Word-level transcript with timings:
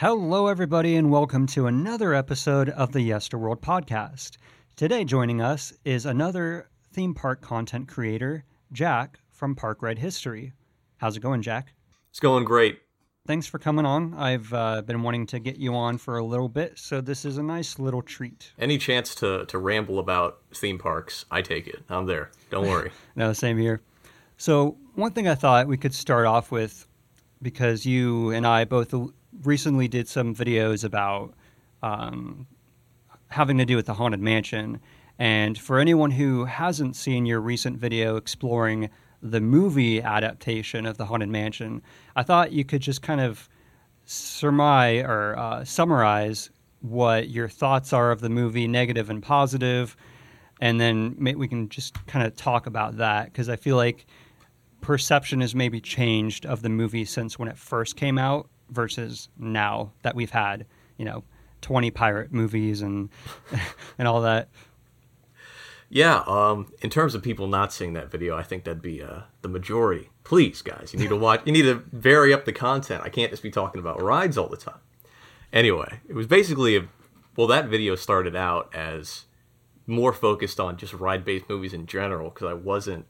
Hello, 0.00 0.46
everybody, 0.46 0.96
and 0.96 1.10
welcome 1.10 1.46
to 1.48 1.66
another 1.66 2.14
episode 2.14 2.70
of 2.70 2.90
the 2.92 3.00
Yesterworld 3.00 3.60
podcast. 3.60 4.38
Today, 4.74 5.04
joining 5.04 5.42
us 5.42 5.74
is 5.84 6.06
another 6.06 6.70
theme 6.94 7.12
park 7.12 7.42
content 7.42 7.86
creator, 7.86 8.44
Jack 8.72 9.18
from 9.30 9.54
Park 9.54 9.82
Ride 9.82 9.98
History. 9.98 10.54
How's 10.96 11.18
it 11.18 11.20
going, 11.20 11.42
Jack? 11.42 11.74
It's 12.08 12.18
going 12.18 12.46
great. 12.46 12.80
Thanks 13.26 13.46
for 13.46 13.58
coming 13.58 13.84
on. 13.84 14.14
I've 14.14 14.50
uh, 14.54 14.80
been 14.80 15.02
wanting 15.02 15.26
to 15.26 15.38
get 15.38 15.58
you 15.58 15.74
on 15.74 15.98
for 15.98 16.16
a 16.16 16.24
little 16.24 16.48
bit, 16.48 16.78
so 16.78 17.02
this 17.02 17.26
is 17.26 17.36
a 17.36 17.42
nice 17.42 17.78
little 17.78 18.00
treat. 18.00 18.52
Any 18.58 18.78
chance 18.78 19.14
to, 19.16 19.44
to 19.44 19.58
ramble 19.58 19.98
about 19.98 20.38
theme 20.54 20.78
parks, 20.78 21.26
I 21.30 21.42
take 21.42 21.68
it. 21.68 21.82
I'm 21.90 22.06
there. 22.06 22.30
Don't 22.48 22.66
worry. 22.66 22.90
no, 23.16 23.34
same 23.34 23.58
here. 23.58 23.82
So, 24.38 24.78
one 24.94 25.12
thing 25.12 25.28
I 25.28 25.34
thought 25.34 25.66
we 25.66 25.76
could 25.76 25.92
start 25.92 26.24
off 26.24 26.50
with, 26.50 26.86
because 27.42 27.84
you 27.84 28.30
and 28.30 28.46
I 28.46 28.64
both 28.64 28.94
recently 29.42 29.88
did 29.88 30.08
some 30.08 30.34
videos 30.34 30.84
about 30.84 31.34
um, 31.82 32.46
having 33.28 33.58
to 33.58 33.64
do 33.64 33.76
with 33.76 33.86
the 33.86 33.94
Haunted 33.94 34.20
Mansion. 34.20 34.80
And 35.18 35.58
for 35.58 35.78
anyone 35.78 36.10
who 36.10 36.44
hasn't 36.46 36.96
seen 36.96 37.26
your 37.26 37.40
recent 37.40 37.78
video 37.78 38.16
exploring 38.16 38.90
the 39.22 39.40
movie 39.40 40.00
adaptation 40.02 40.86
of 40.86 40.96
the 40.96 41.04
Haunted 41.04 41.28
Mansion, 41.28 41.82
I 42.16 42.22
thought 42.22 42.52
you 42.52 42.64
could 42.64 42.80
just 42.80 43.02
kind 43.02 43.20
of 43.20 43.48
surmise 44.06 45.04
or 45.04 45.38
uh, 45.38 45.64
summarize 45.64 46.50
what 46.80 47.28
your 47.28 47.48
thoughts 47.48 47.92
are 47.92 48.10
of 48.10 48.20
the 48.20 48.30
movie, 48.30 48.66
negative 48.66 49.10
and 49.10 49.22
positive, 49.22 49.96
and 50.60 50.80
then 50.80 51.16
we 51.36 51.48
can 51.48 51.68
just 51.68 52.06
kind 52.06 52.26
of 52.26 52.36
talk 52.36 52.66
about 52.66 52.96
that 52.98 53.26
because 53.26 53.48
I 53.48 53.56
feel 53.56 53.76
like 53.76 54.06
perception 54.80 55.40
has 55.40 55.54
maybe 55.54 55.80
changed 55.80 56.46
of 56.46 56.62
the 56.62 56.68
movie 56.68 57.04
since 57.04 57.38
when 57.38 57.48
it 57.48 57.58
first 57.58 57.96
came 57.96 58.18
out 58.18 58.48
versus 58.70 59.28
now 59.38 59.92
that 60.02 60.14
we've 60.14 60.30
had, 60.30 60.66
you 60.96 61.04
know, 61.04 61.24
20 61.62 61.90
pirate 61.90 62.32
movies 62.32 62.82
and 62.82 63.10
and 63.98 64.08
all 64.08 64.22
that. 64.22 64.48
Yeah, 65.92 66.22
um, 66.28 66.72
in 66.82 66.88
terms 66.88 67.16
of 67.16 67.22
people 67.22 67.48
not 67.48 67.72
seeing 67.72 67.94
that 67.94 68.12
video, 68.12 68.36
I 68.36 68.44
think 68.44 68.62
that'd 68.62 68.80
be 68.80 69.02
uh, 69.02 69.22
the 69.42 69.48
majority. 69.48 70.08
Please, 70.22 70.62
guys, 70.62 70.92
you 70.92 71.00
need 71.00 71.08
to 71.08 71.16
watch. 71.16 71.42
You 71.44 71.52
need 71.52 71.62
to 71.62 71.82
vary 71.90 72.32
up 72.32 72.44
the 72.44 72.52
content. 72.52 73.02
I 73.04 73.08
can't 73.08 73.30
just 73.32 73.42
be 73.42 73.50
talking 73.50 73.80
about 73.80 74.00
rides 74.00 74.38
all 74.38 74.48
the 74.48 74.56
time. 74.56 74.78
Anyway, 75.52 75.98
it 76.08 76.14
was 76.14 76.28
basically 76.28 76.76
a 76.76 76.86
well. 77.36 77.48
That 77.48 77.66
video 77.66 77.96
started 77.96 78.36
out 78.36 78.72
as 78.72 79.24
more 79.84 80.12
focused 80.12 80.60
on 80.60 80.76
just 80.76 80.94
ride-based 80.94 81.48
movies 81.48 81.74
in 81.74 81.86
general 81.86 82.30
because 82.30 82.46
I 82.46 82.54
wasn't 82.54 83.06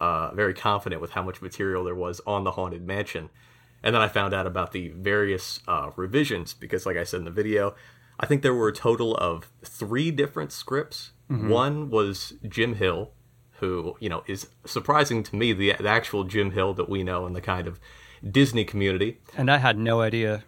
uh, 0.00 0.32
very 0.34 0.54
confident 0.54 1.02
with 1.02 1.10
how 1.10 1.22
much 1.22 1.42
material 1.42 1.84
there 1.84 1.94
was 1.94 2.22
on 2.26 2.44
the 2.44 2.52
Haunted 2.52 2.86
Mansion. 2.86 3.28
And 3.82 3.94
then 3.94 4.02
I 4.02 4.08
found 4.08 4.32
out 4.32 4.46
about 4.46 4.72
the 4.72 4.88
various 4.90 5.60
uh, 5.66 5.90
revisions 5.96 6.54
because, 6.54 6.86
like 6.86 6.96
I 6.96 7.04
said 7.04 7.18
in 7.18 7.24
the 7.24 7.30
video, 7.30 7.74
I 8.20 8.26
think 8.26 8.42
there 8.42 8.54
were 8.54 8.68
a 8.68 8.72
total 8.72 9.16
of 9.16 9.50
three 9.64 10.10
different 10.10 10.52
scripts. 10.52 11.12
Mm-hmm. 11.30 11.48
One 11.48 11.90
was 11.90 12.34
Jim 12.48 12.76
Hill, 12.76 13.10
who 13.58 13.96
you 13.98 14.08
know 14.08 14.22
is 14.26 14.48
surprising 14.64 15.22
to 15.24 15.36
me, 15.36 15.52
the, 15.52 15.74
the 15.80 15.88
actual 15.88 16.24
Jim 16.24 16.52
Hill 16.52 16.74
that 16.74 16.88
we 16.88 17.02
know 17.02 17.26
in 17.26 17.32
the 17.32 17.40
kind 17.40 17.66
of 17.66 17.80
Disney 18.28 18.64
community. 18.64 19.20
And 19.36 19.50
I 19.50 19.58
had 19.58 19.78
no 19.78 20.00
idea, 20.00 20.44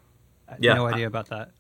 yeah, 0.61 0.75
no 0.75 0.87
idea 0.87 1.07
I, 1.07 1.09
about 1.09 1.29
that. 1.31 1.51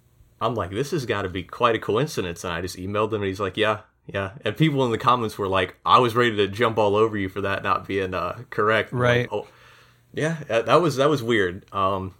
I'm 0.40 0.54
like, 0.54 0.70
this 0.70 0.90
has 0.90 1.06
got 1.06 1.22
to 1.22 1.28
be 1.28 1.42
quite 1.42 1.74
a 1.74 1.78
coincidence, 1.78 2.44
and 2.44 2.52
I 2.52 2.60
just 2.60 2.76
emailed 2.76 3.12
him, 3.12 3.22
and 3.22 3.24
he's 3.24 3.40
like, 3.40 3.56
yeah, 3.56 3.80
yeah. 4.06 4.32
And 4.44 4.56
people 4.56 4.84
in 4.84 4.90
the 4.90 4.98
comments 4.98 5.38
were 5.38 5.48
like, 5.48 5.76
I 5.86 5.98
was 5.98 6.14
ready 6.14 6.36
to 6.36 6.48
jump 6.48 6.78
all 6.78 6.94
over 6.94 7.16
you 7.16 7.28
for 7.28 7.40
that 7.40 7.62
not 7.62 7.88
being 7.88 8.14
uh, 8.14 8.42
correct. 8.50 8.92
Right. 8.92 9.22
Like, 9.22 9.32
oh, 9.32 9.48
yeah, 10.14 10.36
that 10.48 10.80
was 10.80 10.96
that 10.96 11.10
was 11.10 11.22
weird. 11.22 11.66
Um, 11.72 12.14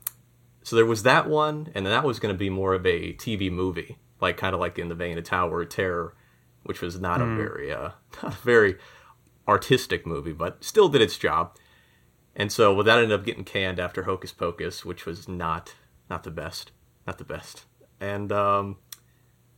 so 0.63 0.77
there 0.77 0.87
was 0.87 1.05
that 1.05 1.29
one, 1.29 1.71
and 1.75 1.87
then 1.87 1.93
that 1.93 2.05
was 2.05 2.19
going 2.19 2.35
to 2.35 2.39
be 2.39 2.51
more 2.51 2.75
of 2.75 2.85
a 2.85 3.13
TV 3.15 3.51
movie, 3.53 3.99
like 4.21 4.37
kind 4.37 4.55
of 4.55 4.61
like 4.61 4.79
in 4.79 4.89
the 4.89 4.95
vein 4.95 5.17
of 5.17 5.25
Tower 5.25 5.63
of 5.63 5.69
Terror, 5.69 6.15
which 6.65 6.81
was 6.81 6.99
not 6.99 7.21
mm. 7.21 7.23
a 7.23 7.27
hmm. 7.27 7.37
very 7.37 7.73
uh, 7.73 7.91
not 8.23 8.35
a 8.35 8.43
very 8.43 8.77
artistic 9.47 10.07
movie, 10.07 10.33
but 10.33 10.65
still 10.65 10.89
did 10.89 11.03
its 11.03 11.17
job. 11.17 11.57
And 12.35 12.51
so 12.51 12.75
well, 12.75 12.83
that 12.83 12.99
ended 12.99 13.19
up 13.19 13.25
getting 13.25 13.45
canned 13.45 13.79
after 13.79 14.03
Hocus 14.03 14.33
Pocus, 14.33 14.85
which 14.85 15.07
was 15.07 15.29
not 15.29 15.75
not 16.11 16.25
the 16.25 16.33
best, 16.33 16.73
not 17.07 17.19
the 17.19 17.25
best. 17.25 17.65
And 18.01 18.33
um, 18.33 18.79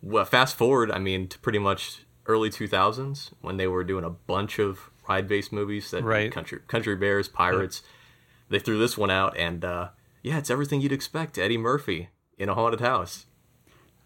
well, 0.02 0.26
fast 0.26 0.56
forward, 0.56 0.90
I 0.90 0.98
mean, 0.98 1.26
to 1.28 1.38
pretty 1.38 1.58
much 1.58 2.04
early 2.26 2.50
2000s 2.50 3.30
when 3.40 3.56
they 3.56 3.66
were 3.66 3.84
doing 3.84 4.04
a 4.04 4.10
bunch 4.10 4.58
of 4.58 4.90
ride-based 5.08 5.52
movies 5.52 5.90
that 5.92 6.02
right. 6.04 6.30
country 6.30 6.58
country 6.68 6.96
bears, 6.96 7.28
pirates. 7.28 7.80
Yeah 7.82 7.92
they 8.48 8.58
threw 8.58 8.78
this 8.78 8.96
one 8.96 9.10
out, 9.10 9.36
and 9.36 9.64
uh, 9.64 9.88
yeah, 10.22 10.38
it's 10.38 10.50
everything 10.50 10.80
you'd 10.80 10.92
expect. 10.92 11.38
Eddie 11.38 11.58
Murphy 11.58 12.08
in 12.38 12.48
a 12.48 12.54
haunted 12.54 12.80
house. 12.80 13.26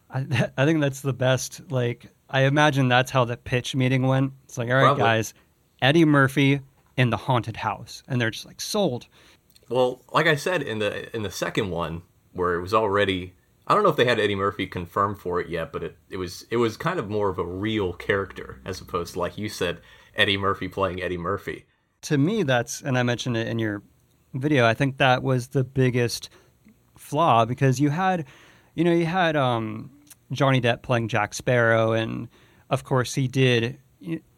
I, 0.08 0.50
I 0.56 0.64
think 0.64 0.80
that's 0.80 1.00
the 1.00 1.12
best. 1.12 1.60
Like, 1.70 2.06
I 2.28 2.42
imagine 2.42 2.88
that's 2.88 3.10
how 3.10 3.24
the 3.24 3.36
pitch 3.36 3.74
meeting 3.74 4.06
went. 4.06 4.32
It's 4.44 4.58
like, 4.58 4.68
all 4.68 4.74
right, 4.74 4.82
Probably. 4.82 5.02
guys, 5.02 5.34
Eddie 5.82 6.04
Murphy 6.04 6.60
in 6.96 7.10
the 7.10 7.16
haunted 7.16 7.56
house, 7.56 8.02
and 8.08 8.20
they're 8.20 8.30
just 8.30 8.46
like 8.46 8.60
sold. 8.60 9.06
Well, 9.68 10.02
like 10.12 10.26
I 10.26 10.34
said 10.34 10.62
in 10.62 10.78
the 10.78 11.14
in 11.14 11.22
the 11.22 11.30
second 11.30 11.70
one, 11.70 12.02
where 12.32 12.54
it 12.54 12.60
was 12.60 12.74
already, 12.74 13.34
I 13.66 13.74
don't 13.74 13.82
know 13.82 13.88
if 13.88 13.96
they 13.96 14.04
had 14.04 14.18
Eddie 14.18 14.34
Murphy 14.34 14.66
confirmed 14.66 15.18
for 15.18 15.40
it 15.40 15.48
yet, 15.48 15.72
but 15.72 15.82
it, 15.82 15.96
it 16.10 16.16
was 16.16 16.46
it 16.50 16.56
was 16.56 16.76
kind 16.76 16.98
of 16.98 17.08
more 17.08 17.28
of 17.28 17.38
a 17.38 17.44
real 17.44 17.92
character 17.92 18.60
as 18.64 18.80
opposed 18.80 19.14
to 19.14 19.20
like 19.20 19.38
you 19.38 19.48
said, 19.48 19.80
Eddie 20.16 20.36
Murphy 20.36 20.68
playing 20.68 21.02
Eddie 21.02 21.18
Murphy. 21.18 21.66
To 22.02 22.18
me, 22.18 22.42
that's 22.42 22.80
and 22.80 22.98
I 22.98 23.02
mentioned 23.02 23.36
it 23.36 23.46
in 23.46 23.58
your 23.58 23.82
video. 24.34 24.66
I 24.66 24.74
think 24.74 24.98
that 24.98 25.22
was 25.22 25.48
the 25.48 25.64
biggest 25.64 26.30
flaw 26.96 27.44
because 27.44 27.80
you 27.80 27.90
had, 27.90 28.26
you 28.74 28.84
know, 28.84 28.92
you 28.92 29.06
had 29.06 29.36
um, 29.36 29.90
Johnny 30.32 30.60
Depp 30.60 30.82
playing 30.82 31.08
Jack 31.08 31.34
Sparrow, 31.34 31.92
and 31.92 32.28
of 32.68 32.84
course 32.84 33.14
he 33.14 33.28
did. 33.28 33.78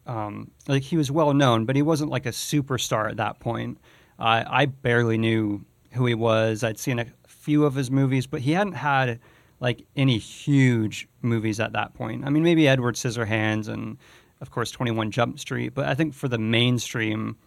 Um, 0.05 0.51
like 0.67 0.83
he 0.83 0.97
was 0.97 1.09
well 1.11 1.33
known, 1.33 1.65
but 1.65 1.75
he 1.75 1.81
wasn't 1.81 2.11
like 2.11 2.25
a 2.25 2.31
superstar 2.31 3.09
at 3.09 3.17
that 3.17 3.39
point. 3.39 3.77
Uh, 4.19 4.43
I 4.45 4.65
barely 4.65 5.17
knew 5.17 5.65
who 5.93 6.05
he 6.05 6.13
was. 6.13 6.63
I'd 6.63 6.77
seen 6.79 6.99
a 6.99 7.05
few 7.27 7.65
of 7.65 7.75
his 7.75 7.89
movies, 7.89 8.27
but 8.27 8.41
he 8.41 8.51
hadn't 8.51 8.73
had 8.73 9.19
like 9.59 9.85
any 9.95 10.17
huge 10.17 11.07
movies 11.21 11.59
at 11.59 11.71
that 11.73 11.93
point. 11.93 12.25
I 12.25 12.29
mean, 12.29 12.43
maybe 12.43 12.67
Edward 12.67 12.95
Scissorhands 12.95 13.69
and 13.69 13.97
of 14.41 14.51
course 14.51 14.71
Twenty 14.71 14.91
One 14.91 15.09
Jump 15.09 15.39
Street, 15.39 15.73
but 15.73 15.85
I 15.85 15.93
think 15.93 16.13
for 16.13 16.27
the 16.27 16.37
mainstream, 16.37 17.37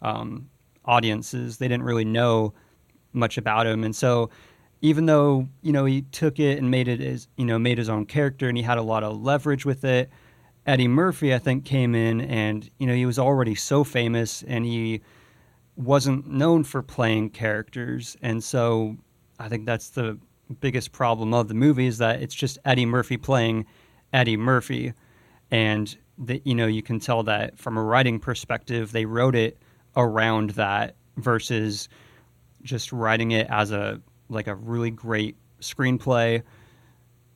um, 0.00 0.48
audiences. 0.86 1.58
They 1.58 1.68
didn't 1.68 1.84
really 1.84 2.04
know 2.04 2.54
much 3.12 3.38
about 3.38 3.66
him, 3.66 3.84
and 3.84 3.94
so 3.94 4.30
even 4.82 5.06
though 5.06 5.48
you 5.62 5.72
know 5.72 5.84
he 5.84 6.02
took 6.02 6.38
it 6.38 6.58
and 6.58 6.70
made 6.70 6.88
it 6.88 7.00
as 7.00 7.28
you 7.36 7.44
know 7.44 7.58
made 7.58 7.78
his 7.78 7.88
own 7.88 8.06
character, 8.06 8.48
and 8.48 8.56
he 8.56 8.62
had 8.62 8.78
a 8.78 8.82
lot 8.82 9.02
of 9.02 9.20
leverage 9.20 9.64
with 9.64 9.84
it. 9.84 10.10
Eddie 10.66 10.88
Murphy, 10.88 11.32
I 11.32 11.38
think, 11.38 11.64
came 11.64 11.94
in 11.94 12.20
and 12.20 12.68
you 12.78 12.86
know 12.86 12.94
he 12.94 13.06
was 13.06 13.18
already 13.18 13.54
so 13.54 13.84
famous, 13.84 14.42
and 14.42 14.64
he 14.64 15.00
wasn't 15.76 16.26
known 16.26 16.64
for 16.64 16.82
playing 16.82 17.30
characters, 17.30 18.16
and 18.22 18.42
so 18.42 18.96
I 19.38 19.48
think 19.48 19.66
that's 19.66 19.90
the 19.90 20.18
biggest 20.60 20.92
problem 20.92 21.34
of 21.34 21.48
the 21.48 21.54
movie 21.54 21.86
is 21.86 21.98
that 21.98 22.22
it's 22.22 22.34
just 22.34 22.58
Eddie 22.64 22.86
Murphy 22.86 23.16
playing 23.16 23.66
Eddie 24.12 24.36
Murphy, 24.36 24.92
and 25.50 25.96
that 26.18 26.46
you 26.46 26.54
know 26.54 26.66
you 26.66 26.82
can 26.82 27.00
tell 27.00 27.22
that 27.24 27.58
from 27.58 27.76
a 27.76 27.82
writing 27.82 28.18
perspective 28.18 28.92
they 28.92 29.04
wrote 29.04 29.34
it 29.34 29.58
around 29.96 30.50
that 30.50 30.96
versus 31.16 31.88
just 32.62 32.92
writing 32.92 33.30
it 33.30 33.46
as 33.50 33.70
a 33.72 34.00
like 34.28 34.48
a 34.48 34.54
really 34.54 34.90
great 34.90 35.36
screenplay 35.60 36.42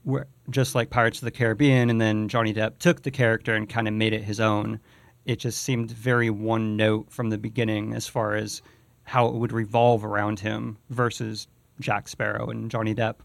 where 0.02 0.26
just 0.48 0.74
like 0.74 0.90
Pirates 0.90 1.18
of 1.18 1.24
the 1.24 1.30
Caribbean 1.30 1.90
and 1.90 2.00
then 2.00 2.28
Johnny 2.28 2.52
Depp 2.52 2.78
took 2.78 3.02
the 3.02 3.10
character 3.10 3.54
and 3.54 3.68
kind 3.68 3.86
of 3.86 3.94
made 3.94 4.12
it 4.12 4.24
his 4.24 4.40
own. 4.40 4.80
It 5.26 5.36
just 5.38 5.62
seemed 5.62 5.90
very 5.90 6.30
one 6.30 6.76
note 6.76 7.10
from 7.10 7.30
the 7.30 7.38
beginning 7.38 7.94
as 7.94 8.06
far 8.06 8.34
as 8.34 8.62
how 9.04 9.26
it 9.28 9.34
would 9.34 9.52
revolve 9.52 10.04
around 10.04 10.40
him 10.40 10.78
versus 10.88 11.46
Jack 11.78 12.08
Sparrow 12.08 12.48
and 12.48 12.70
Johnny 12.70 12.94
Depp. 12.94 13.16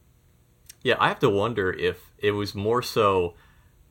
Yeah, 0.83 0.95
I 0.99 1.07
have 1.07 1.19
to 1.19 1.29
wonder 1.29 1.71
if 1.71 2.11
it 2.19 2.31
was 2.31 2.53
more 2.53 2.81
so 2.81 3.33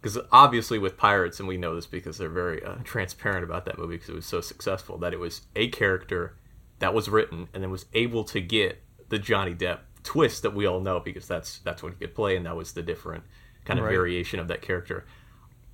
because 0.04 0.18
obviously 0.30 0.78
with 0.78 0.98
pirates 0.98 1.40
and 1.40 1.48
we 1.48 1.56
know 1.56 1.74
this 1.74 1.86
because 1.86 2.18
they're 2.18 2.28
very 2.28 2.62
uh, 2.62 2.74
transparent 2.84 3.42
about 3.42 3.64
that 3.64 3.78
movie 3.78 3.94
because 3.94 4.10
it 4.10 4.14
was 4.14 4.26
so 4.26 4.42
successful 4.42 4.98
that 4.98 5.14
it 5.14 5.18
was 5.18 5.40
a 5.56 5.68
character 5.68 6.36
that 6.78 6.92
was 6.92 7.08
written 7.08 7.48
and 7.54 7.62
then 7.62 7.70
was 7.70 7.86
able 7.94 8.22
to 8.22 8.38
get 8.38 8.82
the 9.08 9.18
johnny 9.18 9.54
depp 9.54 9.78
twist 10.02 10.42
that 10.42 10.54
we 10.54 10.66
all 10.66 10.80
know 10.80 11.00
because 11.00 11.26
that's 11.26 11.60
that's 11.60 11.82
what 11.82 11.90
he 11.90 11.98
could 11.98 12.14
play 12.14 12.36
and 12.36 12.44
that 12.44 12.54
was 12.54 12.72
the 12.72 12.82
different 12.82 13.24
kind 13.64 13.78
of 13.78 13.86
right. 13.86 13.92
variation 13.92 14.38
of 14.38 14.46
that 14.46 14.60
character 14.60 15.06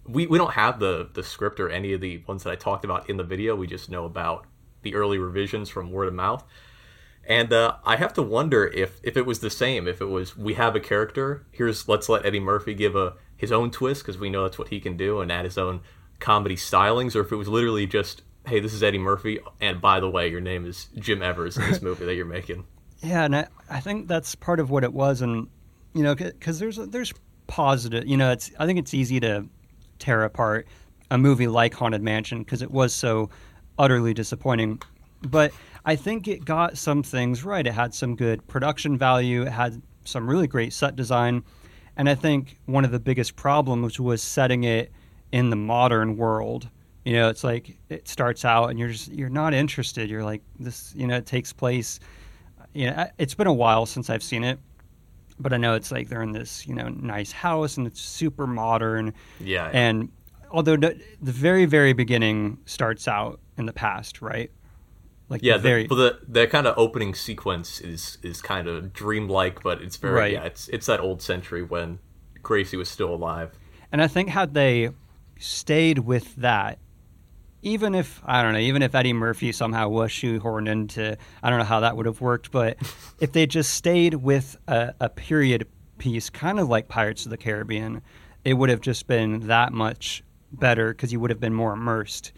we, 0.07 0.29
we 0.29 0.39
don't 0.39 0.53
have 0.53 0.79
the 0.79 1.11
the 1.15 1.25
script 1.25 1.59
or 1.59 1.69
any 1.69 1.93
of 1.93 2.01
the 2.01 2.23
ones 2.29 2.45
that 2.45 2.53
i 2.53 2.57
talked 2.57 2.85
about 2.85 3.11
in 3.11 3.17
the 3.17 3.25
video 3.25 3.57
we 3.57 3.67
just 3.67 3.91
know 3.91 4.05
about 4.05 4.47
the 4.83 4.95
early 4.95 5.19
revisions 5.19 5.69
from 5.69 5.91
word 5.91 6.07
of 6.07 6.15
mouth 6.15 6.45
and 7.27 7.53
uh, 7.53 7.77
I 7.85 7.97
have 7.97 8.15
to 8.15 8.23
wonder 8.23 8.67
if 8.67 8.99
if 9.03 9.17
it 9.17 9.27
was 9.27 9.41
the 9.41 9.51
same. 9.51 9.87
If 9.87 10.01
it 10.01 10.07
was 10.07 10.39
we 10.39 10.55
have 10.55 10.75
a 10.75 10.81
character, 10.81 11.47
here's 11.53 11.87
let's 11.87 12.09
let 12.09 12.25
Eddie 12.25 12.41
Murphy 12.41 12.73
give 12.73 12.97
a 12.97 13.13
his 13.41 13.51
own 13.51 13.71
twist 13.71 14.03
because 14.03 14.19
we 14.19 14.29
know 14.29 14.43
that's 14.43 14.59
what 14.59 14.69
he 14.69 14.81
can 14.81 14.99
do 14.99 15.21
and 15.21 15.33
add 15.33 15.47
his 15.47 15.57
own 15.57 15.81
comedy 16.19 16.57
stylings, 16.57 17.17
or 17.17 17.21
if 17.21 17.33
it 17.33 17.37
was 17.37 17.49
literally 17.49 17.87
just, 17.87 18.21
hey, 18.47 18.61
this 18.61 18.75
is 18.75 18.83
Eddie 18.83 18.99
Murphy, 18.99 19.39
and 19.63 19.81
by 19.81 19.99
the 19.99 20.11
way, 20.11 20.29
your 20.29 20.43
name 20.43 20.67
is 20.67 20.89
Jim 20.99 21.23
Evers 21.23 21.57
in 21.57 21.63
this 21.71 21.81
movie 21.83 22.05
that 22.05 22.15
you're 22.15 22.27
making. 22.27 22.67
Yeah, 23.03 23.25
and 23.25 23.35
I, 23.35 23.47
I 23.71 23.81
think 23.81 24.09
that's 24.09 24.35
part 24.35 24.61
of 24.61 24.69
what 24.69 24.85
it 24.85 24.93
was. 24.93 25.23
And 25.23 25.49
you 25.95 26.03
know, 26.03 26.15
because 26.15 26.59
there's 26.59 26.77
there's 26.77 27.15
positive. 27.47 28.07
You 28.07 28.19
know, 28.19 28.31
it's 28.31 28.51
I 28.59 28.67
think 28.67 28.79
it's 28.79 28.93
easy 28.93 29.19
to 29.21 29.47
tear 29.99 30.23
apart 30.25 30.69
a 31.11 31.17
movie 31.17 31.49
like 31.49 31.73
Haunted 31.73 32.03
Mansion 32.03 32.41
because 32.41 32.61
it 32.61 32.71
was 32.71 32.93
so 32.93 33.31
utterly 33.79 34.13
disappointing. 34.13 34.83
But 35.23 35.53
I 35.87 35.97
think 35.97 36.29
it 36.29 36.45
got 36.45 36.77
some 36.77 37.03
things 37.03 37.43
right. 37.43 37.67
It 37.67 37.73
had 37.73 37.95
some 37.95 38.17
good 38.17 38.47
production 38.49 38.99
value. 38.99 39.43
It 39.43 39.53
had 39.53 39.81
some 40.05 40.29
really 40.29 40.47
great 40.47 40.75
set 40.75 40.95
design. 40.95 41.43
And 42.01 42.09
I 42.09 42.15
think 42.15 42.57
one 42.65 42.87
of 42.87 42.93
the 42.93 42.99
biggest 42.99 43.37
problems 43.37 44.01
was 44.01 44.23
setting 44.23 44.65
it 44.65 44.91
in 45.33 45.51
the 45.51 45.57
modern 45.57 46.17
world. 46.17 46.67
You 47.05 47.13
know, 47.13 47.29
it's 47.29 47.45
like 47.45 47.77
it 47.91 48.09
starts 48.09 48.43
out 48.43 48.71
and 48.71 48.79
you're 48.79 48.89
just 48.89 49.13
you're 49.13 49.29
not 49.29 49.53
interested. 49.53 50.09
You're 50.09 50.25
like 50.25 50.41
this, 50.59 50.95
you 50.97 51.07
know, 51.07 51.19
it 51.19 51.27
takes 51.27 51.53
place 51.53 52.01
you 52.73 52.87
know, 52.87 53.07
it's 53.19 53.35
been 53.35 53.49
a 53.49 53.53
while 53.53 53.85
since 53.85 54.09
I've 54.09 54.23
seen 54.23 54.45
it, 54.45 54.59
but 55.39 55.53
I 55.53 55.59
know 55.59 55.75
it's 55.75 55.93
like 55.93 56.09
they're 56.09 56.23
in 56.23 56.33
this, 56.33 56.67
you 56.67 56.75
know, 56.75 56.89
nice 56.89 57.33
house 57.33 57.77
and 57.77 57.87
it's 57.87 58.01
super 58.01 58.47
modern. 58.47 59.13
Yeah. 59.39 59.67
yeah. 59.67 59.71
And 59.71 60.09
although 60.51 60.79
the, 60.79 60.99
the 61.21 61.33
very 61.33 61.67
very 61.67 61.93
beginning 61.93 62.57
starts 62.65 63.09
out 63.09 63.41
in 63.59 63.67
the 63.67 63.75
past, 63.75 64.23
right? 64.23 64.51
Like 65.31 65.43
yeah, 65.45 65.59
very 65.59 65.87
the, 65.87 65.95
the 65.95 66.19
the 66.29 66.47
kind 66.49 66.67
of 66.67 66.75
opening 66.77 67.15
sequence 67.15 67.81
is 67.81 68.19
is 68.23 68.43
kind 68.43 68.67
of 68.67 68.93
dreamlike, 68.93 69.63
but 69.63 69.81
it's 69.81 69.97
very 69.97 70.15
right. 70.15 70.33
yeah, 70.33 70.43
it's 70.43 70.69
it's 70.69 70.87
that 70.87 70.99
old 70.99 71.23
century 71.23 71.63
when 71.63 72.01
Gracey 72.43 72.77
was 72.77 72.89
still 72.89 73.15
alive. 73.15 73.53
And 73.93 74.03
I 74.03 74.09
think 74.09 74.29
had 74.29 74.55
they 74.55 74.91
stayed 75.39 76.01
with 76.01 76.35
that, 76.37 76.79
even 77.63 77.95
if 77.95 78.21
I 78.25 78.43
don't 78.43 78.55
know, 78.55 78.59
even 78.59 78.83
if 78.83 78.93
Eddie 78.93 79.13
Murphy 79.13 79.53
somehow 79.53 79.89
was 79.89 80.11
shoehorned 80.11 80.69
into, 80.69 81.17
I 81.45 81.51
don't 81.51 81.61
know 81.61 81.65
how 81.65 81.81
that 81.81 81.97
would 81.97 82.07
have 82.07 82.21
worked, 82.21 82.51
but 82.51 82.77
if 83.21 83.31
they 83.31 83.47
just 83.47 83.75
stayed 83.75 84.15
with 84.15 84.57
a, 84.67 84.95
a 84.99 85.09
period 85.09 85.69
piece, 85.99 86.29
kind 86.29 86.59
of 86.59 86.69
like 86.69 86.89
Pirates 86.89 87.25
of 87.25 87.31
the 87.31 87.37
Caribbean, 87.37 88.03
it 88.45 88.55
would 88.55 88.69
have 88.69 88.81
just 88.81 89.07
been 89.07 89.47
that 89.47 89.73
much 89.73 90.25
better 90.53 90.93
because 90.93 91.13
you 91.13 91.21
would 91.21 91.31
have 91.31 91.41
been 91.41 91.55
more 91.55 91.73
immersed 91.73 92.33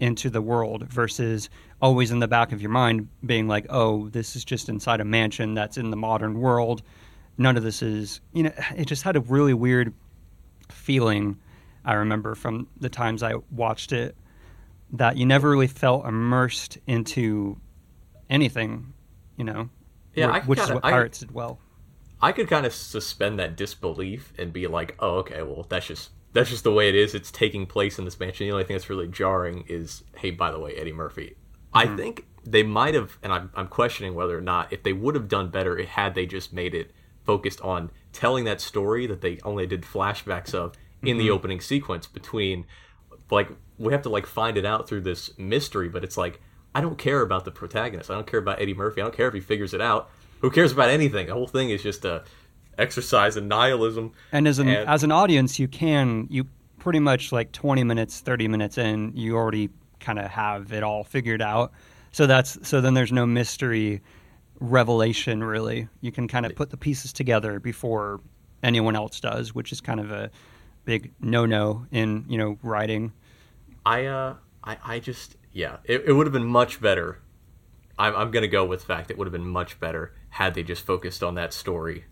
into 0.00 0.28
the 0.28 0.42
world 0.42 0.84
versus 0.88 1.48
always 1.84 2.10
in 2.10 2.18
the 2.18 2.26
back 2.26 2.50
of 2.50 2.62
your 2.62 2.70
mind 2.70 3.06
being 3.26 3.46
like, 3.46 3.66
oh, 3.68 4.08
this 4.08 4.36
is 4.36 4.42
just 4.42 4.70
inside 4.70 5.02
a 5.02 5.04
mansion 5.04 5.52
that's 5.52 5.76
in 5.76 5.90
the 5.90 5.96
modern 5.98 6.40
world. 6.40 6.80
None 7.36 7.58
of 7.58 7.62
this 7.62 7.82
is, 7.82 8.22
you 8.32 8.44
know, 8.44 8.52
it 8.76 8.86
just 8.86 9.02
had 9.02 9.16
a 9.16 9.20
really 9.20 9.52
weird 9.52 9.92
feeling. 10.70 11.38
I 11.84 11.92
remember 11.92 12.34
from 12.34 12.68
the 12.80 12.88
times 12.88 13.22
I 13.22 13.34
watched 13.50 13.92
it 13.92 14.16
that 14.94 15.18
you 15.18 15.26
never 15.26 15.50
really 15.50 15.66
felt 15.66 16.06
immersed 16.06 16.78
into 16.86 17.58
anything, 18.30 18.94
you 19.36 19.44
know. 19.44 19.68
Yeah, 20.14 20.42
which 20.46 20.60
kinda, 20.60 20.70
is 20.70 20.74
what 20.76 20.82
Pirates 20.84 21.22
I, 21.22 21.26
did 21.26 21.34
well. 21.34 21.58
I 22.22 22.32
could 22.32 22.48
kind 22.48 22.64
of 22.64 22.72
suspend 22.72 23.38
that 23.40 23.56
disbelief 23.56 24.32
and 24.38 24.54
be 24.54 24.68
like, 24.68 24.94
"Oh, 25.00 25.16
okay, 25.16 25.42
well, 25.42 25.66
that's 25.68 25.86
just 25.86 26.10
that's 26.32 26.48
just 26.48 26.64
the 26.64 26.72
way 26.72 26.88
it 26.88 26.94
is. 26.94 27.14
It's 27.14 27.30
taking 27.30 27.66
place 27.66 27.98
in 27.98 28.04
this 28.04 28.18
mansion. 28.18 28.46
The 28.46 28.52
only 28.52 28.64
thing 28.64 28.76
that's 28.76 28.88
really 28.88 29.08
jarring 29.08 29.64
is, 29.68 30.04
hey, 30.16 30.30
by 30.30 30.50
the 30.50 30.58
way, 30.58 30.76
Eddie 30.76 30.92
Murphy. 30.92 31.34
I 31.74 31.96
think 31.96 32.26
they 32.44 32.62
might 32.62 32.94
have, 32.94 33.18
and 33.22 33.32
I'm, 33.32 33.50
I'm 33.54 33.68
questioning 33.68 34.14
whether 34.14 34.36
or 34.36 34.42
not, 34.42 34.72
if 34.72 34.82
they 34.82 34.92
would 34.92 35.14
have 35.14 35.28
done 35.28 35.48
better, 35.48 35.82
had 35.82 36.14
they 36.14 36.26
just 36.26 36.52
made 36.52 36.74
it 36.74 36.92
focused 37.24 37.60
on 37.62 37.90
telling 38.12 38.44
that 38.44 38.60
story 38.60 39.06
that 39.06 39.20
they 39.20 39.38
only 39.44 39.66
did 39.66 39.82
flashbacks 39.82 40.54
of 40.54 40.74
in 41.02 41.16
mm-hmm. 41.16 41.18
the 41.18 41.30
opening 41.30 41.60
sequence 41.60 42.06
between, 42.06 42.64
like, 43.30 43.50
we 43.78 43.92
have 43.92 44.02
to 44.02 44.08
like 44.08 44.26
find 44.26 44.56
it 44.56 44.64
out 44.64 44.88
through 44.88 45.00
this 45.00 45.36
mystery, 45.36 45.88
but 45.88 46.04
it's 46.04 46.16
like 46.16 46.40
I 46.74 46.80
don't 46.80 46.98
care 46.98 47.20
about 47.20 47.44
the 47.44 47.50
protagonist. 47.50 48.10
I 48.10 48.14
don't 48.14 48.26
care 48.26 48.40
about 48.40 48.60
Eddie 48.60 48.74
Murphy. 48.74 49.00
I 49.00 49.04
don't 49.04 49.16
care 49.16 49.28
if 49.28 49.34
he 49.34 49.40
figures 49.40 49.74
it 49.74 49.80
out. 49.80 50.10
Who 50.40 50.50
cares 50.50 50.72
about 50.72 50.90
anything? 50.90 51.28
The 51.28 51.34
whole 51.34 51.46
thing 51.46 51.70
is 51.70 51.82
just 51.82 52.04
a 52.04 52.24
exercise 52.76 53.36
in 53.36 53.46
nihilism. 53.46 54.12
And 54.32 54.48
as 54.48 54.58
an 54.58 54.68
and, 54.68 54.88
as 54.88 55.04
an 55.04 55.12
audience, 55.12 55.58
you 55.58 55.68
can 55.68 56.26
you 56.30 56.46
pretty 56.78 56.98
much 56.98 57.32
like 57.32 57.52
20 57.52 57.84
minutes, 57.84 58.20
30 58.20 58.48
minutes 58.48 58.76
in, 58.76 59.12
you 59.14 59.36
already 59.36 59.70
kind 60.04 60.18
of 60.18 60.30
have 60.30 60.72
it 60.72 60.82
all 60.82 61.02
figured 61.02 61.42
out. 61.42 61.72
So 62.12 62.26
that's 62.26 62.68
so 62.68 62.80
then 62.80 62.94
there's 62.94 63.12
no 63.12 63.26
mystery 63.26 64.02
revelation 64.60 65.42
really. 65.42 65.88
You 66.00 66.12
can 66.12 66.28
kind 66.28 66.46
of 66.46 66.54
put 66.54 66.70
the 66.70 66.76
pieces 66.76 67.12
together 67.12 67.58
before 67.58 68.20
anyone 68.62 68.94
else 68.94 69.20
does, 69.20 69.54
which 69.54 69.72
is 69.72 69.80
kind 69.80 70.00
of 70.00 70.10
a 70.10 70.30
big 70.84 71.12
no-no 71.20 71.86
in, 71.90 72.24
you 72.28 72.38
know, 72.38 72.58
writing. 72.62 73.12
I 73.84 74.06
uh 74.06 74.34
I 74.62 74.76
I 74.84 74.98
just 75.00 75.36
yeah, 75.52 75.78
it, 75.84 76.04
it 76.06 76.12
would 76.12 76.26
have 76.26 76.32
been 76.32 76.44
much 76.44 76.80
better. 76.80 77.20
I'm 77.98 78.14
I'm 78.14 78.30
gonna 78.30 78.48
go 78.48 78.64
with 78.64 78.84
fact 78.84 79.10
it 79.10 79.18
would 79.18 79.26
have 79.26 79.32
been 79.32 79.48
much 79.48 79.80
better 79.80 80.14
had 80.30 80.54
they 80.54 80.62
just 80.62 80.84
focused 80.84 81.22
on 81.22 81.34
that 81.36 81.52
story 81.52 82.04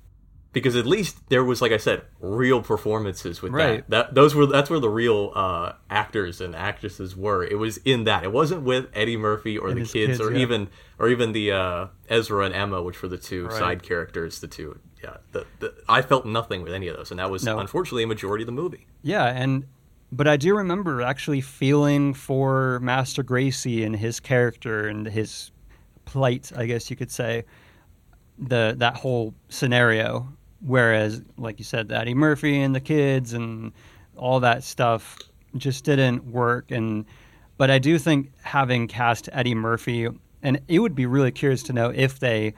because 0.52 0.76
at 0.76 0.86
least 0.86 1.28
there 1.28 1.44
was 1.44 1.60
like 1.60 1.72
i 1.72 1.76
said 1.76 2.02
real 2.20 2.62
performances 2.62 3.42
with 3.42 3.52
right. 3.52 3.88
that 3.88 4.08
that 4.08 4.14
those 4.14 4.34
were 4.34 4.46
that's 4.46 4.70
where 4.70 4.78
the 4.78 4.88
real 4.88 5.32
uh, 5.34 5.72
actors 5.90 6.40
and 6.40 6.54
actresses 6.54 7.16
were 7.16 7.44
it 7.44 7.58
was 7.58 7.78
in 7.78 8.04
that 8.04 8.22
it 8.24 8.32
wasn't 8.32 8.62
with 8.62 8.86
eddie 8.94 9.16
murphy 9.16 9.58
or 9.58 9.68
and 9.68 9.78
the 9.78 9.80
kids, 9.82 10.18
kids, 10.18 10.20
or 10.20 10.32
yeah. 10.32 10.40
even 10.40 10.68
or 10.98 11.08
even 11.08 11.32
the 11.32 11.52
uh, 11.52 11.86
ezra 12.08 12.44
and 12.44 12.54
emma 12.54 12.82
which 12.82 13.00
were 13.02 13.08
the 13.08 13.18
two 13.18 13.46
right. 13.46 13.58
side 13.58 13.82
characters 13.82 14.40
the 14.40 14.48
two 14.48 14.78
yeah 15.02 15.16
the, 15.32 15.46
the, 15.58 15.74
i 15.88 16.02
felt 16.02 16.26
nothing 16.26 16.62
with 16.62 16.72
any 16.72 16.88
of 16.88 16.96
those 16.96 17.10
and 17.10 17.18
that 17.18 17.30
was 17.30 17.44
no. 17.44 17.58
unfortunately 17.58 18.02
a 18.02 18.06
majority 18.06 18.42
of 18.42 18.46
the 18.46 18.52
movie 18.52 18.86
yeah 19.02 19.26
and 19.26 19.64
but 20.10 20.28
i 20.28 20.36
do 20.36 20.54
remember 20.54 21.02
actually 21.02 21.40
feeling 21.40 22.12
for 22.14 22.78
master 22.80 23.24
gracey 23.24 23.84
and 23.84 23.96
his 23.96 24.20
character 24.20 24.86
and 24.86 25.06
his 25.06 25.50
plight 26.04 26.52
i 26.56 26.66
guess 26.66 26.90
you 26.90 26.96
could 26.96 27.10
say 27.10 27.44
the 28.38 28.74
that 28.78 28.96
whole 28.96 29.34
scenario 29.48 30.28
Whereas, 30.64 31.22
like 31.36 31.58
you 31.58 31.64
said, 31.64 31.90
Eddie 31.90 32.14
Murphy 32.14 32.60
and 32.60 32.74
the 32.74 32.80
kids 32.80 33.32
and 33.32 33.72
all 34.16 34.40
that 34.40 34.62
stuff 34.62 35.18
just 35.56 35.84
didn't 35.84 36.24
work. 36.26 36.70
And 36.70 37.04
but 37.56 37.70
I 37.70 37.78
do 37.78 37.98
think 37.98 38.32
having 38.42 38.88
cast 38.88 39.28
Eddie 39.32 39.54
Murphy, 39.54 40.08
and 40.42 40.60
it 40.68 40.78
would 40.78 40.94
be 40.94 41.06
really 41.06 41.30
curious 41.30 41.62
to 41.64 41.72
know 41.72 41.90
if 41.94 42.18
they 42.18 42.54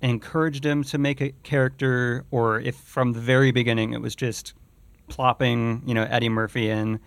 encouraged 0.00 0.64
him 0.64 0.82
to 0.84 0.98
make 0.98 1.20
a 1.20 1.30
character, 1.42 2.24
or 2.30 2.60
if 2.60 2.76
from 2.76 3.12
the 3.12 3.20
very 3.20 3.52
beginning 3.52 3.92
it 3.92 4.00
was 4.00 4.16
just 4.16 4.54
plopping, 5.08 5.82
you 5.86 5.94
know, 5.94 6.02
Eddie 6.04 6.28
Murphy 6.28 6.70
in, 6.70 6.98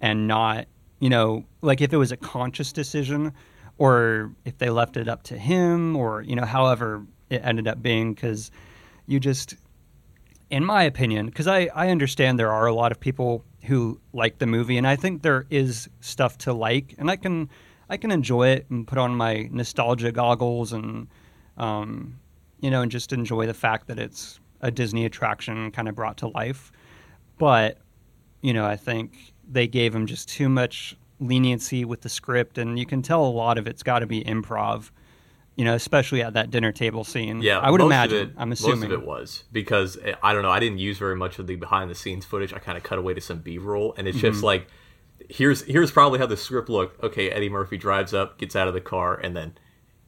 and 0.00 0.28
not, 0.28 0.66
you 1.00 1.10
know, 1.10 1.44
like 1.62 1.80
if 1.80 1.92
it 1.92 1.96
was 1.96 2.12
a 2.12 2.16
conscious 2.16 2.72
decision, 2.72 3.32
or 3.78 4.32
if 4.44 4.58
they 4.58 4.70
left 4.70 4.96
it 4.96 5.08
up 5.08 5.22
to 5.24 5.38
him, 5.38 5.96
or 5.96 6.22
you 6.22 6.36
know, 6.36 6.44
however 6.44 7.04
it 7.30 7.40
ended 7.44 7.66
up 7.66 7.82
being, 7.82 8.14
because 8.14 8.50
you 9.06 9.18
just 9.18 9.56
in 10.50 10.64
my 10.64 10.82
opinion, 10.82 11.26
because 11.26 11.46
I, 11.46 11.70
I 11.74 11.88
understand 11.88 12.38
there 12.38 12.52
are 12.52 12.66
a 12.66 12.74
lot 12.74 12.92
of 12.92 13.00
people 13.00 13.44
who 13.64 14.00
like 14.12 14.38
the 14.38 14.46
movie, 14.46 14.76
and 14.76 14.86
I 14.86 14.96
think 14.96 15.22
there 15.22 15.46
is 15.50 15.88
stuff 16.00 16.38
to 16.38 16.52
like, 16.52 16.94
and 16.98 17.10
I 17.10 17.16
can 17.16 17.48
I 17.88 17.96
can 17.96 18.10
enjoy 18.10 18.48
it 18.48 18.66
and 18.70 18.86
put 18.86 18.98
on 18.98 19.14
my 19.14 19.48
nostalgia 19.52 20.12
goggles 20.12 20.72
and 20.72 21.08
um, 21.56 22.18
you 22.60 22.70
know 22.70 22.82
and 22.82 22.90
just 22.90 23.12
enjoy 23.12 23.46
the 23.46 23.54
fact 23.54 23.88
that 23.88 23.98
it's 23.98 24.40
a 24.60 24.70
Disney 24.70 25.04
attraction 25.04 25.70
kind 25.70 25.88
of 25.88 25.94
brought 25.94 26.18
to 26.18 26.28
life. 26.28 26.72
But 27.38 27.78
you 28.42 28.52
know, 28.52 28.66
I 28.66 28.76
think 28.76 29.32
they 29.50 29.66
gave 29.66 29.94
him 29.94 30.06
just 30.06 30.28
too 30.28 30.48
much 30.48 30.96
leniency 31.20 31.84
with 31.84 32.02
the 32.02 32.08
script, 32.08 32.58
and 32.58 32.78
you 32.78 32.86
can 32.86 33.02
tell 33.02 33.24
a 33.24 33.28
lot 33.28 33.58
of 33.58 33.66
it's 33.66 33.82
got 33.82 34.00
to 34.00 34.06
be 34.06 34.22
improv 34.24 34.90
you 35.56 35.64
know, 35.64 35.74
especially 35.74 36.22
at 36.22 36.34
that 36.34 36.50
dinner 36.50 36.72
table 36.72 37.04
scene. 37.04 37.40
Yeah, 37.40 37.58
I 37.58 37.70
would 37.70 37.80
imagine. 37.80 38.30
It, 38.30 38.34
I'm 38.36 38.52
assuming 38.52 38.80
most 38.80 38.84
of 38.86 38.92
it 38.92 39.06
was 39.06 39.44
because 39.52 39.96
eh, 40.02 40.14
I 40.22 40.32
don't 40.32 40.42
know. 40.42 40.50
I 40.50 40.60
didn't 40.60 40.78
use 40.78 40.98
very 40.98 41.16
much 41.16 41.38
of 41.38 41.46
the 41.46 41.56
behind 41.56 41.90
the 41.90 41.94
scenes 41.94 42.24
footage. 42.24 42.52
I 42.52 42.58
kind 42.58 42.76
of 42.76 42.84
cut 42.84 42.98
away 42.98 43.14
to 43.14 43.20
some 43.20 43.38
B 43.38 43.58
roll, 43.58 43.94
and 43.96 44.08
it's 44.08 44.18
mm-hmm. 44.18 44.26
just 44.26 44.42
like 44.42 44.66
here's 45.28 45.62
here's 45.62 45.90
probably 45.90 46.18
how 46.18 46.26
the 46.26 46.36
script 46.36 46.68
looked. 46.68 47.02
Okay, 47.02 47.30
Eddie 47.30 47.48
Murphy 47.48 47.76
drives 47.76 48.12
up, 48.12 48.38
gets 48.38 48.56
out 48.56 48.68
of 48.68 48.74
the 48.74 48.80
car, 48.80 49.14
and 49.14 49.36
then 49.36 49.56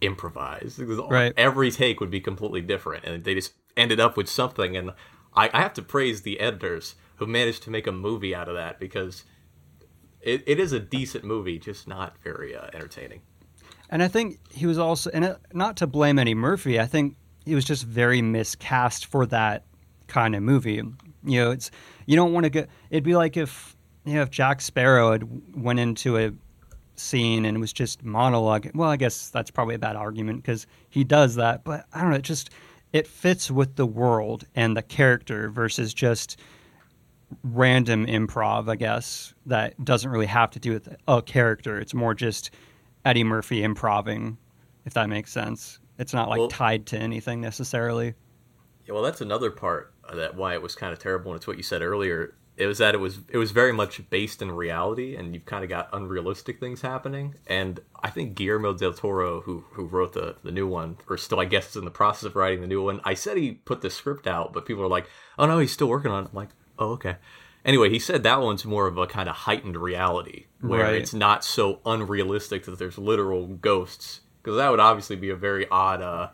improvise. 0.00 0.78
Right. 0.78 1.32
Every 1.36 1.70
take 1.70 2.00
would 2.00 2.10
be 2.10 2.20
completely 2.20 2.60
different, 2.60 3.04
and 3.04 3.24
they 3.24 3.34
just 3.34 3.52
ended 3.76 4.00
up 4.00 4.16
with 4.16 4.28
something. 4.28 4.76
And 4.76 4.90
I, 5.34 5.50
I 5.52 5.62
have 5.62 5.74
to 5.74 5.82
praise 5.82 6.22
the 6.22 6.40
editors 6.40 6.96
who 7.16 7.26
managed 7.26 7.62
to 7.64 7.70
make 7.70 7.86
a 7.86 7.92
movie 7.92 8.34
out 8.34 8.48
of 8.48 8.54
that 8.54 8.78
because 8.78 9.24
it, 10.20 10.42
it 10.46 10.60
is 10.60 10.72
a 10.72 10.80
decent 10.80 11.24
movie, 11.24 11.58
just 11.58 11.86
not 11.88 12.16
very 12.22 12.54
uh, 12.54 12.66
entertaining. 12.74 13.22
And 13.90 14.02
I 14.02 14.08
think 14.08 14.38
he 14.50 14.66
was 14.66 14.78
also, 14.78 15.10
and 15.12 15.36
not 15.52 15.76
to 15.78 15.86
blame 15.86 16.18
Eddie 16.18 16.34
Murphy, 16.34 16.80
I 16.80 16.86
think 16.86 17.16
he 17.44 17.54
was 17.54 17.64
just 17.64 17.84
very 17.84 18.20
miscast 18.20 19.06
for 19.06 19.26
that 19.26 19.64
kind 20.08 20.34
of 20.34 20.42
movie. 20.42 20.82
You 21.24 21.44
know, 21.44 21.50
it's 21.50 21.70
you 22.06 22.16
don't 22.16 22.32
want 22.32 22.44
to 22.44 22.50
get. 22.50 22.68
It'd 22.90 23.04
be 23.04 23.16
like 23.16 23.36
if 23.36 23.76
you 24.04 24.14
know 24.14 24.22
if 24.22 24.30
Jack 24.30 24.60
Sparrow 24.60 25.12
had 25.12 25.24
went 25.54 25.78
into 25.78 26.18
a 26.18 26.32
scene 26.96 27.44
and 27.44 27.60
was 27.60 27.72
just 27.72 28.04
monologue. 28.04 28.70
Well, 28.74 28.90
I 28.90 28.96
guess 28.96 29.28
that's 29.30 29.50
probably 29.50 29.74
a 29.74 29.78
bad 29.78 29.96
argument 29.96 30.42
because 30.42 30.66
he 30.90 31.04
does 31.04 31.36
that, 31.36 31.64
but 31.64 31.86
I 31.92 32.00
don't 32.00 32.10
know. 32.10 32.16
It 32.16 32.22
just 32.22 32.50
it 32.92 33.06
fits 33.06 33.50
with 33.50 33.76
the 33.76 33.86
world 33.86 34.44
and 34.54 34.76
the 34.76 34.82
character 34.82 35.50
versus 35.50 35.92
just 35.92 36.38
random 37.42 38.06
improv. 38.06 38.68
I 38.68 38.76
guess 38.76 39.34
that 39.46 39.84
doesn't 39.84 40.10
really 40.10 40.26
have 40.26 40.50
to 40.52 40.58
do 40.58 40.72
with 40.72 40.88
a 41.08 41.22
character. 41.22 41.78
It's 41.78 41.94
more 41.94 42.14
just 42.14 42.50
Eddie 43.06 43.24
Murphy 43.24 43.62
improving, 43.62 44.36
if 44.84 44.94
that 44.94 45.08
makes 45.08 45.32
sense. 45.32 45.78
It's 45.96 46.12
not 46.12 46.28
like 46.28 46.40
well, 46.40 46.48
tied 46.48 46.86
to 46.86 46.98
anything 46.98 47.40
necessarily. 47.40 48.14
Yeah, 48.84 48.94
well, 48.94 49.02
that's 49.02 49.20
another 49.20 49.50
part 49.50 49.94
that 50.12 50.34
why 50.34 50.54
it 50.54 50.60
was 50.60 50.74
kind 50.74 50.92
of 50.92 50.98
terrible, 50.98 51.30
and 51.30 51.38
it's 51.38 51.46
what 51.46 51.56
you 51.56 51.62
said 51.62 51.82
earlier. 51.82 52.34
It 52.56 52.66
was 52.66 52.78
that 52.78 52.94
it 52.94 52.98
was 52.98 53.20
it 53.28 53.38
was 53.38 53.52
very 53.52 53.72
much 53.72 54.08
based 54.10 54.42
in 54.42 54.50
reality, 54.50 55.14
and 55.14 55.34
you've 55.34 55.44
kind 55.44 55.62
of 55.62 55.70
got 55.70 55.88
unrealistic 55.92 56.58
things 56.58 56.80
happening. 56.80 57.36
And 57.46 57.78
I 58.02 58.10
think 58.10 58.34
Guillermo 58.34 58.72
del 58.72 58.92
Toro, 58.92 59.40
who 59.42 59.64
who 59.72 59.84
wrote 59.84 60.12
the 60.12 60.36
the 60.42 60.50
new 60.50 60.66
one, 60.66 60.96
or 61.08 61.16
still 61.16 61.38
I 61.38 61.44
guess 61.44 61.70
is 61.70 61.76
in 61.76 61.84
the 61.84 61.90
process 61.92 62.24
of 62.24 62.34
writing 62.34 62.60
the 62.60 62.66
new 62.66 62.82
one. 62.82 63.00
I 63.04 63.14
said 63.14 63.36
he 63.36 63.52
put 63.52 63.82
the 63.82 63.90
script 63.90 64.26
out, 64.26 64.52
but 64.52 64.66
people 64.66 64.82
are 64.82 64.88
like, 64.88 65.08
"Oh 65.38 65.46
no, 65.46 65.58
he's 65.60 65.72
still 65.72 65.88
working 65.88 66.10
on 66.10 66.24
it." 66.24 66.30
I'm 66.30 66.36
like, 66.36 66.50
"Oh 66.76 66.90
okay." 66.92 67.16
Anyway, 67.66 67.90
he 67.90 67.98
said 67.98 68.22
that 68.22 68.40
one's 68.40 68.64
more 68.64 68.86
of 68.86 68.96
a 68.96 69.06
kind 69.06 69.28
of 69.28 69.34
heightened 69.34 69.76
reality 69.76 70.46
where 70.60 70.84
Right. 70.84 70.94
it's 70.94 71.12
not 71.12 71.44
so 71.44 71.80
unrealistic 71.84 72.64
that 72.64 72.78
there's 72.78 72.96
literal 72.96 73.46
ghosts, 73.48 74.20
because 74.42 74.56
that 74.56 74.70
would 74.70 74.80
obviously 74.80 75.16
be 75.16 75.30
a 75.30 75.36
very 75.36 75.66
odd 75.68 76.00
uh, 76.00 76.28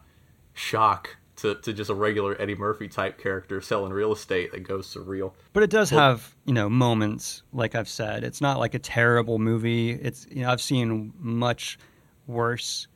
shock 0.53 1.17
to, 1.37 1.55
to 1.57 1.73
just 1.73 1.89
a 1.91 1.95
regular 1.95 2.41
Eddie 2.41 2.55
Murphy 2.55 2.87
type 2.87 3.19
character 3.19 3.61
selling 3.62 3.93
real 3.93 4.12
estate 4.12 4.53
that 4.53 4.61
goes 4.61 4.87
surreal. 4.95 5.33
But 5.55 5.62
it 5.62 5.71
does 5.71 5.89
have, 5.91 6.35
you 6.45 6.53
know, 6.53 6.69
moments, 6.69 7.43
like 7.53 7.75
I've 7.75 7.89
said. 7.89 8.23
It's 8.25 8.41
not 8.43 8.59
like 8.59 8.75
a 8.75 8.79
terrible 8.79 9.39
movie. 9.39 9.91
It's, 9.93 10.27
you 10.31 10.43
know, 10.43 10.51
I've 10.51 10.61
seen 10.61 11.12
much 11.19 11.79
worse. 12.27 12.87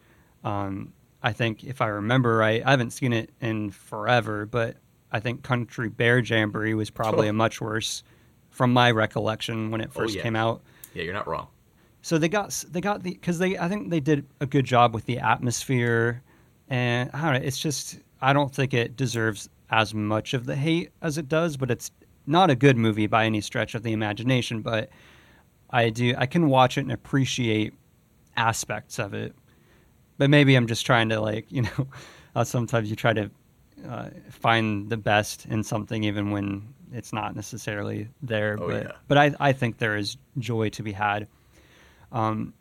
Um, 0.45 0.93
I 1.23 1.33
think 1.33 1.65
if 1.65 1.81
I 1.81 1.87
remember 1.89 2.37
right, 2.37 2.63
I 2.65 2.71
haven't 2.71 2.91
seen 2.91 3.13
it 3.15 3.31
in 3.41 3.71
forever, 3.71 4.45
but 4.47 4.77
I 5.11 5.21
think 5.21 5.43
Country 5.43 5.89
Bear 5.89 6.19
Jamboree 6.19 6.75
was 6.75 6.91
probably 6.91 7.27
Oh. 7.29 7.31
a 7.31 7.33
much 7.33 7.61
worse 7.63 8.05
from 8.57 8.73
my 8.73 8.91
recollection 8.91 9.71
when 9.71 9.83
it 9.83 9.91
Oh, 9.95 9.99
first 10.01 10.17
yeah. 10.17 10.23
came 10.23 10.35
out. 10.35 10.63
Yeah, 10.95 11.03
you're 11.03 11.13
not 11.13 11.29
wrong. 11.29 11.49
So 12.01 12.17
they 12.17 12.29
got 12.29 12.65
they 12.71 12.81
got 12.81 13.03
the 13.03 13.11
because 13.13 13.39
they 13.39 13.59
I 13.59 13.69
think 13.69 13.91
they 13.91 14.01
did 14.01 14.25
a 14.41 14.47
good 14.47 14.65
job 14.65 14.95
with 14.95 15.05
the 15.05 15.19
atmosphere, 15.19 16.23
and 16.69 17.11
I 17.13 17.21
don't 17.23 17.35
know. 17.35 17.47
It's 17.47 17.59
just 17.59 17.99
I 18.23 18.33
don't 18.33 18.55
think 18.55 18.73
it 18.73 18.97
deserves 18.97 19.51
as 19.71 19.93
much 19.93 20.33
of 20.33 20.47
the 20.47 20.57
hate 20.57 20.91
as 21.03 21.19
it 21.19 21.29
does, 21.29 21.57
but 21.59 21.71
it's 21.71 21.91
not 22.27 22.49
a 22.49 22.55
good 22.57 22.77
movie 22.79 23.07
by 23.07 23.27
any 23.27 23.41
stretch 23.43 23.75
of 23.75 23.83
the 23.83 23.93
imagination. 23.93 24.63
But 24.63 24.89
I 25.69 25.91
do 25.91 26.15
I 26.17 26.25
can 26.27 26.49
watch 26.49 26.79
it 26.79 26.83
and 26.83 26.93
appreciate 26.93 27.75
aspects 28.39 28.99
of 28.99 29.13
it. 29.13 29.35
But 30.17 30.31
maybe 30.31 30.55
I'm 30.55 30.67
just 30.67 30.87
trying 30.87 31.11
to 31.11 31.21
like 31.21 31.45
you 31.53 31.63
know, 31.63 31.89
uh, 32.35 32.45
sometimes 32.45 32.89
you 32.89 32.97
try 32.97 33.13
to 33.13 33.31
uh, 33.87 34.09
find 34.31 34.89
the 34.89 34.97
best 34.97 35.45
in 35.47 35.63
something 35.63 36.05
even 36.05 36.31
when 36.31 36.73
it's 36.93 37.13
not 37.13 37.35
necessarily 37.35 38.09
there. 38.23 38.57
Oh, 38.61 38.69
but 38.69 38.83
yeah. 38.83 38.93
but 39.09 39.19
I 39.19 39.35
I 39.41 39.53
think 39.53 39.79
there 39.79 39.97
is 39.97 40.17
joy 40.39 40.71
to 40.71 40.83
be 40.83 40.93
had. 40.93 41.29
Um, 42.13 42.55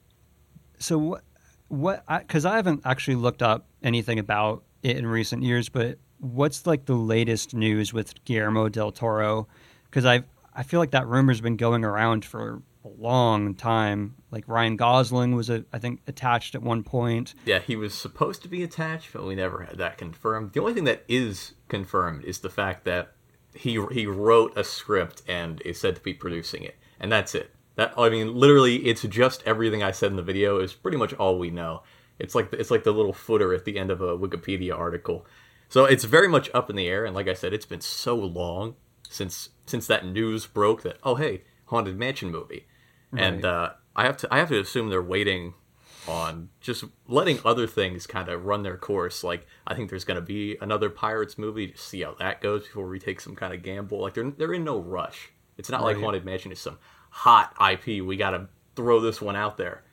so 0.79 0.97
what 0.97 1.23
what 1.67 2.03
because 2.07 2.45
I, 2.45 2.55
haven't 2.55 2.81
actually 2.85 3.15
looked 3.15 3.41
up 3.41 3.65
anything 3.83 4.19
about 4.19 4.63
it 4.83 4.97
in 4.97 5.07
recent 5.07 5.43
years, 5.43 5.69
but 5.69 5.97
what's 6.19 6.65
like 6.65 6.85
the 6.85 6.95
latest 6.95 7.53
news 7.53 7.93
with 7.93 8.23
Guillermo 8.25 8.69
del 8.69 8.91
Toro? 8.91 9.47
Because 9.85 10.05
I 10.05 10.23
I 10.53 10.63
feel 10.63 10.79
like 10.79 10.91
that 10.91 11.07
rumor's 11.07 11.41
been 11.41 11.57
going 11.57 11.83
around 11.83 12.23
for 12.23 12.61
a 12.85 12.89
long 13.01 13.55
time. 13.55 14.15
Like 14.31 14.47
Ryan 14.47 14.75
Gosling 14.75 15.35
was 15.35 15.49
a, 15.49 15.65
I 15.73 15.79
think 15.79 16.01
attached 16.07 16.55
at 16.55 16.61
one 16.61 16.83
point. 16.83 17.33
Yeah, 17.45 17.59
he 17.59 17.75
was 17.75 17.93
supposed 17.93 18.41
to 18.43 18.47
be 18.47 18.63
attached, 18.63 19.11
but 19.11 19.25
we 19.25 19.35
never 19.35 19.63
had 19.63 19.77
that 19.79 19.97
confirmed. 19.97 20.53
The 20.53 20.61
only 20.61 20.73
thing 20.73 20.83
that 20.85 21.03
is 21.07 21.53
confirmed 21.67 22.23
is 22.23 22.39
the 22.39 22.49
fact 22.49 22.85
that 22.85 23.11
he 23.55 23.83
he 23.91 24.05
wrote 24.05 24.57
a 24.57 24.63
script 24.63 25.23
and 25.27 25.61
is 25.61 25.79
said 25.79 25.95
to 25.95 26.01
be 26.01 26.13
producing 26.13 26.63
it, 26.63 26.75
and 26.99 27.11
that's 27.11 27.35
it. 27.35 27.51
That 27.75 27.93
I 27.97 28.09
mean, 28.09 28.35
literally, 28.35 28.77
it's 28.87 29.01
just 29.03 29.43
everything 29.45 29.83
I 29.83 29.91
said 29.91 30.11
in 30.11 30.17
the 30.17 30.23
video 30.23 30.59
is 30.59 30.73
pretty 30.73 30.97
much 30.97 31.13
all 31.13 31.37
we 31.37 31.49
know. 31.49 31.83
It's 32.19 32.35
like 32.35 32.51
it's 32.53 32.71
like 32.71 32.83
the 32.83 32.91
little 32.91 33.13
footer 33.13 33.53
at 33.53 33.65
the 33.65 33.77
end 33.77 33.91
of 33.91 34.01
a 34.01 34.17
Wikipedia 34.17 34.77
article. 34.77 35.25
So 35.67 35.85
it's 35.85 36.03
very 36.03 36.27
much 36.27 36.49
up 36.53 36.69
in 36.69 36.75
the 36.75 36.87
air, 36.87 37.05
and 37.05 37.15
like 37.15 37.27
I 37.27 37.33
said, 37.33 37.53
it's 37.53 37.65
been 37.65 37.81
so 37.81 38.15
long 38.15 38.75
since 39.09 39.49
since 39.65 39.87
that 39.87 40.05
news 40.05 40.45
broke 40.45 40.83
that 40.83 40.97
oh 41.03 41.15
hey, 41.15 41.43
haunted 41.65 41.97
mansion 41.97 42.31
movie, 42.31 42.67
and 43.15 43.43
uh, 43.45 43.71
I 43.95 44.05
have 44.05 44.17
to 44.17 44.33
I 44.33 44.37
have 44.39 44.49
to 44.49 44.59
assume 44.59 44.89
they're 44.89 45.01
waiting 45.01 45.53
on 46.07 46.49
just 46.61 46.83
letting 47.07 47.39
other 47.45 47.67
things 47.67 48.05
kind 48.07 48.29
of 48.29 48.45
run 48.45 48.63
their 48.63 48.77
course. 48.77 49.23
Like 49.23 49.47
I 49.65 49.73
think 49.75 49.89
there's 49.89 50.05
going 50.05 50.15
to 50.15 50.21
be 50.25 50.57
another 50.61 50.89
Pirates 50.89 51.37
movie 51.37 51.67
to 51.67 51.77
see 51.77 52.01
how 52.03 52.15
that 52.19 52.41
goes 52.41 52.63
before 52.63 52.87
we 52.87 52.99
take 52.99 53.19
some 53.21 53.35
kind 53.35 53.53
of 53.53 53.63
gamble. 53.63 53.99
Like 54.01 54.13
they're 54.13 54.29
they're 54.31 54.53
in 54.53 54.63
no 54.63 54.79
rush. 54.79 55.31
It's 55.57 55.69
not 55.69 55.83
like 55.83 55.97
Haunted 55.97 56.25
Mansion 56.25 56.51
is 56.51 56.59
some 56.59 56.77
hot 57.09 57.53
IP. 57.71 58.03
We 58.03 58.17
got 58.17 58.31
to 58.31 58.47
throw 58.75 58.99
this 58.99 59.21
one 59.21 59.35
out 59.35 59.57
there. 59.57 59.83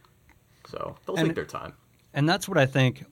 So 0.69 0.97
they'll 1.07 1.17
And- 1.17 1.27
take 1.29 1.35
their 1.37 1.45
time. 1.45 1.75
And 2.15 2.29
that's 2.29 2.47
what 2.49 2.59
I 2.59 2.67
think 2.67 3.05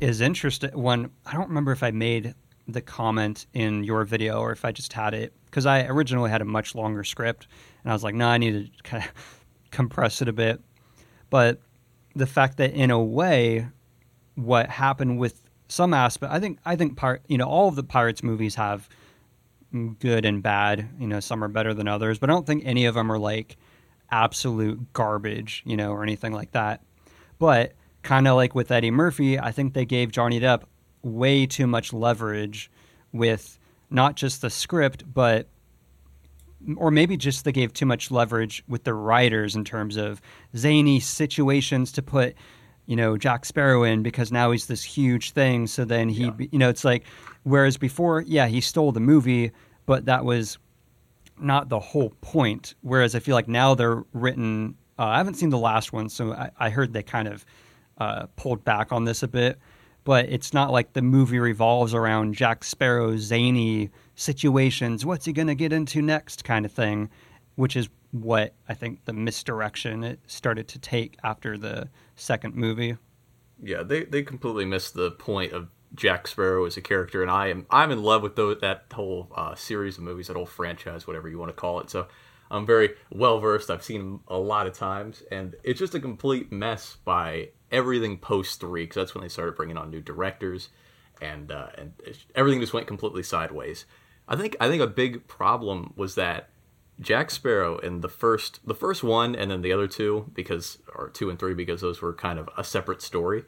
is 0.00 0.20
interesting. 0.20 0.70
When 0.74 1.10
I 1.24 1.32
don't 1.32 1.48
remember 1.48 1.72
if 1.72 1.82
I 1.82 1.90
made 1.90 2.34
the 2.68 2.82
comment 2.82 3.46
in 3.54 3.84
your 3.84 4.04
video 4.04 4.40
or 4.40 4.50
if 4.52 4.64
I 4.64 4.72
just 4.72 4.92
had 4.92 5.14
it 5.14 5.32
because 5.46 5.64
I 5.64 5.86
originally 5.86 6.28
had 6.30 6.42
a 6.42 6.44
much 6.44 6.74
longer 6.74 7.02
script, 7.04 7.46
and 7.82 7.90
I 7.90 7.94
was 7.94 8.02
like, 8.04 8.14
no, 8.14 8.26
I 8.26 8.36
need 8.36 8.70
to 8.76 8.82
kind 8.82 9.04
of 9.04 9.10
compress 9.70 10.20
it 10.20 10.28
a 10.28 10.32
bit. 10.32 10.60
But 11.30 11.60
the 12.16 12.26
fact 12.26 12.56
that 12.56 12.72
in 12.72 12.90
a 12.90 13.02
way, 13.02 13.68
what 14.34 14.68
happened 14.70 15.18
with 15.18 15.42
some 15.68 15.92
aspect, 15.94 16.32
I 16.32 16.40
think, 16.40 16.58
I 16.64 16.74
think 16.76 16.96
part, 16.96 17.22
you 17.28 17.38
know, 17.38 17.46
all 17.46 17.68
of 17.68 17.76
the 17.76 17.84
Pirates 17.84 18.22
movies 18.22 18.54
have 18.54 18.88
good 19.98 20.24
and 20.24 20.42
bad. 20.42 20.88
You 20.98 21.06
know, 21.06 21.20
some 21.20 21.44
are 21.44 21.48
better 21.48 21.74
than 21.74 21.86
others, 21.86 22.18
but 22.18 22.30
I 22.30 22.32
don't 22.32 22.46
think 22.46 22.64
any 22.64 22.86
of 22.86 22.94
them 22.94 23.12
are 23.12 23.18
like 23.18 23.56
absolute 24.10 24.92
garbage, 24.92 25.62
you 25.66 25.76
know, 25.76 25.92
or 25.92 26.02
anything 26.02 26.32
like 26.32 26.52
that. 26.52 26.82
But 27.38 27.72
kind 28.02 28.26
of 28.26 28.36
like 28.36 28.54
with 28.54 28.70
Eddie 28.70 28.90
Murphy, 28.90 29.38
I 29.38 29.52
think 29.52 29.74
they 29.74 29.84
gave 29.84 30.10
Johnny 30.10 30.40
Depp 30.40 30.62
way 31.02 31.46
too 31.46 31.66
much 31.66 31.92
leverage 31.92 32.70
with 33.12 33.58
not 33.90 34.16
just 34.16 34.40
the 34.40 34.50
script, 34.50 35.04
but 35.12 35.48
or 36.76 36.90
maybe 36.90 37.16
just 37.16 37.44
they 37.44 37.52
gave 37.52 37.72
too 37.72 37.86
much 37.86 38.10
leverage 38.10 38.62
with 38.68 38.84
the 38.84 38.94
writers 38.94 39.54
in 39.54 39.64
terms 39.64 39.96
of 39.96 40.20
zany 40.56 41.00
situations 41.00 41.92
to 41.92 42.02
put 42.02 42.34
you 42.86 42.96
know 42.96 43.16
Jack 43.16 43.44
Sparrow 43.44 43.82
in 43.82 44.02
because 44.02 44.32
now 44.32 44.50
he's 44.50 44.66
this 44.66 44.82
huge 44.82 45.32
thing. 45.32 45.66
So 45.66 45.84
then 45.84 46.08
he 46.08 46.24
Yeah. 46.24 46.32
you 46.50 46.58
know 46.58 46.68
it's 46.68 46.84
like 46.84 47.04
whereas 47.42 47.76
before 47.76 48.22
yeah 48.22 48.46
he 48.46 48.60
stole 48.60 48.92
the 48.92 49.00
movie 49.00 49.52
but 49.86 50.06
that 50.06 50.24
was 50.24 50.58
not 51.38 51.68
the 51.68 51.78
whole 51.78 52.10
point. 52.22 52.74
Whereas 52.80 53.14
I 53.14 53.18
feel 53.20 53.34
like 53.34 53.48
now 53.48 53.74
they're 53.74 54.04
written 54.12 54.76
uh, 54.98 55.04
I 55.04 55.18
haven't 55.18 55.34
seen 55.34 55.50
the 55.50 55.58
last 55.58 55.92
one 55.92 56.08
so 56.08 56.32
I, 56.32 56.50
I 56.58 56.70
heard 56.70 56.92
they 56.92 57.02
kind 57.02 57.28
of 57.28 57.44
uh, 57.98 58.26
pulled 58.36 58.64
back 58.64 58.92
on 58.92 59.04
this 59.04 59.22
a 59.22 59.28
bit. 59.28 59.58
But 60.04 60.26
it's 60.28 60.54
not 60.54 60.70
like 60.70 60.92
the 60.92 61.02
movie 61.02 61.40
revolves 61.40 61.92
around 61.92 62.34
Jack 62.34 62.62
Sparrow's 62.62 63.22
zany 63.22 63.90
situations. 64.16 65.06
What's 65.06 65.26
he 65.26 65.32
going 65.32 65.48
to 65.48 65.54
get 65.54 65.72
into 65.72 66.02
next, 66.02 66.44
kind 66.44 66.66
of 66.66 66.72
thing, 66.72 67.08
which 67.54 67.76
is 67.76 67.88
what 68.12 68.54
I 68.68 68.74
think 68.74 69.04
the 69.04 69.12
misdirection 69.12 70.04
it 70.04 70.20
started 70.26 70.68
to 70.68 70.78
take 70.78 71.16
after 71.22 71.58
the 71.58 71.88
second 72.14 72.54
movie. 72.54 72.96
Yeah, 73.62 73.82
they 73.82 74.04
they 74.04 74.22
completely 74.22 74.64
missed 74.64 74.94
the 74.94 75.10
point 75.10 75.52
of 75.52 75.68
Jack 75.94 76.28
Sparrow 76.28 76.64
as 76.66 76.76
a 76.76 76.80
character, 76.80 77.22
and 77.22 77.30
I 77.30 77.48
am 77.48 77.66
I'm 77.70 77.90
in 77.90 78.02
love 78.02 78.22
with 78.22 78.36
that 78.36 78.84
whole 78.92 79.30
uh, 79.34 79.54
series 79.54 79.98
of 79.98 80.04
movies, 80.04 80.28
that 80.28 80.36
whole 80.36 80.46
franchise, 80.46 81.06
whatever 81.06 81.28
you 81.28 81.38
want 81.38 81.50
to 81.50 81.54
call 81.54 81.80
it. 81.80 81.90
So 81.90 82.06
I'm 82.50 82.66
very 82.66 82.90
well 83.10 83.40
versed. 83.40 83.70
I've 83.70 83.82
seen 83.82 84.00
them 84.00 84.20
a 84.28 84.38
lot 84.38 84.66
of 84.66 84.74
times, 84.74 85.22
and 85.30 85.56
it's 85.62 85.78
just 85.78 85.94
a 85.94 86.00
complete 86.00 86.52
mess 86.52 86.96
by 87.04 87.50
everything 87.70 88.18
post 88.18 88.60
three, 88.60 88.84
because 88.84 88.96
that's 88.96 89.14
when 89.14 89.22
they 89.22 89.28
started 89.28 89.56
bringing 89.56 89.76
on 89.76 89.90
new 89.90 90.02
directors, 90.02 90.68
and 91.20 91.50
uh, 91.50 91.68
and 91.76 91.92
everything 92.34 92.60
just 92.60 92.74
went 92.74 92.86
completely 92.86 93.22
sideways. 93.22 93.86
I 94.28 94.36
think 94.36 94.56
I 94.60 94.68
think 94.68 94.82
a 94.82 94.86
big 94.86 95.26
problem 95.28 95.92
was 95.96 96.14
that 96.16 96.48
Jack 97.00 97.30
Sparrow 97.30 97.78
in 97.78 98.00
the 98.00 98.08
first 98.08 98.66
the 98.66 98.74
first 98.74 99.02
one 99.02 99.34
and 99.34 99.50
then 99.50 99.62
the 99.62 99.72
other 99.72 99.86
two 99.86 100.30
because 100.34 100.78
or 100.94 101.08
two 101.10 101.30
and 101.30 101.38
three 101.38 101.54
because 101.54 101.80
those 101.80 102.00
were 102.00 102.12
kind 102.12 102.38
of 102.38 102.48
a 102.56 102.64
separate 102.64 103.02
story. 103.02 103.44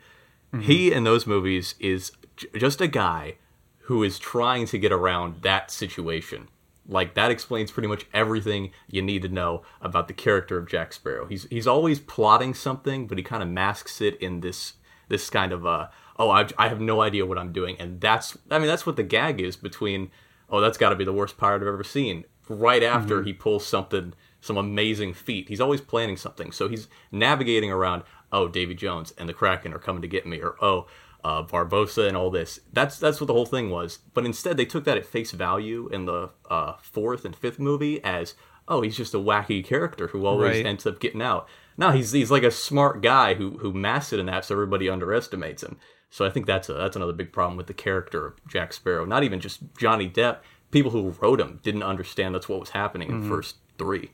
He 0.61 0.92
in 0.92 1.04
those 1.04 1.26
movies 1.26 1.75
is 1.78 2.12
j- 2.37 2.49
just 2.56 2.80
a 2.80 2.88
guy 2.88 3.35
who 3.80 4.02
is 4.02 4.18
trying 4.18 4.66
to 4.66 4.78
get 4.78 4.92
around 4.92 5.42
that 5.42 5.70
situation. 5.70 6.49
Like 6.87 7.14
that 7.14 7.30
explains 7.30 7.70
pretty 7.70 7.88
much 7.88 8.06
everything 8.14 8.70
you 8.87 9.02
need 9.02 9.23
to 9.23 9.28
know 9.28 9.62
about 9.82 10.08
the 10.08 10.14
character 10.14 10.56
of 10.56 10.66
Jack 10.68 10.92
Sparrow. 10.92 11.26
He's 11.26 11.44
he's 11.50 11.66
always 11.66 12.00
plotting 12.00 12.54
something, 12.54 13.06
but 13.06 13.18
he 13.18 13.25
kind 13.25 13.42
of 13.42 13.49
masks 13.49 14.00
it 14.00 14.18
in 14.20 14.40
this 14.40 14.75
this 15.08 15.28
kind 15.28 15.52
of 15.52 15.66
uh 15.66 15.88
oh 16.18 16.30
I, 16.30 16.49
I 16.56 16.68
have 16.68 16.80
no 16.80 17.00
idea 17.02 17.26
what 17.26 17.38
I'm 17.38 17.52
doing, 17.52 17.76
and 17.78 18.00
that's 18.00 18.38
I 18.50 18.58
mean 18.58 18.68
that's 18.68 18.87
what 18.87 18.97
the 18.97 19.02
gag 19.02 19.40
is 19.40 19.56
between 19.56 20.11
oh 20.50 20.61
that's 20.61 20.78
got 20.78 20.90
to 20.90 20.97
be 20.97 21.05
the 21.05 21.12
worst 21.12 21.37
pirate 21.37 21.62
I've 21.62 21.69
ever 21.69 21.85
seen. 21.85 22.25
Right 22.49 22.83
after 22.83 23.23
he 23.23 23.33
pulls 23.35 23.67
something 23.67 24.14
some 24.40 24.57
amazing 24.57 25.12
feat, 25.14 25.49
he's 25.49 25.61
always 25.61 25.81
planning 25.81 26.17
something. 26.17 26.50
So 26.52 26.69
he's 26.69 26.88
navigating 27.12 27.71
around 27.71 28.05
oh 28.33 28.49
Davy 28.49 28.75
Jones 28.75 29.12
and 29.19 29.28
the 29.28 29.35
Kraken 29.35 29.75
are 29.75 29.78
coming 29.78 30.02
to 30.02 30.09
get 30.09 30.26
me, 30.26 30.40
or 30.40 30.57
oh 30.62 30.87
uh, 31.25 31.43
Barbossa 31.43 32.07
and 32.09 32.17
all 32.17 32.31
this. 32.31 32.61
That's 32.73 32.99
that's 32.99 33.21
what 33.21 33.26
the 33.26 33.33
whole 33.35 33.45
thing 33.47 33.71
was. 33.71 33.99
But 34.14 34.25
instead, 34.25 34.57
they 34.57 34.64
took 34.64 34.85
that 34.85 34.97
at 34.97 35.05
face 35.05 35.33
value 35.33 35.88
in 35.93 36.07
the 36.07 36.31
uh, 36.49 36.75
fourth 36.81 37.25
and 37.25 37.35
fifth 37.37 37.59
movie 37.59 38.02
as, 38.05 38.35
oh, 38.69 38.83
he's 38.83 38.97
just 38.97 39.14
a 39.14 39.19
wacky 39.19 39.64
character 39.64 40.07
who 40.09 40.25
always 40.26 40.57
Right. 40.59 40.67
ends 40.67 40.87
up 40.87 41.00
getting 41.00 41.21
out. 41.21 41.49
No, 41.76 41.90
he's 41.90 42.12
he's 42.12 42.31
like 42.31 42.45
a 42.45 42.50
smart 42.50 43.02
guy 43.02 43.35
who 43.35 43.59
who 43.59 43.73
masks 43.73 44.12
it 44.12 44.21
in 44.21 44.26
that, 44.26 44.45
so 44.45 44.55
everybody 44.55 44.88
underestimates 44.88 45.62
him. 45.62 45.76
So 46.11 46.25
I 46.25 46.31
think 46.31 46.47
that's 46.47 46.69
a 46.69 46.75
that's 46.75 46.97
another 46.97 47.12
big 47.12 47.33
problem 47.33 47.57
with 47.57 47.67
the 47.67 47.75
character 47.75 48.27
of 48.27 48.35
Jack 48.49 48.73
Sparrow. 48.73 49.05
Not 49.05 49.25
even 49.25 49.41
just 49.41 49.61
Johnny 49.77 50.09
Depp 50.09 50.38
people 50.71 50.91
who 50.91 51.15
wrote 51.21 51.41
him 51.41 51.61
didn't 51.62 51.83
understand 51.83 52.35
that's 52.35 52.49
what 52.49 52.61
was 52.61 52.71
happening 52.71 53.09
in 53.09 53.23
the 53.23 53.29
first 53.29 53.57
three. 53.79 54.11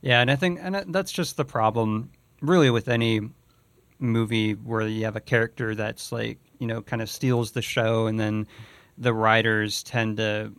Yeah, 0.00 0.20
and 0.20 0.30
I 0.30 0.36
think 0.36 0.60
and 0.62 0.76
that's 0.94 1.10
just 1.10 1.36
the 1.36 1.44
problem 1.44 2.10
really 2.40 2.70
with 2.70 2.88
any 2.88 3.20
movie 3.98 4.52
where 4.52 4.82
you 4.82 5.04
have 5.04 5.16
a 5.16 5.20
character 5.20 5.74
that's 5.74 6.12
like, 6.12 6.38
you 6.60 6.68
know, 6.68 6.82
kind 6.82 7.02
of 7.02 7.10
steals 7.10 7.50
the 7.50 7.62
show 7.62 8.06
and 8.06 8.18
then 8.18 8.46
the 8.96 9.12
writers 9.12 9.82
tend 9.82 10.18
to 10.18 10.52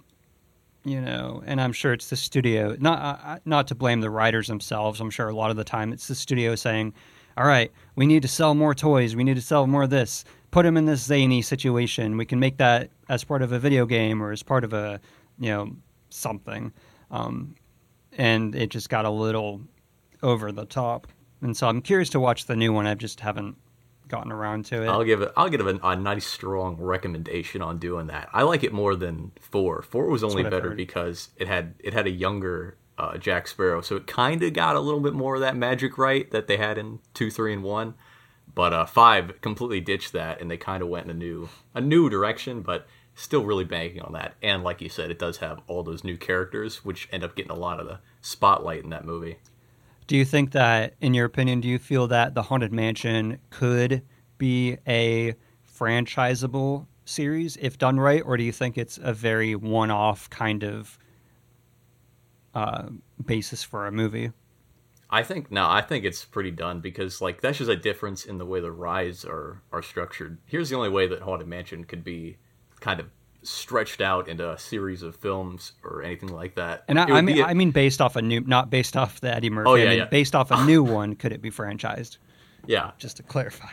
you 0.86 1.02
know, 1.02 1.44
and 1.46 1.60
I'm 1.60 1.74
sure 1.74 1.92
it's 1.92 2.10
the 2.10 2.16
studio 2.16 2.76
not 2.80 3.22
uh, 3.24 3.40
not 3.46 3.68
to 3.68 3.76
blame 3.76 4.02
the 4.02 4.10
writers 4.10 4.48
themselves. 4.48 5.00
I'm 5.00 5.10
sure 5.10 5.28
a 5.30 5.36
lot 5.36 5.52
of 5.52 5.58
the 5.58 5.64
time 5.64 5.94
it's 5.94 6.08
the 6.08 6.16
studio 6.16 6.56
saying, 6.56 6.94
"All 7.38 7.46
right, 7.46 7.72
we 7.96 8.06
need 8.06 8.22
to 8.22 8.28
sell 8.28 8.54
more 8.54 8.74
toys. 8.74 9.16
We 9.16 9.24
need 9.24 9.36
to 9.36 9.42
sell 9.42 9.68
more 9.68 9.84
of 9.84 9.90
this. 9.90 10.26
Put 10.52 10.64
them 10.64 10.78
in 10.78 10.86
this 10.86 11.04
zany 11.04 11.42
situation. 11.42 12.18
We 12.18 12.26
can 12.26 12.40
make 12.40 12.58
that 12.58 12.90
as 13.08 13.24
part 13.24 13.42
of 13.42 13.52
a 13.52 13.60
video 13.60 13.86
game 13.86 14.22
or 14.22 14.32
as 14.32 14.44
part 14.44 14.64
of 14.64 14.74
a, 14.74 15.00
you 15.40 15.50
know, 15.50 15.76
something." 16.10 16.74
Um, 17.12 17.56
and 18.18 18.56
it 18.56 18.70
just 18.70 18.90
got 18.90 19.06
a 19.06 19.10
little 19.10 19.62
over 20.22 20.52
the 20.52 20.66
top. 20.66 21.08
And 21.42 21.56
so 21.56 21.68
I'm 21.68 21.82
curious 21.82 22.10
to 22.10 22.20
watch 22.20 22.46
the 22.46 22.56
new 22.56 22.74
one. 22.74 22.86
I 22.86 22.96
just 22.96 23.20
haven't 23.22 23.56
gotten 24.10 24.32
around 24.32 24.66
to 24.66 24.84
it. 24.84 24.88
I'll 24.88 25.04
give 25.04 25.22
it. 25.22 25.32
I'll 25.38 25.50
give 25.50 25.62
it 25.62 25.80
a, 25.82 25.88
a 25.88 25.96
nice 25.96 26.26
strong 26.26 26.76
recommendation 26.78 27.62
on 27.62 27.78
doing 27.78 28.08
that. 28.08 28.28
I 28.34 28.44
like 28.44 28.64
it 28.64 28.74
more 28.74 28.96
than 28.96 29.32
four. 29.40 29.82
Four 29.84 30.08
was 30.08 30.24
only 30.24 30.44
better 30.44 30.72
because 30.72 31.30
it 31.38 31.48
had 31.48 31.76
it 31.80 31.94
had 31.94 32.08
a 32.08 32.12
younger 32.12 32.76
uh, 33.00 33.18
Jack 33.18 33.48
Sparrow, 33.48 33.82
so 33.82 33.96
it 33.96 34.08
kind 34.08 34.44
of 34.44 34.54
got 34.54 34.76
a 34.76 34.80
little 34.80 35.00
bit 35.00 35.14
more 35.14 35.36
of 35.36 35.42
that 35.42 35.56
magic 35.56 35.98
right 35.98 36.30
that 36.32 36.48
they 36.48 36.58
had 36.58 36.78
in 36.78 37.00
two, 37.14 37.32
three, 37.32 37.54
and 37.54 37.64
one. 37.64 37.94
But 38.54 38.74
uh, 38.74 38.86
five 38.86 39.40
completely 39.42 39.80
ditched 39.80 40.12
that, 40.12 40.42
and 40.42 40.52
they 40.52 40.58
kind 40.58 40.84
of 40.84 40.90
went 40.90 41.06
in 41.06 41.12
a 41.12 41.14
new 41.14 41.50
a 41.74 41.82
new 41.82 42.10
direction, 42.10 42.62
but 42.62 42.88
still 43.16 43.46
really 43.46 43.64
banking 43.64 44.02
on 44.02 44.14
that. 44.14 44.36
And 44.42 44.64
like 44.64 44.82
you 44.82 44.90
said, 44.90 45.12
it 45.12 45.20
does 45.20 45.38
have 45.38 45.62
all 45.68 45.84
those 45.84 46.04
new 46.04 46.18
characters, 46.18 46.84
which 46.84 47.08
end 47.12 47.24
up 47.24 47.36
getting 47.36 47.52
a 47.52 47.56
lot 47.56 47.80
of 47.80 47.88
the 47.88 48.00
spotlight 48.22 48.84
in 48.84 48.90
that 48.90 49.06
movie. 49.06 49.38
Do 50.08 50.18
you 50.18 50.26
think 50.26 50.52
that, 50.52 50.96
in 51.00 51.14
your 51.14 51.26
opinion, 51.26 51.62
do 51.62 51.68
you 51.68 51.78
feel 51.80 52.08
that 52.08 52.34
the 52.34 52.44
Haunted 52.44 52.74
Mansion 52.74 53.40
could 53.50 54.02
be 54.38 54.78
a 54.88 55.36
franchisable 55.78 56.88
series 57.06 57.58
if 57.58 57.78
done 57.78 58.00
right, 58.00 58.24
or 58.26 58.36
do 58.36 58.44
you 58.44 58.52
think 58.52 58.78
it's 58.78 59.00
a 59.02 59.14
very 59.14 59.56
one-off 59.56 60.30
kind 60.30 60.64
of 60.64 60.98
uh, 62.54 62.88
basis 63.26 63.64
for 63.64 63.88
a 63.88 63.92
movie? 63.92 64.32
I 65.10 65.24
think 65.24 65.52
no, 65.52 65.68
I 65.68 65.82
think 65.82 66.06
it's 66.06 66.24
pretty 66.24 66.52
done 66.52 66.82
because 66.82 67.20
like 67.20 67.42
that's 67.42 67.58
just 67.58 67.70
a 67.70 67.76
difference 67.76 68.26
in 68.26 68.38
the 68.38 68.46
way 68.46 68.60
the 68.60 68.72
rides 68.72 69.26
are 69.26 69.62
are 69.72 69.82
structured. 69.82 70.38
Here's 70.46 70.70
the 70.70 70.76
only 70.76 70.90
way 70.90 71.08
that 71.08 71.22
Haunted 71.22 71.48
Mansion 71.48 71.84
could 71.84 72.04
be 72.04 72.38
kind 72.80 73.00
of 73.00 73.08
stretched 73.42 74.02
out 74.02 74.28
into 74.28 74.52
a 74.52 74.58
series 74.60 75.02
of 75.02 75.16
films 75.16 75.72
or 75.84 76.04
anything 76.04 76.30
like 76.30 76.56
that. 76.56 76.84
And 76.88 77.00
I, 77.00 77.06
I 77.06 77.22
mean, 77.22 77.40
a- 77.40 77.44
I 77.46 77.54
mean, 77.54 77.72
based 77.72 78.02
off 78.02 78.16
a 78.18 78.22
new, 78.22 78.42
not 78.42 78.70
based 78.70 78.96
off 78.98 79.22
the 79.22 79.34
Eddie 79.34 79.50
Murphy. 79.50 79.70
Oh, 79.70 79.76
yeah, 79.76 79.86
I 79.86 79.90
mean, 79.90 79.98
yeah. 80.00 80.06
based 80.06 80.36
off 80.36 80.52
a 80.52 80.64
new 80.66 80.84
one, 80.84 81.16
could 81.16 81.32
it 81.32 81.42
be 81.42 81.50
franchised? 81.50 82.18
yeah, 82.68 82.92
Just 82.98 83.18
to 83.18 83.24
clarify. 83.24 83.70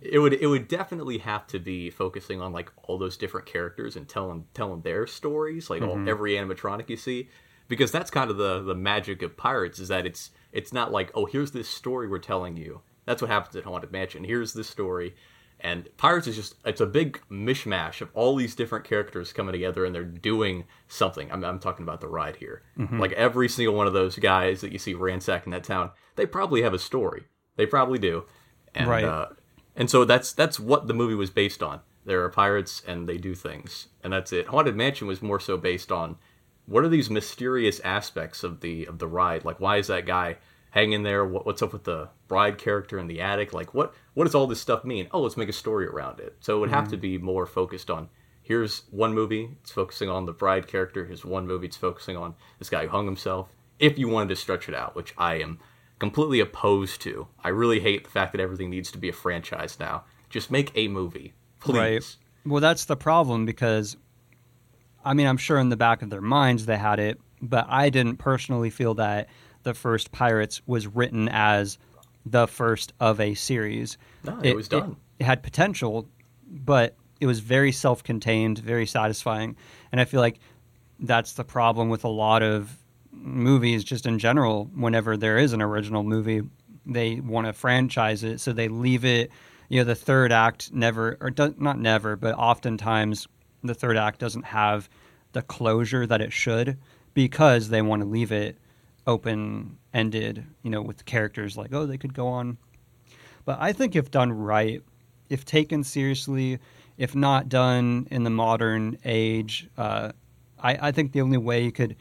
it 0.00 0.18
would 0.20 0.32
it 0.34 0.46
would 0.46 0.66
definitely 0.68 1.18
have 1.18 1.46
to 1.48 1.58
be 1.58 1.90
focusing 1.90 2.40
on 2.40 2.52
like 2.52 2.70
all 2.84 2.96
those 2.96 3.16
different 3.18 3.46
characters 3.46 3.96
and 3.96 4.08
telling 4.08 4.46
telling 4.54 4.80
their 4.80 5.06
stories, 5.06 5.68
like 5.68 5.82
all, 5.82 6.08
every 6.08 6.34
animatronic 6.34 6.88
you 6.88 6.96
see, 6.96 7.28
because 7.70 7.92
that's 7.92 8.10
kind 8.10 8.30
of 8.30 8.36
the 8.36 8.60
the 8.60 8.74
magic 8.74 9.22
of 9.22 9.36
Pirates 9.36 9.78
is 9.78 9.88
that 9.88 10.04
it's 10.04 10.32
it's 10.52 10.72
not 10.72 10.92
like 10.92 11.10
oh 11.14 11.24
here's 11.24 11.52
this 11.52 11.68
story 11.68 12.06
we're 12.06 12.18
telling 12.18 12.58
you. 12.58 12.82
That's 13.06 13.22
what 13.22 13.30
happens 13.30 13.56
at 13.56 13.64
Haunted 13.64 13.90
Mansion. 13.90 14.24
Here's 14.24 14.52
this 14.52 14.68
story, 14.68 15.14
and 15.58 15.88
Pirates 15.96 16.26
is 16.26 16.36
just 16.36 16.56
it's 16.66 16.80
a 16.80 16.86
big 16.86 17.20
mishmash 17.30 18.00
of 18.02 18.10
all 18.12 18.34
these 18.36 18.54
different 18.56 18.84
characters 18.84 19.32
coming 19.32 19.52
together 19.52 19.84
and 19.84 19.94
they're 19.94 20.04
doing 20.04 20.64
something. 20.88 21.30
I'm 21.32 21.44
I'm 21.44 21.60
talking 21.60 21.84
about 21.84 22.00
the 22.00 22.08
ride 22.08 22.36
here. 22.36 22.62
Like 22.98 23.12
every 23.12 23.48
single 23.48 23.74
one 23.74 23.86
of 23.86 23.92
those 23.92 24.16
guys 24.16 24.60
that 24.60 24.72
you 24.72 24.78
see 24.78 24.94
ransacking 24.94 25.52
that 25.52 25.64
town, 25.64 25.92
they 26.16 26.26
probably 26.26 26.62
have 26.62 26.74
a 26.74 26.78
story. 26.78 27.22
They 27.56 27.66
probably 27.66 27.98
do. 27.98 28.24
And, 28.74 28.88
Right. 28.88 29.04
Uh, 29.04 29.28
and 29.76 29.88
so 29.88 30.04
that's 30.04 30.32
that's 30.32 30.58
what 30.58 30.88
the 30.88 30.94
movie 30.94 31.14
was 31.14 31.30
based 31.30 31.62
on. 31.62 31.80
There 32.04 32.24
are 32.24 32.30
pirates 32.30 32.82
and 32.86 33.08
they 33.08 33.18
do 33.18 33.34
things, 33.36 33.88
and 34.02 34.12
that's 34.12 34.32
it. 34.32 34.48
Haunted 34.48 34.74
Mansion 34.74 35.06
was 35.06 35.22
more 35.22 35.38
so 35.38 35.56
based 35.56 35.92
on 35.92 36.16
what 36.70 36.84
are 36.84 36.88
these 36.88 37.10
mysterious 37.10 37.80
aspects 37.80 38.44
of 38.44 38.60
the 38.60 38.86
of 38.86 38.98
the 38.98 39.08
ride? 39.08 39.44
Like, 39.44 39.58
why 39.58 39.78
is 39.78 39.88
that 39.88 40.06
guy 40.06 40.36
hanging 40.70 41.02
there? 41.02 41.24
What, 41.24 41.44
what's 41.44 41.62
up 41.62 41.72
with 41.72 41.82
the 41.82 42.08
bride 42.28 42.58
character 42.58 42.98
in 42.98 43.08
the 43.08 43.20
attic? 43.20 43.52
Like, 43.52 43.74
what 43.74 43.92
what 44.14 44.24
does 44.24 44.36
all 44.36 44.46
this 44.46 44.60
stuff 44.60 44.84
mean? 44.84 45.08
Oh, 45.10 45.20
let's 45.20 45.36
make 45.36 45.48
a 45.48 45.52
story 45.52 45.86
around 45.86 46.20
it. 46.20 46.36
So 46.40 46.56
it 46.56 46.60
would 46.60 46.70
have 46.70 46.88
to 46.88 46.96
mm-hmm. 46.96 47.02
be 47.02 47.18
more 47.18 47.44
focused 47.44 47.90
on. 47.90 48.08
Here's 48.40 48.82
one 48.90 49.14
movie. 49.14 49.56
It's 49.60 49.72
focusing 49.72 50.08
on 50.08 50.26
the 50.26 50.32
bride 50.32 50.68
character. 50.68 51.04
Here's 51.04 51.24
one 51.24 51.46
movie. 51.46 51.66
It's 51.66 51.76
focusing 51.76 52.16
on 52.16 52.34
this 52.58 52.70
guy 52.70 52.84
who 52.84 52.88
hung 52.88 53.04
himself. 53.04 53.48
If 53.78 53.98
you 53.98 54.08
wanted 54.08 54.28
to 54.30 54.36
stretch 54.36 54.68
it 54.68 54.74
out, 54.74 54.94
which 54.94 55.12
I 55.18 55.34
am 55.34 55.58
completely 55.98 56.40
opposed 56.40 57.00
to. 57.02 57.28
I 57.44 57.50
really 57.50 57.78
hate 57.78 58.04
the 58.04 58.10
fact 58.10 58.32
that 58.32 58.40
everything 58.40 58.70
needs 58.70 58.90
to 58.92 58.98
be 58.98 59.08
a 59.08 59.12
franchise 59.12 59.78
now. 59.78 60.04
Just 60.30 60.50
make 60.50 60.72
a 60.74 60.88
movie, 60.88 61.34
please. 61.60 61.76
Right. 61.76 62.16
Well, 62.50 62.60
that's 62.60 62.86
the 62.86 62.96
problem 62.96 63.44
because, 63.44 63.96
I 65.04 65.14
mean, 65.14 65.26
I'm 65.26 65.36
sure 65.36 65.58
in 65.58 65.68
the 65.68 65.76
back 65.76 66.02
of 66.02 66.10
their 66.10 66.20
minds 66.20 66.66
they 66.66 66.76
had 66.76 66.98
it, 66.98 67.18
but 67.40 67.66
I 67.68 67.90
didn't 67.90 68.16
personally 68.16 68.70
feel 68.70 68.94
that 68.94 69.28
the 69.62 69.74
first 69.74 70.12
Pirates 70.12 70.60
was 70.66 70.86
written 70.86 71.28
as 71.28 71.78
the 72.26 72.46
first 72.46 72.92
of 73.00 73.20
a 73.20 73.34
series. 73.34 73.98
No, 74.24 74.38
it 74.42 74.54
was 74.54 74.68
done. 74.68 74.96
It, 75.18 75.24
had 75.24 75.42
potential, 75.42 76.08
but 76.46 76.96
it 77.20 77.26
was 77.26 77.40
very 77.40 77.72
self-contained, 77.72 78.58
very 78.58 78.86
satisfying, 78.86 79.56
and 79.92 80.00
I 80.00 80.04
feel 80.04 80.20
like 80.20 80.38
that's 81.00 81.34
the 81.34 81.44
problem 81.44 81.88
with 81.88 82.04
a 82.04 82.08
lot 82.08 82.42
of 82.42 82.76
movies 83.12 83.84
just 83.84 84.06
in 84.06 84.18
general 84.18 84.70
whenever 84.74 85.16
there 85.16 85.38
is 85.38 85.52
an 85.52 85.62
original 85.62 86.02
movie 86.02 86.42
they 86.86 87.20
want 87.20 87.46
to 87.46 87.52
franchise 87.52 88.22
it 88.22 88.38
so 88.38 88.52
they 88.52 88.68
leave 88.68 89.04
it 89.04 89.30
you 89.68 89.78
know 89.78 89.84
the 89.84 89.94
third 89.94 90.30
act 90.32 90.72
never 90.72 91.18
or 91.20 91.30
do, 91.30 91.54
not 91.58 91.78
never 91.78 92.16
but 92.16 92.34
oftentimes 92.36 93.26
the 93.62 93.74
third 93.74 93.96
act 93.96 94.18
doesn't 94.18 94.44
have 94.44 94.88
the 95.32 95.42
closure 95.42 96.06
that 96.06 96.20
it 96.20 96.32
should 96.32 96.78
because 97.14 97.68
they 97.68 97.82
want 97.82 98.02
to 98.02 98.08
leave 98.08 98.32
it 98.32 98.56
open 99.06 99.76
ended 99.92 100.44
you 100.62 100.70
know 100.70 100.82
with 100.82 101.04
characters 101.04 101.56
like 101.56 101.72
oh 101.72 101.86
they 101.86 101.98
could 101.98 102.14
go 102.14 102.26
on. 102.28 102.58
But 103.44 103.58
i 103.60 103.72
think 103.72 103.96
if 103.96 104.10
done 104.10 104.32
right 104.32 104.82
if 105.28 105.44
taken 105.44 105.82
seriously 105.82 106.58
if 106.98 107.14
not 107.14 107.48
done 107.48 108.06
in 108.10 108.24
the 108.24 108.30
modern 108.30 108.98
age 109.04 109.68
uh, 109.78 110.12
I, 110.62 110.88
I 110.88 110.92
think 110.92 111.12
the 111.12 111.22
only 111.22 111.38
way 111.38 111.64
you 111.64 111.72
could 111.72 111.96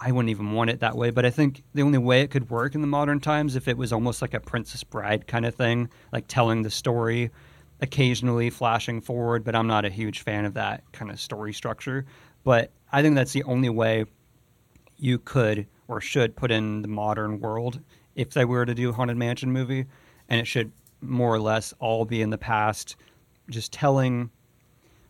I 0.00 0.12
wouldn't 0.12 0.30
even 0.30 0.52
want 0.52 0.70
it 0.70 0.80
that 0.80 0.96
way, 0.96 1.10
but 1.10 1.24
I 1.24 1.30
think 1.30 1.64
the 1.74 1.82
only 1.82 1.98
way 1.98 2.20
it 2.20 2.30
could 2.30 2.50
work 2.50 2.74
in 2.74 2.82
the 2.82 2.86
modern 2.86 3.18
times 3.18 3.56
if 3.56 3.66
it 3.66 3.76
was 3.76 3.92
almost 3.92 4.22
like 4.22 4.32
a 4.32 4.40
Princess 4.40 4.84
Bride 4.84 5.26
kind 5.26 5.44
of 5.44 5.56
thing, 5.56 5.90
like 6.12 6.26
telling 6.28 6.62
the 6.62 6.70
story, 6.70 7.30
occasionally 7.80 8.50
flashing 8.50 9.00
forward, 9.00 9.44
but 9.44 9.54
I'm 9.54 9.66
not 9.66 9.84
a 9.84 9.90
huge 9.90 10.20
fan 10.20 10.44
of 10.44 10.54
that 10.54 10.82
kind 10.92 11.10
of 11.10 11.20
story 11.20 11.52
structure. 11.52 12.06
But 12.44 12.72
I 12.92 13.02
think 13.02 13.14
that's 13.14 13.32
the 13.32 13.44
only 13.44 13.68
way 13.68 14.04
you 14.96 15.18
could 15.18 15.66
or 15.86 16.00
should 16.00 16.36
put 16.36 16.50
in 16.50 16.82
the 16.82 16.88
modern 16.88 17.40
world 17.40 17.80
if 18.14 18.30
they 18.30 18.44
were 18.44 18.66
to 18.66 18.74
do 18.74 18.90
a 18.90 18.92
Haunted 18.92 19.16
Mansion 19.16 19.52
movie, 19.52 19.86
and 20.28 20.40
it 20.40 20.46
should 20.46 20.72
more 21.00 21.32
or 21.32 21.38
less 21.38 21.72
all 21.78 22.04
be 22.04 22.20
in 22.20 22.30
the 22.30 22.38
past, 22.38 22.96
just 23.48 23.72
telling 23.72 24.30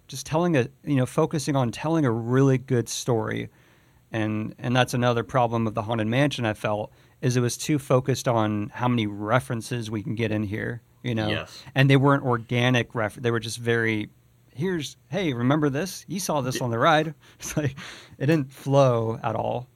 just 0.06 0.24
telling 0.26 0.56
a 0.56 0.68
you 0.84 0.96
know 0.96 1.06
focusing 1.06 1.56
on 1.56 1.70
telling 1.70 2.04
a 2.04 2.10
really 2.10 2.58
good 2.58 2.88
story. 2.88 3.48
And 4.12 4.54
and 4.58 4.76
that's 4.76 4.94
another 4.94 5.24
problem 5.24 5.66
of 5.66 5.74
the 5.74 5.82
haunted 5.82 6.06
mansion 6.06 6.46
i 6.46 6.54
felt 6.54 6.92
is 7.20 7.36
it 7.36 7.40
was 7.40 7.58
too 7.58 7.78
focused 7.78 8.26
on 8.26 8.70
how 8.74 8.88
many 8.88 9.06
references 9.06 9.90
we 9.90 10.02
can 10.02 10.14
get 10.14 10.32
in 10.32 10.44
here 10.44 10.80
you 11.02 11.14
know 11.14 11.28
Yes. 11.28 11.62
and 11.74 11.88
they 11.88 11.96
weren't 11.96 12.24
organic 12.24 12.94
ref 12.94 13.14
they 13.16 13.30
were 13.30 13.40
just 13.40 13.58
very 13.58 14.10
here's 14.54 14.96
hey 15.08 15.32
remember 15.32 15.70
this 15.70 16.04
you 16.08 16.18
saw 16.20 16.40
this 16.40 16.60
on 16.60 16.70
the 16.70 16.78
ride 16.78 17.14
it's 17.38 17.56
like 17.56 17.76
it 18.18 18.26
didn't 18.26 18.52
flow 18.52 19.18
at 19.22 19.34
all 19.36 19.68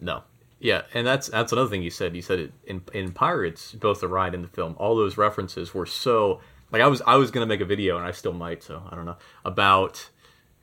No. 0.00 0.22
Yeah, 0.62 0.82
and 0.92 1.06
that's 1.06 1.28
that's 1.28 1.52
another 1.52 1.70
thing 1.70 1.82
you 1.82 1.88
said. 1.90 2.14
You 2.14 2.20
said 2.20 2.38
it 2.38 2.52
in 2.66 2.82
in 2.92 3.12
Pirates, 3.12 3.72
both 3.72 4.00
the 4.02 4.08
ride 4.08 4.34
and 4.34 4.44
the 4.44 4.48
film. 4.48 4.76
All 4.78 4.94
those 4.94 5.16
references 5.16 5.72
were 5.72 5.86
so 5.86 6.42
like 6.70 6.82
I 6.82 6.86
was 6.86 7.00
I 7.06 7.16
was 7.16 7.30
gonna 7.30 7.46
make 7.46 7.62
a 7.62 7.64
video, 7.64 7.96
and 7.96 8.04
I 8.06 8.10
still 8.10 8.34
might. 8.34 8.62
So 8.62 8.82
I 8.90 8.94
don't 8.94 9.06
know 9.06 9.16
about 9.42 10.10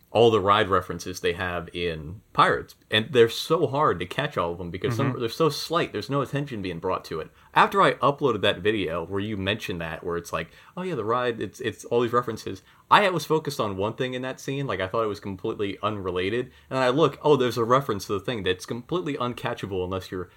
all 0.09 0.31
the 0.31 0.39
ride 0.39 0.69
references 0.69 1.19
they 1.19 1.33
have 1.33 1.69
in 1.73 2.21
Pirates, 2.31 2.75
and 2.89 3.07
they're 3.11 3.27
so 3.27 3.67
hard 3.67 3.99
to 3.99 4.05
catch 4.05 4.37
all 4.37 4.53
of 4.53 4.57
them 4.57 4.71
because 4.71 4.95
some 4.95 5.11
mm-hmm. 5.11 5.19
they're 5.19 5.29
so 5.29 5.49
slight. 5.49 5.91
There's 5.91 6.09
no 6.09 6.21
attention 6.21 6.61
being 6.61 6.79
brought 6.79 7.03
to 7.05 7.19
it. 7.19 7.29
After 7.53 7.81
I 7.81 7.93
uploaded 7.95 8.41
that 8.41 8.59
video 8.59 9.05
where 9.05 9.19
you 9.19 9.35
mentioned 9.35 9.81
that, 9.81 10.03
where 10.03 10.15
it's 10.15 10.31
like, 10.31 10.49
oh 10.77 10.83
yeah, 10.83 10.95
the 10.95 11.03
ride, 11.03 11.41
it's 11.41 11.59
it's 11.59 11.83
all 11.85 12.01
these 12.01 12.13
references. 12.13 12.61
I 12.89 13.09
was 13.09 13.25
focused 13.25 13.59
on 13.59 13.75
one 13.75 13.95
thing 13.95 14.13
in 14.13 14.21
that 14.21 14.39
scene, 14.39 14.65
like 14.65 14.79
I 14.79 14.87
thought 14.87 15.03
it 15.03 15.07
was 15.07 15.19
completely 15.19 15.77
unrelated, 15.83 16.51
and 16.69 16.79
I 16.79 16.89
look, 16.89 17.19
oh, 17.21 17.35
there's 17.35 17.57
a 17.57 17.65
reference 17.65 18.05
to 18.05 18.13
the 18.13 18.19
thing 18.21 18.43
that's 18.43 18.65
completely 18.65 19.15
uncatchable 19.15 19.83
unless 19.83 20.09
you're 20.09 20.29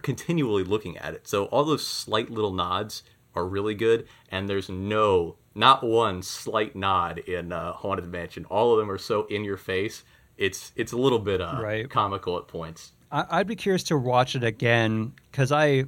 continually 0.00 0.64
looking 0.64 0.96
at 0.98 1.14
it. 1.14 1.26
So 1.26 1.46
all 1.46 1.64
those 1.64 1.86
slight 1.86 2.30
little 2.30 2.52
nods 2.52 3.02
are 3.34 3.46
really 3.46 3.74
good, 3.74 4.06
and 4.30 4.48
there's 4.48 4.68
no, 4.68 5.36
not 5.54 5.82
one 5.82 6.22
slight 6.22 6.76
nod 6.76 7.18
in 7.20 7.52
uh, 7.52 7.72
Haunted 7.72 8.06
Mansion. 8.06 8.44
All 8.46 8.72
of 8.72 8.78
them 8.78 8.90
are 8.90 8.98
so 8.98 9.26
in 9.26 9.44
your 9.44 9.56
face 9.56 10.04
it's 10.38 10.72
it's 10.76 10.92
a 10.92 10.96
little 10.96 11.18
bit 11.18 11.40
uh, 11.40 11.60
Right. 11.62 11.88
comical 11.88 12.38
at 12.38 12.48
points. 12.48 12.92
I, 13.10 13.24
I'd 13.30 13.46
be 13.46 13.56
curious 13.56 13.82
to 13.84 13.96
watch 13.98 14.34
it 14.34 14.42
again 14.42 15.12
because 15.30 15.52
I, 15.52 15.84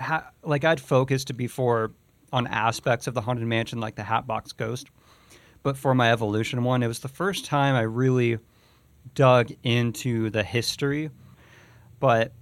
ha, 0.00 0.30
like, 0.42 0.64
I'd 0.64 0.80
focused 0.80 1.36
before 1.36 1.92
on 2.32 2.46
aspects 2.46 3.06
of 3.06 3.14
the 3.14 3.20
haunted 3.20 3.46
mansion, 3.46 3.78
like 3.78 3.94
the 3.94 4.02
Hatbox 4.02 4.52
Ghost. 4.52 4.88
But 5.62 5.76
for 5.76 5.94
my 5.94 6.10
evolution 6.10 6.64
one, 6.64 6.82
it 6.82 6.88
was 6.88 7.00
the 7.00 7.08
first 7.08 7.44
time 7.44 7.74
I 7.74 7.82
really 7.82 8.38
dug 9.14 9.52
into 9.62 10.30
the 10.30 10.42
history. 10.42 11.10
But 12.00 12.32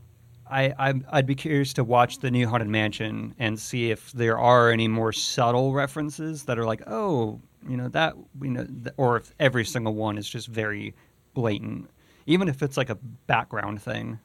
I, 0.51 0.75
I 0.79 0.95
I'd 1.11 1.27
be 1.27 1.35
curious 1.35 1.73
to 1.75 1.85
watch 1.85 2.19
the 2.19 2.31
new 2.31 2.49
haunted 2.49 2.69
mansion 2.69 3.35
and 3.39 3.59
see 3.59 3.91
if 3.91 4.13
there 4.13 4.39
are 4.39 4.71
any 4.71 4.89
more 4.89 5.13
subtle 5.13 5.73
references 5.73 6.45
that 6.45 6.59
are 6.59 6.65
like, 6.65 6.83
oh, 6.87 7.41
you 7.69 7.77
know 7.77 7.89
that 7.89 8.15
you 8.41 8.51
know, 8.51 8.65
th- 8.65 8.95
or 8.97 9.17
if 9.17 9.33
every 9.39 9.65
single 9.65 9.95
one 9.95 10.19
is 10.19 10.29
just 10.29 10.49
very 10.49 10.95
blatant, 11.35 11.91
even 12.27 12.49
if 12.49 12.63
it's 12.63 12.77
like 12.77 12.91
a 12.91 12.97
background 13.27 13.83
thing. 13.83 14.19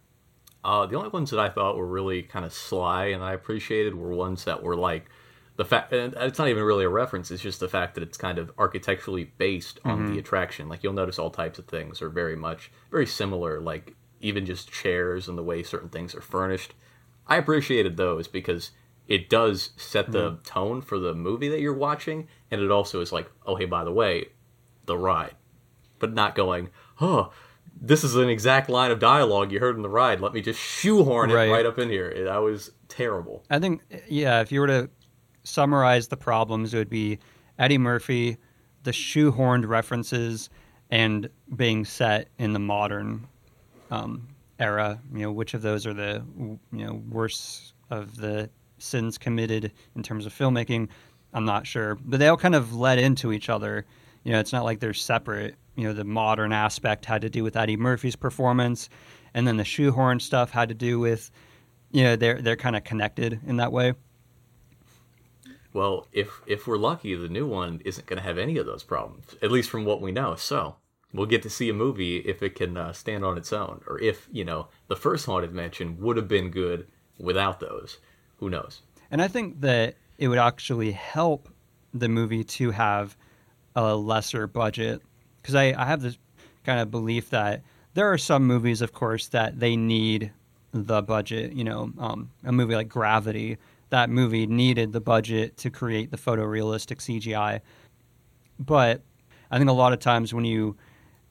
Uh, 0.63 0.85
the 0.87 0.97
only 0.97 1.09
ones 1.09 1.29
that 1.29 1.39
I 1.39 1.49
thought 1.49 1.77
were 1.77 1.85
really 1.85 2.23
kind 2.23 2.43
of 2.43 2.51
sly 2.51 3.05
and 3.05 3.23
I 3.23 3.33
appreciated 3.33 3.93
were 3.93 4.15
ones 4.15 4.45
that 4.45 4.63
were 4.63 4.75
like 4.75 5.09
the 5.57 5.65
fact. 5.65 5.93
And 5.93 6.15
it's 6.17 6.39
not 6.39 6.47
even 6.47 6.63
really 6.63 6.85
a 6.85 6.89
reference. 6.89 7.29
It's 7.29 7.43
just 7.43 7.59
the 7.59 7.69
fact 7.69 7.93
that 7.95 8.03
it's 8.03 8.17
kind 8.17 8.39
of 8.39 8.51
architecturally 8.57 9.25
based 9.37 9.79
on 9.85 10.11
the 10.11 10.17
attraction. 10.17 10.67
Like 10.67 10.83
you'll 10.83 10.93
notice 10.93 11.19
all 11.19 11.29
types 11.29 11.59
of 11.59 11.67
things 11.67 12.01
are 12.01 12.09
very 12.09 12.35
much 12.35 12.71
very 12.89 13.05
similar. 13.05 13.61
Like 13.61 13.93
even 14.25 14.45
just 14.45 14.71
chairs 14.71 15.27
and 15.27 15.37
the 15.37 15.43
way 15.43 15.61
certain 15.61 15.89
things 15.89 16.15
are 16.15 16.21
furnished. 16.21 16.73
I 17.27 17.37
appreciated 17.37 17.95
those 17.95 18.27
because 18.27 18.71
it 19.07 19.29
does 19.29 19.69
set 19.77 20.11
the 20.11 20.31
mm-hmm. 20.31 20.43
tone 20.43 20.81
for 20.81 20.97
the 20.97 21.13
movie 21.13 21.47
that 21.49 21.59
you're 21.59 21.73
watching, 21.73 22.27
and 22.49 22.59
it 22.61 22.71
also 22.71 23.01
is 23.01 23.11
like, 23.11 23.29
oh 23.45 23.55
hey, 23.55 23.65
by 23.65 23.83
the 23.83 23.91
way, 23.91 24.29
the 24.85 24.97
ride, 24.97 25.35
but 25.99 26.13
not 26.13 26.35
going, 26.35 26.69
oh, 26.99 27.31
this 27.79 28.03
is 28.03 28.15
an 28.15 28.29
exact 28.29 28.69
line 28.69 28.89
of 28.89 28.99
dialogue 28.99 29.51
you 29.51 29.59
heard 29.59 29.75
in 29.75 29.83
the 29.83 29.89
ride. 29.89 30.21
Let 30.21 30.33
me 30.33 30.41
just 30.41 30.59
shoehorn 30.59 31.29
it 31.29 31.35
Right. 31.35 31.51
right 31.51 31.65
up 31.65 31.77
in 31.77 31.89
here. 31.89 32.23
That 32.23 32.37
was 32.37 32.71
terrible. 32.87 33.43
I 33.49 33.59
think, 33.59 33.81
yeah, 34.07 34.41
if 34.41 34.51
you 34.51 34.61
were 34.61 34.67
to 34.67 34.89
summarize 35.43 36.07
the 36.07 36.17
problems, 36.17 36.73
it 36.73 36.77
would 36.77 36.89
be 36.89 37.19
Eddie 37.59 37.77
Murphy, 37.77 38.37
the 38.83 38.91
shoehorned 38.91 39.67
references, 39.67 40.49
and 40.89 41.29
being 41.55 41.85
set 41.85 42.29
in 42.39 42.53
the 42.53 42.59
modern 42.59 43.27
um, 43.91 44.27
era. 44.59 44.99
You 45.13 45.23
know, 45.23 45.31
which 45.31 45.53
of 45.53 45.61
those 45.61 45.85
are 45.85 45.93
the 45.93 46.23
you 46.37 46.59
know 46.71 47.01
worst 47.09 47.73
of 47.89 48.17
the 48.17 48.49
sins 48.77 49.17
committed 49.17 49.71
in 49.95 50.03
terms 50.03 50.25
of 50.25 50.33
filmmaking? 50.33 50.89
I'm 51.33 51.45
not 51.45 51.67
sure, 51.67 51.95
but 51.95 52.19
they 52.19 52.27
all 52.27 52.37
kind 52.37 52.55
of 52.55 52.73
led 52.73 52.97
into 52.97 53.33
each 53.33 53.49
other. 53.49 53.85
You 54.23 54.31
know, 54.31 54.39
it's 54.39 54.53
not 54.53 54.63
like 54.63 54.79
they're 54.79 54.93
separate. 54.93 55.55
You 55.75 55.83
know, 55.83 55.93
the 55.93 56.05
modern 56.05 56.53
aspect 56.53 57.05
had 57.05 57.21
to 57.21 57.29
do 57.29 57.43
with 57.43 57.57
Eddie 57.57 57.77
Murphy's 57.77 58.15
performance, 58.15 58.89
and 59.33 59.47
then 59.47 59.57
the 59.57 59.65
shoehorn 59.65 60.19
stuff 60.19 60.51
had 60.51 60.69
to 60.69 60.75
do 60.75 60.99
with 60.99 61.31
you 61.91 62.03
know 62.03 62.15
they're 62.15 62.41
they're 62.41 62.55
kind 62.55 62.75
of 62.75 62.83
connected 62.83 63.39
in 63.45 63.57
that 63.57 63.71
way. 63.71 63.93
Well, 65.73 66.07
if 66.13 66.41
if 66.47 66.67
we're 66.67 66.77
lucky, 66.77 67.15
the 67.15 67.27
new 67.27 67.45
one 67.45 67.81
isn't 67.83 68.07
going 68.07 68.17
to 68.17 68.23
have 68.23 68.37
any 68.37 68.57
of 68.57 68.65
those 68.65 68.83
problems, 68.83 69.35
at 69.41 69.51
least 69.51 69.69
from 69.69 69.83
what 69.83 70.01
we 70.01 70.13
know. 70.13 70.35
So 70.35 70.77
we'll 71.15 71.25
get 71.27 71.43
to 71.43 71.49
see 71.49 71.69
a 71.69 71.73
movie 71.73 72.17
if 72.17 72.43
it 72.43 72.55
can 72.55 72.77
uh, 72.77 72.93
stand 72.93 73.23
on 73.23 73.37
its 73.37 73.53
own, 73.53 73.81
or 73.87 73.99
if 74.01 74.27
you 74.31 74.43
know 74.43 74.67
the 74.87 74.95
first 74.95 75.25
haunted 75.25 75.53
mansion 75.53 75.97
would 75.99 76.17
have 76.17 76.27
been 76.27 76.49
good 76.49 76.87
without 77.17 77.59
those. 77.59 77.97
Who 78.37 78.49
knows? 78.49 78.81
And 79.11 79.21
I 79.21 79.27
think 79.27 79.61
that 79.61 79.95
it 80.17 80.27
would 80.27 80.37
actually 80.37 80.91
help 80.91 81.49
the 81.93 82.09
movie 82.09 82.43
to 82.43 82.71
have 82.71 83.15
a 83.75 83.95
lesser 83.95 84.47
budget 84.47 85.01
because 85.41 85.55
I, 85.55 85.73
I 85.77 85.85
have 85.85 86.01
this 86.01 86.17
kind 86.63 86.79
of 86.79 86.91
belief 86.91 87.29
that 87.29 87.63
there 87.93 88.11
are 88.11 88.17
some 88.17 88.45
movies, 88.45 88.81
of 88.81 88.93
course, 88.93 89.27
that 89.29 89.59
they 89.59 89.75
need 89.75 90.31
the 90.73 91.01
budget. 91.01 91.53
You 91.53 91.63
know, 91.63 91.91
um, 91.97 92.31
a 92.43 92.51
movie 92.51 92.75
like 92.75 92.89
Gravity, 92.89 93.57
that 93.89 94.09
movie 94.09 94.47
needed 94.47 94.91
the 94.91 95.01
budget 95.01 95.57
to 95.57 95.69
create 95.69 96.11
the 96.11 96.17
photorealistic 96.17 96.97
CGI. 96.97 97.61
But 98.59 99.01
I 99.51 99.57
think 99.57 99.69
a 99.69 99.73
lot 99.73 99.93
of 99.93 99.99
times 99.99 100.33
when 100.33 100.45
you 100.45 100.75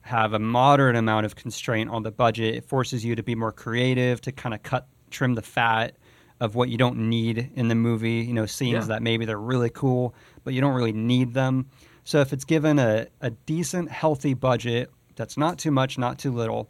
have 0.04 0.34
a 0.34 0.38
moderate 0.38 0.96
amount 0.96 1.24
of 1.24 1.34
constraint 1.34 1.88
on 1.88 2.02
the 2.02 2.10
budget, 2.12 2.54
it 2.54 2.64
forces 2.64 3.02
you 3.04 3.14
to 3.14 3.22
be 3.22 3.34
more 3.34 3.52
creative, 3.52 4.20
to 4.20 4.30
kind 4.32 4.54
of 4.54 4.62
cut, 4.62 4.86
trim 5.10 5.34
the 5.34 5.40
fat 5.42 5.96
of 6.40 6.54
what 6.54 6.68
you 6.68 6.76
don't 6.76 7.08
need 7.08 7.50
in 7.54 7.68
the 7.68 7.74
movie. 7.74 8.16
You 8.20 8.34
know, 8.34 8.44
scenes 8.44 8.72
Yeah. 8.84 8.88
that 8.88 9.02
maybe 9.02 9.24
they're 9.24 9.38
really 9.40 9.70
cool, 9.70 10.14
but 10.44 10.52
you 10.52 10.60
don't 10.60 10.74
really 10.74 10.92
need 10.92 11.32
them. 11.32 11.66
So 12.04 12.20
if 12.20 12.34
it's 12.34 12.44
given 12.44 12.78
a, 12.78 13.06
a 13.22 13.30
decent, 13.30 13.90
healthy 13.90 14.34
budget 14.34 14.90
that's 15.16 15.38
not 15.38 15.58
too 15.58 15.70
much, 15.70 15.96
not 15.96 16.18
too 16.18 16.32
little, 16.32 16.68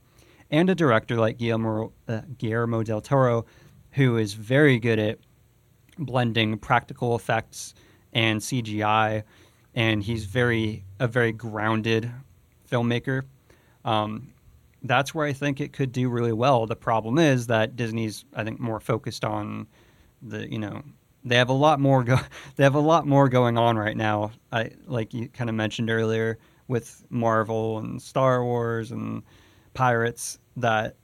and 0.48 0.70
a 0.70 0.74
director 0.76 1.16
like 1.16 1.38
Guillermo, 1.38 1.92
uh, 2.06 2.20
Guillermo 2.38 2.84
del 2.84 3.00
Toro, 3.00 3.46
who 3.92 4.16
is 4.16 4.34
very 4.34 4.78
good 4.78 5.00
at 5.00 5.18
blending 5.98 6.56
practical 6.58 7.16
effects 7.16 7.74
and 8.12 8.40
CGI, 8.40 9.24
and 9.74 10.04
he's 10.04 10.24
very 10.26 10.84
a 11.00 11.08
very 11.08 11.32
grounded 11.32 12.12
filmmaker. 12.70 13.22
Um, 13.84 14.32
that's 14.82 15.14
where 15.14 15.26
I 15.26 15.32
think 15.32 15.60
it 15.60 15.72
could 15.72 15.92
do 15.92 16.08
really 16.08 16.32
well. 16.32 16.66
The 16.66 16.76
problem 16.76 17.18
is 17.18 17.46
that 17.46 17.76
Disney's, 17.76 18.24
I 18.34 18.44
think, 18.44 18.60
more 18.60 18.80
focused 18.80 19.24
on 19.24 19.66
the, 20.22 20.50
you 20.50 20.58
know, 20.58 20.82
they 21.24 21.36
have 21.36 21.48
a 21.48 21.54
lot 21.54 21.80
more 21.80 22.04
go, 22.04 22.18
they 22.56 22.64
have 22.64 22.74
a 22.74 22.80
lot 22.80 23.06
more 23.06 23.28
going 23.28 23.56
on 23.56 23.76
right 23.76 23.96
now. 23.96 24.32
I 24.52 24.70
like 24.86 25.14
you 25.14 25.28
kind 25.28 25.48
of 25.48 25.56
mentioned 25.56 25.90
earlier 25.90 26.38
with 26.68 27.04
Marvel 27.10 27.78
and 27.78 28.00
Star 28.00 28.44
Wars 28.44 28.90
and 28.90 29.22
Pirates 29.72 30.38
that 30.56 30.96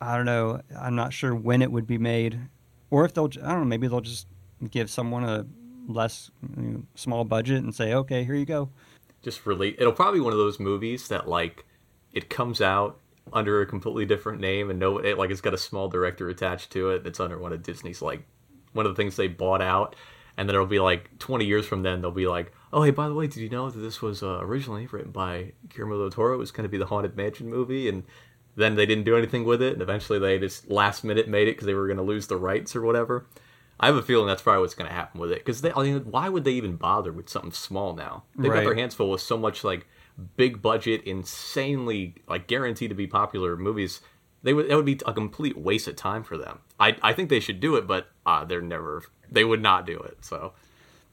I 0.00 0.16
don't 0.16 0.26
know. 0.26 0.60
I'm 0.78 0.94
not 0.94 1.12
sure 1.12 1.34
when 1.34 1.60
it 1.60 1.70
would 1.70 1.86
be 1.86 1.98
made, 1.98 2.38
or 2.90 3.04
if 3.04 3.14
they'll. 3.14 3.30
I 3.42 3.48
don't 3.48 3.60
know. 3.60 3.64
Maybe 3.64 3.88
they'll 3.88 4.00
just 4.00 4.28
give 4.70 4.90
someone 4.90 5.24
a 5.24 5.44
less 5.88 6.30
you 6.56 6.62
know, 6.62 6.82
small 6.94 7.24
budget 7.24 7.62
and 7.62 7.74
say, 7.74 7.94
"Okay, 7.94 8.24
here 8.24 8.34
you 8.34 8.46
go." 8.46 8.70
Just 9.22 9.46
relate. 9.46 9.76
It'll 9.78 9.92
probably 9.92 10.20
be 10.20 10.24
one 10.24 10.32
of 10.32 10.38
those 10.38 10.60
movies 10.60 11.08
that 11.08 11.28
like 11.28 11.64
it 12.12 12.30
comes 12.30 12.60
out 12.60 12.98
under 13.32 13.60
a 13.60 13.66
completely 13.66 14.06
different 14.06 14.40
name 14.40 14.70
and 14.70 14.78
no, 14.78 14.98
it, 14.98 15.18
like 15.18 15.30
it's 15.30 15.40
got 15.40 15.54
a 15.54 15.58
small 15.58 15.88
director 15.88 16.28
attached 16.28 16.70
to 16.72 16.90
it. 16.90 17.04
That's 17.04 17.20
under 17.20 17.38
one 17.38 17.52
of 17.52 17.62
Disney's 17.62 18.02
like 18.02 18.24
one 18.72 18.86
of 18.86 18.92
the 18.92 18.96
things 18.96 19.16
they 19.16 19.28
bought 19.28 19.62
out, 19.62 19.96
and 20.36 20.48
then 20.48 20.54
it'll 20.54 20.66
be 20.66 20.78
like 20.78 21.18
twenty 21.18 21.44
years 21.46 21.66
from 21.66 21.82
then 21.82 22.00
they'll 22.00 22.10
be 22.10 22.26
like, 22.26 22.52
oh 22.72 22.82
hey, 22.82 22.90
by 22.90 23.08
the 23.08 23.14
way, 23.14 23.26
did 23.26 23.40
you 23.40 23.48
know 23.48 23.70
that 23.70 23.80
this 23.80 24.00
was 24.00 24.22
uh, 24.22 24.38
originally 24.40 24.86
written 24.86 25.10
by 25.10 25.52
Guillermo 25.68 25.98
del 25.98 26.10
Toro? 26.10 26.34
It 26.34 26.38
was 26.38 26.50
going 26.50 26.64
to 26.64 26.68
be 26.68 26.78
the 26.78 26.86
Haunted 26.86 27.16
Mansion 27.16 27.48
movie, 27.48 27.88
and 27.88 28.04
then 28.56 28.74
they 28.74 28.86
didn't 28.86 29.04
do 29.04 29.16
anything 29.16 29.44
with 29.44 29.62
it, 29.62 29.72
and 29.72 29.82
eventually 29.82 30.18
they 30.18 30.38
just 30.38 30.70
last 30.70 31.04
minute 31.04 31.28
made 31.28 31.48
it 31.48 31.52
because 31.52 31.66
they 31.66 31.74
were 31.74 31.86
going 31.86 31.96
to 31.96 32.02
lose 32.02 32.26
the 32.26 32.36
rights 32.36 32.74
or 32.76 32.82
whatever. 32.82 33.26
I 33.80 33.86
have 33.86 33.96
a 33.96 34.02
feeling 34.02 34.26
that's 34.26 34.42
probably 34.42 34.62
what's 34.62 34.74
going 34.74 34.88
to 34.88 34.94
happen 34.94 35.20
with 35.20 35.30
it 35.30 35.44
because 35.44 35.64
I 35.64 35.82
mean, 35.82 36.00
why 36.10 36.28
would 36.28 36.44
they 36.44 36.52
even 36.52 36.76
bother 36.76 37.12
with 37.12 37.28
something 37.28 37.52
small 37.52 37.94
now? 37.94 38.24
They've 38.36 38.52
got 38.52 38.64
their 38.64 38.74
hands 38.74 38.94
full 38.94 39.10
with 39.10 39.20
so 39.20 39.38
much 39.38 39.62
like 39.62 39.86
big 40.36 40.60
budget, 40.60 41.02
insanely 41.04 42.16
like 42.28 42.46
guaranteed 42.46 42.90
to 42.90 42.96
be 42.96 43.06
popular 43.06 43.56
movies. 43.56 44.00
They 44.42 44.52
would 44.52 44.68
that 44.68 44.76
would 44.76 44.86
be 44.86 45.00
a 45.06 45.12
complete 45.12 45.56
waste 45.56 45.88
of 45.88 45.96
time 45.96 46.24
for 46.24 46.36
them. 46.36 46.60
I 46.80 46.96
I 47.02 47.12
think 47.12 47.28
they 47.28 47.40
should 47.40 47.60
do 47.60 47.76
it, 47.76 47.86
but 47.86 48.08
uh, 48.26 48.44
they're 48.44 48.60
never 48.60 49.04
they 49.30 49.44
would 49.44 49.62
not 49.62 49.86
do 49.86 49.98
it. 49.98 50.18
So 50.22 50.52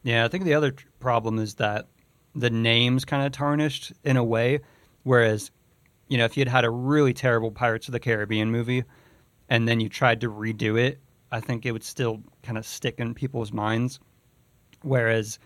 Yeah, 0.04 0.26
I 0.26 0.28
think 0.28 0.44
the 0.44 0.54
other 0.54 0.74
problem 1.00 1.40
is 1.40 1.56
that 1.56 1.88
the 2.34 2.50
name's 2.50 3.06
kind 3.06 3.26
of 3.26 3.32
tarnished 3.32 3.94
in 4.04 4.18
a 4.18 4.24
way. 4.24 4.60
Whereas, 5.04 5.52
you 6.08 6.18
know, 6.18 6.26
if 6.26 6.36
you'd 6.36 6.48
had 6.48 6.66
a 6.66 6.70
really 6.70 7.14
terrible 7.14 7.52
Pirates 7.52 7.88
of 7.88 7.92
the 7.92 8.00
Caribbean 8.00 8.52
movie 8.52 8.84
and 9.50 9.68
then 9.68 9.80
you 9.80 9.88
tried 9.88 10.22
to 10.22 10.32
redo 10.32 10.80
it, 10.80 11.00
I 11.36 11.42
think 11.42 11.66
it 11.66 11.74
would 11.74 11.84
still 11.84 12.24
kind 12.44 12.58
of 12.58 12.66
stick 12.66 12.96
in 12.98 13.14
people's 13.14 13.52
minds. 13.52 14.00
Whereas, 14.84 15.38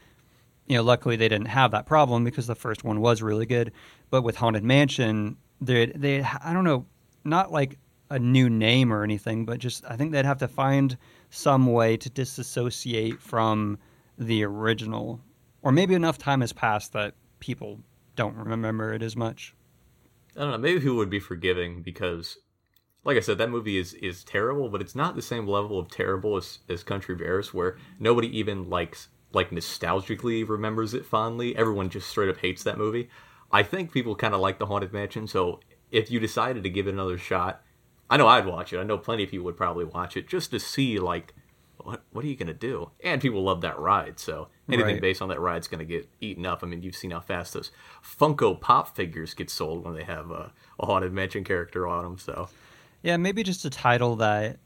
you 0.67 0.77
know, 0.77 0.83
luckily 0.83 1.15
they 1.15 1.27
didn't 1.27 1.47
have 1.47 1.71
that 1.71 1.87
problem 1.87 2.23
because 2.23 2.45
the 2.45 2.53
first 2.55 2.83
one 2.83 3.01
was 3.01 3.23
really 3.23 3.47
good. 3.47 3.71
But 4.11 4.21
with 4.21 4.35
Haunted 4.35 4.63
Mansion, 4.63 5.37
they 5.59 5.87
they 5.87 6.21
I 6.21 6.53
don't 6.53 6.63
know, 6.63 6.85
not 7.23 7.51
like 7.51 7.79
a 8.11 8.19
new 8.19 8.51
name 8.51 8.93
or 8.93 9.03
anything, 9.03 9.45
but 9.45 9.57
just 9.57 9.83
I 9.85 9.95
think 9.95 10.11
they'd 10.11 10.25
have 10.25 10.37
to 10.39 10.47
find 10.47 10.95
some 11.31 11.65
way 11.65 11.97
to 11.97 12.09
disassociate 12.09 13.19
from 13.19 13.79
the 14.17 14.43
original, 14.43 15.21
or 15.63 15.71
maybe 15.71 15.95
enough 15.95 16.19
time 16.19 16.41
has 16.41 16.53
passed 16.53 16.93
that 16.93 17.15
people 17.39 17.79
don't 18.15 18.35
remember 18.35 18.93
it 18.93 19.01
as 19.01 19.15
much. 19.15 19.55
I 20.35 20.41
don't 20.41 20.51
know. 20.51 20.57
Maybe 20.59 20.81
people 20.81 20.97
would 20.97 21.09
be 21.09 21.19
forgiving 21.19 21.81
because, 21.81 22.37
like 23.09 23.17
I 23.17 23.21
said, 23.21 23.39
that 23.39 23.49
movie 23.49 23.79
is 23.79 23.95
is 23.95 24.23
terrible, 24.23 24.69
but 24.69 24.81
it's 24.81 24.93
not 24.93 25.15
the 25.15 25.21
same 25.23 25.47
level 25.47 25.79
of 25.79 25.89
terrible 25.89 26.37
as, 26.37 26.59
as 26.69 26.83
Country 26.83 27.15
Bears, 27.15 27.55
where 27.55 27.75
nobody 27.99 28.27
even 28.37 28.69
likes 28.69 29.07
like 29.33 29.49
nostalgically 29.49 30.47
remembers 30.47 30.93
it 30.93 31.07
fondly. 31.07 31.57
Everyone 31.57 31.89
just 31.89 32.07
straight 32.07 32.29
up 32.29 32.37
hates 32.37 32.61
that 32.63 32.77
movie. 32.77 33.09
I 33.51 33.63
think 33.63 33.91
people 33.91 34.15
kind 34.15 34.35
of 34.35 34.41
like 34.41 34.59
the 34.59 34.67
Haunted 34.67 34.93
Mansion, 34.93 35.25
so 35.25 35.59
if 35.89 36.11
you 36.11 36.19
decided 36.19 36.61
to 36.61 36.69
give 36.69 36.85
it 36.85 36.93
another 36.93 37.17
shot, 37.17 37.63
I 38.11 38.17
know 38.17 38.27
I'd 38.27 38.45
watch 38.45 38.73
it. 38.73 38.77
I 38.79 38.83
know 38.83 38.99
plenty 38.99 39.23
of 39.23 39.31
people 39.31 39.45
would 39.45 39.57
probably 39.57 39.85
watch 39.85 40.15
it 40.15 40.27
just 40.27 40.51
to 40.51 40.59
see 40.59 40.99
like 40.99 41.33
what 41.83 42.03
what 42.11 42.23
are 42.23 42.27
you 42.27 42.35
gonna 42.35 42.53
do? 42.53 42.91
And 43.03 43.19
people 43.19 43.41
love 43.41 43.61
that 43.61 43.79
ride, 43.79 44.19
so 44.19 44.49
anything 44.71 44.93
Right. 44.93 45.01
based 45.01 45.23
on 45.23 45.29
that 45.29 45.39
ride's 45.39 45.67
gonna 45.67 45.83
get 45.83 46.07
eaten 46.21 46.45
up. 46.45 46.61
I 46.61 46.67
mean, 46.67 46.83
you've 46.83 46.95
seen 46.95 47.09
how 47.09 47.21
fast 47.21 47.55
those 47.55 47.71
Funko 48.03 48.61
Pop 48.61 48.95
figures 48.95 49.33
get 49.33 49.49
sold 49.49 49.83
when 49.83 49.95
they 49.95 50.03
have 50.03 50.29
a, 50.29 50.53
a 50.79 50.85
haunted 50.85 51.11
mansion 51.11 51.43
character 51.43 51.87
on 51.87 52.03
them. 52.03 52.17
So 52.19 52.49
Yeah, 53.01 53.17
maybe 53.17 53.43
just 53.43 53.65
a 53.65 53.69
title 53.69 54.17
that 54.17 54.57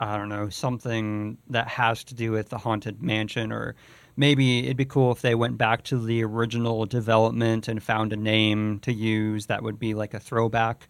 I 0.00 0.16
don't 0.16 0.28
know, 0.28 0.48
something 0.48 1.38
that 1.48 1.68
has 1.68 2.04
to 2.04 2.14
do 2.14 2.32
with 2.32 2.48
the 2.48 2.58
haunted 2.58 3.02
mansion 3.02 3.52
or 3.52 3.74
maybe 4.16 4.64
it'd 4.64 4.76
be 4.76 4.84
cool 4.84 5.12
if 5.12 5.22
they 5.22 5.34
went 5.34 5.56
back 5.56 5.82
to 5.84 5.98
the 5.98 6.22
original 6.24 6.84
development 6.84 7.68
and 7.68 7.82
found 7.82 8.12
a 8.12 8.16
name 8.16 8.80
to 8.80 8.92
use 8.92 9.46
that 9.46 9.62
would 9.62 9.78
be 9.78 9.94
like 9.94 10.14
a 10.14 10.20
throwback 10.20 10.88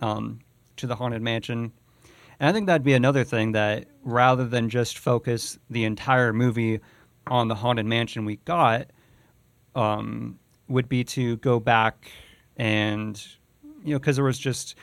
um, 0.00 0.40
to 0.76 0.86
the 0.86 0.96
haunted 0.96 1.22
mansion. 1.22 1.72
And 2.38 2.48
I 2.48 2.52
think 2.52 2.66
that'd 2.66 2.82
be 2.82 2.94
another 2.94 3.24
thing 3.24 3.52
that 3.52 3.86
rather 4.02 4.44
than 4.44 4.68
just 4.68 4.98
focus 4.98 5.58
the 5.70 5.84
entire 5.84 6.32
movie 6.32 6.80
on 7.28 7.48
the 7.48 7.54
haunted 7.54 7.86
mansion 7.86 8.24
we 8.24 8.36
got, 8.36 8.88
um, 9.74 10.38
would 10.68 10.88
be 10.88 11.04
to 11.04 11.36
go 11.38 11.60
back 11.60 12.10
and 12.56 13.24
you 13.84 13.94
know 13.94 13.98
because 13.98 14.16
there 14.16 14.24
was 14.24 14.38
just 14.38 14.74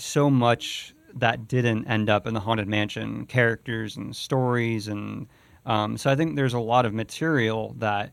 so 0.00 0.30
much 0.30 0.94
that 1.14 1.48
didn't 1.48 1.86
end 1.86 2.08
up 2.08 2.26
in 2.26 2.34
the 2.34 2.40
haunted 2.40 2.68
mansion 2.68 3.26
characters 3.26 3.96
and 3.96 4.14
stories 4.14 4.88
and 4.88 5.26
um, 5.66 5.96
so 5.96 6.10
i 6.10 6.16
think 6.16 6.36
there's 6.36 6.54
a 6.54 6.60
lot 6.60 6.86
of 6.86 6.94
material 6.94 7.74
that 7.78 8.12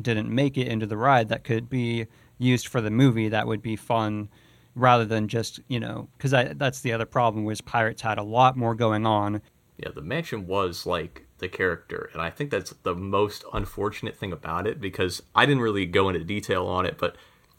didn't 0.00 0.28
make 0.28 0.56
it 0.58 0.68
into 0.68 0.86
the 0.86 0.96
ride 0.96 1.28
that 1.28 1.44
could 1.44 1.68
be 1.68 2.06
used 2.38 2.68
for 2.68 2.80
the 2.80 2.90
movie 2.90 3.28
that 3.28 3.46
would 3.46 3.62
be 3.62 3.76
fun 3.76 4.28
rather 4.76 5.06
than 5.06 5.26
just 5.26 5.58
you 5.66 5.80
know 5.80 6.08
because 6.16 6.30
that's 6.56 6.82
the 6.82 6.92
other 6.92 7.06
problem 7.06 7.44
was 7.44 7.60
pirates 7.60 8.02
had 8.02 8.18
a 8.18 8.22
lot 8.22 8.56
more 8.56 8.76
going 8.76 9.04
on. 9.04 9.42
Yeah, 9.78 9.90
the 9.94 10.02
mansion 10.02 10.46
was 10.46 10.86
like 10.86 11.26
the 11.38 11.48
character, 11.48 12.08
and 12.12 12.22
I 12.22 12.30
think 12.30 12.50
that's 12.50 12.72
the 12.82 12.94
most 12.94 13.44
unfortunate 13.52 14.16
thing 14.16 14.32
about 14.32 14.66
it 14.66 14.80
because 14.80 15.22
I 15.34 15.44
didn't 15.44 15.62
really 15.62 15.86
go 15.86 16.08
into 16.08 16.24
detail 16.24 16.66
on 16.66 16.86
it, 16.86 16.96
but 16.98 17.16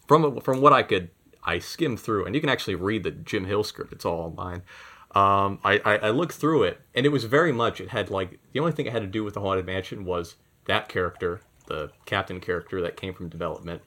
from 0.07 0.39
from 0.39 0.61
what 0.61 0.71
I 0.71 0.83
could, 0.83 1.09
I 1.47 1.60
skimmed 1.60 1.99
through, 1.99 2.25
and 2.25 2.36
you 2.36 2.41
can 2.41 2.49
actually 2.49 2.75
read 2.75 3.03
the 3.03 3.12
Jim 3.12 3.45
Hill 3.45 3.63
script. 3.63 3.93
It's 3.93 4.05
all 4.05 4.19
online. 4.19 4.62
Um, 5.15 5.60
I, 5.63 5.79
I, 5.86 5.97
I 5.97 6.10
looked 6.10 6.33
through 6.33 6.63
it, 6.63 6.81
and 6.93 7.05
it 7.05 7.10
was 7.10 7.23
very 7.23 7.51
much. 7.53 7.79
It 7.81 7.89
had 7.89 8.10
like 8.12 8.39
the 8.51 8.60
only 8.60 8.73
thing 8.73 8.86
it 8.86 8.91
had 8.93 9.01
to 9.01 9.07
do 9.07 9.23
with 9.23 9.33
the 9.33 9.39
haunted 9.41 9.65
mansion 9.65 10.05
was 10.05 10.36
that 10.65 10.89
character, 10.89 11.41
the 11.67 11.91
captain 12.05 12.39
character 12.39 12.81
that 12.81 12.97
came 12.97 13.13
from 13.13 13.29
development, 13.29 13.81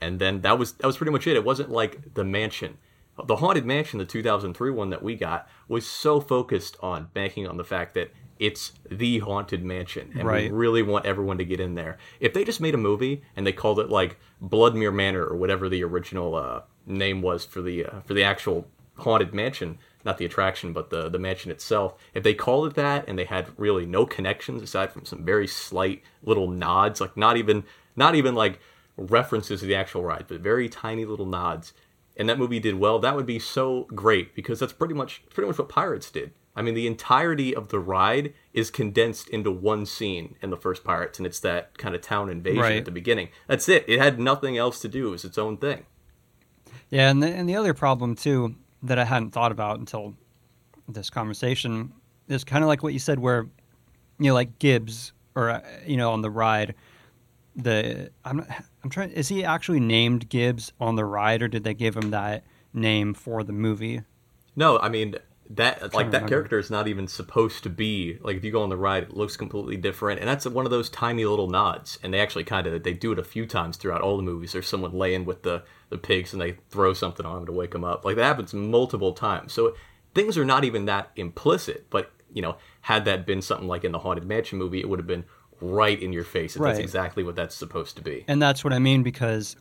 and 0.00 0.18
then 0.20 0.40
that 0.42 0.58
was 0.58 0.72
that 0.74 0.86
was 0.86 0.96
pretty 0.96 1.10
much 1.12 1.26
it. 1.26 1.36
It 1.36 1.44
wasn't 1.44 1.70
like 1.70 2.14
the 2.14 2.24
mansion. 2.24 2.78
The 3.26 3.36
haunted 3.36 3.66
mansion, 3.66 3.98
the 3.98 4.06
2003 4.06 4.70
one 4.70 4.88
that 4.90 5.02
we 5.02 5.14
got, 5.16 5.46
was 5.68 5.86
so 5.86 6.20
focused 6.20 6.78
on 6.80 7.08
banking 7.12 7.46
on 7.46 7.58
the 7.58 7.64
fact 7.64 7.92
that 7.94 8.10
it's 8.38 8.72
the 8.90 9.18
haunted 9.18 9.62
mansion, 9.62 10.12
and 10.18 10.26
Right. 10.26 10.50
we 10.50 10.56
really 10.56 10.82
want 10.82 11.04
everyone 11.04 11.36
to 11.36 11.44
get 11.44 11.60
in 11.60 11.74
there. 11.74 11.98
If 12.20 12.32
they 12.32 12.44
just 12.44 12.60
made 12.60 12.74
a 12.74 12.78
movie 12.78 13.22
and 13.36 13.46
they 13.46 13.52
called 13.52 13.78
it 13.78 13.90
like 13.90 14.18
Bloodmere 14.42 14.94
Manor 14.94 15.24
or 15.26 15.36
whatever 15.36 15.68
the 15.68 15.84
original 15.84 16.34
uh, 16.34 16.62
name 16.86 17.22
was 17.22 17.44
for 17.44 17.62
the 17.62 17.84
uh, 17.86 18.00
for 18.00 18.14
the 18.14 18.24
actual 18.24 18.66
haunted 18.96 19.32
mansion, 19.32 19.78
not 20.04 20.18
the 20.18 20.24
attraction, 20.24 20.72
but 20.72 20.90
the 20.90 21.08
the 21.08 21.18
mansion 21.18 21.50
itself. 21.50 21.94
If 22.14 22.22
they 22.22 22.34
called 22.34 22.66
it 22.68 22.74
that 22.74 23.04
and 23.08 23.18
they 23.18 23.24
had 23.24 23.48
really 23.56 23.86
no 23.86 24.06
connections 24.06 24.62
aside 24.62 24.92
from 24.92 25.04
some 25.04 25.24
very 25.24 25.46
slight 25.46 26.02
little 26.22 26.48
nods, 26.48 27.00
like 27.00 27.16
not 27.16 27.36
even 27.36 27.64
not 27.96 28.14
even 28.14 28.34
like 28.34 28.60
references 28.96 29.60
to 29.60 29.66
the 29.66 29.74
actual 29.74 30.02
ride, 30.04 30.26
but 30.28 30.40
very 30.40 30.68
tiny 30.68 31.04
little 31.04 31.26
nods, 31.26 31.72
and 32.16 32.28
that 32.28 32.38
movie 32.38 32.60
did 32.60 32.78
well, 32.78 32.98
that 32.98 33.16
would 33.16 33.26
be 33.26 33.38
so 33.38 33.84
great 33.94 34.34
because 34.34 34.60
that's 34.60 34.72
pretty 34.72 34.94
much 34.94 35.22
pretty 35.30 35.48
much 35.48 35.58
what 35.58 35.68
Pirates 35.68 36.10
did. 36.10 36.32
I 36.56 36.62
mean, 36.62 36.74
the 36.74 36.88
entirety 36.88 37.54
of 37.54 37.68
the 37.68 37.78
ride 37.78 38.34
is 38.52 38.70
condensed 38.72 39.28
into 39.28 39.52
one 39.52 39.86
scene 39.86 40.34
in 40.42 40.50
the 40.50 40.56
first 40.56 40.82
Pirates, 40.82 41.18
and 41.18 41.24
it's 41.26 41.38
that 41.40 41.78
kind 41.78 41.94
of 41.94 42.00
town 42.00 42.28
invasion 42.28 42.60
Right. 42.60 42.76
at 42.76 42.84
the 42.84 42.90
beginning. 42.90 43.28
That's 43.46 43.68
it. 43.68 43.84
It 43.86 44.00
had 44.00 44.18
nothing 44.18 44.58
else 44.58 44.80
to 44.80 44.88
do. 44.88 45.08
It 45.08 45.10
was 45.12 45.24
its 45.24 45.38
own 45.38 45.56
thing. 45.58 45.86
Yeah, 46.90 47.10
and 47.10 47.22
the, 47.22 47.28
and 47.28 47.48
the 47.48 47.56
other 47.56 47.74
problem 47.74 48.16
too 48.16 48.56
that 48.82 48.98
I 48.98 49.04
hadn't 49.04 49.30
thought 49.30 49.52
about 49.52 49.78
until 49.78 50.14
this 50.88 51.10
conversation 51.10 51.92
is 52.28 52.44
kind 52.44 52.64
of 52.64 52.68
like 52.68 52.82
what 52.82 52.92
you 52.92 52.98
said, 52.98 53.18
where 53.18 53.48
you 54.18 54.28
know, 54.28 54.34
like 54.34 54.58
Gibbs 54.58 55.12
or 55.34 55.50
uh, 55.50 55.60
you 55.86 55.96
know, 55.96 56.12
on 56.12 56.22
the 56.22 56.30
ride, 56.30 56.74
the 57.56 58.10
I'm 58.24 58.44
I'm 58.82 58.90
trying. 58.90 59.10
Is 59.10 59.28
he 59.28 59.44
actually 59.44 59.80
named 59.80 60.28
Gibbs 60.28 60.72
on 60.80 60.96
the 60.96 61.04
ride, 61.04 61.42
or 61.42 61.48
did 61.48 61.64
they 61.64 61.74
give 61.74 61.96
him 61.96 62.10
that 62.10 62.44
name 62.72 63.14
for 63.14 63.42
the 63.44 63.52
movie? 63.52 64.02
No, 64.56 64.78
I 64.78 64.88
mean 64.88 65.14
that 65.52 65.92
like 65.94 66.12
that 66.12 66.28
character 66.28 66.60
is 66.60 66.70
not 66.70 66.86
even 66.86 67.08
supposed 67.08 67.64
to 67.64 67.70
be 67.70 68.18
like 68.22 68.36
if 68.36 68.44
you 68.44 68.52
go 68.52 68.62
on 68.62 68.68
the 68.68 68.76
ride, 68.76 69.02
it 69.04 69.16
looks 69.16 69.36
completely 69.36 69.76
different, 69.76 70.20
and 70.20 70.28
that's 70.28 70.46
one 70.46 70.64
of 70.64 70.70
those 70.70 70.88
tiny 70.88 71.24
little 71.24 71.48
nods. 71.48 71.98
And 72.02 72.14
they 72.14 72.20
actually 72.20 72.44
kind 72.44 72.68
of 72.68 72.82
they 72.84 72.92
do 72.92 73.10
it 73.10 73.18
a 73.18 73.24
few 73.24 73.46
times 73.46 73.76
throughout 73.76 74.00
all 74.00 74.16
the 74.16 74.22
movies. 74.22 74.52
There's 74.52 74.68
someone 74.68 74.92
laying 74.92 75.24
with 75.24 75.42
the 75.42 75.64
the 75.88 75.98
pigs, 75.98 76.32
and 76.32 76.40
they 76.40 76.58
throw 76.70 76.94
something 76.94 77.26
on 77.26 77.38
him 77.38 77.46
to 77.46 77.52
wake 77.52 77.74
him 77.74 77.82
up. 77.82 78.04
Like 78.04 78.14
that 78.16 78.24
happens 78.24 78.54
multiple 78.54 79.12
times. 79.12 79.52
So 79.52 79.74
things 80.14 80.38
are 80.38 80.44
not 80.44 80.64
even 80.64 80.84
that 80.84 81.10
implicit. 81.16 81.90
But 81.90 82.12
you 82.32 82.42
know, 82.42 82.56
had 82.82 83.04
that 83.06 83.26
been 83.26 83.42
something 83.42 83.66
like 83.66 83.82
in 83.82 83.90
the 83.90 83.98
Haunted 83.98 84.24
Mansion 84.24 84.56
movie, 84.56 84.78
it 84.78 84.88
would 84.88 85.00
have 85.00 85.08
been 85.08 85.24
right 85.60 86.00
in 86.00 86.12
your 86.12 86.24
face. 86.24 86.54
And 86.54 86.64
That's 86.64 86.78
exactly 86.78 87.24
what 87.24 87.34
that's 87.34 87.56
supposed 87.56 87.96
to 87.96 88.02
be. 88.02 88.24
And 88.28 88.40
that's 88.40 88.62
what 88.62 88.72
I 88.72 88.78
mean 88.78 89.02
because 89.02 89.56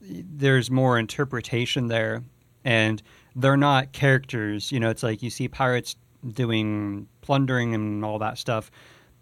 there's 0.00 0.68
more 0.68 0.98
interpretation 0.98 1.86
there, 1.86 2.24
and 2.64 3.00
they're 3.36 3.56
not 3.56 3.92
characters. 3.92 4.72
You 4.72 4.80
know, 4.80 4.90
it's 4.90 5.02
like 5.02 5.22
you 5.22 5.30
see 5.30 5.48
pirates 5.48 5.96
doing 6.26 7.06
plundering 7.22 7.74
and 7.74 8.04
all 8.04 8.18
that 8.18 8.38
stuff, 8.38 8.70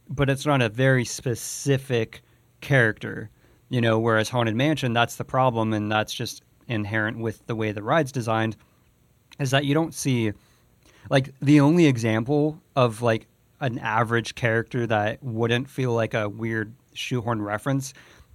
but 0.08 0.30
it's 0.30 0.46
not 0.46 0.62
a 0.62 0.68
very 0.68 1.04
specific 1.04 2.22
character. 2.60 3.30
You 3.68 3.80
know, 3.80 3.98
whereas 3.98 4.30
Haunted 4.30 4.56
Mansion, 4.56 4.92
that's 4.94 5.16
the 5.16 5.24
problem, 5.24 5.72
and 5.72 5.92
that's 5.92 6.14
just 6.14 6.42
inherent 6.68 7.18
with 7.18 7.46
the 7.46 7.54
way 7.54 7.72
the 7.72 7.82
ride's 7.82 8.12
designed, 8.12 8.56
is 9.38 9.50
that 9.50 9.64
you 9.64 9.74
don't 9.74 9.94
see 9.94 10.32
like 11.10 11.34
the 11.40 11.60
only 11.60 11.86
example 11.86 12.60
of 12.76 13.02
like 13.02 13.26
an 13.60 13.78
average 13.78 14.34
character 14.34 14.86
that 14.86 15.22
wouldn't 15.22 15.68
feel 15.68 15.92
like 15.92 16.14
a 16.14 16.28
weird 16.28 16.74
shoehorn 16.94 17.42
reference 17.42 17.92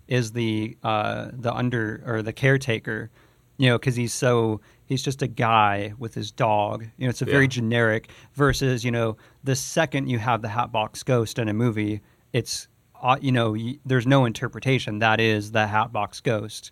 is 0.08 0.32
the 0.34 0.78
uh 0.84 1.30
the 1.34 1.54
under 1.54 2.04
or 2.06 2.22
the 2.22 2.34
caretaker 2.34 3.10
you 3.58 3.70
know 3.70 3.78
because 3.78 3.96
he's 3.96 4.14
so 4.14 4.60
he's 4.94 5.04
just 5.04 5.22
a 5.24 5.28
guy 5.28 5.94
with 5.98 6.14
his 6.14 6.32
dog. 6.32 6.86
You 6.98 7.06
know 7.06 7.10
it's 7.10 7.22
a 7.24 7.26
very 7.26 7.46
Yeah. 7.46 7.50
generic 7.60 8.10
versus 8.34 8.86
you 8.86 8.92
know 8.92 9.18
the 9.44 9.56
second 9.56 10.08
you 10.10 10.20
have 10.20 10.42
the 10.44 10.50
hatbox 10.50 11.02
ghost 11.04 11.40
in 11.40 11.50
a 11.50 11.54
movie 11.54 12.02
it's 12.32 12.68
uh, 13.02 13.18
you 13.20 13.32
know 13.32 13.52
y- 13.54 13.78
there's 13.86 14.06
no 14.08 14.26
interpretation. 14.26 15.00
That 15.00 15.20
is 15.20 15.52
the 15.52 15.66
hatbox 15.68 16.22
ghost. 16.22 16.72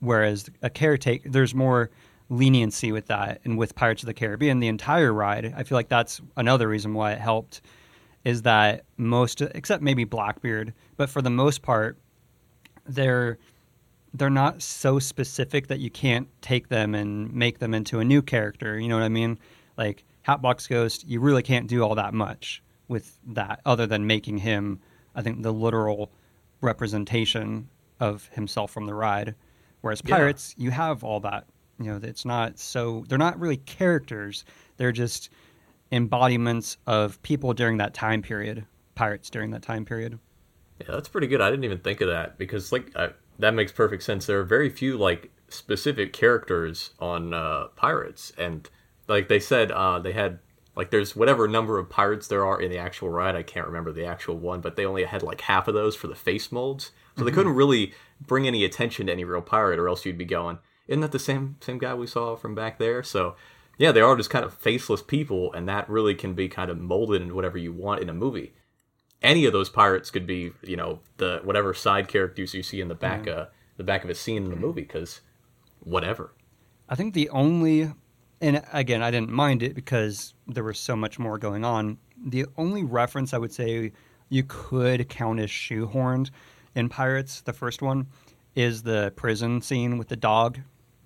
Whereas 0.00 0.48
a 0.62 0.68
caretaker 0.70 1.28
there's 1.28 1.54
more 1.54 1.90
leniency 2.28 2.92
with 2.92 3.06
that 3.06 3.40
and 3.44 3.56
with 3.56 3.74
pirates 3.74 4.02
of 4.02 4.06
the 4.08 4.14
caribbean 4.14 4.60
the 4.60 4.68
entire 4.68 5.12
ride. 5.12 5.52
I 5.56 5.62
feel 5.62 5.76
like 5.76 5.88
that's 5.88 6.20
another 6.36 6.68
reason 6.68 6.92
why 6.92 7.12
it 7.12 7.20
helped 7.20 7.62
is 8.24 8.42
that 8.42 8.84
most 8.96 9.40
except 9.42 9.82
maybe 9.82 10.04
blackbeard 10.04 10.72
but 10.96 11.08
for 11.08 11.22
the 11.22 11.30
most 11.30 11.62
part 11.62 11.96
they're 12.86 13.38
they're 14.14 14.30
not 14.30 14.62
so 14.62 14.98
specific 14.98 15.66
that 15.66 15.78
you 15.78 15.90
can't 15.90 16.28
take 16.40 16.68
them 16.68 16.94
and 16.94 17.32
make 17.34 17.58
them 17.58 17.74
into 17.74 17.98
a 17.98 18.04
new 18.04 18.22
character 18.22 18.78
you 18.78 18.88
know 18.88 18.96
what 18.96 19.04
i 19.04 19.08
mean 19.08 19.38
like 19.76 20.04
hatbox 20.22 20.66
ghost 20.66 21.06
you 21.06 21.20
really 21.20 21.42
can't 21.42 21.66
do 21.68 21.82
all 21.82 21.94
that 21.94 22.14
much 22.14 22.62
with 22.88 23.18
that 23.26 23.60
other 23.66 23.86
than 23.86 24.06
making 24.06 24.38
him 24.38 24.80
i 25.14 25.22
think 25.22 25.42
the 25.42 25.52
literal 25.52 26.10
representation 26.60 27.68
of 28.00 28.28
himself 28.32 28.70
from 28.70 28.86
the 28.86 28.94
ride 28.94 29.34
whereas 29.80 30.02
Yeah. 30.04 30.16
pirates 30.16 30.54
you 30.58 30.70
have 30.70 31.02
all 31.04 31.20
that 31.20 31.46
you 31.78 31.86
know 31.86 32.00
it's 32.02 32.24
not 32.24 32.58
so 32.58 33.04
they're 33.08 33.18
not 33.18 33.38
really 33.38 33.56
characters 33.58 34.44
they're 34.76 34.92
just 34.92 35.30
embodiments 35.90 36.76
of 36.86 37.20
people 37.22 37.54
during 37.54 37.76
that 37.78 37.94
time 37.94 38.20
period 38.22 38.64
pirates 38.94 39.30
during 39.30 39.50
that 39.52 39.62
time 39.62 39.84
period 39.84 40.18
Yeah, 40.80 40.88
that's 40.90 41.08
pretty 41.08 41.26
good. 41.28 41.40
I 41.40 41.48
didn't 41.50 41.64
even 41.64 41.78
think 41.78 42.00
of 42.02 42.08
that 42.08 42.36
because 42.38 42.72
like 42.72 42.94
I, 42.96 43.10
that 43.38 43.54
makes 43.54 43.72
perfect 43.72 44.02
sense. 44.02 44.26
There 44.26 44.40
are 44.40 44.44
very 44.44 44.70
few 44.70 44.96
like 44.96 45.30
specific 45.48 46.12
characters 46.12 46.90
on 46.98 47.34
uh, 47.34 47.68
pirates, 47.76 48.32
and 48.38 48.68
like 49.08 49.28
they 49.28 49.40
said, 49.40 49.70
uh, 49.70 49.98
they 49.98 50.12
had 50.12 50.38
like 50.74 50.90
there's 50.90 51.16
whatever 51.16 51.48
number 51.48 51.78
of 51.78 51.88
pirates 51.88 52.28
there 52.28 52.44
are 52.44 52.60
in 52.60 52.70
the 52.70 52.78
actual 52.78 53.08
ride. 53.08 53.36
I 53.36 53.42
can't 53.42 53.66
remember 53.66 53.92
the 53.92 54.06
actual 54.06 54.36
one, 54.36 54.60
but 54.60 54.76
they 54.76 54.86
only 54.86 55.04
had 55.04 55.22
like 55.22 55.42
half 55.42 55.68
of 55.68 55.74
those 55.74 55.96
for 55.96 56.06
the 56.06 56.14
face 56.14 56.50
molds, 56.50 56.92
so 57.16 57.24
they 57.24 57.30
couldn't 57.30 57.54
really 57.54 57.92
bring 58.20 58.46
any 58.46 58.64
attention 58.64 59.06
to 59.06 59.12
any 59.12 59.24
real 59.24 59.42
pirate, 59.42 59.78
or 59.78 59.88
else 59.88 60.04
you'd 60.04 60.18
be 60.18 60.24
going, 60.24 60.58
"Isn't 60.88 61.00
that 61.00 61.12
the 61.12 61.18
same 61.18 61.56
same 61.60 61.78
guy 61.78 61.94
we 61.94 62.06
saw 62.06 62.36
from 62.36 62.54
back 62.54 62.78
there?" 62.78 63.02
So. 63.02 63.36
Yeah, 63.78 63.92
they 63.92 64.00
are 64.00 64.16
just 64.16 64.30
kind 64.30 64.42
of 64.42 64.54
faceless 64.54 65.02
people, 65.02 65.52
and 65.52 65.68
that 65.68 65.86
really 65.90 66.14
can 66.14 66.32
be 66.32 66.48
kind 66.48 66.70
of 66.70 66.78
molded 66.78 67.20
into 67.20 67.34
whatever 67.34 67.58
you 67.58 67.74
want 67.74 68.00
in 68.00 68.08
a 68.08 68.14
movie 68.14 68.54
any 69.26 69.44
of 69.44 69.52
those 69.52 69.68
pirates 69.68 70.10
could 70.10 70.26
be, 70.26 70.52
you 70.62 70.76
know, 70.76 71.00
the 71.18 71.40
whatever 71.44 71.74
side 71.74 72.08
characters 72.08 72.54
you 72.54 72.62
see 72.62 72.80
in 72.80 72.88
the 72.88 72.94
back, 72.94 73.26
uh, 73.26 73.46
the 73.76 73.84
back 73.84 74.04
of 74.04 74.10
a 74.10 74.14
scene 74.14 74.44
in 74.44 74.50
the 74.50 74.56
movie, 74.56 74.82
because 74.82 75.20
whatever. 75.80 76.32
I 76.88 76.94
think 76.94 77.12
the 77.14 77.28
only 77.30 77.92
and 78.40 78.62
again, 78.72 79.02
I 79.02 79.10
didn't 79.10 79.30
mind 79.30 79.62
it 79.62 79.74
because 79.74 80.34
there 80.46 80.64
was 80.64 80.78
so 80.78 80.94
much 80.94 81.18
more 81.18 81.38
going 81.38 81.64
on. 81.64 81.98
The 82.24 82.46
only 82.56 82.84
reference 82.84 83.32
I 83.32 83.38
would 83.38 83.52
say 83.52 83.92
you 84.28 84.44
could 84.44 85.08
count 85.08 85.40
as 85.40 85.50
shoehorned 85.50 86.30
in 86.74 86.88
Pirates, 86.88 87.40
the 87.40 87.52
first 87.52 87.80
one, 87.80 88.06
is 88.54 88.82
the 88.82 89.12
prison 89.16 89.62
scene 89.62 89.98
with 89.98 90.08
the 90.08 90.16
dog. 90.16 90.58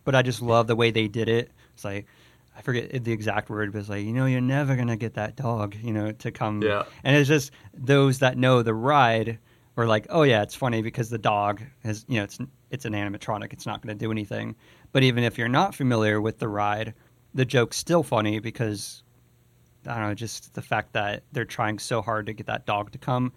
But 0.05 0.15
I 0.15 0.23
just 0.23 0.43
love 0.43 0.67
the 0.67 0.77
way 0.77 0.91
they 0.91 1.09
did 1.09 1.29
it. 1.29 1.51
It's 1.75 1.85
like 1.85 2.07
I 2.61 2.63
forget 2.63 3.05
the 3.05 3.13
exact 3.13 3.49
word, 3.49 3.73
but 3.73 3.79
it's 3.79 3.89
like 3.89 4.05
you 4.05 4.13
know 4.13 4.27
you're 4.27 4.43
never 4.43 4.77
gonna 4.77 4.99
get 4.99 5.15
that 5.15 5.35
dog, 5.35 5.75
you 5.83 5.95
know, 5.95 6.13
to 6.13 6.31
come. 6.31 6.61
Yeah. 6.61 6.83
And 7.05 7.17
it's 7.17 7.27
just 7.27 7.53
those 7.73 8.19
that 8.19 8.37
know 8.37 8.63
the 8.63 8.75
ride 8.75 9.39
are 9.79 9.87
like, 9.87 10.07
oh 10.11 10.25
yeah, 10.25 10.43
it's 10.43 10.55
funny 10.55 10.83
because 10.83 11.09
the 11.09 11.17
dog 11.17 11.63
has, 11.85 12.05
you 12.07 12.19
know, 12.19 12.25
it's 12.25 12.39
it's 12.71 12.85
an 12.85 12.93
animatronic. 12.93 13.55
It's 13.55 13.65
not 13.65 13.81
gonna 13.81 13.95
do 13.95 14.11
anything. 14.11 14.55
But 14.93 15.05
even 15.05 15.25
if 15.25 15.39
you're 15.39 15.49
not 15.49 15.75
familiar 15.75 16.21
with 16.21 16.39
the 16.39 16.49
ride, 16.49 16.93
the 17.33 17.47
joke's 17.47 17.79
still 17.79 18.03
funny 18.03 18.41
because 18.41 19.05
I 19.87 19.95
don't 19.95 20.09
know, 20.09 20.15
just 20.15 20.53
the 20.53 20.61
fact 20.61 20.93
that 20.93 21.23
they're 21.33 21.47
trying 21.47 21.79
so 21.79 22.03
hard 22.03 22.27
to 22.27 22.35
get 22.35 22.47
that 22.49 22.67
dog 22.67 22.93
to 22.93 22.99
come. 22.99 23.33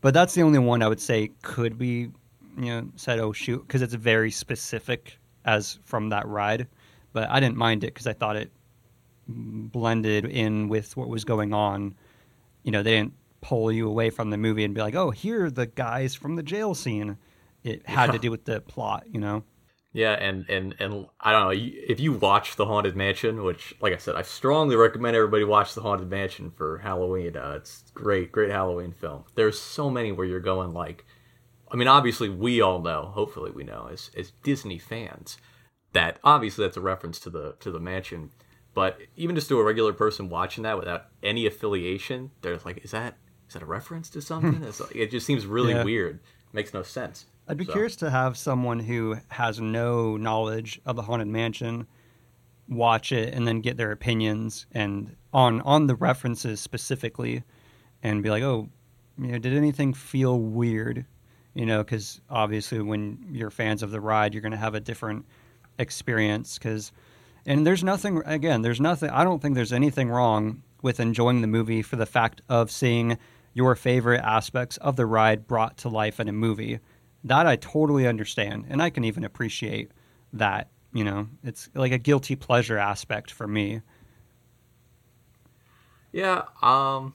But 0.00 0.14
that's 0.14 0.32
the 0.32 0.40
only 0.40 0.60
one 0.60 0.80
I 0.80 0.88
would 0.88 1.00
say 1.00 1.30
could 1.42 1.76
be, 1.76 2.08
you 2.56 2.64
know, 2.64 2.88
said, 2.96 3.18
oh 3.18 3.32
shoot, 3.34 3.66
because 3.66 3.82
it's 3.82 3.92
very 3.92 4.30
specific 4.30 5.18
as 5.44 5.78
from 5.84 6.08
that 6.08 6.26
ride. 6.26 6.66
But 7.16 7.30
I 7.30 7.40
didn't 7.40 7.56
mind 7.56 7.82
it 7.82 7.94
because 7.94 8.06
I 8.06 8.12
thought 8.12 8.36
it 8.36 8.52
blended 9.26 10.26
in 10.26 10.68
with 10.68 10.98
what 10.98 11.08
was 11.08 11.24
going 11.24 11.54
on. 11.54 11.94
You 12.62 12.72
know, 12.72 12.82
they 12.82 12.90
didn't 12.98 13.14
pull 13.40 13.72
you 13.72 13.88
away 13.88 14.10
from 14.10 14.28
the 14.28 14.36
movie 14.36 14.64
and 14.64 14.74
be 14.74 14.82
like, 14.82 14.94
oh, 14.94 15.12
here 15.12 15.46
are 15.46 15.50
the 15.50 15.64
guys 15.66 16.14
from 16.14 16.36
the 16.36 16.42
jail 16.42 16.74
scene. 16.74 17.16
It 17.64 17.86
had 17.86 18.08
Yeah. 18.08 18.12
to 18.12 18.18
do 18.18 18.30
with 18.30 18.44
the 18.44 18.60
plot, 18.60 19.04
you 19.10 19.18
know? 19.18 19.44
Yeah, 19.94 20.12
and 20.12 20.44
and 20.50 20.74
and 20.78 21.06
I 21.18 21.32
don't 21.32 21.44
know 21.44 21.52
if 21.54 21.98
you 22.00 22.12
watch 22.12 22.56
the 22.56 22.66
Haunted 22.66 22.96
Mansion, 22.96 23.42
which, 23.44 23.74
like 23.80 23.94
I 23.94 23.96
said, 23.96 24.14
I 24.14 24.20
strongly 24.20 24.76
recommend 24.76 25.16
everybody 25.16 25.44
watch 25.44 25.72
the 25.72 25.80
Haunted 25.80 26.10
Mansion 26.10 26.50
for 26.50 26.76
Halloween. 26.78 27.34
Uh, 27.34 27.54
it's 27.56 27.82
great, 27.94 28.30
great 28.30 28.50
Halloween 28.50 28.92
film. 28.92 29.24
There's 29.36 29.58
so 29.58 29.88
many 29.88 30.12
where 30.12 30.26
you're 30.26 30.40
going 30.40 30.74
like, 30.74 31.06
I 31.72 31.76
mean, 31.76 31.88
obviously 31.88 32.28
we 32.28 32.60
all 32.60 32.82
know, 32.82 33.10
hopefully 33.14 33.52
we 33.52 33.64
know 33.64 33.88
as 33.90 34.10
as 34.14 34.32
Disney 34.42 34.78
fans, 34.78 35.38
that 35.96 36.18
obviously 36.22 36.64
that's 36.64 36.76
a 36.76 36.80
reference 36.80 37.18
to 37.20 37.30
the 37.30 37.54
to 37.60 37.70
the 37.70 37.80
mansion. 37.80 38.30
But 38.74 38.98
even 39.16 39.34
just 39.34 39.48
to 39.48 39.58
a 39.58 39.64
regular 39.64 39.92
person 39.94 40.28
watching 40.28 40.62
that 40.64 40.78
without 40.78 41.06
any 41.22 41.46
affiliation, 41.46 42.30
they're 42.42 42.58
like, 42.64 42.84
is 42.84 42.90
that 42.92 43.16
is 43.48 43.54
that 43.54 43.62
a 43.62 43.66
reference 43.66 44.10
to 44.10 44.20
something? 44.20 44.54
Hmm. 44.54 44.64
It's 44.64 44.80
like, 44.80 44.94
it 44.94 45.10
just 45.10 45.26
seems 45.26 45.46
really 45.46 45.72
Yeah. 45.72 45.84
weird. 45.84 46.20
Makes 46.52 46.74
no 46.74 46.82
sense. 46.82 47.26
I'd 47.48 47.56
be 47.56 47.64
So- 47.64 47.72
curious 47.72 47.96
to 47.96 48.10
have 48.10 48.36
someone 48.36 48.80
who 48.80 49.16
has 49.28 49.60
no 49.60 50.16
knowledge 50.16 50.80
of 50.84 50.96
the 50.96 51.02
haunted 51.02 51.28
mansion 51.28 51.86
watch 52.68 53.12
it 53.12 53.32
and 53.32 53.46
then 53.46 53.60
get 53.60 53.76
their 53.76 53.92
opinions 53.92 54.66
and 54.72 55.14
on 55.32 55.60
on 55.62 55.86
the 55.86 55.94
references 55.94 56.60
specifically 56.60 57.44
and 58.02 58.22
be 58.22 58.30
like, 58.30 58.42
"Oh, 58.42 58.68
you 59.18 59.28
know, 59.28 59.38
did 59.38 59.52
anything 59.54 59.94
feel 59.94 60.38
weird?" 60.40 61.06
You 61.54 61.64
know, 61.64 61.82
cuz 61.84 62.20
obviously 62.28 62.80
when 62.82 63.28
you're 63.30 63.50
fans 63.50 63.82
of 63.82 63.90
the 63.90 64.00
ride, 64.00 64.34
you're 64.34 64.42
going 64.42 64.52
to 64.52 64.58
have 64.58 64.74
a 64.74 64.80
different 64.80 65.24
experience 65.78 66.58
cuz 66.58 66.92
and 67.44 67.66
there's 67.66 67.84
nothing 67.84 68.22
again, 68.24 68.62
there's 68.62 68.80
nothing 68.80 69.10
I 69.10 69.24
don't 69.24 69.40
think 69.40 69.54
there's 69.54 69.72
anything 69.72 70.08
wrong 70.08 70.62
with 70.82 71.00
enjoying 71.00 71.40
the 71.40 71.46
movie 71.46 71.82
for 71.82 71.96
the 71.96 72.06
fact 72.06 72.42
of 72.48 72.70
seeing 72.70 73.18
your 73.54 73.74
favorite 73.74 74.20
aspects 74.22 74.76
of 74.78 74.96
the 74.96 75.06
ride 75.06 75.46
brought 75.46 75.78
to 75.78 75.88
life 75.88 76.20
in 76.20 76.28
a 76.28 76.32
movie. 76.32 76.78
That 77.24 77.46
I 77.46 77.56
totally 77.56 78.06
understand, 78.06 78.66
and 78.68 78.82
I 78.82 78.90
can 78.90 79.02
even 79.02 79.24
appreciate 79.24 79.90
that. 80.34 80.68
You 80.92 81.04
know, 81.04 81.28
it's 81.42 81.68
like 81.74 81.92
a 81.92 81.98
guilty 81.98 82.36
pleasure 82.36 82.78
aspect 82.78 83.30
for 83.30 83.46
me. 83.46 83.80
Yeah, 86.12 86.42
um, 86.62 87.14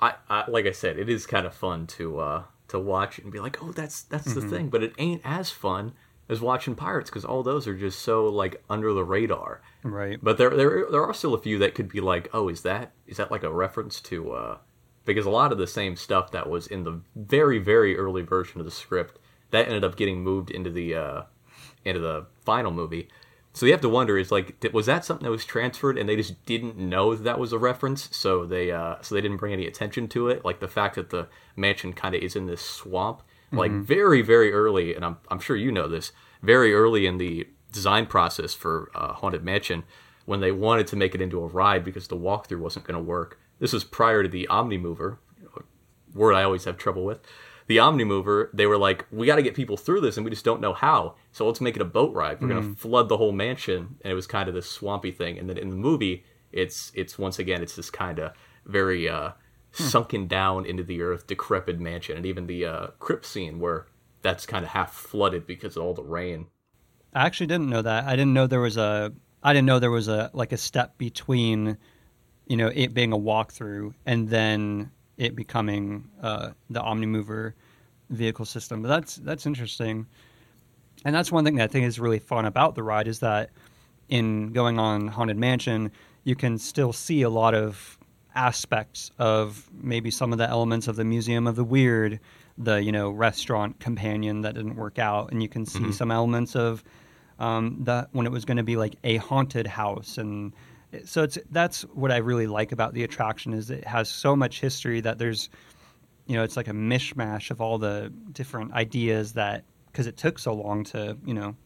I, 0.00 0.14
I 0.28 0.44
like 0.48 0.66
I 0.66 0.72
said, 0.72 0.98
it 0.98 1.08
is 1.08 1.26
kind 1.26 1.46
of 1.46 1.54
fun 1.54 1.86
to 1.88 2.20
uh 2.20 2.42
to 2.68 2.78
watch 2.78 3.18
and 3.18 3.32
be 3.32 3.40
like, 3.40 3.62
oh, 3.62 3.72
that's 3.72 4.02
that's 4.02 4.34
the 4.34 4.42
thing, 4.42 4.68
but 4.68 4.82
it 4.82 4.92
ain't 4.98 5.22
as 5.24 5.50
fun 5.50 5.94
as 6.28 6.40
watching 6.40 6.74
Pirates 6.74 7.10
because 7.10 7.24
all 7.24 7.42
those 7.42 7.66
are 7.66 7.74
just 7.74 8.00
so 8.00 8.26
like 8.26 8.62
under 8.68 8.92
the 8.92 9.04
radar. 9.04 9.62
Right. 9.82 10.18
But 10.22 10.38
there 10.38 10.50
there 10.50 10.86
there 10.90 11.04
are 11.04 11.14
still 11.14 11.34
a 11.34 11.40
few 11.40 11.58
that 11.58 11.74
could 11.74 11.88
be 11.88 12.00
like, 12.00 12.28
oh, 12.32 12.48
is 12.48 12.62
that 12.62 12.92
is 13.06 13.16
that 13.16 13.30
like 13.30 13.42
a 13.42 13.52
reference 13.52 14.00
to 14.02 14.32
uh 14.32 14.58
because 15.04 15.26
a 15.26 15.30
lot 15.30 15.52
of 15.52 15.58
the 15.58 15.66
same 15.66 15.96
stuff 15.96 16.30
that 16.32 16.50
was 16.50 16.66
in 16.66 16.84
the 16.84 17.00
very 17.16 17.58
very 17.58 17.96
early 17.96 18.22
version 18.22 18.60
of 18.60 18.66
the 18.66 18.70
script 18.70 19.18
that 19.50 19.66
ended 19.66 19.84
up 19.84 19.96
getting 19.96 20.22
moved 20.22 20.50
into 20.50 20.70
the 20.70 20.94
uh 20.94 21.22
into 21.84 22.00
the 22.00 22.26
final 22.44 22.70
movie. 22.70 23.08
So 23.54 23.66
you 23.66 23.72
have 23.72 23.80
to 23.80 23.88
wonder 23.88 24.18
is 24.18 24.30
like 24.30 24.62
was 24.72 24.86
that 24.86 25.04
something 25.04 25.24
that 25.24 25.30
was 25.30 25.46
transferred 25.46 25.96
and 25.96 26.08
they 26.08 26.16
just 26.16 26.44
didn't 26.44 26.76
know 26.76 27.14
that, 27.14 27.24
that 27.24 27.40
was 27.40 27.52
a 27.52 27.58
reference 27.58 28.14
so 28.14 28.44
they 28.44 28.70
uh 28.70 28.96
so 29.00 29.14
they 29.14 29.22
didn't 29.22 29.38
bring 29.38 29.54
any 29.54 29.66
attention 29.66 30.08
to 30.08 30.28
it 30.28 30.44
like 30.44 30.60
the 30.60 30.68
fact 30.68 30.96
that 30.96 31.10
the 31.10 31.26
mansion 31.56 31.92
kind 31.94 32.14
of 32.14 32.22
is 32.22 32.36
in 32.36 32.46
this 32.46 32.60
swamp 32.60 33.22
like 33.52 33.72
very 33.72 34.22
very 34.22 34.52
early 34.52 34.94
and 34.94 35.04
I'm 35.04 35.16
I'm 35.28 35.40
sure 35.40 35.56
you 35.56 35.72
know 35.72 35.88
this 35.88 36.12
very 36.42 36.74
early 36.74 37.06
in 37.06 37.18
the 37.18 37.48
design 37.72 38.06
process 38.06 38.54
for 38.54 38.90
uh, 38.94 39.12
Haunted 39.14 39.44
Mansion 39.44 39.84
when 40.24 40.40
they 40.40 40.52
wanted 40.52 40.86
to 40.88 40.96
make 40.96 41.14
it 41.14 41.22
into 41.22 41.42
a 41.42 41.46
ride 41.46 41.84
because 41.84 42.08
the 42.08 42.16
walkthrough 42.16 42.60
wasn't 42.60 42.84
going 42.84 42.96
to 42.96 43.02
work. 43.02 43.40
This 43.60 43.72
was 43.72 43.82
prior 43.84 44.22
to 44.22 44.28
the 44.28 44.46
Omnimover, 44.50 45.18
word 46.14 46.34
I 46.34 46.42
always 46.42 46.64
have 46.64 46.76
trouble 46.76 47.04
with. 47.04 47.20
The 47.66 47.78
Omnimover, 47.78 48.48
they 48.52 48.66
were 48.66 48.78
like, 48.78 49.06
we 49.10 49.26
got 49.26 49.36
to 49.36 49.42
get 49.42 49.54
people 49.54 49.76
through 49.76 50.00
this, 50.00 50.16
and 50.16 50.24
we 50.24 50.30
just 50.30 50.44
don't 50.44 50.60
know 50.60 50.72
how. 50.72 51.16
So 51.32 51.46
let's 51.46 51.60
make 51.60 51.76
it 51.76 51.82
a 51.82 51.86
boat 51.86 52.14
ride. 52.14 52.40
We're 52.40 52.48
going 52.48 52.74
to 52.74 52.80
flood 52.80 53.08
the 53.08 53.18
whole 53.18 53.32
mansion, 53.32 53.96
and 54.02 54.10
it 54.10 54.14
was 54.14 54.26
kind 54.26 54.48
of 54.48 54.54
this 54.54 54.70
swampy 54.70 55.10
thing. 55.10 55.38
And 55.38 55.48
then 55.48 55.58
in 55.58 55.70
the 55.70 55.76
movie, 55.76 56.24
it's 56.50 56.92
it's 56.94 57.18
once 57.18 57.38
again, 57.38 57.62
it's 57.62 57.76
this 57.76 57.90
kind 57.90 58.18
of 58.18 58.32
very 58.64 59.08
uh, 59.08 59.32
sunken 59.72 60.26
down 60.26 60.64
into 60.66 60.82
the 60.82 61.02
earth, 61.02 61.26
decrepit 61.26 61.78
mansion, 61.78 62.16
and 62.16 62.26
even 62.26 62.46
the 62.46 62.64
uh, 62.64 62.86
crypt 62.98 63.26
scene 63.26 63.60
where 63.60 63.86
that's 64.22 64.46
kind 64.46 64.64
of 64.64 64.70
half 64.70 64.92
flooded 64.92 65.46
because 65.46 65.76
of 65.76 65.82
all 65.82 65.94
the 65.94 66.02
rain. 66.02 66.46
I 67.14 67.26
actually 67.26 67.46
didn't 67.46 67.70
know 67.70 67.82
that. 67.82 68.04
I 68.04 68.16
didn't 68.16 68.34
know 68.34 68.46
there 68.46 68.60
was 68.60 68.76
a. 68.76 69.12
I 69.42 69.52
didn't 69.52 69.66
know 69.66 69.78
there 69.78 69.90
was 69.90 70.08
a 70.08 70.30
like 70.32 70.52
a 70.52 70.56
step 70.56 70.98
between, 70.98 71.78
you 72.46 72.56
know, 72.56 72.70
it 72.74 72.92
being 72.92 73.12
a 73.12 73.18
walkthrough 73.18 73.94
and 74.04 74.28
then 74.28 74.90
it 75.16 75.36
becoming 75.36 76.08
uh, 76.20 76.50
the 76.70 76.80
OmniMover 76.80 77.52
vehicle 78.10 78.44
system. 78.44 78.82
But 78.82 78.88
that's 78.88 79.16
that's 79.16 79.46
interesting, 79.46 80.06
and 81.04 81.14
that's 81.14 81.30
one 81.30 81.44
thing 81.44 81.56
that 81.56 81.64
I 81.64 81.66
think 81.68 81.86
is 81.86 82.00
really 82.00 82.18
fun 82.18 82.44
about 82.44 82.74
the 82.74 82.82
ride 82.82 83.08
is 83.08 83.20
that 83.20 83.50
in 84.08 84.52
going 84.52 84.78
on 84.78 85.08
Haunted 85.08 85.36
Mansion, 85.36 85.92
you 86.24 86.34
can 86.34 86.58
still 86.58 86.92
see 86.92 87.22
a 87.22 87.30
lot 87.30 87.54
of 87.54 87.97
aspects 88.38 89.10
of 89.18 89.68
maybe 89.72 90.10
some 90.10 90.32
of 90.32 90.38
the 90.38 90.48
elements 90.48 90.86
of 90.86 90.94
the 90.94 91.04
Museum 91.04 91.48
of 91.48 91.56
the 91.56 91.64
Weird, 91.64 92.20
the 92.56 92.76
you 92.82 92.92
know 92.92 93.10
restaurant 93.10 93.80
companion 93.80 94.42
that 94.42 94.54
didn't 94.54 94.76
work 94.76 94.98
out, 94.98 95.32
and 95.32 95.42
you 95.42 95.48
can 95.48 95.66
see 95.66 95.92
some 95.92 96.10
elements 96.10 96.54
of 96.54 96.84
um, 97.40 97.78
that 97.80 98.08
when 98.12 98.26
it 98.26 98.32
was 98.32 98.44
going 98.44 98.56
to 98.56 98.62
be 98.62 98.76
like 98.76 98.94
a 99.02 99.16
haunted 99.16 99.66
house, 99.66 100.18
and 100.18 100.54
so 101.04 101.24
it's 101.24 101.36
that's 101.50 101.82
what 101.82 102.12
I 102.12 102.18
really 102.18 102.46
like 102.46 102.70
about 102.72 102.94
the 102.94 103.02
attraction 103.02 103.52
is 103.52 103.70
it 103.70 103.84
has 103.84 104.08
so 104.08 104.36
much 104.36 104.60
history 104.60 105.00
that 105.00 105.18
there's 105.18 105.50
you 106.26 106.36
know 106.36 106.44
it's 106.44 106.56
like 106.56 106.68
a 106.68 106.72
mishmash 106.72 107.50
of 107.50 107.60
all 107.60 107.78
the 107.78 108.12
different 108.32 108.72
ideas 108.72 109.32
that 109.32 109.64
because 109.90 110.06
it 110.06 110.16
took 110.16 110.38
so 110.38 110.54
long 110.54 110.84
to 110.84 111.18
you 111.26 111.34
know 111.34 111.56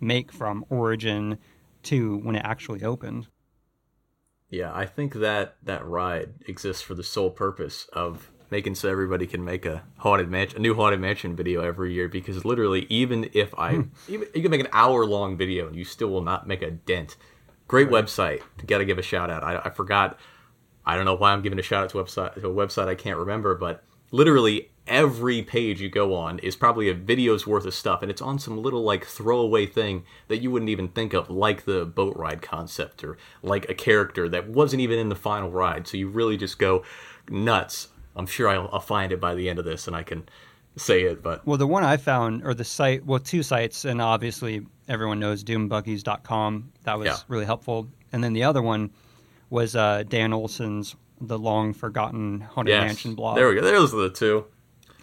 make 0.00 0.32
from 0.32 0.64
origin 0.70 1.38
to 1.82 2.16
when 2.18 2.34
it 2.34 2.42
actually 2.44 2.82
opened. 2.82 3.28
Yeah, 4.50 4.72
I 4.74 4.86
think 4.86 5.14
that 5.14 5.56
that 5.62 5.84
ride 5.86 6.34
exists 6.46 6.82
for 6.82 6.94
the 6.94 7.02
sole 7.02 7.30
purpose 7.30 7.88
of 7.92 8.30
making 8.50 8.74
so 8.74 8.88
everybody 8.88 9.26
can 9.26 9.44
make 9.44 9.66
a 9.66 9.82
haunted 9.98 10.28
mansion, 10.28 10.58
a 10.58 10.60
new 10.60 10.74
haunted 10.74 11.00
mansion 11.00 11.34
video 11.34 11.62
every 11.62 11.92
year. 11.92 12.08
Because 12.08 12.44
literally, 12.44 12.86
even 12.88 13.28
if 13.32 13.52
I, 13.58 13.74
hmm. 13.74 13.82
even 14.08 14.28
you 14.34 14.42
can 14.42 14.50
make 14.50 14.60
an 14.60 14.68
hour 14.72 15.04
long 15.06 15.36
video 15.36 15.66
and 15.66 15.76
you 15.76 15.84
still 15.84 16.08
will 16.08 16.22
not 16.22 16.46
make 16.46 16.62
a 16.62 16.70
dent. 16.70 17.16
Great 17.66 17.88
website. 17.88 18.42
Got 18.66 18.78
to 18.78 18.84
give 18.84 18.98
a 18.98 19.02
shout 19.02 19.30
out. 19.30 19.42
I, 19.42 19.60
I 19.64 19.70
forgot. 19.70 20.18
I 20.86 20.96
don't 20.96 21.06
know 21.06 21.16
why 21.16 21.32
I'm 21.32 21.42
giving 21.42 21.58
a 21.58 21.62
shout 21.62 21.84
out 21.84 21.90
to 21.90 21.96
website 21.96 22.34
to 22.34 22.48
a 22.48 22.54
website 22.54 22.88
I 22.88 22.94
can't 22.94 23.18
remember, 23.18 23.54
but 23.54 23.82
literally 24.14 24.70
every 24.86 25.42
page 25.42 25.80
you 25.80 25.88
go 25.88 26.14
on 26.14 26.38
is 26.40 26.54
probably 26.54 26.88
a 26.88 26.94
video's 26.94 27.46
worth 27.46 27.64
of 27.66 27.74
stuff, 27.74 28.00
and 28.00 28.10
it's 28.10 28.22
on 28.22 28.38
some 28.38 28.62
little 28.62 28.82
like 28.82 29.04
throwaway 29.04 29.66
thing 29.66 30.04
that 30.28 30.38
you 30.38 30.50
wouldn't 30.50 30.68
even 30.68 30.86
think 30.88 31.12
of, 31.12 31.28
like 31.28 31.64
the 31.64 31.84
boat 31.84 32.16
ride 32.16 32.40
concept 32.40 33.02
or 33.02 33.16
like 33.42 33.68
a 33.68 33.74
character 33.74 34.28
that 34.28 34.48
wasn't 34.48 34.80
even 34.80 34.98
in 34.98 35.08
the 35.08 35.16
final 35.16 35.50
ride. 35.50 35.88
So 35.88 35.96
you 35.96 36.08
really 36.08 36.36
just 36.36 36.58
go 36.58 36.84
nuts. 37.28 37.88
I'm 38.14 38.26
sure 38.26 38.48
I'll, 38.48 38.68
I'll 38.72 38.78
find 38.80 39.10
it 39.10 39.20
by 39.20 39.34
the 39.34 39.48
end 39.48 39.58
of 39.58 39.64
this, 39.64 39.88
and 39.88 39.96
I 39.96 40.04
can 40.04 40.28
say 40.76 41.02
it. 41.02 41.22
But 41.22 41.44
Well, 41.46 41.58
the 41.58 41.66
one 41.66 41.82
I 41.82 41.96
found, 41.96 42.44
or 42.46 42.54
the 42.54 42.64
site, 42.64 43.04
well, 43.04 43.18
two 43.18 43.42
sites, 43.42 43.84
and 43.84 44.00
obviously 44.00 44.64
everyone 44.88 45.18
knows 45.18 45.42
doombuggies.com. 45.42 46.72
That 46.84 46.98
was 46.98 47.06
Yeah. 47.06 47.16
really 47.26 47.46
helpful. 47.46 47.88
And 48.12 48.22
then 48.22 48.32
the 48.32 48.44
other 48.44 48.62
one 48.62 48.90
was 49.50 49.74
uh, 49.74 50.04
Dan 50.08 50.32
Olson's 50.32 50.94
The 51.28 51.38
Long 51.38 51.72
Forgotten 51.72 52.40
Haunted 52.40 52.72
yes, 52.72 52.82
Mansion 52.86 53.14
blog. 53.14 53.36
there 53.36 53.48
we 53.48 53.54
go. 53.56 53.60
Those 53.62 53.92
are 53.94 54.00
the 54.02 54.10
two. 54.10 54.44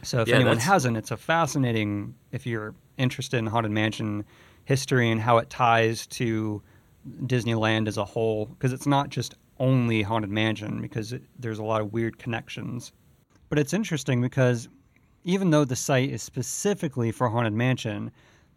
So 0.03 0.21
if 0.21 0.27
Yeah, 0.27 0.35
anyone 0.35 0.55
that's- 0.55 0.67
hasn't, 0.67 0.97
it's 0.97 1.11
a 1.11 1.17
fascinating, 1.17 2.15
if 2.31 2.45
you're 2.47 2.73
interested 2.97 3.37
in 3.37 3.47
Haunted 3.47 3.71
Mansion 3.71 4.25
history 4.65 5.09
and 5.11 5.19
how 5.21 5.37
it 5.37 5.49
ties 5.49 6.07
to 6.07 6.61
Disneyland 7.25 7.87
as 7.87 7.97
a 7.97 8.05
whole 8.05 8.45
because 8.45 8.73
it's 8.73 8.87
not 8.87 9.09
just 9.09 9.35
only 9.59 10.01
Haunted 10.01 10.29
Mansion 10.29 10.81
because 10.81 11.13
it, 11.13 11.23
there's 11.39 11.59
a 11.59 11.63
lot 11.63 11.81
of 11.81 11.93
weird 11.93 12.17
connections. 12.17 12.91
But 13.49 13.59
it's 13.59 13.73
interesting 13.73 14.21
because 14.21 14.69
even 15.23 15.49
though 15.51 15.65
the 15.65 15.75
site 15.75 16.09
is 16.09 16.23
specifically 16.23 17.11
for 17.11 17.29
Haunted 17.29 17.53
Mansion, 17.53 18.11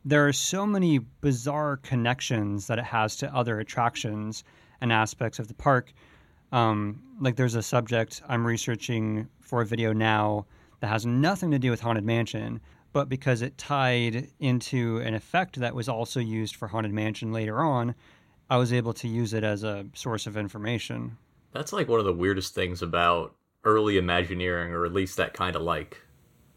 there 0.05 0.27
are 0.27 0.33
so 0.33 0.67
many 0.67 0.99
bizarre 0.99 1.79
connections 1.79 2.67
that 2.69 2.79
it 2.79 2.85
has 2.85 3.17
to 3.17 3.35
other 3.35 3.59
attractions 3.61 4.45
and 4.81 4.93
aspects 4.93 5.39
of 5.39 5.49
the 5.49 5.55
park. 5.55 5.93
Um, 6.55 7.03
like 7.21 7.35
there's 7.35 7.57
a 7.57 7.63
subject 7.65 8.23
I'm 8.29 8.47
researching 8.47 9.29
for 9.41 9.63
a 9.63 9.67
video 9.67 9.93
now 9.93 10.47
that 10.79 10.87
has 10.87 11.05
nothing 11.05 11.51
to 11.51 11.59
do 11.59 11.69
with 11.69 11.81
Haunted 11.81 12.05
Mansion, 12.05 12.61
but 12.93 13.09
because 13.09 13.43
it 13.43 13.59
tied 13.59 14.29
into 14.39 14.99
an 14.99 15.15
effect 15.15 15.57
that 15.57 15.75
was 15.75 15.89
also 15.89 16.21
used 16.21 16.55
for 16.55 16.69
Haunted 16.69 16.93
Mansion 16.93 17.33
later 17.33 17.61
on, 17.61 17.97
I 18.49 18.59
was 18.59 18.73
able 18.73 18.93
to 18.93 19.09
use 19.09 19.35
it 19.35 19.43
as 19.43 19.65
a 19.65 19.87
source 19.95 20.29
of 20.29 20.37
information. 20.37 21.19
That's 21.51 21.73
like 21.73 21.89
one 21.89 21.99
of 21.99 22.07
the 22.07 22.13
weirdest 22.13 22.55
things 22.55 22.83
about 22.83 23.35
early 23.65 23.99
Imagineering, 23.99 24.73
or 24.73 24.87
at 24.87 24.93
least 24.93 25.17
that 25.17 25.35
kind 25.35 25.57
of 25.57 25.63
like 25.63 26.03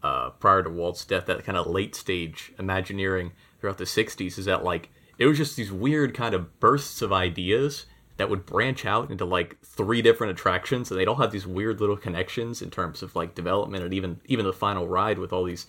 uh, 0.04 0.30
prior 0.30 0.62
to 0.62 0.70
Walt's 0.70 1.04
death, 1.04 1.26
that 1.26 1.44
kind 1.44 1.58
of 1.58 1.66
late 1.66 1.96
stage 1.96 2.52
Imagineering 2.56 3.32
throughout 3.60 3.78
the 3.78 3.84
60s 3.84 4.38
is 4.38 4.44
that 4.44 4.62
like 4.62 4.90
it 5.18 5.26
was 5.26 5.38
just 5.38 5.56
these 5.56 5.72
weird 5.72 6.14
kind 6.14 6.36
of 6.36 6.60
bursts 6.60 7.02
of 7.02 7.12
ideas 7.12 7.86
that 8.18 8.28
would 8.28 8.44
branch 8.44 8.84
out 8.84 9.10
into 9.10 9.24
like 9.24 9.56
three 9.62 10.02
different 10.02 10.32
attractions 10.32 10.90
and 10.90 11.00
they'd 11.00 11.08
all 11.08 11.16
have 11.16 11.30
these 11.30 11.46
weird 11.46 11.80
little 11.80 11.96
connections 11.96 12.60
in 12.60 12.70
terms 12.70 13.02
of 13.02 13.16
like 13.16 13.34
development 13.34 13.84
and 13.84 13.94
even 13.94 14.20
even 14.26 14.44
the 14.44 14.52
final 14.52 14.86
ride 14.86 15.18
with 15.18 15.32
all 15.32 15.44
these 15.44 15.66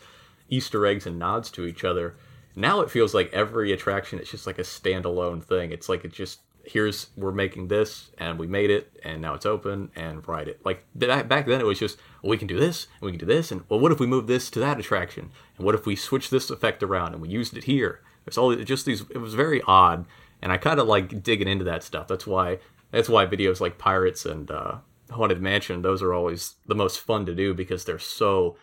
easter 0.50 0.86
eggs 0.86 1.06
and 1.06 1.18
nods 1.18 1.50
to 1.52 1.66
each 1.66 1.84
other. 1.84 2.16
Now 2.56 2.82
it 2.82 2.89
feels 2.89 3.14
like 3.14 3.32
every 3.32 3.72
attraction 3.72 4.20
is 4.20 4.30
just 4.30 4.47
like 4.47 4.58
a 4.58 4.64
standalone 4.64 5.43
thing. 5.43 5.72
It's 5.72 5.88
like 5.88 6.04
it 6.04 6.12
just 6.12 6.39
here's 6.64 7.08
we're 7.16 7.32
making 7.32 7.68
this 7.68 8.12
and 8.18 8.38
we 8.38 8.45
made 8.45 8.70
it 8.70 9.00
and 9.04 9.22
now 9.22 9.36
it's 9.36 9.45
open 9.45 9.91
and 9.95 10.28
ride 10.28 10.47
it. 10.47 10.60
Like 10.66 10.84
back 10.95 11.45
then 11.45 11.62
it 11.62 11.68
was 11.68 11.80
just 11.80 12.00
well, 12.24 12.32
we 12.32 12.38
can 12.38 12.47
do 12.47 12.60
this 12.60 12.88
and 13.00 13.06
we 13.06 13.12
can 13.12 13.20
do 13.20 13.28
this 13.28 13.52
and 13.52 13.64
well 13.70 13.80
what 13.80 13.91
if 13.91 14.00
we 14.00 14.08
move 14.08 14.26
this 14.26 14.50
to 14.50 14.60
that 14.60 14.80
attraction? 14.80 15.30
And 15.58 15.66
what 15.68 15.76
if 15.76 15.86
we 15.86 15.95
switch 15.95 16.32
this 16.32 16.50
effect 16.50 16.82
around 16.82 17.14
and 17.14 17.22
we 17.22 17.30
used 17.30 17.56
it 17.56 17.66
here? 17.66 18.02
It's 18.26 18.39
all 18.39 18.56
just 18.56 18.88
these 18.88 19.02
it 19.12 19.20
was 19.20 19.36
very 19.36 19.62
odd 19.68 20.06
and 20.42 20.52
i 20.52 20.58
kind 20.58 20.80
of 20.80 20.88
like 20.88 21.24
digging 21.24 21.48
into 21.48 21.66
that 21.66 21.84
stuff 21.84 22.08
that's 22.08 22.28
why 22.28 22.58
that's 22.92 23.10
why 23.10 23.26
videos 23.26 23.60
like 23.60 23.78
pirates 23.78 24.26
and 24.26 24.50
uh, 24.52 24.78
haunted 25.12 25.42
mansion 25.42 25.82
those 25.82 26.02
are 26.02 26.14
always 26.14 26.56
the 26.68 26.76
most 26.76 27.00
fun 27.00 27.26
to 27.26 27.36
do 27.36 27.54
because 27.54 27.86
they're 27.86 28.00
so 28.00 28.56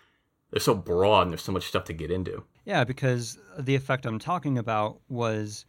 they're 0.51 0.61
so 0.61 0.75
broad 0.75 1.23
and 1.23 1.33
there's 1.33 1.43
so 1.43 1.53
much 1.53 1.67
stuff 1.67 1.85
to 1.85 1.93
get 1.93 2.11
into 2.11 2.43
yeah 2.65 2.85
because 2.85 3.39
the 3.59 3.75
effect 3.75 4.07
i'm 4.07 4.19
talking 4.19 4.59
about 4.59 5.01
was 5.09 5.65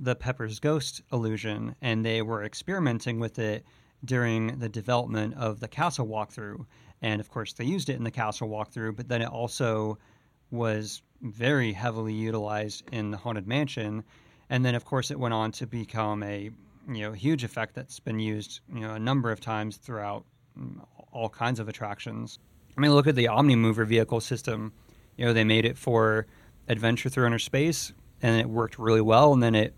the 0.00 0.16
Pepper's 0.16 0.58
Ghost 0.58 1.02
illusion, 1.12 1.74
and 1.82 2.04
they 2.04 2.22
were 2.22 2.42
experimenting 2.42 3.20
with 3.20 3.38
it 3.38 3.64
during 4.04 4.58
the 4.58 4.68
development 4.68 5.34
of 5.34 5.60
the 5.60 5.68
castle 5.68 6.06
walkthrough. 6.06 6.64
And 7.02 7.20
of 7.20 7.28
course, 7.28 7.52
they 7.52 7.64
used 7.66 7.90
it 7.90 7.96
in 7.96 8.04
the 8.04 8.10
castle 8.10 8.48
walkthrough, 8.48 8.96
but 8.96 9.08
then 9.08 9.20
it 9.20 9.28
also 9.28 9.98
was 10.50 11.02
very 11.20 11.72
heavily 11.72 12.14
utilized 12.14 12.82
in 12.92 13.10
the 13.10 13.18
Haunted 13.18 13.46
Mansion. 13.46 14.02
And 14.50 14.64
then, 14.64 14.74
of 14.74 14.84
course, 14.84 15.10
it 15.10 15.18
went 15.18 15.32
on 15.32 15.52
to 15.52 15.66
become 15.66 16.22
a 16.22 16.50
you 16.88 17.02
know 17.02 17.12
huge 17.12 17.44
effect 17.44 17.74
that's 17.74 18.00
been 18.00 18.18
used 18.18 18.60
you 18.72 18.80
know 18.80 18.94
a 18.94 18.98
number 18.98 19.30
of 19.30 19.38
times 19.38 19.76
throughout 19.76 20.24
mm, 20.58 20.84
all 21.12 21.28
kinds 21.28 21.60
of 21.60 21.68
attractions. 21.68 22.38
I 22.76 22.80
mean, 22.80 22.92
look 22.92 23.06
at 23.06 23.14
the 23.14 23.26
Omnimover 23.26 23.86
vehicle 23.86 24.20
system. 24.20 24.72
You 25.16 25.26
know, 25.26 25.32
they 25.32 25.44
made 25.44 25.64
it 25.64 25.76
for 25.76 26.26
Adventure 26.68 27.08
Through 27.08 27.26
Inner 27.26 27.38
Space, 27.38 27.92
and 28.22 28.40
it 28.40 28.48
worked 28.48 28.78
really 28.78 29.00
well. 29.00 29.32
And 29.32 29.42
then 29.42 29.54
it 29.54 29.74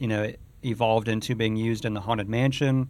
you 0.00 0.08
know, 0.08 0.22
it 0.22 0.40
evolved 0.64 1.08
into 1.08 1.34
being 1.34 1.56
used 1.56 1.84
in 1.84 1.94
the 1.94 2.00
Haunted 2.00 2.28
Mansion. 2.28 2.88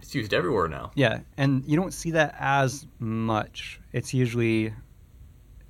It's 0.00 0.14
used 0.14 0.32
everywhere 0.32 0.68
now. 0.68 0.92
Yeah, 0.94 1.20
and 1.36 1.64
you 1.66 1.76
don't 1.76 1.92
see 1.92 2.12
that 2.12 2.36
as 2.38 2.86
much. 2.98 3.80
It's 3.92 4.14
usually 4.14 4.72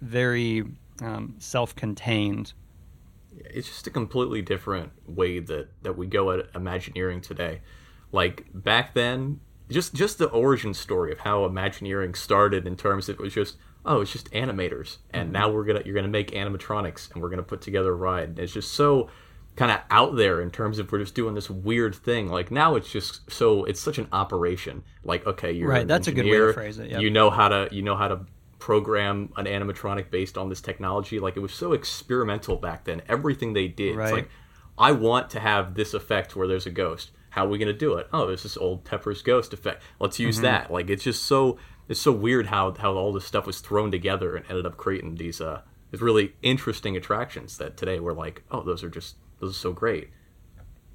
very 0.02 0.64
um, 1.00 1.34
self-contained. 1.38 2.52
It's 3.50 3.68
just 3.68 3.86
a 3.86 3.90
completely 3.90 4.42
different 4.42 4.92
way 5.06 5.38
that 5.40 5.68
that 5.82 5.96
we 5.96 6.06
go 6.06 6.30
at 6.32 6.46
Imagineering 6.54 7.20
today. 7.20 7.60
Like 8.12 8.46
back 8.52 8.94
then, 8.94 9.40
just 9.70 9.94
just 9.94 10.18
the 10.18 10.28
origin 10.28 10.74
story 10.74 11.12
of 11.12 11.20
how 11.20 11.44
Imagineering 11.44 12.14
started 12.14 12.66
in 12.66 12.76
terms 12.76 13.08
of 13.08 13.16
it 13.16 13.22
was 13.22 13.34
just 13.34 13.56
oh 13.84 14.00
it's 14.00 14.12
just 14.12 14.30
animators 14.32 14.98
and 15.10 15.24
mm-hmm. 15.24 15.32
now 15.32 15.50
we're 15.50 15.64
gonna 15.64 15.82
you're 15.84 15.94
gonna 15.94 16.08
make 16.08 16.32
animatronics 16.32 17.12
and 17.12 17.22
we're 17.22 17.30
gonna 17.30 17.42
put 17.42 17.60
together 17.60 17.92
a 17.92 17.96
ride. 17.96 18.30
And 18.30 18.38
it's 18.38 18.52
just 18.52 18.72
so 18.72 19.08
kind 19.56 19.72
of 19.72 19.80
out 19.90 20.14
there 20.14 20.40
in 20.40 20.50
terms 20.50 20.78
of 20.78 20.90
we're 20.92 21.00
just 21.00 21.16
doing 21.16 21.34
this 21.34 21.50
weird 21.50 21.94
thing. 21.94 22.28
Like 22.28 22.50
now 22.50 22.76
it's 22.76 22.90
just 22.90 23.30
so 23.30 23.64
it's 23.64 23.80
such 23.80 23.98
an 23.98 24.08
operation. 24.12 24.84
Like 25.04 25.26
okay, 25.26 25.52
you're 25.52 25.68
right. 25.68 25.86
That's 25.86 26.08
engineer, 26.08 26.34
a 26.34 26.36
good 26.36 26.42
way 26.42 26.46
to 26.46 26.52
phrase 26.54 26.78
it. 26.78 26.90
Yep. 26.90 27.00
You 27.02 27.10
know 27.10 27.30
how 27.30 27.48
to 27.48 27.68
you 27.70 27.82
know 27.82 27.96
how 27.96 28.08
to 28.08 28.20
program 28.58 29.32
an 29.36 29.46
animatronic 29.46 30.10
based 30.10 30.36
on 30.36 30.48
this 30.48 30.60
technology. 30.60 31.20
Like 31.20 31.36
it 31.36 31.40
was 31.40 31.52
so 31.52 31.72
experimental 31.72 32.56
back 32.56 32.84
then. 32.84 33.02
Everything 33.08 33.52
they 33.52 33.68
did. 33.68 33.96
Right. 33.96 34.04
It's 34.04 34.12
like 34.12 34.30
I 34.76 34.92
want 34.92 35.30
to 35.30 35.40
have 35.40 35.74
this 35.74 35.94
effect 35.94 36.36
where 36.36 36.46
there's 36.48 36.66
a 36.66 36.70
ghost. 36.70 37.10
How 37.30 37.44
are 37.44 37.48
we 37.48 37.58
going 37.58 37.72
to 37.72 37.78
do 37.78 37.94
it? 37.94 38.08
Oh, 38.12 38.26
there's 38.26 38.42
this 38.42 38.56
old 38.56 38.84
Pepper's 38.84 39.22
ghost 39.22 39.52
effect. 39.52 39.82
Let's 40.00 40.18
use 40.18 40.36
mm-hmm. 40.36 40.44
that. 40.44 40.72
Like 40.72 40.90
it's 40.90 41.04
just 41.04 41.24
so 41.24 41.58
it's 41.88 42.00
so 42.00 42.12
weird 42.12 42.46
how 42.46 42.74
how 42.74 42.94
all 42.94 43.12
this 43.12 43.24
stuff 43.24 43.46
was 43.46 43.60
thrown 43.60 43.90
together 43.90 44.36
and 44.36 44.44
ended 44.48 44.66
up 44.66 44.76
creating 44.76 45.16
these 45.16 45.40
uh 45.40 45.62
these 45.90 46.00
really 46.00 46.34
interesting 46.42 46.96
attractions 46.96 47.58
that 47.58 47.76
today 47.76 48.00
we're 48.00 48.12
like, 48.12 48.42
oh, 48.50 48.62
those 48.62 48.82
are 48.82 48.90
just 48.90 49.16
those 49.40 49.50
are 49.50 49.58
so 49.58 49.72
great. 49.72 50.10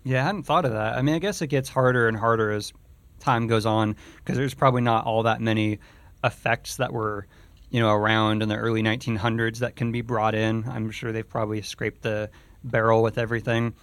Yeah, 0.03 0.21
I 0.21 0.25
hadn't 0.25 0.43
thought 0.43 0.65
of 0.65 0.71
that. 0.71 0.97
I 0.97 1.01
mean, 1.01 1.15
I 1.15 1.19
guess 1.19 1.41
it 1.41 1.47
gets 1.47 1.69
harder 1.69 2.07
and 2.07 2.17
harder 2.17 2.51
as 2.51 2.73
time 3.19 3.47
goes 3.47 3.65
on 3.65 3.95
because 4.17 4.37
there's 4.37 4.53
probably 4.53 4.81
not 4.81 5.05
all 5.05 5.23
that 5.23 5.39
many 5.39 5.79
effects 6.23 6.77
that 6.77 6.91
were, 6.91 7.27
you 7.73 7.79
know, 7.79 7.89
around 7.89 8.43
in 8.43 8.49
the 8.49 8.55
early 8.55 8.83
1900s 8.83 9.57
that 9.57 9.75
can 9.75 9.91
be 9.91 10.01
brought 10.01 10.35
in. 10.35 10.63
I'm 10.69 10.91
sure 10.91 11.11
they've 11.11 11.27
probably 11.27 11.63
scraped 11.63 12.03
the 12.03 12.29
barrel 12.63 13.01
with 13.01 13.17
everything. 13.17 13.73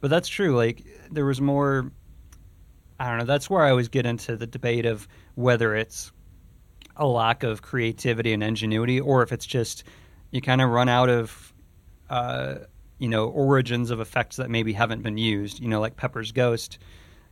But 0.00 0.08
that's 0.08 0.28
true. 0.28 0.56
Like 0.56 0.86
there 1.10 1.24
was 1.24 1.40
more 1.40 1.90
I 3.00 3.08
don't 3.08 3.18
know, 3.18 3.24
that's 3.24 3.50
where 3.50 3.64
I 3.64 3.70
always 3.70 3.88
get 3.88 4.06
into 4.06 4.36
the 4.36 4.46
debate 4.46 4.86
of 4.86 5.08
whether 5.34 5.74
it's 5.74 6.12
a 6.94 7.06
lack 7.06 7.42
of 7.42 7.60
creativity 7.60 8.32
and 8.32 8.42
ingenuity 8.42 9.00
or 9.00 9.22
if 9.24 9.32
it's 9.32 9.46
just 9.46 9.82
you 10.30 10.40
kind 10.40 10.60
of 10.60 10.70
run 10.70 10.88
out 10.88 11.08
of 11.08 11.52
uh, 12.08 12.54
you 13.00 13.08
know 13.08 13.30
origins 13.30 13.90
of 13.90 13.98
effects 13.98 14.36
that 14.36 14.48
maybe 14.48 14.72
haven't 14.72 15.02
been 15.02 15.18
used. 15.18 15.58
You 15.58 15.66
know, 15.66 15.80
like 15.80 15.96
Pepper's 15.96 16.30
Ghost, 16.30 16.78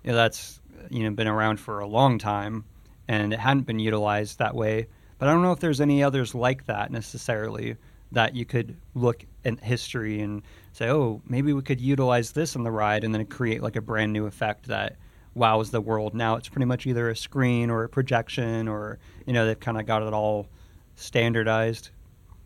you 0.02 0.10
know, 0.10 0.16
that's 0.16 0.60
you 0.90 1.04
know 1.04 1.10
been 1.12 1.28
around 1.28 1.60
for 1.60 1.78
a 1.78 1.86
long 1.86 2.18
time, 2.18 2.64
and 3.06 3.32
it 3.32 3.38
hadn't 3.38 3.68
been 3.68 3.78
utilized 3.78 4.40
that 4.40 4.56
way. 4.56 4.88
But 5.18 5.28
I 5.28 5.32
don't 5.32 5.42
know 5.42 5.52
if 5.52 5.60
there's 5.60 5.80
any 5.80 6.02
others 6.02 6.34
like 6.34 6.66
that 6.66 6.90
necessarily 6.90 7.76
that 8.12 8.34
you 8.34 8.44
could 8.44 8.76
look 8.94 9.24
at 9.44 9.60
history 9.60 10.20
and 10.20 10.42
say, 10.72 10.88
oh, 10.88 11.20
maybe 11.26 11.52
we 11.52 11.62
could 11.62 11.80
utilize 11.80 12.32
this 12.32 12.56
on 12.56 12.62
the 12.62 12.70
ride, 12.70 13.04
and 13.04 13.14
then 13.14 13.26
create 13.26 13.62
like 13.62 13.76
a 13.76 13.82
brand 13.82 14.12
new 14.12 14.26
effect 14.26 14.66
that 14.68 14.96
wows 15.34 15.70
the 15.70 15.80
world. 15.80 16.14
Now 16.14 16.36
it's 16.36 16.48
pretty 16.48 16.64
much 16.64 16.86
either 16.86 17.10
a 17.10 17.16
screen 17.16 17.70
or 17.70 17.84
a 17.84 17.88
projection, 17.88 18.68
or 18.68 18.98
you 19.26 19.32
know 19.32 19.46
they've 19.46 19.60
kind 19.60 19.78
of 19.78 19.86
got 19.86 20.02
it 20.02 20.12
all 20.12 20.48
standardized. 20.96 21.90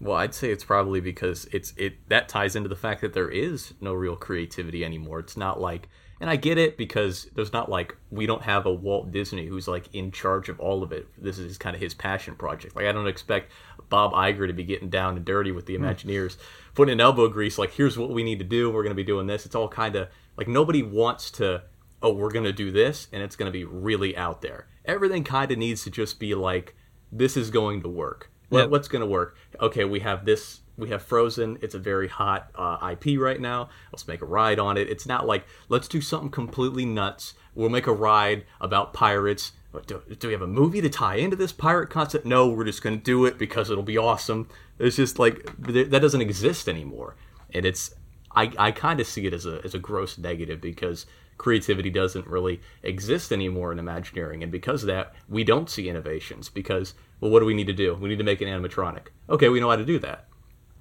Well, 0.00 0.16
I'd 0.16 0.34
say 0.34 0.50
it's 0.50 0.64
probably 0.64 1.00
because 1.00 1.46
it's 1.52 1.72
it 1.76 2.08
that 2.08 2.28
ties 2.28 2.56
into 2.56 2.68
the 2.68 2.76
fact 2.76 3.00
that 3.02 3.12
there 3.12 3.28
is 3.30 3.72
no 3.80 3.94
real 3.94 4.16
creativity 4.16 4.84
anymore. 4.84 5.20
It's 5.20 5.36
not 5.36 5.60
like 5.60 5.88
and 6.22 6.30
I 6.30 6.36
get 6.36 6.56
it 6.56 6.78
because 6.78 7.24
there's 7.34 7.52
not 7.52 7.68
like 7.68 7.96
we 8.12 8.26
don't 8.26 8.42
have 8.42 8.64
a 8.64 8.72
Walt 8.72 9.10
Disney 9.10 9.44
who's 9.44 9.66
like 9.66 9.92
in 9.92 10.12
charge 10.12 10.48
of 10.48 10.60
all 10.60 10.84
of 10.84 10.92
it. 10.92 11.08
This 11.18 11.36
is 11.36 11.58
kind 11.58 11.74
of 11.74 11.82
his 11.82 11.94
passion 11.94 12.36
project. 12.36 12.76
Like 12.76 12.86
I 12.86 12.92
don't 12.92 13.08
expect 13.08 13.50
Bob 13.88 14.12
Iger 14.12 14.46
to 14.46 14.52
be 14.52 14.62
getting 14.62 14.88
down 14.88 15.16
and 15.16 15.24
dirty 15.24 15.50
with 15.50 15.66
the 15.66 15.76
hmm. 15.76 15.84
Imagineers, 15.84 16.36
putting 16.76 16.92
in 16.92 17.00
elbow 17.00 17.26
grease. 17.26 17.58
Like 17.58 17.72
here's 17.72 17.98
what 17.98 18.10
we 18.10 18.22
need 18.22 18.38
to 18.38 18.44
do. 18.44 18.70
We're 18.70 18.84
going 18.84 18.92
to 18.92 18.94
be 18.94 19.02
doing 19.02 19.26
this. 19.26 19.44
It's 19.46 19.56
all 19.56 19.66
kind 19.68 19.96
of 19.96 20.10
like 20.36 20.46
nobody 20.46 20.84
wants 20.84 21.28
to. 21.32 21.64
Oh, 22.00 22.12
we're 22.12 22.30
going 22.30 22.44
to 22.44 22.52
do 22.52 22.70
this, 22.70 23.08
and 23.12 23.20
it's 23.20 23.34
going 23.34 23.48
to 23.48 23.52
be 23.52 23.64
really 23.64 24.16
out 24.16 24.42
there. 24.42 24.68
Everything 24.84 25.24
kind 25.24 25.50
of 25.50 25.58
needs 25.58 25.82
to 25.84 25.90
just 25.90 26.20
be 26.20 26.36
like 26.36 26.76
this 27.10 27.36
is 27.36 27.50
going 27.50 27.82
to 27.82 27.88
work. 27.88 28.30
What, 28.48 28.70
What's 28.70 28.86
going 28.86 29.00
to 29.00 29.06
work? 29.06 29.36
Okay, 29.60 29.84
we 29.84 29.98
have 30.00 30.24
this. 30.24 30.60
We 30.82 30.88
have 30.88 31.02
Frozen. 31.02 31.58
It's 31.62 31.76
a 31.76 31.78
very 31.78 32.08
hot 32.08 32.50
uh, 32.56 32.90
IP 32.90 33.20
right 33.20 33.40
now. 33.40 33.68
Let's 33.92 34.08
make 34.08 34.20
a 34.20 34.26
ride 34.26 34.58
on 34.58 34.76
it. 34.76 34.90
It's 34.90 35.06
not 35.06 35.28
like 35.28 35.46
let's 35.68 35.86
do 35.86 36.00
something 36.00 36.28
completely 36.28 36.84
nuts. 36.84 37.34
We'll 37.54 37.68
make 37.68 37.86
a 37.86 37.92
ride 37.92 38.44
about 38.60 38.92
pirates. 38.92 39.52
Do, 39.86 40.02
do 40.18 40.26
we 40.26 40.32
have 40.32 40.42
a 40.42 40.46
movie 40.48 40.80
to 40.80 40.90
tie 40.90 41.14
into 41.14 41.36
this 41.36 41.52
pirate 41.52 41.88
concept? 41.88 42.26
No, 42.26 42.48
we're 42.48 42.64
just 42.64 42.82
going 42.82 42.98
to 42.98 43.02
do 43.02 43.26
it 43.26 43.38
because 43.38 43.70
it'll 43.70 43.84
be 43.84 43.96
awesome. 43.96 44.48
It's 44.80 44.96
just 44.96 45.20
like 45.20 45.44
that 45.60 46.02
doesn't 46.02 46.20
exist 46.20 46.68
anymore, 46.68 47.14
and 47.54 47.64
it's 47.64 47.94
I, 48.34 48.52
I 48.58 48.72
kind 48.72 48.98
of 48.98 49.06
see 49.06 49.24
it 49.26 49.32
as 49.32 49.46
a 49.46 49.60
as 49.62 49.76
a 49.76 49.78
gross 49.78 50.18
negative 50.18 50.60
because 50.60 51.06
creativity 51.38 51.90
doesn't 51.90 52.26
really 52.26 52.60
exist 52.82 53.30
anymore 53.30 53.70
in 53.70 53.78
Imagineering, 53.78 54.42
and 54.42 54.50
because 54.50 54.82
of 54.82 54.88
that, 54.88 55.14
we 55.28 55.44
don't 55.44 55.70
see 55.70 55.88
innovations 55.88 56.48
because 56.48 56.94
well, 57.20 57.30
what 57.30 57.38
do 57.38 57.46
we 57.46 57.54
need 57.54 57.68
to 57.68 57.72
do? 57.72 57.94
We 57.94 58.08
need 58.08 58.18
to 58.18 58.24
make 58.24 58.40
an 58.40 58.48
animatronic. 58.48 59.06
Okay, 59.30 59.48
we 59.48 59.60
know 59.60 59.70
how 59.70 59.76
to 59.76 59.84
do 59.84 60.00
that. 60.00 60.26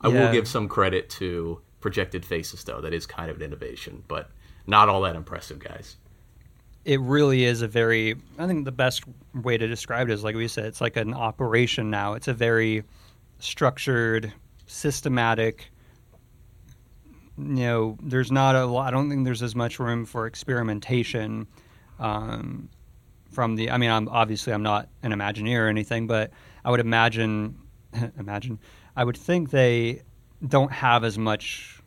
I 0.02 0.10
yeah. 0.10 0.26
will 0.26 0.32
give 0.32 0.48
some 0.48 0.68
credit 0.68 1.10
to 1.12 1.62
projected 1.80 2.26
faces, 2.26 2.64
though. 2.64 2.82
That 2.82 2.94
is 2.94 3.06
kind 3.06 3.30
of 3.32 3.38
an 3.38 3.44
innovation, 3.44 4.04
but 4.08 4.30
not 4.68 4.90
all 4.90 5.02
that 5.02 5.16
impressive, 5.16 5.60
guys. 5.60 5.98
it 6.86 7.00
really 7.02 7.44
is 7.44 7.62
a 7.62 7.68
very 7.68 8.16
i 8.40 8.48
think 8.48 8.66
the 8.66 8.72
best 8.72 9.04
way 9.34 9.58
to 9.58 9.68
describe 9.68 10.10
it 10.10 10.14
is 10.14 10.24
like 10.24 10.36
we 10.36 10.48
said 10.48 10.66
it's 10.66 10.82
like 10.82 10.98
an 10.98 11.14
operation 11.14 11.90
now 11.90 12.14
it's 12.14 12.28
a 12.28 12.34
very 12.34 12.84
structured 13.40 14.34
systematic 14.66 15.72
you 17.38 17.44
know 17.46 17.98
there's 18.02 18.32
not 18.32 18.56
a 18.56 18.66
lot 18.66 18.88
i 18.88 18.92
don't 18.92 19.10
think 19.10 19.26
there's 19.26 19.44
as 19.44 19.56
much 19.56 19.80
room 19.80 20.06
for 20.06 20.26
experimentation 20.26 21.48
um, 22.00 22.70
from 23.32 23.56
the 23.56 23.70
i 23.70 23.78
mean 23.78 23.92
i'm 23.92 24.08
obviously 24.10 24.54
i'm 24.54 24.64
not 24.64 24.90
an 25.04 25.12
imagineer 25.12 25.60
or 25.66 25.68
anything 25.68 26.08
but 26.08 26.32
i 26.66 26.72
would 26.72 26.80
imagine 26.80 27.58
imagine 28.18 28.60
i 28.96 29.04
would 29.04 29.18
think 29.18 29.50
they 29.50 30.02
don't 30.48 30.72
have 30.72 31.04
as 31.04 31.18
much 31.18 31.80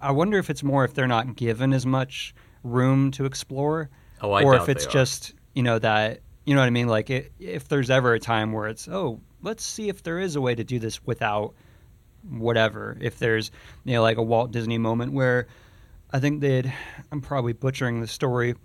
I- 0.00 0.10
wonder 0.10 0.38
if 0.38 0.50
it's 0.50 0.62
more 0.62 0.84
if 0.84 0.94
they're 0.94 1.06
not 1.08 1.36
given 1.36 1.72
as 1.72 1.86
much 1.86 2.34
room 2.62 3.10
to 3.12 3.24
explore 3.24 3.90
Oh, 4.22 4.32
I 4.32 4.42
or 4.42 4.54
if 4.54 4.68
it's 4.68 4.86
just 4.86 5.32
you 5.54 5.62
know 5.62 5.78
that 5.78 6.20
you 6.44 6.54
know 6.54 6.60
what 6.60 6.66
I 6.66 6.70
mean. 6.70 6.88
Like 6.88 7.10
it, 7.10 7.32
if 7.38 7.68
there's 7.68 7.90
ever 7.90 8.14
a 8.14 8.20
time 8.20 8.52
where 8.52 8.66
it's 8.68 8.88
oh, 8.88 9.20
let's 9.42 9.64
see 9.64 9.88
if 9.88 10.02
there 10.02 10.18
is 10.18 10.36
a 10.36 10.40
way 10.40 10.54
to 10.54 10.64
do 10.64 10.78
this 10.78 11.04
without 11.06 11.54
whatever. 12.28 12.98
If 13.00 13.18
there's 13.18 13.50
you 13.84 13.94
know 13.94 14.02
like 14.02 14.16
a 14.16 14.22
Walt 14.22 14.50
Disney 14.50 14.78
moment 14.78 15.12
where 15.12 15.46
I 16.10 16.20
think 16.20 16.40
they'd 16.40 16.72
I'm 17.12 17.20
probably 17.20 17.52
butchering 17.52 18.00
the 18.00 18.06
story, 18.06 18.56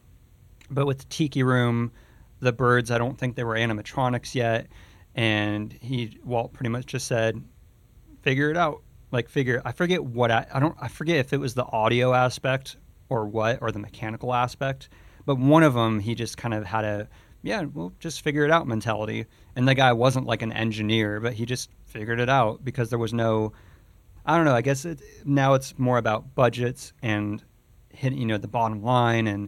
but 0.69 0.85
with 0.85 0.99
the 0.99 1.05
Tiki 1.05 1.43
Room, 1.43 1.91
the 2.39 2.51
birds 2.51 2.91
I 2.91 2.97
don't 2.97 3.17
think 3.17 3.35
they 3.35 3.43
were 3.43 3.55
animatronics 3.55 4.35
yet, 4.35 4.67
and 5.15 5.73
he 5.81 6.19
Walt 6.23 6.53
pretty 6.53 6.69
much 6.69 6.85
just 6.85 7.07
said, 7.07 7.43
figure 8.21 8.49
it 8.51 8.57
out. 8.57 8.81
Like 9.11 9.29
figure 9.29 9.61
I 9.65 9.71
forget 9.71 10.03
what 10.03 10.29
I, 10.29 10.45
I 10.53 10.59
don't 10.59 10.75
I 10.81 10.87
forget 10.89 11.17
if 11.17 11.31
it 11.31 11.39
was 11.39 11.53
the 11.53 11.63
audio 11.65 12.13
aspect 12.13 12.75
or 13.07 13.25
what 13.27 13.59
or 13.61 13.71
the 13.71 13.79
mechanical 13.79 14.33
aspect 14.33 14.89
but 15.25 15.37
one 15.37 15.63
of 15.63 15.73
them 15.75 15.99
he 15.99 16.15
just 16.15 16.37
kind 16.37 16.53
of 16.55 16.65
had 16.65 16.83
a 16.83 17.07
yeah 17.43 17.61
we'll 17.61 17.93
just 17.99 18.21
figure 18.21 18.43
it 18.43 18.51
out 18.51 18.67
mentality 18.67 19.25
and 19.55 19.67
the 19.67 19.75
guy 19.75 19.93
wasn't 19.93 20.25
like 20.25 20.41
an 20.41 20.51
engineer 20.51 21.19
but 21.19 21.33
he 21.33 21.45
just 21.45 21.69
figured 21.85 22.19
it 22.19 22.29
out 22.29 22.65
because 22.65 22.89
there 22.89 22.97
was 22.99 23.13
no 23.13 23.53
i 24.25 24.35
don't 24.35 24.43
know 24.43 24.55
i 24.55 24.61
guess 24.61 24.83
it, 24.85 24.99
now 25.23 25.53
it's 25.53 25.77
more 25.77 25.99
about 25.99 26.33
budgets 26.35 26.91
and 27.03 27.43
hitting 27.89 28.17
you 28.17 28.25
know 28.25 28.39
the 28.39 28.47
bottom 28.47 28.81
line 28.83 29.27
and 29.27 29.47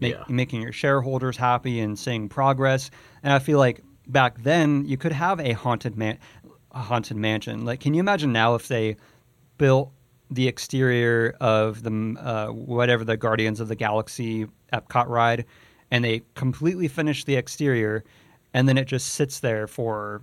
make, 0.00 0.14
Yeah. 0.14 0.24
making 0.28 0.60
your 0.60 0.72
shareholders 0.72 1.36
happy 1.38 1.80
and 1.80 1.98
seeing 1.98 2.28
progress 2.28 2.90
and 3.22 3.32
i 3.32 3.38
feel 3.38 3.58
like 3.58 3.82
back 4.08 4.42
then 4.42 4.84
you 4.86 4.96
could 4.96 5.12
have 5.12 5.38
a 5.40 5.52
haunted 5.52 5.96
man 5.96 6.18
a 6.72 6.78
haunted 6.80 7.16
mansion 7.16 7.64
like 7.64 7.80
can 7.80 7.94
you 7.94 8.00
imagine 8.00 8.32
now 8.32 8.54
if 8.54 8.68
they 8.68 8.96
built 9.58 9.90
the 10.30 10.46
exterior 10.48 11.34
of 11.40 11.82
the 11.82 12.16
uh, 12.20 12.48
whatever 12.48 13.02
the 13.04 13.16
Guardians 13.16 13.60
of 13.60 13.68
the 13.68 13.74
Galaxy 13.74 14.46
Epcot 14.74 15.08
ride, 15.08 15.46
and 15.90 16.04
they 16.04 16.20
completely 16.34 16.86
finish 16.86 17.24
the 17.24 17.34
exterior, 17.34 18.04
and 18.52 18.68
then 18.68 18.76
it 18.76 18.84
just 18.86 19.06
sits 19.14 19.40
there 19.40 19.66
for 19.66 20.20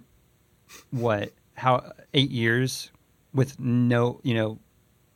what 0.92 1.34
how 1.56 1.92
eight 2.14 2.30
years 2.30 2.92
with 3.34 3.60
no 3.60 4.20
you 4.22 4.36
know 4.36 4.60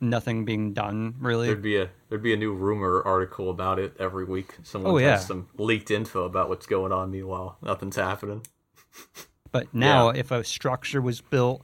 nothing 0.00 0.44
being 0.44 0.72
done 0.72 1.14
really. 1.20 1.46
There'd 1.46 1.62
be 1.62 1.76
a 1.76 1.88
there'd 2.08 2.22
be 2.22 2.32
a 2.34 2.36
new 2.36 2.52
rumor 2.52 3.00
article 3.04 3.48
about 3.48 3.78
it 3.78 3.94
every 4.00 4.24
week. 4.24 4.56
Someone 4.64 4.92
Oh, 4.94 4.98
yeah. 4.98 5.12
has 5.12 5.26
some 5.26 5.48
leaked 5.56 5.92
info 5.92 6.24
about 6.24 6.48
what's 6.48 6.66
going 6.66 6.90
on. 6.90 7.12
Meanwhile, 7.12 7.58
nothing's 7.62 7.94
happening. 7.94 8.42
But 9.52 9.72
now, 9.74 10.10
Yeah. 10.12 10.20
if 10.20 10.30
a 10.30 10.44
structure 10.44 11.00
was 11.00 11.20
built 11.20 11.62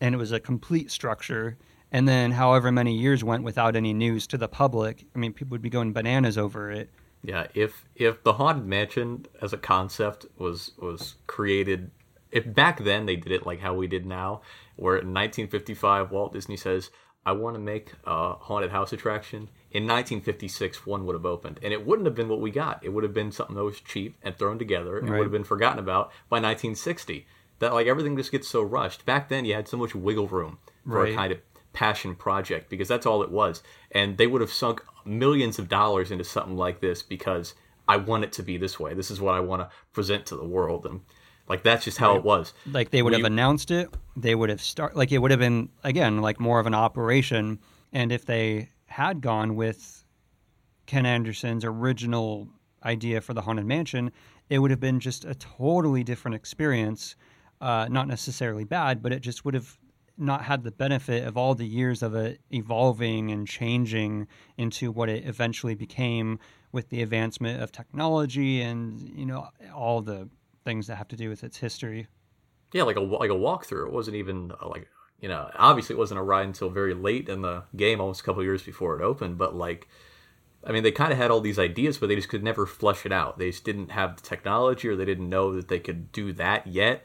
and 0.00 0.14
it 0.14 0.18
was 0.18 0.32
a 0.32 0.40
complete 0.40 0.90
structure, 0.90 1.56
and 1.90 2.06
then 2.08 2.32
however 2.32 2.70
many 2.70 2.94
years 2.96 3.24
went 3.24 3.42
without 3.44 3.76
any 3.76 3.92
news 3.94 4.26
to 4.28 4.38
the 4.38 4.48
public, 4.48 5.06
I 5.14 5.18
mean, 5.18 5.32
people 5.32 5.50
would 5.52 5.62
be 5.62 5.70
going 5.70 5.92
bananas 5.92 6.36
over 6.36 6.70
it. 6.70 6.90
Yeah, 7.24 7.46
if 7.54 7.84
if 7.94 8.22
the 8.24 8.32
haunted 8.34 8.66
mansion 8.66 9.26
as 9.40 9.52
a 9.52 9.58
concept 9.58 10.26
was 10.38 10.72
was 10.78 11.14
created, 11.26 11.90
if 12.30 12.52
back 12.52 12.82
then 12.82 13.06
they 13.06 13.16
did 13.16 13.32
it 13.32 13.46
like 13.46 13.60
how 13.60 13.74
we 13.74 13.86
did 13.86 14.04
now, 14.04 14.42
where 14.76 14.96
in 14.96 15.14
1955 15.14 16.10
Walt 16.10 16.32
Disney 16.32 16.56
says, 16.56 16.90
"I 17.24 17.32
want 17.32 17.54
to 17.56 17.60
make 17.60 17.92
a 18.04 18.34
haunted 18.34 18.70
house 18.70 18.92
attraction." 18.92 19.48
In 19.70 19.86
1956, 19.86 20.86
one 20.86 21.06
would 21.06 21.14
have 21.14 21.24
opened, 21.24 21.58
and 21.62 21.72
it 21.72 21.86
wouldn't 21.86 22.06
have 22.06 22.14
been 22.14 22.28
what 22.28 22.40
we 22.40 22.50
got. 22.50 22.84
It 22.84 22.90
would 22.90 23.04
have 23.04 23.14
been 23.14 23.32
something 23.32 23.56
that 23.56 23.64
was 23.64 23.80
cheap 23.80 24.16
and 24.22 24.36
thrown 24.36 24.58
together, 24.58 24.98
and 24.98 25.08
Right. 25.08 25.18
would 25.18 25.24
have 25.24 25.32
been 25.32 25.44
forgotten 25.44 25.78
about 25.78 26.12
by 26.28 26.38
1960. 26.40 27.26
That 27.58 27.72
like 27.72 27.86
everything 27.86 28.16
just 28.16 28.32
gets 28.32 28.48
so 28.48 28.62
rushed. 28.62 29.06
Back 29.06 29.28
then, 29.28 29.44
you 29.44 29.54
had 29.54 29.68
so 29.68 29.76
much 29.76 29.94
wiggle 29.94 30.26
room 30.28 30.58
for 30.84 31.02
Right. 31.02 31.12
a 31.12 31.16
kind 31.16 31.32
of 31.32 31.38
passion 31.72 32.14
project 32.14 32.68
because 32.68 32.88
that's 32.88 33.06
all 33.06 33.22
it 33.22 33.30
was. 33.30 33.62
And 33.90 34.18
they 34.18 34.26
would 34.26 34.40
have 34.40 34.52
sunk 34.52 34.84
millions 35.04 35.58
of 35.58 35.68
dollars 35.68 36.10
into 36.10 36.24
something 36.24 36.56
like 36.56 36.80
this 36.80 37.02
because 37.02 37.54
I 37.88 37.96
want 37.96 38.24
it 38.24 38.32
to 38.32 38.42
be 38.42 38.56
this 38.56 38.78
way. 38.78 38.94
This 38.94 39.10
is 39.10 39.20
what 39.20 39.34
I 39.34 39.40
want 39.40 39.62
to 39.62 39.70
present 39.92 40.26
to 40.26 40.36
the 40.36 40.44
world. 40.44 40.84
And 40.86 41.00
like 41.48 41.62
that's 41.62 41.84
just 41.84 41.98
how 41.98 42.16
it 42.16 42.24
was. 42.24 42.52
like 42.70 42.90
they 42.90 43.02
would 43.02 43.12
We- 43.12 43.18
have 43.18 43.26
announced 43.26 43.70
it. 43.70 43.88
They 44.16 44.34
would 44.34 44.50
have 44.50 44.60
start 44.60 44.96
like 44.96 45.10
it 45.12 45.18
would 45.18 45.30
have 45.30 45.40
been 45.40 45.68
again 45.84 46.20
like 46.20 46.38
more 46.40 46.60
of 46.60 46.66
an 46.66 46.74
operation. 46.74 47.58
And 47.92 48.10
if 48.12 48.24
they 48.26 48.70
had 48.86 49.20
gone 49.20 49.56
with 49.56 50.04
ken 50.86 51.06
anderson's 51.06 51.64
original 51.64 52.48
idea 52.84 53.20
for 53.20 53.32
the 53.34 53.40
haunted 53.42 53.64
mansion 53.64 54.10
it 54.50 54.58
would 54.58 54.70
have 54.70 54.80
been 54.80 55.00
just 55.00 55.24
a 55.24 55.34
totally 55.34 56.02
different 56.04 56.34
experience. 56.34 57.16
Uh, 57.60 57.86
not 57.88 58.08
necessarily 58.08 58.64
bad 58.64 59.02
but 59.02 59.12
it 59.12 59.20
just 59.20 59.44
would 59.44 59.54
have 59.54 59.78
not 60.18 60.42
had 60.42 60.62
the 60.64 60.70
benefit 60.72 61.24
of 61.26 61.36
all 61.38 61.54
the 61.54 61.66
years 61.66 62.02
of 62.02 62.14
it 62.14 62.40
evolving 62.50 63.30
and 63.30 63.46
changing 63.48 64.26
into 64.58 64.90
what 64.92 65.08
it 65.08 65.24
eventually 65.26 65.74
became 65.74 66.38
with 66.72 66.88
the 66.90 67.00
advancement 67.02 67.62
of 67.62 67.70
technology 67.72 68.60
and 68.60 69.00
you 69.16 69.24
know 69.24 69.48
all 69.74 70.02
the 70.02 70.28
things 70.64 70.86
that 70.86 70.96
have 70.96 71.08
to 71.08 71.16
do 71.16 71.28
with 71.28 71.44
its 71.44 71.58
history 71.58 72.06
Yeah, 72.72 72.84
like 72.84 72.96
a 72.96 73.00
like 73.00 73.30
a 73.30 73.34
walkthrough. 73.34 73.86
It 73.86 73.92
wasn't 73.92 74.16
even 74.16 74.52
uh, 74.60 74.68
like 74.68 74.88
you 75.22 75.28
know, 75.28 75.50
obviously 75.54 75.94
it 75.94 75.98
wasn't 75.98 76.18
a 76.18 76.22
ride 76.22 76.46
until 76.46 76.68
very 76.68 76.94
late 76.94 77.28
in 77.28 77.42
the 77.42 77.62
game, 77.76 78.00
almost 78.00 78.20
a 78.20 78.24
couple 78.24 78.42
years 78.42 78.62
before 78.62 79.00
it 79.00 79.04
opened. 79.04 79.38
But 79.38 79.54
like, 79.54 79.86
I 80.64 80.72
mean, 80.72 80.82
they 80.82 80.90
kind 80.90 81.12
of 81.12 81.18
had 81.18 81.30
all 81.30 81.40
these 81.40 81.60
ideas, 81.60 81.96
but 81.96 82.08
they 82.08 82.16
just 82.16 82.28
could 82.28 82.42
never 82.42 82.66
flesh 82.66 83.06
it 83.06 83.12
out. 83.12 83.38
They 83.38 83.50
just 83.50 83.62
didn't 83.62 83.92
have 83.92 84.16
the 84.16 84.22
technology, 84.22 84.88
or 84.88 84.96
they 84.96 85.04
didn't 85.04 85.28
know 85.28 85.54
that 85.54 85.68
they 85.68 85.78
could 85.78 86.10
do 86.10 86.32
that 86.34 86.66
yet. 86.66 87.04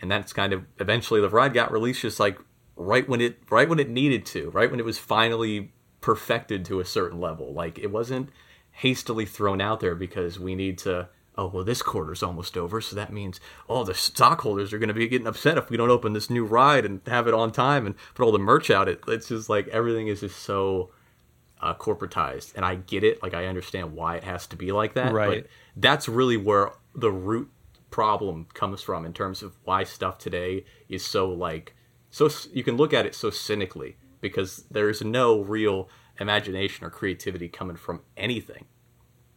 And 0.00 0.10
that's 0.10 0.32
kind 0.32 0.54
of 0.54 0.64
eventually 0.78 1.20
the 1.20 1.28
ride 1.28 1.52
got 1.52 1.70
released, 1.70 2.00
just 2.00 2.18
like 2.18 2.38
right 2.74 3.06
when 3.06 3.20
it 3.20 3.38
right 3.50 3.68
when 3.68 3.78
it 3.78 3.90
needed 3.90 4.24
to, 4.26 4.48
right 4.50 4.70
when 4.70 4.80
it 4.80 4.86
was 4.86 4.98
finally 4.98 5.72
perfected 6.00 6.64
to 6.64 6.80
a 6.80 6.86
certain 6.86 7.20
level. 7.20 7.52
Like 7.52 7.78
it 7.78 7.90
wasn't 7.90 8.30
hastily 8.70 9.26
thrown 9.26 9.60
out 9.60 9.80
there 9.80 9.94
because 9.94 10.38
we 10.38 10.54
need 10.54 10.78
to 10.78 11.10
oh 11.38 11.46
well 11.46 11.64
this 11.64 11.80
quarter's 11.80 12.22
almost 12.22 12.56
over 12.56 12.80
so 12.80 12.94
that 12.96 13.12
means 13.12 13.40
oh 13.68 13.84
the 13.84 13.94
stockholders 13.94 14.72
are 14.72 14.78
going 14.78 14.88
to 14.88 14.94
be 14.94 15.08
getting 15.08 15.26
upset 15.26 15.56
if 15.56 15.70
we 15.70 15.76
don't 15.76 15.88
open 15.90 16.12
this 16.12 16.28
new 16.28 16.44
ride 16.44 16.84
and 16.84 17.00
have 17.06 17.26
it 17.28 17.32
on 17.32 17.50
time 17.52 17.86
and 17.86 17.94
put 18.14 18.24
all 18.24 18.32
the 18.32 18.38
merch 18.38 18.68
out 18.70 18.88
it, 18.88 19.00
it's 19.08 19.28
just 19.28 19.48
like 19.48 19.66
everything 19.68 20.08
is 20.08 20.20
just 20.20 20.38
so 20.40 20.90
uh, 21.62 21.72
corporatized 21.74 22.54
and 22.56 22.64
i 22.64 22.74
get 22.74 23.02
it 23.04 23.22
like 23.22 23.32
i 23.34 23.46
understand 23.46 23.94
why 23.94 24.16
it 24.16 24.24
has 24.24 24.46
to 24.46 24.56
be 24.56 24.72
like 24.72 24.94
that 24.94 25.12
Right. 25.12 25.44
but 25.44 25.50
that's 25.76 26.08
really 26.08 26.36
where 26.36 26.72
the 26.94 27.10
root 27.10 27.48
problem 27.90 28.46
comes 28.52 28.82
from 28.82 29.06
in 29.06 29.12
terms 29.12 29.42
of 29.42 29.56
why 29.64 29.84
stuff 29.84 30.18
today 30.18 30.64
is 30.88 31.04
so 31.06 31.28
like 31.30 31.74
so 32.10 32.28
you 32.52 32.62
can 32.64 32.76
look 32.76 32.92
at 32.92 33.06
it 33.06 33.14
so 33.14 33.30
cynically 33.30 33.96
because 34.20 34.64
there's 34.70 35.02
no 35.02 35.40
real 35.40 35.88
imagination 36.20 36.84
or 36.84 36.90
creativity 36.90 37.48
coming 37.48 37.76
from 37.76 38.00
anything 38.16 38.64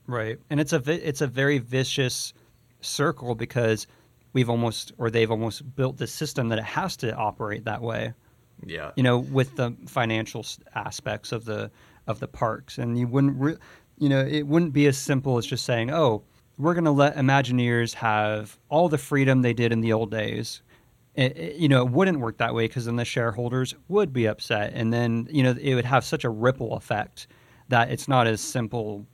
Right, 0.07 0.37
and 0.49 0.59
it's 0.59 0.73
a 0.73 0.81
it's 1.09 1.21
a 1.21 1.27
very 1.27 1.59
vicious 1.59 2.33
circle 2.81 3.35
because 3.35 3.87
we've 4.33 4.49
almost 4.49 4.91
or 4.97 5.09
they've 5.09 5.31
almost 5.31 5.75
built 5.75 5.97
this 5.97 6.11
system 6.11 6.49
that 6.49 6.57
it 6.59 6.63
has 6.65 6.97
to 6.97 7.13
operate 7.15 7.65
that 7.65 7.81
way. 7.81 8.13
yeah 8.65 8.91
You 8.95 9.03
know, 9.03 9.19
with 9.19 9.55
the 9.55 9.75
financial 9.87 10.45
aspects 10.75 11.31
of 11.31 11.45
the 11.45 11.71
of 12.07 12.19
the 12.19 12.27
parks, 12.27 12.77
and 12.79 12.97
you 12.97 13.07
wouldn't, 13.07 13.39
re- 13.39 13.57
you 13.99 14.09
know, 14.09 14.21
it 14.25 14.47
wouldn't 14.47 14.73
be 14.73 14.87
as 14.87 14.97
simple 14.97 15.37
as 15.37 15.45
just 15.45 15.65
saying, 15.65 15.91
"Oh, 15.91 16.23
we're 16.57 16.73
going 16.73 16.85
to 16.85 16.91
let 16.91 17.15
Imagineers 17.15 17.93
have 17.93 18.57
all 18.69 18.89
the 18.89 18.97
freedom 18.97 19.41
they 19.43 19.53
did 19.53 19.71
in 19.71 19.81
the 19.81 19.93
old 19.93 20.09
days." 20.11 20.61
It, 21.15 21.37
it- 21.37 21.55
you 21.57 21.69
know, 21.69 21.85
it 21.85 21.91
wouldn't 21.91 22.19
work 22.19 22.37
that 22.39 22.55
way 22.55 22.65
because 22.67 22.85
then 22.85 22.95
the 22.95 23.05
shareholders 23.05 23.75
would 23.87 24.11
be 24.11 24.25
upset, 24.25 24.73
and 24.73 24.91
then 24.91 25.27
you 25.31 25.43
know 25.43 25.55
it 25.61 25.75
would 25.75 25.85
have 25.85 26.03
such 26.03 26.23
a 26.23 26.29
ripple 26.29 26.73
effect 26.73 27.27
that 27.69 27.91
it's 27.91 28.07
not 28.07 28.27
as 28.27 28.41
simple 28.41 29.05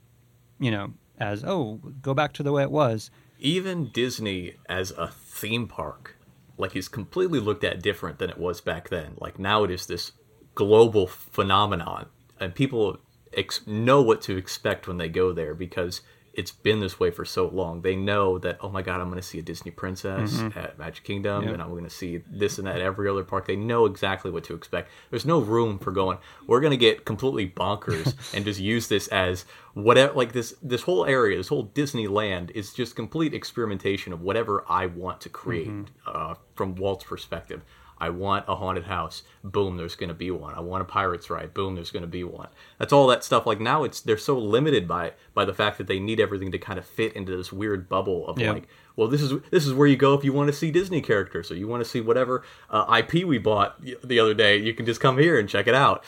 you 0.58 0.70
know, 0.70 0.94
as 1.18 1.44
oh, 1.44 1.80
go 2.02 2.14
back 2.14 2.32
to 2.34 2.42
the 2.42 2.52
way 2.52 2.62
it 2.62 2.70
was. 2.70 3.10
even 3.38 3.90
Disney 3.92 4.54
as 4.68 4.90
a 4.92 5.08
theme 5.08 5.68
park, 5.68 6.16
like 6.56 6.74
is 6.76 6.88
completely 6.88 7.40
looked 7.40 7.64
at 7.64 7.82
different 7.82 8.18
than 8.18 8.30
it 8.30 8.38
was 8.38 8.60
back 8.60 8.88
then. 8.88 9.14
Like 9.18 9.38
now 9.38 9.64
it 9.64 9.70
is 9.70 9.86
this 9.86 10.12
global 10.54 11.06
phenomenon, 11.06 12.06
and 12.40 12.54
people 12.54 12.98
ex- 13.32 13.66
know 13.66 14.02
what 14.02 14.20
to 14.22 14.36
expect 14.36 14.88
when 14.88 14.98
they 14.98 15.08
go 15.08 15.32
there 15.32 15.54
because 15.54 16.00
it's 16.38 16.52
been 16.52 16.78
this 16.78 17.00
way 17.00 17.10
for 17.10 17.24
so 17.24 17.48
long. 17.48 17.82
They 17.82 17.96
know 17.96 18.38
that 18.38 18.58
oh 18.60 18.68
my 18.68 18.80
god, 18.80 19.00
I'm 19.00 19.08
going 19.08 19.20
to 19.20 19.26
see 19.26 19.40
a 19.40 19.42
Disney 19.42 19.72
princess 19.72 20.34
mm-hmm. 20.34 20.56
at 20.56 20.78
Magic 20.78 21.02
Kingdom, 21.02 21.44
yep. 21.44 21.54
and 21.54 21.60
I'm 21.60 21.70
going 21.70 21.82
to 21.82 21.90
see 21.90 22.22
this 22.30 22.58
and 22.58 22.66
that 22.68 22.76
at 22.76 22.80
every 22.80 23.08
other 23.08 23.24
park. 23.24 23.46
They 23.46 23.56
know 23.56 23.86
exactly 23.86 24.30
what 24.30 24.44
to 24.44 24.54
expect. 24.54 24.88
There's 25.10 25.26
no 25.26 25.40
room 25.40 25.80
for 25.80 25.90
going. 25.90 26.18
We're 26.46 26.60
going 26.60 26.70
to 26.70 26.76
get 26.76 27.04
completely 27.04 27.48
bonkers 27.48 28.14
and 28.34 28.44
just 28.44 28.60
use 28.60 28.86
this 28.86 29.08
as 29.08 29.46
whatever. 29.74 30.14
Like 30.14 30.32
this 30.32 30.54
this 30.62 30.82
whole 30.82 31.04
area, 31.04 31.36
this 31.36 31.48
whole 31.48 31.66
Disneyland 31.66 32.52
is 32.52 32.72
just 32.72 32.94
complete 32.94 33.34
experimentation 33.34 34.12
of 34.12 34.22
whatever 34.22 34.64
I 34.68 34.86
want 34.86 35.20
to 35.22 35.28
create 35.28 35.68
mm-hmm. 35.68 35.86
uh, 36.06 36.34
from 36.54 36.76
Walt's 36.76 37.04
perspective. 37.04 37.62
I 38.00 38.10
want 38.10 38.44
a 38.48 38.56
haunted 38.56 38.84
house. 38.84 39.22
Boom, 39.42 39.76
there's 39.76 39.96
going 39.96 40.08
to 40.08 40.14
be 40.14 40.30
one. 40.30 40.54
I 40.54 40.60
want 40.60 40.82
a 40.82 40.84
pirates 40.84 41.30
ride. 41.30 41.52
Boom, 41.52 41.74
there's 41.74 41.90
going 41.90 42.02
to 42.02 42.08
be 42.08 42.24
one. 42.24 42.48
That's 42.78 42.92
all 42.92 43.06
that 43.08 43.24
stuff. 43.24 43.46
Like 43.46 43.60
now, 43.60 43.84
it's 43.84 44.00
they're 44.00 44.16
so 44.16 44.38
limited 44.38 44.86
by 44.86 45.12
by 45.34 45.44
the 45.44 45.54
fact 45.54 45.78
that 45.78 45.86
they 45.86 45.98
need 45.98 46.20
everything 46.20 46.52
to 46.52 46.58
kind 46.58 46.78
of 46.78 46.86
fit 46.86 47.12
into 47.14 47.36
this 47.36 47.52
weird 47.52 47.88
bubble 47.88 48.26
of 48.28 48.38
yeah. 48.38 48.52
like, 48.52 48.68
well, 48.96 49.08
this 49.08 49.20
is 49.20 49.40
this 49.50 49.66
is 49.66 49.74
where 49.74 49.88
you 49.88 49.96
go 49.96 50.14
if 50.14 50.24
you 50.24 50.32
want 50.32 50.48
to 50.48 50.52
see 50.52 50.70
Disney 50.70 51.00
characters. 51.00 51.48
So 51.48 51.54
you 51.54 51.66
want 51.66 51.82
to 51.82 51.88
see 51.88 52.00
whatever 52.00 52.44
uh, 52.70 53.02
IP 53.02 53.24
we 53.24 53.38
bought 53.38 53.80
the 54.04 54.20
other 54.20 54.34
day. 54.34 54.56
You 54.58 54.74
can 54.74 54.86
just 54.86 55.00
come 55.00 55.18
here 55.18 55.38
and 55.38 55.48
check 55.48 55.66
it 55.66 55.74
out. 55.74 56.04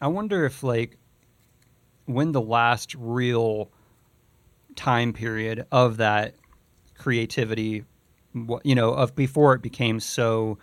I 0.00 0.08
wonder 0.08 0.44
if 0.44 0.62
like 0.62 0.96
when 2.06 2.32
the 2.32 2.40
last 2.40 2.94
real 2.94 3.70
time 4.76 5.12
period 5.12 5.66
of 5.70 5.98
that 5.98 6.34
creativity, 6.98 7.84
you 8.62 8.74
know, 8.74 8.90
of 8.90 9.14
before 9.14 9.54
it 9.54 9.62
became 9.62 10.00
so 10.00 10.58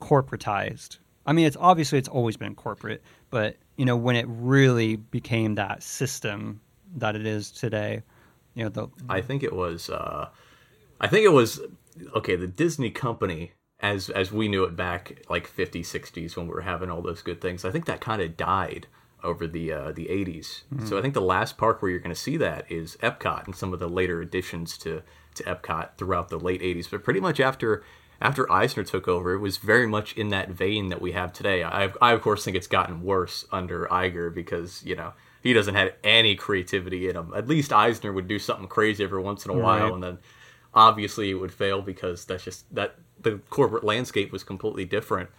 corporatized. 0.00 0.98
I 1.26 1.32
mean, 1.32 1.46
it's 1.46 1.56
obviously 1.60 1.98
it's 1.98 2.08
always 2.08 2.36
been 2.36 2.54
corporate, 2.54 3.02
but 3.30 3.56
you 3.76 3.84
know 3.84 3.96
when 3.96 4.16
it 4.16 4.26
really 4.28 4.96
became 4.96 5.56
that 5.56 5.82
system 5.82 6.60
that 6.96 7.14
it 7.14 7.26
is 7.26 7.50
today, 7.50 8.02
you 8.54 8.64
know 8.64 8.70
the. 8.70 8.88
I 9.08 9.20
think 9.20 9.42
it 9.42 9.54
was. 9.54 9.90
Uh, 9.90 10.28
I 11.00 11.06
think 11.06 11.24
it 11.24 11.32
was 11.32 11.60
okay. 12.14 12.36
The 12.36 12.46
Disney 12.46 12.90
company, 12.90 13.52
as 13.80 14.08
as 14.10 14.32
we 14.32 14.48
knew 14.48 14.64
it 14.64 14.74
back 14.74 15.22
like 15.28 15.54
50s, 15.54 15.80
60s 15.80 16.36
when 16.36 16.46
we 16.46 16.54
were 16.54 16.62
having 16.62 16.90
all 16.90 17.02
those 17.02 17.22
good 17.22 17.40
things. 17.40 17.64
I 17.64 17.70
think 17.70 17.84
that 17.86 18.00
kind 18.00 18.22
of 18.22 18.36
died 18.36 18.86
over 19.22 19.46
the 19.46 19.72
uh, 19.72 19.92
the 19.92 20.06
80s. 20.06 20.62
Mm-hmm. 20.72 20.86
So 20.86 20.98
I 20.98 21.02
think 21.02 21.14
the 21.14 21.20
last 21.20 21.58
park 21.58 21.82
where 21.82 21.90
you're 21.90 22.00
going 22.00 22.14
to 22.14 22.20
see 22.20 22.36
that 22.38 22.70
is 22.70 22.96
Epcot 23.02 23.44
and 23.46 23.54
some 23.54 23.72
of 23.72 23.80
the 23.80 23.88
later 23.88 24.20
additions 24.20 24.78
to 24.78 25.02
to 25.34 25.42
Epcot 25.44 25.96
throughout 25.96 26.28
the 26.28 26.38
late 26.38 26.60
80s. 26.60 26.90
But 26.90 27.04
pretty 27.04 27.20
much 27.20 27.40
after 27.40 27.84
after 28.20 28.50
Eisner 28.50 28.82
took 28.82 29.06
over, 29.06 29.34
it 29.34 29.38
was 29.38 29.58
very 29.58 29.86
much 29.86 30.16
in 30.16 30.30
that 30.30 30.50
vein 30.50 30.88
that 30.88 31.00
we 31.00 31.12
have 31.12 31.32
today. 31.32 31.62
I, 31.62 31.92
I 32.00 32.12
of 32.12 32.22
course 32.22 32.44
think 32.44 32.56
it's 32.56 32.66
gotten 32.66 33.02
worse 33.02 33.44
under 33.52 33.86
Iger 33.86 34.34
because 34.34 34.84
you 34.84 34.96
know 34.96 35.12
he 35.42 35.52
doesn't 35.52 35.74
have 35.74 35.92
any 36.02 36.34
creativity 36.34 37.08
in 37.08 37.16
him. 37.16 37.32
At 37.34 37.46
least 37.46 37.72
Eisner 37.72 38.12
would 38.12 38.28
do 38.28 38.38
something 38.38 38.66
crazy 38.66 39.04
every 39.04 39.22
once 39.22 39.44
in 39.44 39.50
a 39.50 39.54
while, 39.54 39.84
right. 39.84 39.92
and 39.92 40.02
then 40.02 40.18
obviously 40.74 41.30
it 41.30 41.34
would 41.34 41.52
fail 41.52 41.80
because 41.80 42.24
that's 42.24 42.44
just 42.44 42.72
that 42.74 42.96
the 43.20 43.40
corporate 43.50 43.84
landscape 43.84 44.32
was 44.32 44.42
completely 44.42 44.84
different. 44.84 45.30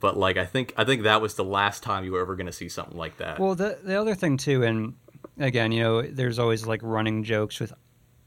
But 0.00 0.16
like 0.16 0.36
I 0.36 0.46
think 0.46 0.72
I 0.76 0.84
think 0.84 1.02
that 1.02 1.20
was 1.20 1.34
the 1.34 1.44
last 1.44 1.82
time 1.82 2.04
you 2.04 2.12
were 2.12 2.20
ever 2.20 2.36
going 2.36 2.46
to 2.46 2.52
see 2.52 2.68
something 2.68 2.96
like 2.96 3.18
that. 3.18 3.38
Well, 3.38 3.54
the 3.54 3.78
the 3.82 4.00
other 4.00 4.14
thing 4.14 4.38
too, 4.38 4.62
and 4.62 4.94
again, 5.38 5.72
you 5.72 5.82
know, 5.82 6.02
there's 6.02 6.38
always 6.38 6.66
like 6.66 6.80
running 6.82 7.22
jokes 7.22 7.60
with 7.60 7.72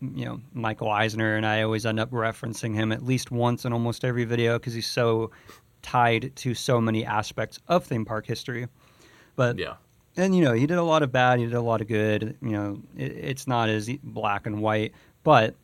you 0.01 0.25
know 0.25 0.41
Michael 0.53 0.89
Eisner, 0.89 1.35
and 1.35 1.45
I 1.45 1.61
always 1.61 1.85
end 1.85 1.99
up 1.99 2.11
referencing 2.11 2.73
him 2.73 2.91
at 2.91 3.03
least 3.03 3.31
once 3.31 3.65
in 3.65 3.73
almost 3.73 4.03
every 4.03 4.25
video 4.25 4.57
because 4.57 4.73
he's 4.73 4.87
so 4.87 5.31
tied 5.81 6.35
to 6.35 6.53
so 6.53 6.81
many 6.81 7.05
aspects 7.05 7.59
of 7.67 7.85
theme 7.85 8.05
park 8.05 8.25
history. 8.25 8.67
But 9.35 9.57
yeah, 9.57 9.75
and 10.15 10.35
you 10.35 10.43
know 10.43 10.53
he 10.53 10.67
did 10.67 10.77
a 10.77 10.83
lot 10.83 11.03
of 11.03 11.11
bad, 11.11 11.39
he 11.39 11.45
did 11.45 11.53
a 11.53 11.61
lot 11.61 11.81
of 11.81 11.87
good. 11.87 12.37
You 12.41 12.51
know, 12.51 12.81
it, 12.95 13.11
it's 13.11 13.47
not 13.47 13.69
as 13.69 13.89
black 14.03 14.45
and 14.45 14.61
white, 14.61 14.93
but 15.23 15.55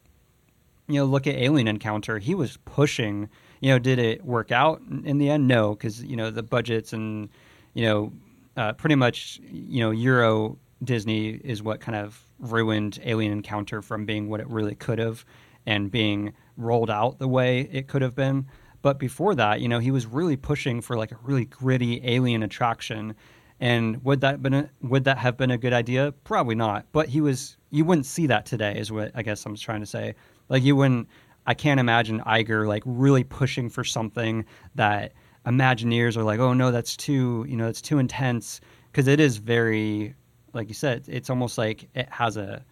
you 0.88 0.95
know, 0.95 1.05
look 1.05 1.27
at 1.27 1.36
Alien 1.36 1.67
Encounter. 1.67 2.19
He 2.19 2.36
was 2.36 2.57
pushing. 2.65 3.29
You 3.61 3.69
know, 3.69 3.79
did 3.79 3.99
it 3.99 4.25
work 4.25 4.51
out 4.51 4.81
in 5.05 5.17
the 5.17 5.29
end? 5.29 5.47
No, 5.47 5.73
because 5.73 6.03
you 6.03 6.15
know 6.15 6.31
the 6.31 6.43
budgets 6.43 6.91
and 6.91 7.29
you 7.73 7.86
know 7.86 8.13
uh, 8.57 8.73
pretty 8.73 8.95
much 8.95 9.39
you 9.49 9.79
know 9.79 9.91
Euro 9.91 10.57
Disney 10.84 11.29
is 11.29 11.63
what 11.63 11.79
kind 11.79 11.95
of 11.95 12.23
ruined 12.39 12.99
Alien 13.03 13.31
Encounter 13.31 13.81
from 13.81 14.05
being 14.05 14.29
what 14.29 14.39
it 14.39 14.47
really 14.47 14.75
could 14.75 14.99
have 14.99 15.25
and 15.65 15.89
being 15.91 16.34
rolled 16.57 16.89
out 16.89 17.19
the 17.19 17.27
way 17.27 17.61
it 17.71 17.88
could 17.88 18.01
have 18.01 18.15
been. 18.15 18.47
But 18.81 18.99
before 18.99 19.34
that, 19.36 19.61
you 19.61 19.69
know, 19.69 19.79
he 19.79 19.91
was 19.91 20.05
really 20.05 20.36
pushing 20.36 20.81
for 20.81 20.97
like 20.97 21.11
a 21.11 21.17
really 21.23 21.45
gritty 21.45 22.01
alien 22.03 22.43
attraction. 22.43 23.15
And 23.59 24.03
would 24.03 24.21
that 24.21 24.41
been 24.41 24.53
a, 24.53 24.69
would 24.81 25.05
that 25.05 25.17
have 25.17 25.38
been 25.38 25.51
a 25.51 25.57
good 25.57 25.71
idea? 25.73 26.11
Probably 26.25 26.55
not. 26.55 26.86
But 26.91 27.07
he 27.07 27.21
was 27.21 27.57
you 27.69 27.86
wouldn't 27.86 28.05
see 28.05 28.27
that 28.27 28.45
today 28.45 28.77
is 28.77 28.91
what 28.91 29.11
I 29.15 29.23
guess 29.23 29.45
I'm 29.45 29.55
trying 29.55 29.79
to 29.79 29.86
say. 29.86 30.15
Like 30.49 30.63
you 30.63 30.75
wouldn't 30.75 31.07
I 31.45 31.53
can't 31.53 31.79
imagine 31.79 32.19
Iger 32.21 32.67
like 32.67 32.84
really 32.86 33.23
pushing 33.23 33.69
for 33.69 33.84
something 33.84 34.45
that 34.75 35.13
Imagineers 35.45 36.15
are 36.15 36.23
like, 36.23 36.39
"Oh 36.39 36.53
no, 36.53 36.71
that's 36.71 36.95
too, 36.95 37.45
you 37.49 37.57
know, 37.57 37.67
it's 37.67 37.81
too 37.81 37.99
intense." 37.99 38.61
Because 38.91 39.07
it 39.07 39.19
is 39.19 39.38
very 39.38 40.13
like 40.54 40.68
you 40.68 40.74
said, 40.74 41.06
it's 41.08 41.30
almost 41.30 41.58
like 41.58 41.89
it 41.95 42.08
has 42.10 42.38
a, 42.38 42.64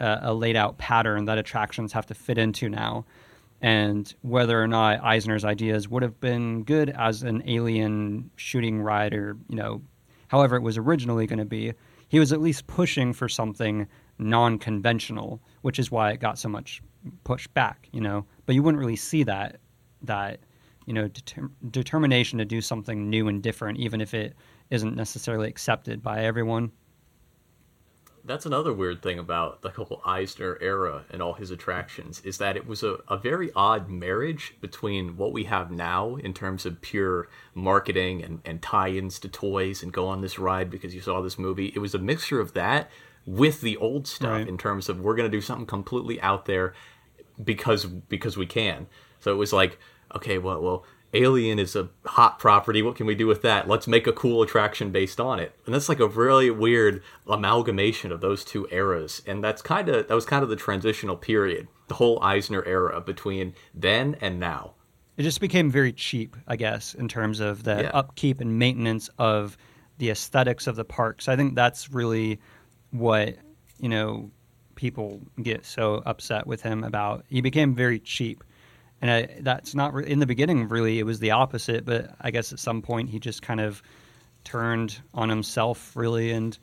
a, 0.00 0.32
laid 0.32 0.56
out 0.56 0.78
pattern 0.78 1.24
that 1.24 1.38
attractions 1.38 1.92
have 1.92 2.06
to 2.06 2.14
fit 2.14 2.38
into 2.38 2.68
now. 2.68 3.04
And 3.60 4.12
whether 4.22 4.60
or 4.60 4.66
not 4.66 5.02
Eisner's 5.02 5.44
ideas 5.44 5.88
would 5.88 6.02
have 6.02 6.20
been 6.20 6.64
good 6.64 6.90
as 6.90 7.22
an 7.22 7.42
alien 7.46 8.30
shooting 8.36 8.82
ride 8.82 9.14
or, 9.14 9.36
you 9.48 9.56
know, 9.56 9.82
however 10.28 10.56
it 10.56 10.62
was 10.62 10.76
originally 10.76 11.26
going 11.26 11.38
to 11.38 11.44
be, 11.44 11.72
he 12.08 12.18
was 12.18 12.32
at 12.32 12.40
least 12.40 12.66
pushing 12.66 13.12
for 13.12 13.28
something 13.28 13.86
non 14.18 14.58
conventional, 14.58 15.40
which 15.62 15.78
is 15.78 15.90
why 15.90 16.10
it 16.10 16.20
got 16.20 16.38
so 16.38 16.48
much 16.48 16.82
pushed 17.24 17.52
back, 17.54 17.88
you 17.92 18.00
know. 18.00 18.26
But 18.46 18.54
you 18.54 18.62
wouldn't 18.62 18.80
really 18.80 18.96
see 18.96 19.22
that, 19.22 19.58
that, 20.02 20.40
you 20.86 20.92
know, 20.92 21.08
deter- 21.08 21.50
determination 21.70 22.38
to 22.38 22.44
do 22.44 22.60
something 22.60 23.08
new 23.08 23.28
and 23.28 23.42
different, 23.42 23.78
even 23.78 24.00
if 24.00 24.12
it 24.12 24.34
isn't 24.70 24.96
necessarily 24.96 25.48
accepted 25.48 26.02
by 26.02 26.24
everyone 26.24 26.72
that's 28.24 28.46
another 28.46 28.72
weird 28.72 29.02
thing 29.02 29.18
about 29.18 29.62
the 29.62 29.70
whole 29.70 30.00
Eisner 30.04 30.56
era 30.60 31.04
and 31.10 31.20
all 31.20 31.34
his 31.34 31.50
attractions 31.50 32.20
is 32.20 32.38
that 32.38 32.56
it 32.56 32.66
was 32.66 32.82
a, 32.82 32.98
a 33.08 33.16
very 33.16 33.50
odd 33.54 33.88
marriage 33.88 34.54
between 34.60 35.16
what 35.16 35.32
we 35.32 35.44
have 35.44 35.70
now 35.70 36.16
in 36.16 36.32
terms 36.32 36.64
of 36.64 36.80
pure 36.80 37.28
marketing 37.54 38.22
and, 38.22 38.40
and 38.44 38.62
tie-ins 38.62 39.18
to 39.20 39.28
toys 39.28 39.82
and 39.82 39.92
go 39.92 40.06
on 40.06 40.20
this 40.20 40.38
ride 40.38 40.70
because 40.70 40.94
you 40.94 41.00
saw 41.00 41.20
this 41.20 41.38
movie. 41.38 41.72
It 41.74 41.80
was 41.80 41.94
a 41.94 41.98
mixture 41.98 42.40
of 42.40 42.52
that 42.52 42.90
with 43.26 43.60
the 43.60 43.76
old 43.76 44.06
stuff 44.06 44.30
right. 44.30 44.48
in 44.48 44.58
terms 44.58 44.88
of 44.88 45.00
we're 45.00 45.16
going 45.16 45.30
to 45.30 45.36
do 45.36 45.40
something 45.40 45.66
completely 45.66 46.20
out 46.20 46.46
there 46.46 46.74
because 47.42 47.86
because 47.86 48.36
we 48.36 48.46
can. 48.46 48.86
So 49.20 49.32
it 49.32 49.36
was 49.36 49.52
like, 49.52 49.78
okay, 50.14 50.38
well, 50.38 50.60
well, 50.60 50.84
Alien 51.14 51.58
is 51.58 51.76
a 51.76 51.90
hot 52.06 52.38
property. 52.38 52.80
What 52.80 52.96
can 52.96 53.06
we 53.06 53.14
do 53.14 53.26
with 53.26 53.42
that? 53.42 53.68
Let's 53.68 53.86
make 53.86 54.06
a 54.06 54.12
cool 54.12 54.42
attraction 54.42 54.90
based 54.90 55.20
on 55.20 55.38
it. 55.38 55.54
And 55.66 55.74
that's 55.74 55.88
like 55.88 56.00
a 56.00 56.08
really 56.08 56.50
weird 56.50 57.02
amalgamation 57.26 58.12
of 58.12 58.20
those 58.20 58.44
two 58.44 58.66
eras. 58.70 59.22
And 59.26 59.44
that's 59.44 59.60
kind 59.60 59.88
of 59.88 60.08
that 60.08 60.14
was 60.14 60.24
kind 60.24 60.42
of 60.42 60.48
the 60.48 60.56
transitional 60.56 61.16
period, 61.16 61.68
the 61.88 61.94
whole 61.94 62.22
Eisner 62.22 62.64
era 62.64 63.00
between 63.00 63.54
then 63.74 64.16
and 64.20 64.40
now. 64.40 64.74
It 65.18 65.24
just 65.24 65.40
became 65.40 65.70
very 65.70 65.92
cheap, 65.92 66.36
I 66.48 66.56
guess, 66.56 66.94
in 66.94 67.08
terms 67.08 67.40
of 67.40 67.64
the 67.64 67.82
yeah. 67.82 67.90
upkeep 67.92 68.40
and 68.40 68.58
maintenance 68.58 69.10
of 69.18 69.58
the 69.98 70.08
aesthetics 70.08 70.66
of 70.66 70.76
the 70.76 70.84
parks. 70.84 71.28
I 71.28 71.36
think 71.36 71.54
that's 71.54 71.90
really 71.90 72.40
what, 72.90 73.36
you 73.78 73.90
know, 73.90 74.30
people 74.74 75.20
get 75.42 75.66
so 75.66 76.02
upset 76.06 76.46
with 76.46 76.62
him 76.62 76.82
about. 76.82 77.26
He 77.28 77.42
became 77.42 77.74
very 77.74 77.98
cheap 77.98 78.42
and 79.02 79.10
I, 79.10 79.28
that's 79.40 79.74
not 79.74 79.92
re- 79.92 80.06
in 80.06 80.20
the 80.20 80.26
beginning. 80.26 80.68
Really, 80.68 81.00
it 81.00 81.02
was 81.02 81.18
the 81.18 81.32
opposite. 81.32 81.84
But 81.84 82.14
I 82.20 82.30
guess 82.30 82.52
at 82.52 82.60
some 82.60 82.80
point 82.80 83.10
he 83.10 83.18
just 83.18 83.42
kind 83.42 83.60
of 83.60 83.82
turned 84.44 85.00
on 85.12 85.28
himself, 85.28 85.94
really, 85.96 86.30
and 86.30 86.56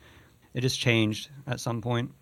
it 0.54 0.62
just 0.62 0.80
changed 0.80 1.28
at 1.46 1.60
some 1.60 1.82
point. 1.82 2.12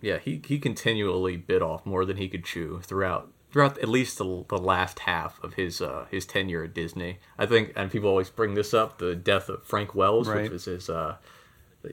Yeah, 0.00 0.18
he 0.18 0.40
he 0.46 0.58
continually 0.58 1.36
bit 1.36 1.62
off 1.62 1.84
more 1.86 2.04
than 2.04 2.18
he 2.18 2.28
could 2.28 2.44
chew 2.44 2.80
throughout 2.84 3.32
throughout 3.50 3.78
at 3.78 3.88
least 3.88 4.18
the, 4.18 4.44
the 4.48 4.58
last 4.58 5.00
half 5.00 5.42
of 5.42 5.54
his 5.54 5.80
uh, 5.80 6.04
his 6.10 6.26
tenure 6.26 6.64
at 6.64 6.74
Disney. 6.74 7.18
I 7.38 7.46
think, 7.46 7.72
and 7.74 7.90
people 7.90 8.10
always 8.10 8.30
bring 8.30 8.54
this 8.54 8.74
up: 8.74 8.98
the 8.98 9.14
death 9.14 9.48
of 9.48 9.64
Frank 9.64 9.94
Wells, 9.94 10.28
right. 10.28 10.42
which 10.42 10.52
was 10.52 10.66
his 10.66 10.90
uh, 10.90 11.16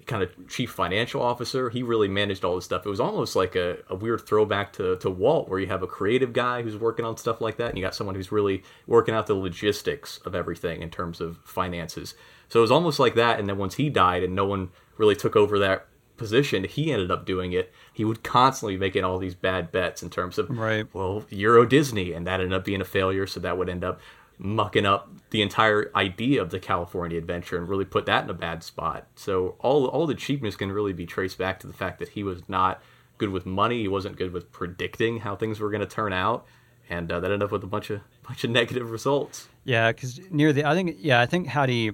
kind 0.06 0.24
of 0.24 0.32
chief 0.48 0.72
financial 0.72 1.22
officer. 1.22 1.70
He 1.70 1.84
really 1.84 2.08
managed 2.08 2.44
all 2.44 2.56
this 2.56 2.66
stuff. 2.66 2.86
It 2.86 2.90
was 2.90 3.00
almost 3.00 3.36
like 3.36 3.56
a, 3.56 3.78
a 3.88 3.96
weird 3.96 4.26
throwback 4.26 4.74
to, 4.74 4.98
to 4.98 5.10
Walt, 5.10 5.48
where 5.48 5.60
you 5.60 5.68
have 5.68 5.84
a 5.84 5.88
creative 5.88 6.34
guy 6.34 6.64
who's 6.64 6.76
working 6.76 7.06
on 7.06 7.18
stuff 7.18 7.40
like 7.40 7.58
that, 7.58 7.70
and 7.70 7.78
you 7.78 7.84
got 7.84 7.96
someone 7.96 8.16
who's 8.16 8.32
really 8.32 8.64
working 8.88 9.14
out 9.14 9.28
the 9.28 9.36
logistics 9.36 10.18
of 10.26 10.34
everything 10.34 10.82
in 10.82 10.90
terms 10.90 11.22
of 11.22 11.38
finances. 11.44 12.16
So 12.50 12.60
it 12.60 12.62
was 12.62 12.72
almost 12.72 13.00
like 13.00 13.16
that. 13.16 13.40
And 13.40 13.48
then 13.48 13.58
once 13.58 13.76
he 13.76 13.90
died 13.90 14.24
and 14.24 14.36
no 14.36 14.46
one 14.46 14.70
really 14.98 15.16
took 15.16 15.36
over 15.36 15.60
that 15.60 15.88
position, 16.18 16.64
he 16.64 16.92
ended 16.92 17.12
up 17.12 17.26
doing 17.26 17.52
it. 17.52 17.72
He 17.94 18.06
would 18.06 18.24
constantly 18.24 18.76
be 18.76 18.80
making 18.80 19.04
all 19.04 19.18
these 19.18 19.36
bad 19.36 19.72
bets 19.72 20.02
in 20.02 20.10
terms 20.10 20.38
of, 20.38 20.50
right. 20.50 20.88
well, 20.94 21.26
Euro 21.30 21.66
Disney, 21.66 22.14
and 22.14 22.26
that 22.26 22.40
ended 22.40 22.54
up 22.54 22.66
being 22.66 22.82
a 22.82 22.86
failure. 22.86 23.28
So 23.28 23.40
that 23.42 23.58
would 23.58 23.70
end 23.70 23.84
up 23.84 24.00
mucking 24.38 24.86
up 24.86 25.10
the 25.30 25.42
entire 25.42 25.92
idea 25.96 26.42
of 26.42 26.50
the 26.50 26.60
California 26.60 27.18
adventure 27.18 27.58
and 27.58 27.68
really 27.68 27.86
put 27.86 28.06
that 28.06 28.24
in 28.24 28.30
a 28.30 28.34
bad 28.34 28.64
spot. 28.64 29.08
So 29.16 29.56
all 29.60 29.88
all 29.88 30.08
the 30.08 30.16
cheapness 30.16 30.56
can 30.56 30.72
really 30.72 30.94
be 30.94 31.06
traced 31.06 31.38
back 31.38 31.60
to 31.62 31.68
the 31.68 31.74
fact 31.74 32.00
that 32.00 32.10
he 32.10 32.24
was 32.24 32.48
not 32.48 32.82
good 33.18 33.30
with 33.30 33.46
money. 33.46 33.82
He 33.82 33.88
wasn't 33.88 34.18
good 34.18 34.32
with 34.32 34.52
predicting 34.52 35.20
how 35.20 35.36
things 35.36 35.60
were 35.60 35.70
going 35.70 35.82
to 35.82 35.88
turn 35.88 36.14
out, 36.14 36.46
and 36.90 37.12
uh, 37.12 37.20
that 37.20 37.32
ended 37.32 37.44
up 37.44 37.52
with 37.52 37.64
a 37.64 37.68
bunch 37.68 37.90
of 37.90 38.02
bunch 38.28 38.44
of 38.44 38.50
negative 38.50 38.92
results. 38.92 39.48
Yeah, 39.64 39.92
because 39.92 40.20
near 40.30 40.54
the, 40.54 40.66
I 40.66 40.74
think, 40.74 40.98
yeah, 41.00 41.22
I 41.22 41.26
think 41.26 41.48
had 41.48 41.70
he, 41.70 41.92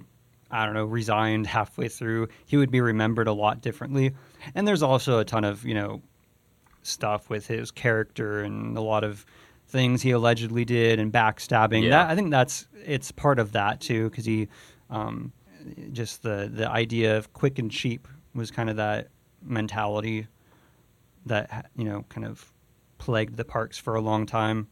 I 0.50 0.66
don't 0.66 0.74
know, 0.74 0.86
resigned 0.86 1.48
halfway 1.48 1.88
through, 1.88 2.28
he 2.46 2.58
would 2.58 2.72
be 2.72 2.82
remembered 2.82 3.28
a 3.28 3.34
lot 3.34 3.62
differently. 3.62 4.14
And 4.56 4.68
there's 4.68 4.84
also 4.84 5.20
a 5.20 5.26
ton 5.26 5.44
of 5.44 5.66
you 5.66 5.74
know 5.74 6.02
stuff 6.84 7.30
with 7.30 7.48
his 7.48 7.72
character 7.72 8.42
and 8.42 8.76
a 8.76 8.82
lot 8.82 9.04
of 9.04 9.26
things 9.72 10.02
he 10.02 10.12
allegedly 10.12 10.66
did 10.66 11.00
and 11.00 11.12
backstabbing. 11.12 11.84
Yeah. 11.84 11.90
That 11.90 12.10
I 12.10 12.16
think 12.16 12.30
that's 12.30 12.68
it's 12.86 13.12
part 13.12 13.40
of 13.40 13.54
that 13.54 13.80
too 13.80 14.10
because 14.10 14.26
he 14.26 14.50
um, 14.90 15.32
just 15.92 16.24
the 16.24 16.52
the 16.54 16.70
idea 16.70 17.18
of 17.18 17.34
quick 17.34 17.58
and 17.58 17.72
cheap 17.72 18.08
was 18.36 18.52
kind 18.52 18.70
of 18.70 18.76
that 18.76 19.08
mentality 19.42 20.28
that 21.26 21.72
you 21.76 21.86
know 21.86 22.06
kind 22.10 22.26
of 22.26 22.52
plagued 22.98 23.38
the 23.38 23.46
parks 23.46 23.78
for 23.78 23.96
a 23.96 24.02
long 24.02 24.26
time. 24.26 24.68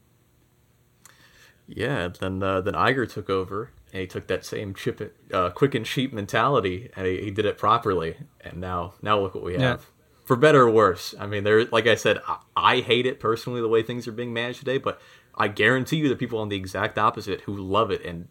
Yeah, 1.68 2.10
then 2.20 2.42
uh, 2.44 2.62
then 2.62 2.74
Iger 2.74 3.12
took 3.12 3.30
over, 3.30 3.72
and 3.94 4.02
he 4.02 4.08
took 4.08 4.28
that 4.28 4.44
same 4.44 4.74
chip, 4.74 5.16
uh, 5.34 5.52
quick 5.52 5.76
and 5.76 5.86
cheap 5.86 6.12
mentality, 6.12 6.90
and 6.96 7.06
he, 7.06 7.26
he 7.26 7.32
did 7.32 7.46
it 7.46 7.58
properly. 7.58 8.18
And 8.42 8.58
now, 8.58 8.96
now 9.02 9.20
look 9.20 9.36
what 9.36 9.44
we 9.44 9.56
have. 9.56 9.90
For 10.30 10.36
better 10.36 10.62
or 10.62 10.70
worse, 10.70 11.16
I 11.20 11.26
mean, 11.26 11.44
there. 11.44 11.66
Like 11.66 11.88
I 11.88 11.96
said, 11.96 12.20
I, 12.28 12.38
I 12.56 12.80
hate 12.82 13.08
it 13.08 13.20
personally 13.20 13.62
the 13.62 13.68
way 13.68 13.82
things 13.82 14.08
are 14.08 14.12
being 14.12 14.32
managed 14.32 14.60
today, 14.60 14.78
but 14.78 15.02
I 15.34 15.48
guarantee 15.48 15.96
you, 15.96 16.08
the 16.08 16.16
people 16.16 16.38
on 16.38 16.50
the 16.50 16.56
exact 16.56 17.00
opposite 17.00 17.42
who 17.42 17.58
love 17.58 17.90
it, 17.90 18.06
and 18.06 18.28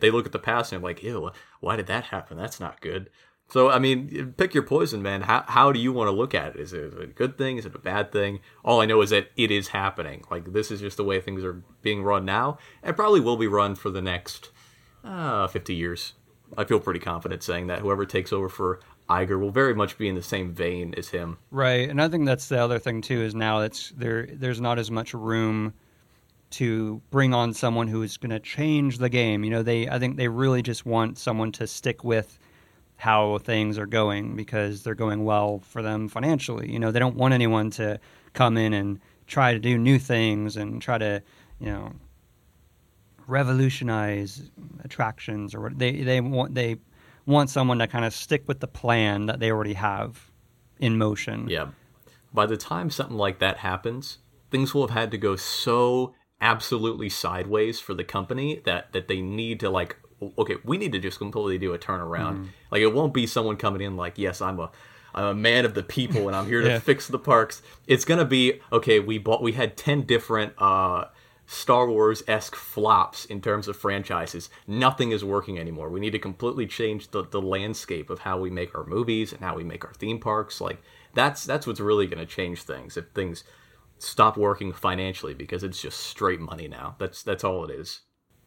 they 0.00 0.10
look 0.10 0.26
at 0.26 0.32
the 0.32 0.40
past 0.40 0.72
and 0.72 0.82
are 0.82 0.84
like, 0.84 1.00
"Ew, 1.00 1.30
why 1.60 1.76
did 1.76 1.86
that 1.86 2.06
happen? 2.06 2.36
That's 2.36 2.58
not 2.58 2.80
good." 2.80 3.08
So, 3.46 3.70
I 3.70 3.78
mean, 3.78 4.34
pick 4.36 4.52
your 4.52 4.64
poison, 4.64 5.00
man. 5.00 5.20
How, 5.20 5.44
how 5.46 5.70
do 5.70 5.78
you 5.78 5.92
want 5.92 6.08
to 6.08 6.10
look 6.10 6.34
at 6.34 6.56
it? 6.56 6.60
Is 6.60 6.72
it 6.72 6.92
a 7.00 7.06
good 7.06 7.38
thing? 7.38 7.56
Is 7.56 7.66
it 7.66 7.74
a 7.76 7.78
bad 7.78 8.10
thing? 8.10 8.40
All 8.64 8.80
I 8.80 8.86
know 8.86 9.00
is 9.00 9.10
that 9.10 9.30
it 9.36 9.52
is 9.52 9.68
happening. 9.68 10.24
Like, 10.32 10.52
this 10.52 10.72
is 10.72 10.80
just 10.80 10.96
the 10.96 11.04
way 11.04 11.20
things 11.20 11.44
are 11.44 11.62
being 11.82 12.02
run 12.02 12.24
now, 12.24 12.58
and 12.82 12.96
probably 12.96 13.20
will 13.20 13.36
be 13.36 13.46
run 13.46 13.76
for 13.76 13.90
the 13.90 14.02
next 14.02 14.50
uh, 15.04 15.46
50 15.46 15.72
years. 15.72 16.14
I 16.56 16.64
feel 16.64 16.80
pretty 16.80 16.98
confident 16.98 17.44
saying 17.44 17.68
that 17.68 17.78
whoever 17.78 18.04
takes 18.04 18.32
over 18.32 18.48
for 18.48 18.80
Iger 19.08 19.40
will 19.40 19.50
very 19.50 19.74
much 19.74 19.96
be 19.96 20.08
in 20.08 20.14
the 20.14 20.22
same 20.22 20.52
vein 20.52 20.94
as 20.96 21.08
him. 21.08 21.38
Right, 21.50 21.88
and 21.88 22.00
I 22.00 22.08
think 22.08 22.26
that's 22.26 22.48
the 22.48 22.62
other 22.62 22.78
thing 22.78 23.00
too 23.00 23.22
is 23.22 23.34
now 23.34 23.60
it's 23.60 23.90
there. 23.96 24.26
There's 24.26 24.60
not 24.60 24.78
as 24.78 24.90
much 24.90 25.14
room 25.14 25.72
to 26.50 27.00
bring 27.10 27.34
on 27.34 27.52
someone 27.52 27.88
who 27.88 28.02
is 28.02 28.16
going 28.16 28.30
to 28.30 28.40
change 28.40 28.98
the 28.98 29.08
game. 29.08 29.44
You 29.44 29.50
know, 29.50 29.62
they 29.62 29.88
I 29.88 29.98
think 29.98 30.16
they 30.16 30.28
really 30.28 30.62
just 30.62 30.84
want 30.84 31.18
someone 31.18 31.52
to 31.52 31.66
stick 31.66 32.04
with 32.04 32.38
how 32.96 33.38
things 33.38 33.78
are 33.78 33.86
going 33.86 34.34
because 34.36 34.82
they're 34.82 34.94
going 34.94 35.24
well 35.24 35.60
for 35.60 35.82
them 35.82 36.08
financially. 36.08 36.70
You 36.70 36.78
know, 36.78 36.90
they 36.90 36.98
don't 36.98 37.16
want 37.16 37.32
anyone 37.32 37.70
to 37.72 38.00
come 38.34 38.56
in 38.56 38.72
and 38.74 39.00
try 39.26 39.52
to 39.52 39.58
do 39.58 39.78
new 39.78 39.98
things 39.98 40.56
and 40.56 40.82
try 40.82 40.98
to, 40.98 41.22
you 41.60 41.66
know, 41.66 41.92
revolutionize 43.26 44.50
attractions 44.84 45.54
or 45.54 45.60
what 45.60 45.78
they 45.78 46.02
they 46.02 46.20
want 46.20 46.54
they 46.54 46.76
want 47.28 47.50
someone 47.50 47.78
to 47.78 47.86
kind 47.86 48.04
of 48.04 48.14
stick 48.14 48.48
with 48.48 48.60
the 48.60 48.66
plan 48.66 49.26
that 49.26 49.38
they 49.38 49.50
already 49.50 49.74
have 49.74 50.30
in 50.80 50.96
motion. 50.96 51.48
Yeah. 51.48 51.68
By 52.32 52.46
the 52.46 52.56
time 52.56 52.90
something 52.90 53.16
like 53.16 53.38
that 53.38 53.58
happens, 53.58 54.18
things 54.50 54.74
will 54.74 54.86
have 54.86 54.96
had 54.96 55.10
to 55.10 55.18
go 55.18 55.36
so 55.36 56.14
absolutely 56.40 57.08
sideways 57.08 57.80
for 57.80 57.94
the 57.94 58.04
company 58.04 58.62
that 58.64 58.92
that 58.92 59.08
they 59.08 59.20
need 59.20 59.60
to 59.60 59.70
like 59.70 59.96
okay, 60.38 60.56
we 60.64 60.78
need 60.78 60.92
to 60.92 60.98
just 60.98 61.18
completely 61.18 61.58
do 61.58 61.72
a 61.74 61.78
turnaround. 61.78 62.48
Like 62.70 62.80
it 62.80 62.92
won't 62.92 63.14
be 63.14 63.26
someone 63.26 63.56
coming 63.56 63.82
in 63.82 63.96
like, 63.96 64.18
"Yes, 64.18 64.40
I'm 64.40 64.58
a 64.58 64.70
I'm 65.14 65.24
a 65.24 65.34
man 65.34 65.64
of 65.64 65.74
the 65.74 65.82
people 65.82 66.26
and 66.26 66.36
I'm 66.36 66.46
here 66.46 66.62
to 66.62 66.80
fix 66.90 67.06
the 67.06 67.18
parks." 67.18 67.62
It's 67.86 68.04
going 68.04 68.18
to 68.18 68.24
be, 68.24 68.60
"Okay, 68.72 69.00
we 69.00 69.18
bought 69.18 69.42
we 69.42 69.52
had 69.52 69.76
10 69.76 70.02
different 70.02 70.54
uh 70.58 71.04
Star 71.50 71.88
Wars 71.88 72.22
esque 72.28 72.54
flops 72.54 73.24
in 73.24 73.40
terms 73.40 73.68
of 73.68 73.76
franchises. 73.76 74.50
Nothing 74.66 75.12
is 75.12 75.24
working 75.24 75.58
anymore. 75.58 75.88
We 75.88 75.98
need 75.98 76.10
to 76.12 76.18
completely 76.18 76.66
change 76.66 77.10
the, 77.10 77.24
the 77.24 77.40
landscape 77.40 78.10
of 78.10 78.18
how 78.18 78.38
we 78.38 78.50
make 78.50 78.74
our 78.76 78.84
movies 78.84 79.32
and 79.32 79.40
how 79.40 79.56
we 79.56 79.64
make 79.64 79.82
our 79.82 79.94
theme 79.94 80.18
parks. 80.20 80.60
Like 80.60 80.82
that's 81.14 81.44
that's 81.46 81.66
what's 81.66 81.80
really 81.80 82.06
going 82.06 82.18
to 82.18 82.26
change 82.26 82.62
things. 82.64 82.98
If 82.98 83.06
things 83.14 83.44
stop 83.98 84.36
working 84.36 84.72
financially 84.74 85.32
because 85.32 85.64
it's 85.64 85.80
just 85.80 85.98
straight 86.00 86.38
money 86.38 86.68
now. 86.68 86.96
That's 86.98 87.22
that's 87.22 87.44
all 87.44 87.64
it 87.64 87.70
is. 87.70 88.00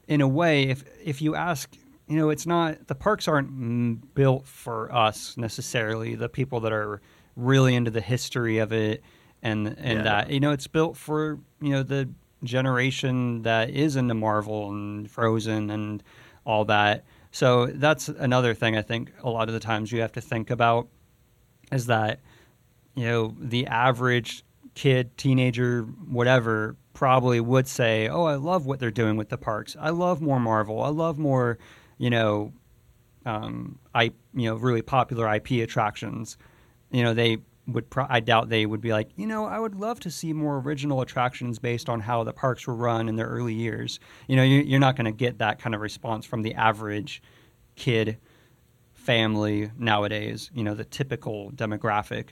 in 0.08 0.22
a 0.22 0.28
way, 0.28 0.70
if 0.70 0.84
if 1.04 1.24
you 1.24 1.34
ask, 1.34 1.76
you 2.08 2.18
know, 2.18 2.30
it's 2.30 2.46
not 2.46 2.86
the 2.88 2.94
parks 2.96 3.28
aren't 3.28 4.14
built 4.14 4.46
for 4.46 4.94
us 4.94 5.36
necessarily. 5.38 6.14
The 6.14 6.30
people 6.30 6.60
that 6.60 6.72
are 6.72 7.02
really 7.36 7.74
into 7.74 7.90
the 7.90 8.00
history 8.02 8.60
of 8.60 8.72
it, 8.72 9.02
and 9.42 9.68
and 9.68 9.98
Yeah. 10.00 10.04
that 10.04 10.30
you 10.30 10.40
know, 10.40 10.52
it's 10.52 10.68
built 10.68 10.96
for 10.98 11.40
you 11.60 11.72
know 11.72 11.82
the 11.82 12.08
generation 12.44 13.44
that 13.44 13.70
is 13.70 13.96
into 13.96 14.14
Marvel 14.14 14.70
and 14.70 15.10
Frozen 15.10 15.70
and 15.70 16.04
all 16.46 16.66
that. 16.66 17.04
So 17.32 17.68
that's 17.68 18.10
another 18.10 18.54
thing 18.54 18.78
I 18.78 18.82
think 18.82 19.12
a 19.24 19.30
lot 19.30 19.48
of 19.48 19.54
the 19.54 19.60
times 19.60 19.92
you 19.92 20.02
have 20.02 20.12
to 20.14 20.22
think 20.22 20.50
about 20.50 20.88
is 21.72 21.86
that 21.86 22.20
you 22.96 23.06
know 23.06 23.36
the 23.40 23.68
average 23.68 24.44
kid 24.76 25.16
teenager 25.18 25.84
whatever 25.84 26.76
probably 26.94 27.40
would 27.40 27.68
say 27.68 28.08
oh 28.08 28.24
i 28.24 28.36
love 28.36 28.66
what 28.66 28.80
they're 28.80 28.92
doing 28.92 29.16
with 29.18 29.30
the 29.30 29.38
parks. 29.38 29.76
I 29.80 29.90
love 29.90 30.22
more 30.22 30.40
marvel. 30.40 30.82
I 30.82 30.90
love 30.90 31.18
more 31.18 31.58
you 31.98 32.10
know 32.10 32.52
um 33.26 33.78
i 33.94 34.06
you 34.34 34.50
know 34.50 34.56
really 34.56 34.82
popular 34.82 35.34
ip 35.36 35.50
attractions. 35.52 36.38
You 36.92 37.04
know 37.04 37.14
they 37.14 37.38
would 37.74 37.90
pro- 37.90 38.06
i 38.10 38.20
doubt 38.20 38.50
they 38.50 38.66
would 38.66 38.82
be 38.82 38.92
like 38.92 39.10
you 39.16 39.26
know 39.28 39.46
i 39.46 39.60
would 39.60 39.76
love 39.76 40.00
to 40.00 40.10
see 40.12 40.34
more 40.34 40.58
original 40.60 41.02
attractions 41.02 41.60
based 41.60 41.90
on 41.90 42.00
how 42.00 42.24
the 42.24 42.34
parks 42.34 42.66
were 42.68 42.76
run 42.76 43.08
in 43.10 43.16
their 43.16 43.28
early 43.28 43.54
years 43.54 44.00
you 44.28 44.36
know 44.36 44.44
you- 44.44 44.62
you're 44.62 44.80
not 44.80 44.96
going 44.96 45.06
to 45.06 45.12
get 45.12 45.38
that 45.40 45.60
kind 45.60 45.74
of 45.76 45.82
response 45.82 46.26
from 46.26 46.42
the 46.42 46.54
average 46.56 47.22
kid 47.76 48.18
family 48.94 49.72
nowadays, 49.80 50.52
you 50.54 50.64
know, 50.64 50.76
the 50.76 50.84
typical 50.86 51.52
demographic, 51.56 52.30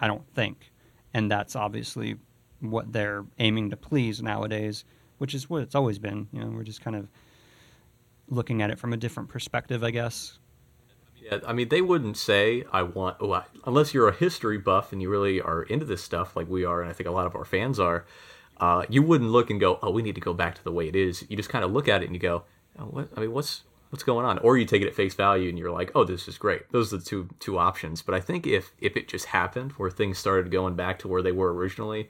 I 0.00 0.08
don't 0.08 0.26
think. 0.34 0.72
And 1.14 1.30
that's 1.30 1.54
obviously 1.54 2.16
what 2.58 2.92
they're 2.92 3.24
aiming 3.38 3.70
to 3.70 3.76
please 3.76 4.20
nowadays, 4.20 4.84
which 5.18 5.32
is 5.32 5.48
what 5.48 5.62
it's 5.62 5.76
always 5.76 6.00
been. 6.00 6.26
You 6.32 6.40
know, 6.40 6.48
we're 6.48 6.64
just 6.64 6.80
kind 6.80 6.96
of 6.96 7.08
looking 8.28 8.62
at 8.62 8.70
it 8.70 8.80
from 8.80 8.92
a 8.92 8.96
different 8.96 9.28
perspective, 9.28 9.84
I 9.84 9.92
guess. 9.92 10.38
Yeah, 11.22 11.38
I 11.46 11.52
mean, 11.52 11.68
they 11.68 11.80
wouldn't 11.80 12.16
say 12.16 12.64
I 12.72 12.82
want 12.82 13.18
oh, 13.20 13.32
I, 13.32 13.44
unless 13.64 13.94
you're 13.94 14.08
a 14.08 14.14
history 14.14 14.58
buff 14.58 14.92
and 14.92 15.00
you 15.00 15.08
really 15.08 15.40
are 15.40 15.62
into 15.62 15.84
this 15.84 16.02
stuff 16.02 16.34
like 16.34 16.48
we 16.48 16.64
are, 16.64 16.80
and 16.80 16.90
I 16.90 16.92
think 16.92 17.08
a 17.08 17.12
lot 17.12 17.26
of 17.26 17.36
our 17.36 17.44
fans 17.44 17.78
are. 17.78 18.04
Uh, 18.58 18.84
you 18.88 19.02
wouldn't 19.02 19.30
look 19.30 19.50
and 19.50 19.60
go, 19.60 19.78
"Oh, 19.82 19.90
we 19.90 20.02
need 20.02 20.16
to 20.16 20.20
go 20.20 20.34
back 20.34 20.56
to 20.56 20.64
the 20.64 20.72
way 20.72 20.88
it 20.88 20.96
is." 20.96 21.24
You 21.28 21.36
just 21.36 21.48
kind 21.48 21.64
of 21.64 21.72
look 21.72 21.88
at 21.88 22.02
it 22.02 22.06
and 22.06 22.14
you 22.14 22.20
go, 22.20 22.44
oh, 22.78 22.84
"What? 22.84 23.08
I 23.16 23.20
mean, 23.20 23.32
what's 23.32 23.62
what's 23.90 24.02
going 24.02 24.26
on?" 24.26 24.38
Or 24.38 24.56
you 24.56 24.64
take 24.64 24.82
it 24.82 24.88
at 24.88 24.94
face 24.94 25.14
value 25.14 25.48
and 25.48 25.58
you're 25.58 25.70
like, 25.70 25.92
"Oh, 25.94 26.04
this 26.04 26.26
is 26.26 26.38
great." 26.38 26.70
Those 26.72 26.92
are 26.92 26.96
the 26.96 27.04
two 27.04 27.28
two 27.38 27.56
options. 27.58 28.02
But 28.02 28.14
I 28.16 28.20
think 28.20 28.46
if 28.46 28.72
if 28.80 28.96
it 28.96 29.06
just 29.06 29.26
happened 29.26 29.72
where 29.72 29.90
things 29.90 30.18
started 30.18 30.50
going 30.50 30.74
back 30.74 30.98
to 31.00 31.08
where 31.08 31.22
they 31.22 31.32
were 31.32 31.54
originally, 31.54 32.08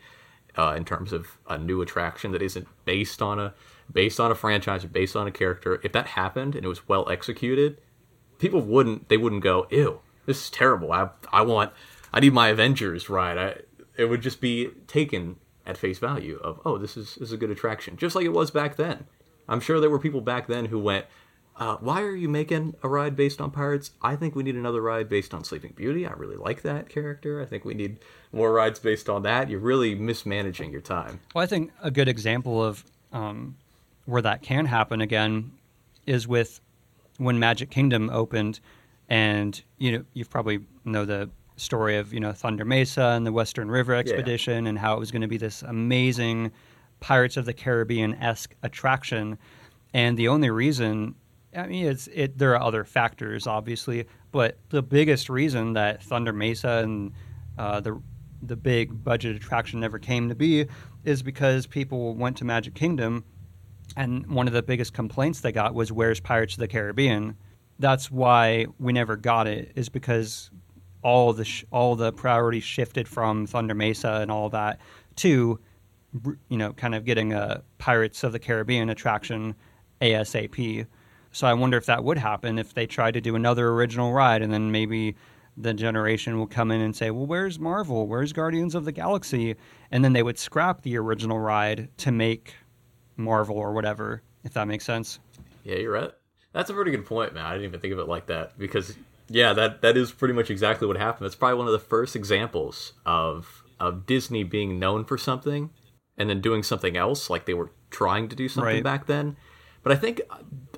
uh, 0.56 0.74
in 0.76 0.84
terms 0.84 1.12
of 1.12 1.38
a 1.48 1.58
new 1.58 1.82
attraction 1.82 2.32
that 2.32 2.42
isn't 2.42 2.66
based 2.86 3.20
on 3.20 3.38
a 3.38 3.54
based 3.92 4.20
on 4.20 4.30
a 4.30 4.34
franchise 4.34 4.84
or 4.84 4.88
based 4.88 5.16
on 5.16 5.26
a 5.26 5.30
character, 5.30 5.80
if 5.82 5.92
that 5.92 6.06
happened 6.08 6.54
and 6.54 6.64
it 6.64 6.68
was 6.68 6.88
well 6.88 7.08
executed, 7.10 7.78
people 8.42 8.60
wouldn't 8.60 9.08
they 9.08 9.16
wouldn't 9.16 9.42
go 9.42 9.68
ew 9.70 10.00
this 10.26 10.44
is 10.44 10.50
terrible. 10.50 10.92
I 10.92 11.10
i 11.32 11.42
want 11.42 11.72
i 12.12 12.20
need 12.20 12.34
my 12.34 12.48
avengers 12.48 13.08
ride. 13.08 13.38
I 13.38 13.56
it 13.96 14.06
would 14.06 14.20
just 14.20 14.40
be 14.40 14.70
taken 14.86 15.36
at 15.64 15.78
face 15.78 16.00
value 16.00 16.38
of 16.42 16.60
oh 16.64 16.76
this 16.76 16.96
is, 16.96 17.14
this 17.14 17.28
is 17.28 17.32
a 17.32 17.36
good 17.36 17.50
attraction. 17.50 17.96
Just 17.96 18.16
like 18.16 18.24
it 18.24 18.32
was 18.32 18.50
back 18.50 18.76
then. 18.76 19.06
I'm 19.48 19.60
sure 19.60 19.80
there 19.80 19.90
were 19.90 19.98
people 19.98 20.20
back 20.20 20.48
then 20.48 20.66
who 20.66 20.78
went 20.78 21.06
uh, 21.56 21.76
why 21.76 22.00
are 22.00 22.16
you 22.16 22.28
making 22.28 22.74
a 22.82 22.88
ride 22.88 23.14
based 23.14 23.40
on 23.40 23.50
pirates? 23.50 23.92
I 24.00 24.16
think 24.16 24.34
we 24.34 24.42
need 24.42 24.56
another 24.56 24.80
ride 24.80 25.08
based 25.08 25.34
on 25.34 25.44
sleeping 25.44 25.74
beauty. 25.76 26.06
I 26.06 26.12
really 26.12 26.36
like 26.36 26.62
that 26.62 26.88
character. 26.88 27.40
I 27.42 27.44
think 27.44 27.64
we 27.64 27.74
need 27.74 27.98
more 28.32 28.52
rides 28.52 28.80
based 28.80 29.08
on 29.08 29.22
that. 29.22 29.50
You're 29.50 29.60
really 29.60 29.94
mismanaging 29.94 30.72
your 30.72 30.80
time. 30.80 31.20
Well, 31.34 31.44
I 31.44 31.46
think 31.46 31.70
a 31.82 31.90
good 31.90 32.08
example 32.08 32.64
of 32.64 32.84
um, 33.12 33.56
where 34.06 34.22
that 34.22 34.42
can 34.42 34.64
happen 34.64 35.02
again 35.02 35.52
is 36.06 36.26
with 36.26 36.60
when 37.22 37.38
Magic 37.38 37.70
Kingdom 37.70 38.10
opened, 38.10 38.60
and 39.08 39.62
you 39.78 39.92
know 39.92 40.04
you've 40.14 40.30
probably 40.30 40.60
know 40.84 41.04
the 41.04 41.30
story 41.56 41.96
of 41.96 42.12
you 42.12 42.20
know 42.20 42.32
Thunder 42.32 42.64
Mesa 42.64 43.12
and 43.16 43.26
the 43.26 43.32
Western 43.32 43.70
River 43.70 43.94
Expedition 43.94 44.66
and 44.66 44.78
how 44.78 44.94
it 44.94 44.98
was 44.98 45.10
going 45.10 45.22
to 45.22 45.28
be 45.28 45.36
this 45.36 45.62
amazing 45.62 46.52
Pirates 47.00 47.36
of 47.36 47.44
the 47.46 47.52
Caribbean 47.52 48.14
esque 48.14 48.54
attraction, 48.62 49.38
and 49.92 50.16
the 50.16 50.28
only 50.28 50.50
reason. 50.50 51.14
I 51.54 51.66
mean, 51.66 51.86
it's 51.86 52.08
it. 52.08 52.38
There 52.38 52.52
are 52.52 52.62
other 52.62 52.84
factors, 52.84 53.46
obviously, 53.46 54.06
but 54.30 54.56
the 54.70 54.82
biggest 54.82 55.28
reason 55.28 55.74
that 55.74 56.02
Thunder 56.02 56.32
Mesa 56.32 56.80
and 56.82 57.12
uh, 57.58 57.80
the 57.80 58.00
the 58.42 58.56
big 58.56 59.04
budget 59.04 59.36
attraction 59.36 59.80
never 59.80 59.98
came 59.98 60.28
to 60.28 60.34
be 60.34 60.66
is 61.04 61.22
because 61.22 61.66
people 61.66 62.14
went 62.14 62.36
to 62.38 62.44
Magic 62.44 62.74
Kingdom, 62.74 63.24
and 63.96 64.26
one 64.26 64.46
of 64.46 64.52
the 64.52 64.62
biggest 64.62 64.92
complaints 64.92 65.40
they 65.40 65.52
got 65.52 65.74
was, 65.74 65.92
"Where's 65.92 66.20
Pirates 66.20 66.54
of 66.54 66.60
the 66.60 66.68
Caribbean?" 66.68 67.36
That's 67.78 68.10
why 68.10 68.66
we 68.78 68.92
never 68.92 69.16
got 69.16 69.46
it, 69.46 69.72
is 69.74 69.88
because 69.88 70.50
all 71.02 71.32
the 71.32 71.44
sh- 71.44 71.64
all 71.70 71.96
the 71.96 72.12
priorities 72.12 72.64
shifted 72.64 73.08
from 73.08 73.46
Thunder 73.46 73.74
Mesa 73.74 74.20
and 74.22 74.30
all 74.30 74.48
that 74.50 74.80
to 75.16 75.58
you 76.48 76.56
know 76.56 76.72
kind 76.72 76.94
of 76.94 77.04
getting 77.04 77.32
a 77.32 77.62
Pirates 77.78 78.22
of 78.24 78.32
the 78.32 78.38
Caribbean 78.38 78.88
attraction 78.90 79.54
ASAP. 80.00 80.86
So 81.32 81.46
I 81.46 81.54
wonder 81.54 81.76
if 81.76 81.86
that 81.86 82.04
would 82.04 82.18
happen 82.18 82.58
if 82.58 82.74
they 82.74 82.86
tried 82.86 83.14
to 83.14 83.20
do 83.20 83.34
another 83.34 83.70
original 83.70 84.12
ride 84.12 84.42
and 84.42 84.52
then 84.52 84.70
maybe 84.70 85.16
the 85.56 85.74
generation 85.74 86.38
will 86.38 86.46
come 86.46 86.70
in 86.70 86.80
and 86.80 86.94
say, 86.94 87.10
"Well, 87.10 87.26
where's 87.26 87.58
Marvel? 87.58 88.06
Where's 88.06 88.32
Guardians 88.32 88.74
of 88.74 88.84
the 88.84 88.92
Galaxy?" 88.92 89.56
And 89.90 90.04
then 90.04 90.12
they 90.12 90.22
would 90.22 90.38
scrap 90.38 90.82
the 90.82 90.96
original 90.96 91.38
ride 91.38 91.88
to 91.98 92.12
make 92.12 92.54
Marvel 93.22 93.56
or 93.56 93.72
whatever, 93.72 94.22
if 94.44 94.52
that 94.54 94.66
makes 94.68 94.84
sense. 94.84 95.18
Yeah, 95.64 95.76
you're 95.76 95.92
right. 95.92 96.12
That's 96.52 96.68
a 96.70 96.74
pretty 96.74 96.90
good 96.90 97.06
point, 97.06 97.32
man. 97.34 97.46
I 97.46 97.52
didn't 97.52 97.64
even 97.66 97.80
think 97.80 97.92
of 97.94 97.98
it 97.98 98.08
like 98.08 98.26
that 98.26 98.58
because 98.58 98.94
yeah, 99.28 99.52
that 99.54 99.80
that 99.82 99.96
is 99.96 100.12
pretty 100.12 100.34
much 100.34 100.50
exactly 100.50 100.86
what 100.86 100.96
happened. 100.96 101.26
It's 101.26 101.34
probably 101.36 101.56
one 101.58 101.66
of 101.66 101.72
the 101.72 101.78
first 101.78 102.14
examples 102.16 102.92
of 103.06 103.62
of 103.80 104.06
Disney 104.06 104.44
being 104.44 104.78
known 104.78 105.04
for 105.04 105.16
something 105.16 105.70
and 106.18 106.28
then 106.28 106.40
doing 106.40 106.62
something 106.62 106.96
else, 106.96 107.30
like 107.30 107.46
they 107.46 107.54
were 107.54 107.70
trying 107.90 108.28
to 108.28 108.36
do 108.36 108.48
something 108.48 108.74
Right. 108.74 108.84
back 108.84 109.06
then. 109.06 109.36
But 109.82 109.92
I 109.92 109.96
think 109.96 110.20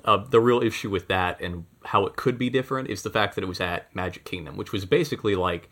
uh, 0.05 0.17
the 0.17 0.39
real 0.39 0.61
issue 0.63 0.89
with 0.89 1.07
that 1.09 1.39
and 1.41 1.65
how 1.83 2.05
it 2.07 2.15
could 2.15 2.37
be 2.39 2.49
different 2.49 2.89
is 2.89 3.03
the 3.03 3.09
fact 3.11 3.35
that 3.35 3.43
it 3.43 3.47
was 3.47 3.59
at 3.61 3.93
Magic 3.95 4.23
Kingdom, 4.23 4.57
which 4.57 4.71
was 4.71 4.85
basically 4.85 5.35
like 5.35 5.69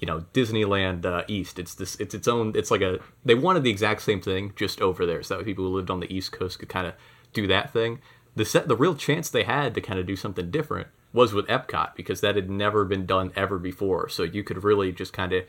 you 0.00 0.06
know 0.06 0.24
Disneyland 0.32 1.04
uh, 1.04 1.22
East. 1.28 1.58
It's 1.58 1.74
this. 1.74 1.94
It's 1.96 2.14
its 2.14 2.26
own. 2.26 2.52
It's 2.56 2.70
like 2.70 2.80
a. 2.80 2.98
They 3.24 3.34
wanted 3.34 3.62
the 3.62 3.70
exact 3.70 4.02
same 4.02 4.20
thing, 4.20 4.52
just 4.56 4.80
over 4.80 5.06
there, 5.06 5.22
so 5.22 5.36
that 5.36 5.44
people 5.44 5.64
who 5.64 5.76
lived 5.76 5.90
on 5.90 6.00
the 6.00 6.12
East 6.12 6.32
Coast 6.32 6.58
could 6.58 6.68
kind 6.68 6.86
of 6.86 6.94
do 7.32 7.46
that 7.46 7.72
thing. 7.72 8.00
The 8.34 8.44
set, 8.44 8.66
the 8.66 8.76
real 8.76 8.94
chance 8.94 9.28
they 9.28 9.44
had 9.44 9.74
to 9.74 9.80
kind 9.80 10.00
of 10.00 10.06
do 10.06 10.16
something 10.16 10.50
different 10.50 10.88
was 11.12 11.34
with 11.34 11.46
Epcot 11.48 11.94
because 11.96 12.20
that 12.20 12.36
had 12.36 12.48
never 12.48 12.84
been 12.84 13.04
done 13.04 13.32
ever 13.36 13.58
before. 13.58 14.08
So 14.08 14.22
you 14.22 14.42
could 14.42 14.64
really 14.64 14.92
just 14.92 15.12
kind 15.12 15.32
of 15.32 15.44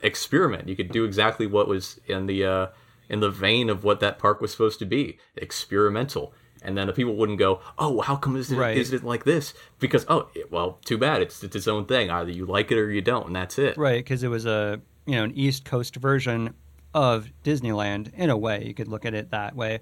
experiment. 0.00 0.68
You 0.68 0.76
could 0.76 0.90
do 0.90 1.04
exactly 1.04 1.46
what 1.46 1.68
was 1.68 2.00
in 2.06 2.26
the 2.26 2.44
uh, 2.44 2.66
in 3.08 3.20
the 3.20 3.30
vein 3.30 3.70
of 3.70 3.84
what 3.84 4.00
that 4.00 4.18
park 4.18 4.40
was 4.40 4.50
supposed 4.50 4.80
to 4.80 4.86
be, 4.86 5.18
experimental. 5.36 6.32
And 6.64 6.76
then 6.76 6.86
the 6.86 6.92
people 6.92 7.14
wouldn't 7.14 7.38
go, 7.38 7.60
"Oh, 7.78 8.00
how 8.00 8.16
come 8.16 8.36
is 8.36 8.50
it, 8.50 8.56
Right. 8.56 8.76
is 8.76 8.92
it 8.92 9.04
like 9.04 9.24
this?" 9.24 9.54
Because 9.78 10.06
oh, 10.08 10.28
it- 10.34 10.50
well, 10.50 10.78
too 10.84 10.98
bad. 10.98 11.20
It's 11.22 11.42
it's 11.44 11.54
its 11.56 11.68
own 11.68 11.84
thing. 11.86 12.10
Either 12.10 12.30
you 12.30 12.46
like 12.46 12.72
it 12.72 12.78
or 12.78 12.90
you 12.90 13.02
don't, 13.02 13.26
and 13.26 13.36
that's 13.36 13.58
it. 13.58 13.76
Right, 13.76 14.02
because 14.04 14.22
it 14.22 14.28
was 14.28 14.46
a 14.46 14.80
you 15.06 15.14
know 15.16 15.24
an 15.24 15.32
East 15.36 15.64
Coast 15.64 15.96
version 15.96 16.54
of 16.94 17.28
Disneyland 17.44 18.12
in 18.14 18.30
a 18.30 18.36
way. 18.36 18.64
You 18.66 18.72
could 18.74 18.88
look 18.88 19.04
at 19.04 19.14
it 19.14 19.30
that 19.30 19.54
way, 19.54 19.80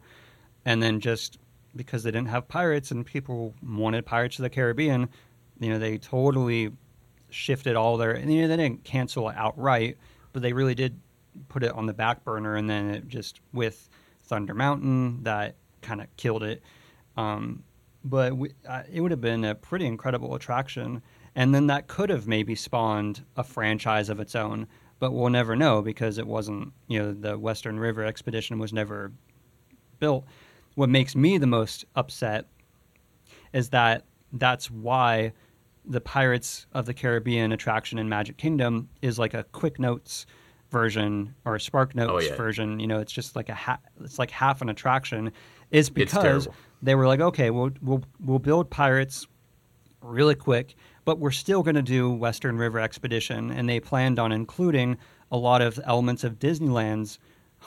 and 0.65 0.83
then 0.83 1.01
just 1.01 1.39
because 1.77 2.03
they 2.03 2.11
didn't 2.11 2.29
have 2.29 2.49
pirates 2.49 2.91
and 2.91 3.07
people 3.07 3.55
wanted 3.63 4.05
Pirates 4.05 4.39
of 4.39 4.43
the 4.43 4.51
Caribbean, 4.51 5.09
you 5.61 5.71
know 5.71 5.79
they 5.79 5.99
totally 5.99 6.73
shifted 7.31 7.77
all 7.77 7.97
their. 7.97 8.13
And, 8.13 8.33
you 8.33 8.43
know 8.43 8.49
they 8.49 8.57
didn't 8.57 8.85
cancel 8.85 9.29
it 9.31 9.37
outright, 9.37 9.97
but 10.33 10.43
they 10.43 10.53
really 10.53 10.75
did 10.75 10.99
put 11.49 11.63
it 11.63 11.73
on 11.73 11.87
the 11.87 11.95
back 11.95 12.25
burner, 12.25 12.57
and 12.57 12.69
then 12.69 12.91
it 12.91 13.09
just 13.09 13.41
with 13.53 13.89
Thunder 14.25 14.55
Mountain 14.55 15.23
that 15.25 15.55
kind 15.83 16.01
of 16.01 16.07
killed 16.17 16.43
it. 16.43 16.63
Um, 17.17 17.63
but 18.05 18.37
we, 18.37 18.53
uh, 18.69 18.83
it 18.91 19.01
would 19.01 19.11
have 19.11 19.21
been 19.21 19.45
a 19.45 19.55
pretty 19.55 19.87
incredible 19.87 20.35
attraction, 20.35 21.03
and 21.35 21.55
then 21.55 21.67
that 21.69 21.87
could 21.87 22.11
have 22.11 22.27
maybe 22.27 22.55
spawned 22.55 23.25
a 23.37 23.45
franchise 23.45 24.09
of 24.09 24.19
its 24.21 24.35
own. 24.35 24.67
But 24.99 25.13
we'll 25.13 25.31
never 25.31 25.57
know 25.57 25.83
because 25.83 26.19
it 26.19 26.27
wasn't. 26.27 26.73
You 26.89 26.99
know, 27.01 27.13
the 27.13 27.39
Western 27.39 27.79
River 27.79 28.05
Expedition 28.05 28.59
was 28.59 28.73
never 28.73 29.13
built. 29.99 30.25
What 30.75 30.89
makes 30.89 31.15
me 31.15 31.39
the 31.39 31.47
most 31.47 31.85
upset 31.97 32.47
is 33.53 33.69
that 33.71 34.05
that's 34.33 34.71
why 34.71 35.33
the 35.85 36.01
Pirates 36.01 36.67
of 36.73 36.87
the 36.87 36.95
Caribbean 36.95 37.53
attraction 37.53 37.99
in 37.99 38.09
Magic 38.09 38.37
Kingdom 38.37 38.89
is 39.03 39.19
like 39.19 39.35
a 39.35 39.45
Quick 39.45 39.79
Notes 39.79 40.27
version 40.71 41.35
or 41.45 41.57
a 41.57 41.61
Spark 41.61 41.95
Notes 41.95 42.13
Oh, 42.13 42.31
yeah. 42.31 42.37
version. 42.37 42.81
You 42.81 42.87
know, 42.87 43.01
it's 43.01 43.13
just 43.13 43.35
like 43.37 43.49
a 43.49 43.55
ha- 43.55 43.81
it's 44.01 44.19
like 44.19 44.31
half 44.31 44.63
an 44.63 44.69
attraction. 44.69 45.33
Is 45.73 45.91
because 45.91 46.47
they 46.83 46.95
were 46.95 47.07
like, 47.07 47.21
okay, 47.21 47.51
we'll 47.51 47.71
we'll 47.81 48.03
we'll 48.21 48.39
build 48.39 48.71
pirates 48.71 49.27
really 50.01 50.35
quick, 50.35 50.75
but 51.05 51.19
we're 51.19 51.31
still 51.31 51.63
going 51.63 51.75
to 51.75 51.83
do 51.83 52.11
Western 52.11 52.57
River 52.57 52.79
Expedition, 52.79 53.51
and 53.51 53.69
they 53.69 53.81
planned 53.81 54.19
on 54.19 54.33
including 54.33 54.99
a 55.31 55.37
lot 55.37 55.63
of 55.63 55.81
elements 55.85 56.25
of 56.25 56.39
Disneyland's 56.39 57.19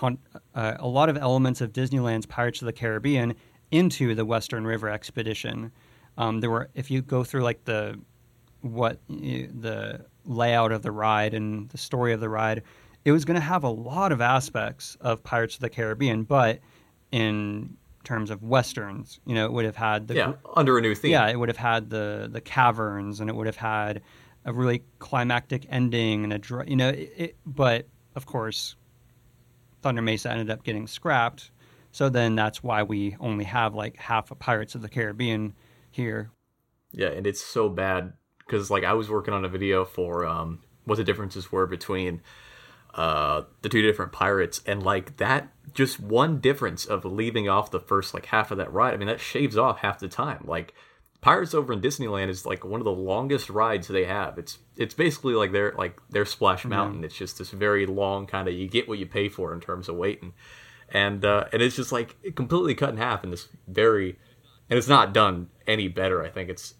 uh, 0.02 0.74
a 0.80 0.88
lot 0.88 1.10
of 1.10 1.18
elements 1.18 1.62
of 1.62 1.72
Disneyland's 1.74 2.26
Pirates 2.26 2.62
of 2.62 2.66
the 2.66 2.74
Caribbean 2.74 3.34
into 3.72 4.14
the 4.14 4.26
Western 4.26 4.66
River 4.66 4.90
Expedition. 4.90 5.72
Um, 6.18 6.40
there 6.40 6.50
were, 6.50 6.70
if 6.76 6.92
you 6.92 7.02
go 7.02 7.24
through 7.24 7.44
like 7.44 7.64
the 7.66 8.00
what 8.62 9.00
the 9.08 10.06
layout 10.26 10.72
of 10.72 10.82
the 10.82 10.92
ride 10.92 11.34
and 11.34 11.70
the 11.70 11.78
story 11.78 12.14
of 12.14 12.20
the 12.20 12.30
ride, 12.30 12.64
it 13.06 13.12
was 13.12 13.26
going 13.26 13.36
to 13.36 13.42
have 13.42 13.64
a 13.64 13.70
lot 13.70 14.12
of 14.12 14.22
aspects 14.22 14.98
of 15.02 15.24
Pirates 15.24 15.56
of 15.56 15.62
the 15.62 15.70
Caribbean, 15.70 16.24
but 16.24 16.60
in 17.12 17.78
terms 18.06 18.30
of 18.30 18.42
westerns, 18.42 19.20
you 19.26 19.36
know, 19.36 19.46
it 19.46 19.52
would 19.52 19.66
have 19.66 19.76
had 19.76 20.08
the 20.08 20.16
Yeah, 20.16 20.34
under 20.56 20.78
a 20.78 20.82
new 20.82 20.96
theme. 20.96 21.12
yeah, 21.12 21.28
it 21.28 21.38
would 21.38 21.50
have 21.50 21.58
had 21.58 21.90
the 21.90 22.30
the 22.32 22.40
caverns, 22.40 23.20
and 23.20 23.30
it 23.30 23.36
would 23.36 23.48
have 23.48 23.58
had 23.58 24.02
a 24.46 24.54
really 24.54 24.84
climactic 25.00 25.66
ending 25.70 26.24
and 26.24 26.32
a 26.34 26.66
you 26.68 26.76
know, 26.78 26.90
it, 26.90 27.14
it, 27.18 27.38
but 27.46 27.88
of 28.16 28.26
course, 28.26 28.78
Thunder 29.82 30.02
Mesa 30.02 30.32
ended 30.32 30.50
up 30.50 30.64
getting 30.64 30.88
scrapped. 30.88 31.52
So 31.92 32.10
then 32.10 32.36
that's 32.36 32.62
why 32.62 32.84
we 32.84 33.16
only 33.20 33.46
have 33.46 33.74
like 33.76 33.98
half 33.98 34.32
of 34.32 34.40
Pirates 34.40 34.76
of 34.76 34.82
the 34.82 34.90
Caribbean 34.90 35.54
here. 35.92 36.32
Yeah, 36.92 37.08
and 37.08 37.26
it's 37.26 37.42
so 37.42 37.70
bad 37.70 38.14
because 38.40 38.70
like 38.70 38.84
I 38.84 38.94
was 38.94 39.10
working 39.10 39.34
on 39.34 39.46
a 39.46 39.50
video 39.50 39.86
for 39.86 40.26
um, 40.26 40.60
what 40.86 40.98
the 40.98 41.04
differences 41.04 41.52
were 41.52 41.68
between 41.68 42.22
uh, 42.96 43.44
the 43.62 43.70
two 43.70 43.82
different 43.82 44.12
pirates, 44.12 44.62
and 44.66 44.82
like 44.82 45.18
that, 45.18 45.50
just 45.74 46.00
one 46.00 46.40
difference 46.40 46.86
of 46.86 47.06
leaving 47.06 47.48
off 47.48 47.72
the 47.72 47.80
first 47.80 48.14
like 48.14 48.28
half 48.28 48.52
of 48.52 48.58
that 48.58 48.72
ride. 48.74 48.94
I 48.94 48.98
mean, 48.98 49.08
that 49.08 49.20
shaves 49.20 49.58
off 49.58 49.80
half 49.80 50.00
the 50.00 50.08
time. 50.08 50.44
Like 50.48 50.74
Pirates 51.26 51.56
over 51.56 51.74
in 51.74 51.82
Disneyland 51.82 52.30
is 52.30 52.46
like 52.46 52.64
one 52.64 52.80
of 52.80 52.86
the 52.86 52.92
longest 52.92 53.50
rides 53.50 53.88
they 53.88 54.06
have. 54.06 54.38
It's 54.38 54.60
it's 54.78 54.94
basically 54.94 55.34
like 55.34 55.52
their 55.52 55.74
like 55.76 56.00
their 56.08 56.24
Splash 56.24 56.66
Mountain. 56.66 57.04
It's 57.04 57.18
just 57.18 57.40
this 57.40 57.50
very 57.50 57.88
long 57.88 58.28
kind 58.28 58.48
of 58.48 58.54
you 58.54 58.68
get 58.68 58.88
what 58.88 59.00
you 59.00 59.08
pay 59.08 59.28
for 59.28 59.52
in 59.52 59.60
terms 59.60 59.90
of 59.90 59.96
waiting, 59.96 60.34
and 60.88 61.26
uh, 61.26 61.46
and 61.52 61.64
it's 61.64 61.76
just 61.76 61.92
like 61.92 62.16
completely 62.36 62.76
cut 62.76 62.92
in 62.92 62.98
half 62.98 63.24
in 63.24 63.32
this 63.32 63.48
very, 63.68 64.20
and 64.70 64.78
it's 64.78 64.88
not 64.88 65.16
done 65.16 65.50
any 65.66 65.88
better. 65.88 66.24
I 66.24 66.30
think 66.30 66.48
it's 66.48 66.76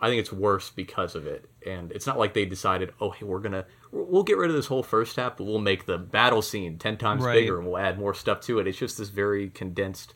I 0.00 0.08
think 0.08 0.20
it's 0.20 0.32
worse 0.32 0.70
because 0.70 1.14
of 1.14 1.26
it. 1.26 1.44
And 1.66 1.92
it's 1.92 2.06
not 2.06 2.18
like 2.18 2.32
they 2.34 2.46
decided, 2.46 2.92
oh, 3.00 3.10
hey, 3.10 3.24
we're 3.24 3.40
gonna 3.40 3.66
we'll 3.92 4.22
get 4.22 4.38
rid 4.38 4.50
of 4.50 4.56
this 4.56 4.66
whole 4.66 4.82
first 4.82 5.16
half, 5.16 5.36
but 5.36 5.44
we'll 5.44 5.58
make 5.60 5.86
the 5.86 5.98
battle 5.98 6.42
scene 6.42 6.78
ten 6.78 6.96
times 6.96 7.22
Right. 7.22 7.34
bigger 7.34 7.58
and 7.58 7.66
we'll 7.66 7.78
add 7.78 7.98
more 7.98 8.14
stuff 8.14 8.40
to 8.42 8.58
it. 8.58 8.66
It's 8.66 8.78
just 8.78 8.98
this 8.98 9.08
very 9.10 9.50
condensed, 9.50 10.14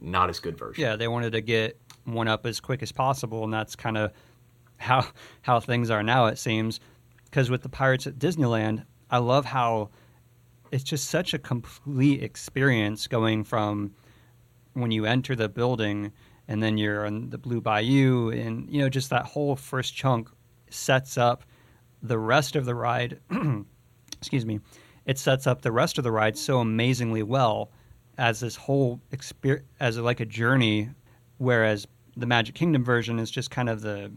not 0.00 0.30
as 0.30 0.40
good 0.40 0.58
version. 0.58 0.82
Yeah, 0.82 0.96
they 0.96 1.08
wanted 1.08 1.32
to 1.32 1.40
get 1.40 1.78
one 2.04 2.28
up 2.28 2.44
as 2.44 2.60
quick 2.60 2.82
as 2.82 2.92
possible, 2.92 3.44
and 3.44 3.52
that's 3.52 3.76
kind 3.76 3.96
of 3.96 4.12
how 4.78 5.06
how 5.42 5.60
things 5.60 5.90
are 5.90 6.02
now. 6.02 6.26
It 6.26 6.38
seems 6.38 6.80
because 7.26 7.50
with 7.50 7.62
the 7.62 7.68
Pirates 7.68 8.06
at 8.06 8.18
Disneyland, 8.18 8.84
I 9.10 9.18
love 9.18 9.44
how 9.44 9.90
it's 10.72 10.84
just 10.84 11.08
such 11.08 11.34
a 11.34 11.38
complete 11.38 12.22
experience 12.22 13.06
going 13.06 13.44
from 13.44 13.94
when 14.72 14.90
you 14.90 15.04
enter 15.04 15.36
the 15.36 15.48
building 15.48 16.10
and 16.48 16.62
then 16.62 16.76
you're 16.78 17.06
on 17.06 17.30
the 17.30 17.38
Blue 17.38 17.60
Bayou, 17.60 18.30
and 18.30 18.68
you 18.70 18.80
know 18.80 18.88
just 18.88 19.10
that 19.10 19.24
whole 19.26 19.56
first 19.56 19.94
chunk 19.94 20.28
sets 20.70 21.16
up 21.18 21.44
the 22.02 22.18
rest 22.18 22.56
of 22.56 22.64
the 22.64 22.74
ride. 22.74 23.18
excuse 24.18 24.44
me, 24.46 24.60
it 25.06 25.18
sets 25.18 25.46
up 25.46 25.62
the 25.62 25.72
rest 25.72 25.98
of 25.98 26.04
the 26.04 26.12
ride 26.12 26.36
so 26.36 26.60
amazingly 26.60 27.22
well 27.22 27.70
as 28.18 28.40
this 28.40 28.56
whole 28.56 29.00
experience 29.10 29.66
as 29.80 29.98
like 29.98 30.20
a 30.20 30.24
journey, 30.26 30.90
whereas 31.38 31.86
the 32.16 32.26
Magic 32.26 32.54
Kingdom 32.54 32.84
version 32.84 33.18
is 33.18 33.30
just 33.30 33.50
kind 33.50 33.68
of 33.68 33.80
the 33.80 34.10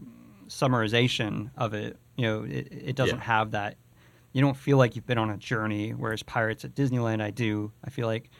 summarization 0.48 1.50
of 1.56 1.74
it. 1.74 1.96
You 2.16 2.26
know, 2.26 2.42
it, 2.44 2.68
it 2.70 2.96
doesn't 2.96 3.18
Yeah. 3.18 3.24
have 3.24 3.50
that. 3.52 3.76
You 4.32 4.40
don't 4.42 4.56
feel 4.56 4.76
like 4.76 4.94
you've 4.94 5.06
been 5.06 5.18
on 5.18 5.30
a 5.30 5.36
journey. 5.36 5.90
Whereas 5.90 6.22
Pirates 6.22 6.64
at 6.64 6.74
Disneyland, 6.74 7.22
I 7.22 7.30
do. 7.30 7.72
I 7.84 7.90
feel 7.90 8.06
like 8.06 8.30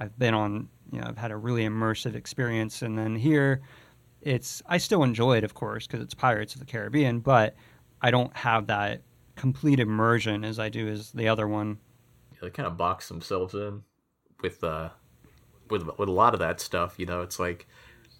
I've 0.00 0.18
been 0.18 0.34
on. 0.34 0.68
You 0.92 1.00
know, 1.00 1.06
I've 1.08 1.18
had 1.18 1.30
a 1.30 1.36
really 1.36 1.64
immersive 1.64 2.14
experience, 2.14 2.82
and 2.82 2.98
then 2.98 3.16
here, 3.16 3.60
it's. 4.20 4.62
I 4.66 4.78
still 4.78 5.02
enjoy 5.02 5.38
it, 5.38 5.44
of 5.44 5.54
course, 5.54 5.86
because 5.86 6.02
it's 6.02 6.14
Pirates 6.14 6.54
of 6.54 6.60
the 6.60 6.66
Caribbean, 6.66 7.20
but 7.20 7.54
I 8.00 8.10
don't 8.10 8.34
have 8.36 8.68
that 8.68 9.02
complete 9.34 9.80
immersion 9.80 10.44
as 10.44 10.58
I 10.58 10.68
do 10.68 10.88
as 10.88 11.12
the 11.12 11.28
other 11.28 11.46
one. 11.46 11.78
They 12.40 12.50
kind 12.50 12.66
of 12.66 12.76
box 12.76 13.08
themselves 13.08 13.54
in 13.54 13.82
with 14.42 14.62
uh 14.62 14.90
with 15.70 15.82
with 15.98 16.08
a 16.08 16.12
lot 16.12 16.34
of 16.34 16.40
that 16.40 16.60
stuff. 16.60 16.94
You 16.98 17.06
know, 17.06 17.22
it's 17.22 17.38
like 17.38 17.66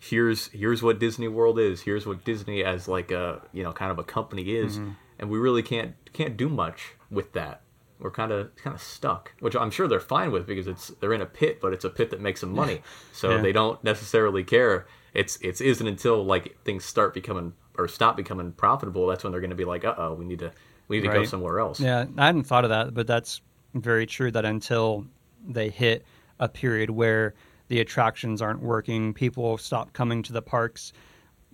here's 0.00 0.48
here's 0.48 0.82
what 0.82 0.98
Disney 0.98 1.28
World 1.28 1.58
is. 1.58 1.82
Here's 1.82 2.06
what 2.06 2.24
Disney 2.24 2.64
as 2.64 2.88
like 2.88 3.10
a 3.10 3.42
you 3.52 3.62
know 3.62 3.72
kind 3.72 3.90
of 3.90 3.98
a 3.98 4.04
company 4.04 4.54
is, 4.56 4.78
and 5.18 5.30
we 5.30 5.38
really 5.38 5.62
can't 5.62 5.94
can't 6.12 6.36
do 6.36 6.48
much 6.48 6.94
with 7.10 7.32
that. 7.32 7.62
We're 7.99 8.11
kind 8.11 8.30
of 8.32 8.55
kind 8.57 8.74
of 8.74 8.82
stuck, 8.82 9.32
which 9.40 9.57
I'm 9.57 9.70
sure 9.70 9.88
they're 9.88 10.01
fine 10.01 10.30
with 10.30 10.47
because 10.47 10.66
it's 10.66 10.88
they're 11.01 11.14
in 11.14 11.22
a 11.22 11.26
pit, 11.26 11.61
but 11.61 11.72
it's 11.72 11.84
a 11.84 11.90
pit 11.90 12.11
that 12.11 12.20
makes 12.20 12.40
them 12.42 12.53
money, 12.53 12.82
so 13.12 13.30
Yeah. 13.30 13.40
they 13.42 13.53
don't 13.53 13.82
necessarily 13.82 14.44
care. 14.44 14.86
It's 15.14 15.36
it's 15.40 15.61
isn't 15.62 15.86
until 15.86 16.22
like 16.24 16.59
things 16.64 16.84
start 16.84 17.14
becoming 17.14 17.55
or 17.78 17.88
stop 17.88 18.16
becoming 18.16 18.53
profitable 18.53 19.07
that's 19.07 19.22
when 19.24 19.30
they're 19.32 19.40
going 19.40 19.51
to 19.51 19.57
be 19.57 19.64
like, 19.64 19.84
uh 19.84 19.94
oh, 19.97 20.14
we 20.14 20.24
need 20.26 20.40
to 20.40 20.53
We 20.88 21.01
need 21.01 21.09
to 21.09 21.12
go 21.14 21.24
somewhere 21.24 21.59
else. 21.59 21.80
Yeah, 21.80 22.05
I 22.18 22.26
hadn't 22.26 22.44
thought 22.44 22.64
of 22.64 22.70
that, 22.70 22.92
but 22.94 23.07
that's 23.07 23.40
very 23.74 24.07
true. 24.07 24.30
That 24.30 24.44
until 24.44 25.07
they 25.47 25.70
hit 25.70 26.05
a 26.38 26.49
period 26.49 26.90
where 26.90 27.34
the 27.68 27.80
attractions 27.80 28.42
aren't 28.42 28.61
working, 28.62 29.14
people 29.14 29.57
stop 29.59 29.92
coming 29.94 30.22
to 30.24 30.32
the 30.32 30.42
parks 30.42 30.92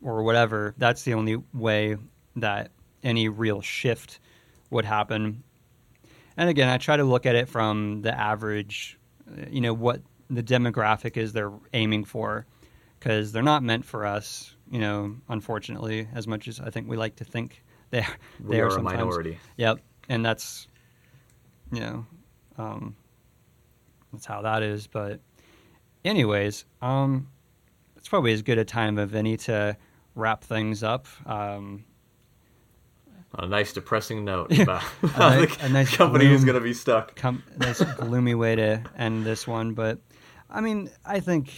or 0.03 0.23
whatever. 0.25 0.75
That's 0.77 1.05
the 1.05 1.15
only 1.15 1.37
way 1.55 1.97
that 2.37 2.71
any 3.05 3.29
real 3.29 3.61
shift 3.61 4.19
would 4.71 4.85
happen. 4.85 5.43
And 6.37 6.49
again, 6.49 6.69
I 6.69 6.79
try 6.79 6.97
to 6.97 7.05
look 7.05 7.27
at 7.27 7.35
it 7.35 7.49
from 7.49 8.03
the 8.03 8.19
average, 8.19 8.99
you 9.51 9.61
know, 9.61 9.75
what 9.75 10.01
the 10.31 10.43
demographic 10.43 11.17
is 11.17 11.33
they're 11.33 11.53
aiming 11.73 12.05
for, 12.05 12.47
because 12.99 13.33
they're 13.33 13.43
not 13.43 13.63
meant 13.63 13.85
for 13.85 14.07
us, 14.07 14.57
you 14.71 14.79
know, 14.79 15.17
unfortunately, 15.29 16.09
as 16.15 16.27
much 16.27 16.49
as 16.49 16.61
I 16.61 16.71
think 16.71 16.89
we 16.89 16.97
like 16.97 17.17
to 17.17 17.25
think 17.25 17.63
they 17.91 18.01
are. 18.01 18.17
We 18.43 18.57
they 18.57 18.61
are 18.61 18.65
are 18.65 18.69
a 18.69 18.73
sometimes. 18.73 18.97
minority. 18.99 19.39
Yep, 19.57 19.81
and 20.09 20.25
that's 20.25 20.69
you 21.73 21.81
know, 21.81 22.07
um, 22.59 22.97
that's 24.13 24.27
how 24.27 24.43
that 24.43 24.63
is. 24.63 24.87
But, 24.87 25.21
anyways, 26.05 26.65
um, 26.81 27.29
it's 27.97 28.09
probably 28.09 28.33
as 28.33 28.43
good 28.43 28.59
a 28.59 28.65
time 28.65 28.99
of 28.99 29.15
any 29.15 29.37
to 29.39 29.77
wrap 30.15 30.45
things 30.45 30.83
up. 30.83 31.07
Um, 31.27 31.85
a 33.35 33.47
nice 33.47 33.73
depressing 33.73 34.25
note 34.25 34.57
about 34.59 34.83
A 35.03 35.09
the 35.47 35.57
a 35.63 35.69
nice 35.69 35.95
company 35.97 36.27
is 36.27 36.43
gloom. 36.43 36.47
going 36.47 36.55
to 36.63 36.65
be 36.69 36.75
stuck. 36.75 37.15
come 37.17 37.43
this 37.57 37.81
gloomy 37.99 38.35
way 38.35 38.57
to 38.57 38.83
end 38.97 39.25
this 39.25 39.47
one, 39.47 39.75
but 39.75 39.99
I 40.51 40.61
mean, 40.61 40.91
I 41.05 41.21
think 41.21 41.53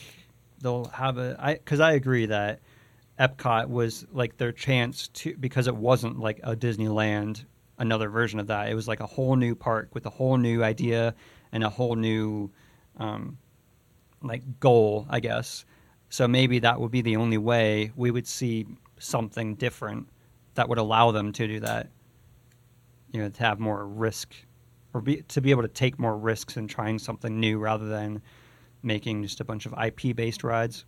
they'll 0.61 0.87
have 0.87 1.19
a 1.19 1.37
I 1.39 1.55
because 1.55 1.81
I 1.81 1.93
agree 1.93 2.27
that 2.27 2.61
Epcot 3.19 3.69
was 3.69 4.07
like 4.13 4.37
their 4.37 4.53
chance 4.53 5.09
to 5.09 5.37
because 5.37 5.67
it 5.67 5.77
wasn't 5.77 6.19
like 6.19 6.41
a 6.43 6.55
Disneyland, 6.57 7.45
another 7.79 8.09
version 8.09 8.39
of 8.41 8.47
that. 8.49 8.69
It 8.69 8.75
was 8.75 8.89
like 8.89 9.01
a 9.01 9.07
whole 9.07 9.37
new 9.37 9.55
park 9.55 9.91
with 9.95 10.07
a 10.07 10.11
whole 10.11 10.37
new 10.37 10.63
idea 10.63 11.15
and 11.53 11.65
a 11.65 11.69
whole 11.71 11.97
new 11.97 12.51
um, 12.99 13.39
like 14.23 14.43
goal, 14.61 15.07
I 15.11 15.21
guess. 15.21 15.65
So 16.09 16.29
maybe 16.29 16.61
that 16.61 16.81
would 16.81 16.91
be 16.93 17.03
the 17.03 17.17
only 17.17 17.39
way 17.39 17.91
we 17.97 18.11
would 18.11 18.27
see 18.27 18.67
something 18.99 19.57
different 19.57 20.07
that 20.55 20.69
would 20.69 20.79
allow 20.79 21.11
them 21.11 21.33
to 21.33 21.47
do 21.47 21.61
that. 21.61 21.89
You 23.13 23.23
know, 23.23 23.29
to 23.29 23.41
have 23.45 23.61
more 23.61 23.87
risk 23.87 24.35
or 24.95 25.01
be, 25.01 25.23
to 25.23 25.41
be 25.41 25.51
able 25.51 25.63
to 25.63 25.69
take 25.69 25.99
more 25.99 26.17
risks 26.17 26.57
in 26.57 26.69
trying 26.69 26.99
something 26.99 27.39
new 27.39 27.59
rather 27.59 27.87
than 27.87 28.23
making 28.83 29.23
just 29.23 29.41
a 29.41 29.45
bunch 29.45 29.67
of 29.67 29.75
IP 29.83 30.17
based 30.17 30.45
rides. 30.45 30.85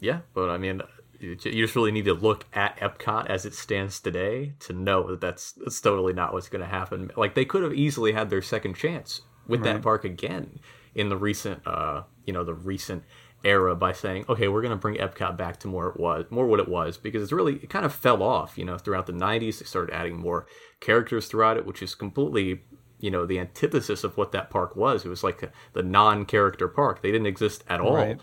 Yeah, 0.00 0.20
but 0.32 0.48
I 0.48 0.58
mean, 0.58 0.80
you 1.18 1.34
just 1.36 1.76
really 1.76 1.92
need 1.92 2.04
to 2.06 2.14
look 2.14 2.46
at 2.52 2.78
Epcot 2.78 3.26
as 3.26 3.44
it 3.44 3.54
stands 3.54 4.00
today 4.00 4.54
to 4.60 4.72
know 4.72 5.08
that 5.10 5.20
that's, 5.20 5.52
that's 5.52 5.80
totally 5.80 6.12
not 6.12 6.32
what's 6.32 6.48
going 6.48 6.62
to 6.62 6.68
happen. 6.68 7.10
Like 7.16 7.34
they 7.34 7.44
could 7.44 7.62
have 7.62 7.74
easily 7.74 8.12
had 8.12 8.30
their 8.30 8.42
second 8.42 8.74
chance 8.74 9.22
with 9.46 9.64
that 9.64 9.82
park 9.82 10.04
again 10.04 10.60
in 10.94 11.08
the 11.08 11.16
recent, 11.16 11.66
uh, 11.66 12.02
you 12.24 12.32
know, 12.32 12.44
the 12.44 12.54
recent 12.54 13.02
era 13.44 13.74
by 13.74 13.92
saying, 13.92 14.24
okay, 14.28 14.48
we're 14.48 14.62
going 14.62 14.70
to 14.70 14.76
bring 14.76 14.96
Epcot 14.96 15.36
back 15.36 15.58
to 15.60 15.68
more 15.68 15.88
it 15.88 15.98
was, 15.98 16.26
more 16.30 16.46
what 16.46 16.60
it 16.60 16.68
was, 16.68 16.96
because 16.96 17.22
it's 17.22 17.32
really 17.32 17.54
it 17.56 17.70
kind 17.70 17.84
of 17.84 17.94
fell 17.94 18.22
off. 18.22 18.56
You 18.56 18.64
know, 18.64 18.78
throughout 18.78 19.06
the 19.06 19.12
'90s, 19.12 19.58
they 19.58 19.64
started 19.64 19.94
adding 19.94 20.16
more 20.16 20.46
characters 20.80 21.26
throughout 21.26 21.56
it, 21.56 21.66
which 21.66 21.82
is 21.82 21.94
completely. 21.94 22.62
You 23.00 23.10
know 23.10 23.26
the 23.26 23.40
antithesis 23.40 24.04
of 24.04 24.16
what 24.16 24.30
that 24.30 24.48
park 24.48 24.76
was. 24.76 25.04
It 25.04 25.08
was 25.08 25.24
like 25.24 25.42
a, 25.42 25.50
the 25.72 25.82
non-character 25.82 26.68
park. 26.68 27.02
They 27.02 27.10
didn't 27.10 27.26
exist 27.26 27.64
at 27.68 27.80
all. 27.80 27.96
Right. 27.96 28.20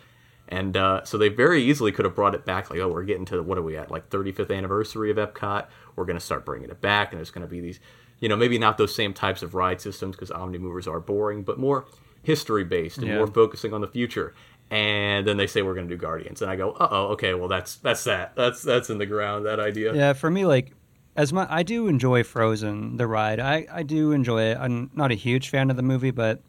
And 0.48 0.78
uh, 0.78 1.04
so 1.04 1.18
they 1.18 1.28
very 1.28 1.62
easily 1.62 1.92
could 1.92 2.06
have 2.06 2.16
brought 2.16 2.34
it 2.34 2.46
back. 2.46 2.70
Like, 2.70 2.80
oh, 2.80 2.88
we're 2.88 3.04
getting 3.04 3.26
to 3.26 3.44
what 3.44 3.58
are 3.58 3.62
we 3.62 3.76
at? 3.76 3.92
Like 3.92 4.10
35th 4.10 4.56
anniversary 4.56 5.12
of 5.12 5.18
Epcot. 5.18 5.68
We're 5.98 6.06
going 6.06 6.18
to 6.18 6.26
start 6.26 6.46
bringing 6.46 6.70
it 6.70 6.80
back, 6.80 7.12
and 7.12 7.20
there's 7.20 7.30
going 7.30 7.46
to 7.46 7.52
be 7.52 7.60
these, 7.60 7.82
you 8.22 8.30
know, 8.30 8.38
maybe 8.38 8.58
not 8.58 8.78
those 8.78 8.96
same 8.96 9.14
types 9.14 9.44
of 9.44 9.54
ride 9.54 9.82
systems 9.82 10.16
because 10.16 10.32
Omni 10.32 10.58
movers 10.58 10.88
are 10.88 11.02
boring, 11.02 11.44
but 11.44 11.60
more 11.60 11.86
history 12.24 12.64
based 12.64 12.98
and 13.00 13.08
Yeah. 13.08 13.18
more 13.18 13.28
focusing 13.28 13.74
on 13.74 13.82
the 13.82 13.88
future. 13.88 14.34
And 14.72 15.26
then 15.26 15.38
they 15.38 15.48
say 15.48 15.64
we're 15.64 15.74
going 15.74 15.88
to 15.88 15.96
do 15.96 16.00
Guardians, 16.00 16.44
and 16.44 16.52
I 16.52 16.56
go, 16.56 16.72
uh 16.74 16.88
oh, 16.92 17.04
okay, 17.14 17.34
well 17.34 17.48
that's 17.48 17.78
that's 17.78 18.04
that. 18.04 18.36
That's 18.36 18.62
that's 18.62 18.90
in 18.90 19.00
the 19.00 19.06
ground. 19.06 19.46
That 19.46 19.60
idea. 19.60 19.94
Yeah, 19.96 20.14
for 20.14 20.30
me, 20.30 20.46
like 20.46 20.74
as 21.16 21.34
much 21.34 21.48
I 21.50 21.64
do 21.64 21.88
enjoy 21.88 22.24
Frozen, 22.24 22.98
the 22.98 23.08
ride. 23.08 23.40
I 23.40 23.66
I 23.72 23.84
do 23.84 24.12
enjoy 24.12 24.44
it. 24.44 24.58
I'm 24.60 24.92
not 24.94 25.12
a 25.12 25.16
huge 25.16 25.50
fan 25.50 25.70
of 25.72 25.76
the 25.76 25.82
movie, 25.82 26.12
but 26.12 26.42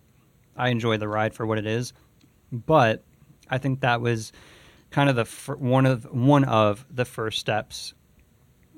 I 0.56 0.68
enjoy 0.68 0.98
the 0.98 1.08
ride 1.08 1.34
for 1.34 1.46
what 1.46 1.56
it 1.58 1.66
is. 1.66 1.94
But 2.52 3.02
I 3.48 3.58
think 3.58 3.80
that 3.80 4.00
was 4.00 4.32
kind 4.90 5.08
of 5.08 5.16
the 5.16 5.24
fir- 5.24 5.56
one 5.56 5.86
of 5.86 6.04
one 6.04 6.44
of 6.44 6.84
the 6.90 7.04
first 7.04 7.38
steps 7.38 7.94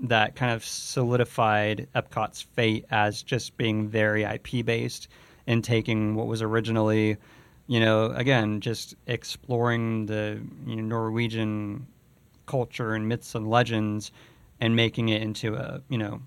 that 0.03 0.35
kind 0.35 0.53
of 0.53 0.65
solidified 0.65 1.89
Epcot's 1.95 2.43
fate 2.43 2.85
as 2.91 3.23
just 3.23 3.57
being 3.57 3.89
very 3.89 4.25
IP 4.25 4.65
based 4.65 5.09
and 5.47 5.63
taking 5.63 6.15
what 6.15 6.27
was 6.27 6.43
originally, 6.43 7.17
you 7.67 7.81
know, 7.81 8.07
again, 8.07 8.61
just 8.61 8.95
exploring 9.07 10.07
the 10.07 10.41
you 10.67 10.77
know, 10.77 10.83
Norwegian 10.83 11.87
culture 12.47 12.95
and 12.95 13.09
myths 13.09 13.35
and 13.35 13.49
legends 13.49 14.13
and 14.61 14.77
making 14.77 15.09
it 15.09 15.23
into 15.23 15.55
a, 15.55 15.81
you 15.89 15.99
know, 15.99 16.21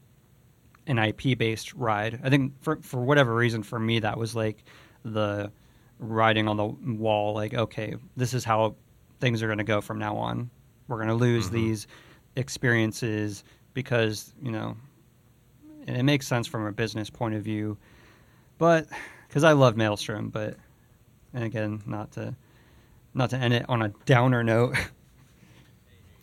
an 0.88 0.98
IP 0.98 1.38
based 1.38 1.74
ride. 1.74 2.20
I 2.24 2.30
think 2.30 2.54
for 2.62 2.78
for 2.82 3.04
whatever 3.04 3.36
reason 3.36 3.64
for 3.64 3.80
me 3.80 4.00
that 4.00 4.18
was 4.18 4.36
like 4.36 4.64
the 5.04 5.52
writing 6.00 6.48
on 6.48 6.58
the 6.58 6.66
wall 6.66 7.34
like 7.34 7.54
okay, 7.54 7.96
this 8.16 8.34
is 8.34 8.44
how 8.44 8.76
things 9.20 9.42
are 9.42 9.48
going 9.48 9.58
to 9.58 9.64
go 9.64 9.82
from 9.82 10.00
now 10.00 10.16
on. 10.16 10.50
We're 10.88 10.98
going 10.98 11.10
to 11.10 11.16
lose 11.16 11.46
mm-hmm. 11.46 11.56
these 11.56 11.88
experiences 12.36 13.44
because, 13.74 14.34
you 14.42 14.52
know, 14.52 14.76
and 15.88 15.98
it 15.98 16.04
makes 16.04 16.28
sense 16.28 16.48
from 16.48 16.66
a 16.66 16.72
business 16.72 17.10
point 17.10 17.36
of 17.36 17.44
view. 17.44 17.78
But 18.58 18.88
cuz 19.30 19.44
I 19.44 19.54
love 19.54 19.76
Maelstrom, 19.76 20.30
but 20.30 20.58
and 21.36 21.44
again, 21.44 21.84
not 21.86 22.12
to 22.14 22.36
not 23.14 23.30
to 23.30 23.38
end 23.38 23.54
it 23.54 23.66
on 23.70 23.82
a 23.84 23.90
downer 24.06 24.44
note. 24.44 24.76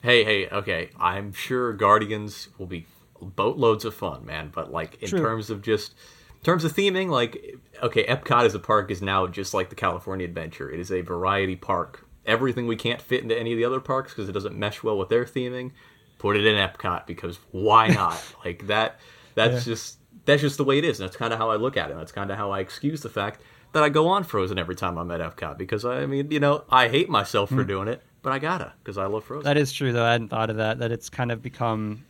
Hey, 0.03 0.25
hey, 0.25 0.49
okay. 0.49 0.91
I'm 0.99 1.33
sure 1.33 1.73
Guardians 1.75 2.49
will 2.59 2.67
be 2.67 2.87
boatloads 3.21 3.85
of 3.85 3.95
fun, 3.95 4.27
man. 4.27 4.51
But 4.53 4.73
like 4.73 5.01
in 5.01 5.09
True. 5.11 5.21
terms 5.21 5.49
of 5.49 5.63
just 5.63 5.93
in 6.39 6.43
terms 6.45 6.65
of 6.65 6.73
theming, 6.75 7.09
like 7.09 7.55
okay, 7.83 8.05
Epcot 8.07 8.45
as 8.45 8.55
a 8.55 8.59
park 8.59 8.91
is 8.91 9.01
now 9.01 9.29
just 9.29 9.55
like 9.55 9.69
the 9.69 9.77
California 9.77 10.27
Adventure. 10.27 10.69
It 10.71 10.81
is 10.81 10.91
a 10.91 11.03
variety 11.03 11.55
park. 11.55 12.05
Everything 12.27 12.67
we 12.67 12.75
can't 12.75 13.01
fit 13.01 13.23
into 13.23 13.39
any 13.39 13.53
of 13.53 13.59
the 13.59 13.65
other 13.65 13.79
parks 13.81 14.13
because 14.13 14.29
it 14.29 14.33
doesn't 14.33 14.57
mesh 14.57 14.83
well 14.83 14.99
with 14.99 15.09
their 15.09 15.25
theming, 15.25 15.71
put 16.19 16.37
it 16.37 16.45
in 16.47 16.57
Epcot 16.57 17.07
because 17.07 17.39
why 17.53 17.87
not? 18.01 18.21
like 18.45 18.67
that. 18.67 18.99
That's 19.37 19.65
Yeah. 19.67 19.73
just 19.75 19.99
that's 20.25 20.43
just 20.43 20.57
the 20.57 20.65
way 20.65 20.79
it 20.79 20.85
is. 20.85 20.99
And 20.99 21.09
that's 21.09 21.17
kind 21.17 21.33
of 21.33 21.39
how 21.39 21.51
I 21.51 21.57
look 21.57 21.77
at 21.77 21.93
it. 21.93 21.97
That's 21.97 22.11
kind 22.11 22.31
of 22.33 22.37
how 22.37 22.51
I 22.51 22.59
excuse 22.59 23.03
the 23.03 23.09
fact 23.09 23.41
that 23.73 23.83
I 23.83 23.89
go 23.89 24.09
on 24.09 24.25
Frozen 24.25 24.59
every 24.59 24.77
time 24.77 24.99
I'm 24.99 25.11
at 25.11 25.21
Epcot 25.21 25.59
because 25.59 25.85
I 25.85 26.07
mean, 26.07 26.31
you 26.31 26.41
know, 26.41 26.65
I 26.71 26.89
hate 26.89 27.09
myself 27.09 27.51
for 27.51 27.65
doing 27.65 27.89
it, 27.89 28.03
but 28.23 28.33
I 28.33 28.39
gotta 28.39 28.73
because 28.83 28.99
I 28.99 29.07
love 29.07 29.25
Frozen. 29.25 29.45
That 29.45 29.57
is 29.57 29.73
true, 29.73 29.93
though. 29.93 30.05
I 30.05 30.13
hadn't 30.13 30.29
thought 30.29 30.51
of 30.51 30.57
that. 30.57 30.79
That 30.79 30.93
it's 30.93 31.09
kind 31.09 31.33
of 31.33 31.43
become 31.43 32.05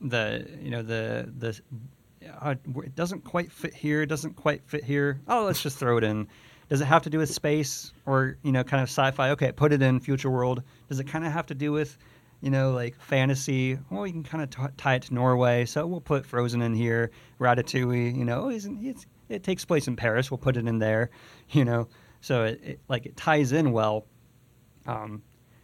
the 0.00 0.46
you 0.60 0.70
know 0.70 0.82
the 0.82 1.32
the 1.38 1.60
uh, 2.40 2.54
it 2.82 2.94
doesn't 2.94 3.24
quite 3.24 3.50
fit 3.52 3.74
here. 3.74 4.02
It 4.02 4.06
doesn't 4.06 4.34
quite 4.34 4.62
fit 4.66 4.84
here. 4.84 5.20
Oh, 5.28 5.44
let's 5.44 5.62
just 5.62 5.78
throw 5.78 5.96
it 5.96 6.04
in. 6.04 6.28
Does 6.68 6.80
it 6.80 6.86
have 6.86 7.02
to 7.02 7.10
do 7.10 7.18
with 7.18 7.30
space 7.32 7.92
or 8.06 8.38
you 8.42 8.52
know 8.52 8.64
kind 8.64 8.82
of 8.82 8.88
sci-fi? 8.88 9.30
Okay, 9.30 9.52
put 9.52 9.72
it 9.72 9.82
in 9.82 10.00
future 10.00 10.30
world. 10.30 10.62
Does 10.88 10.98
it 11.00 11.04
kind 11.04 11.24
of 11.24 11.32
have 11.32 11.46
to 11.46 11.54
do 11.54 11.72
with 11.72 11.96
you 12.40 12.50
know 12.50 12.72
like 12.72 13.00
fantasy? 13.00 13.78
Well, 13.90 14.06
you 14.06 14.12
can 14.12 14.24
kind 14.24 14.42
of 14.42 14.50
t- 14.50 14.74
tie 14.76 14.96
it 14.96 15.02
to 15.02 15.14
Norway, 15.14 15.64
so 15.64 15.86
we'll 15.86 16.00
put 16.00 16.26
Frozen 16.26 16.62
in 16.62 16.74
here. 16.74 17.10
Ratatouille, 17.40 18.16
you 18.16 18.24
know, 18.24 18.50
isn't 18.50 18.84
it's, 18.84 19.06
it 19.28 19.42
takes 19.42 19.64
place 19.64 19.88
in 19.88 19.96
Paris? 19.96 20.30
We'll 20.30 20.38
put 20.38 20.56
it 20.56 20.66
in 20.66 20.78
there. 20.78 21.10
You 21.50 21.64
know, 21.64 21.88
so 22.20 22.44
it, 22.44 22.60
it 22.64 22.80
like 22.88 23.06
it 23.06 23.16
ties 23.16 23.52
in 23.52 23.70
well. 23.72 24.04
Um, 24.86 25.22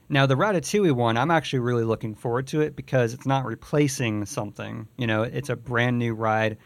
now 0.09 0.27
the 0.27 0.37
Ratatouille 0.37 0.93
one, 0.93 1.17
I'm 1.17 1.31
actually 1.31 1.59
really 1.61 1.83
looking 1.85 2.15
forward 2.15 2.47
to 2.49 2.61
it 2.61 2.77
because 2.77 3.15
it's 3.15 3.27
not 3.27 3.45
replacing 3.45 4.27
something. 4.27 4.87
You 4.97 5.07
know, 5.09 5.23
it's 5.25 5.49
a 5.49 5.57
brand 5.57 5.99
new 5.99 6.15
ride. 6.15 6.59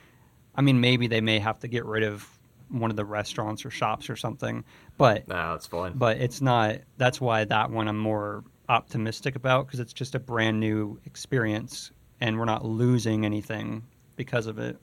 I 0.54 0.60
mean, 0.62 0.80
maybe 0.80 1.06
they 1.06 1.20
may 1.22 1.38
have 1.38 1.58
to 1.60 1.68
get 1.68 1.84
rid 1.86 2.02
of 2.02 2.28
one 2.68 2.90
of 2.90 2.96
the 2.96 3.04
restaurants 3.04 3.64
or 3.64 3.70
shops 3.70 4.10
or 4.10 4.16
something, 4.16 4.64
but 4.98 5.28
No, 5.28 5.54
it's 5.54 5.66
fine. 5.66 5.92
but 5.94 6.18
it's 6.18 6.40
not. 6.42 6.76
That's 6.98 7.20
why 7.20 7.44
that 7.44 7.70
one 7.70 7.88
I'm 7.88 7.98
more 7.98 8.42
optimistic 8.68 9.36
about 9.36 9.66
because 9.66 9.80
it's 9.80 9.92
just 9.92 10.14
a 10.14 10.18
brand 10.18 10.58
new 10.60 10.98
experience 11.06 11.90
and 12.20 12.38
we're 12.38 12.44
not 12.44 12.64
losing 12.64 13.24
anything 13.24 13.84
because 14.16 14.46
of 14.46 14.58
it. 14.58 14.76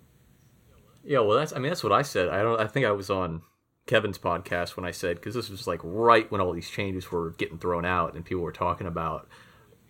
Yeah, 1.04 1.20
well, 1.20 1.38
that's 1.38 1.54
I 1.54 1.60
mean 1.60 1.70
that's 1.70 1.84
what 1.84 1.92
I 1.94 2.02
said. 2.02 2.30
I 2.30 2.42
don't. 2.42 2.60
I 2.60 2.68
think 2.68 2.86
I 2.86 2.92
was 2.92 3.10
on 3.10 3.42
Kevin's 3.88 4.18
podcast 4.18 4.76
when 4.78 4.86
I 4.86 4.92
said 4.92 5.18
because 5.18 5.36
this 5.36 5.50
was 5.50 5.68
like 5.68 5.82
right 5.84 6.32
when 6.32 6.40
all 6.42 6.54
these 6.54 6.70
changes 6.70 7.12
were 7.12 7.32
getting 7.32 7.58
thrown 7.58 7.86
out 7.86 8.16
and 8.16 8.24
people 8.24 8.44
were 8.44 8.52
talking 8.54 8.88
about 8.88 9.28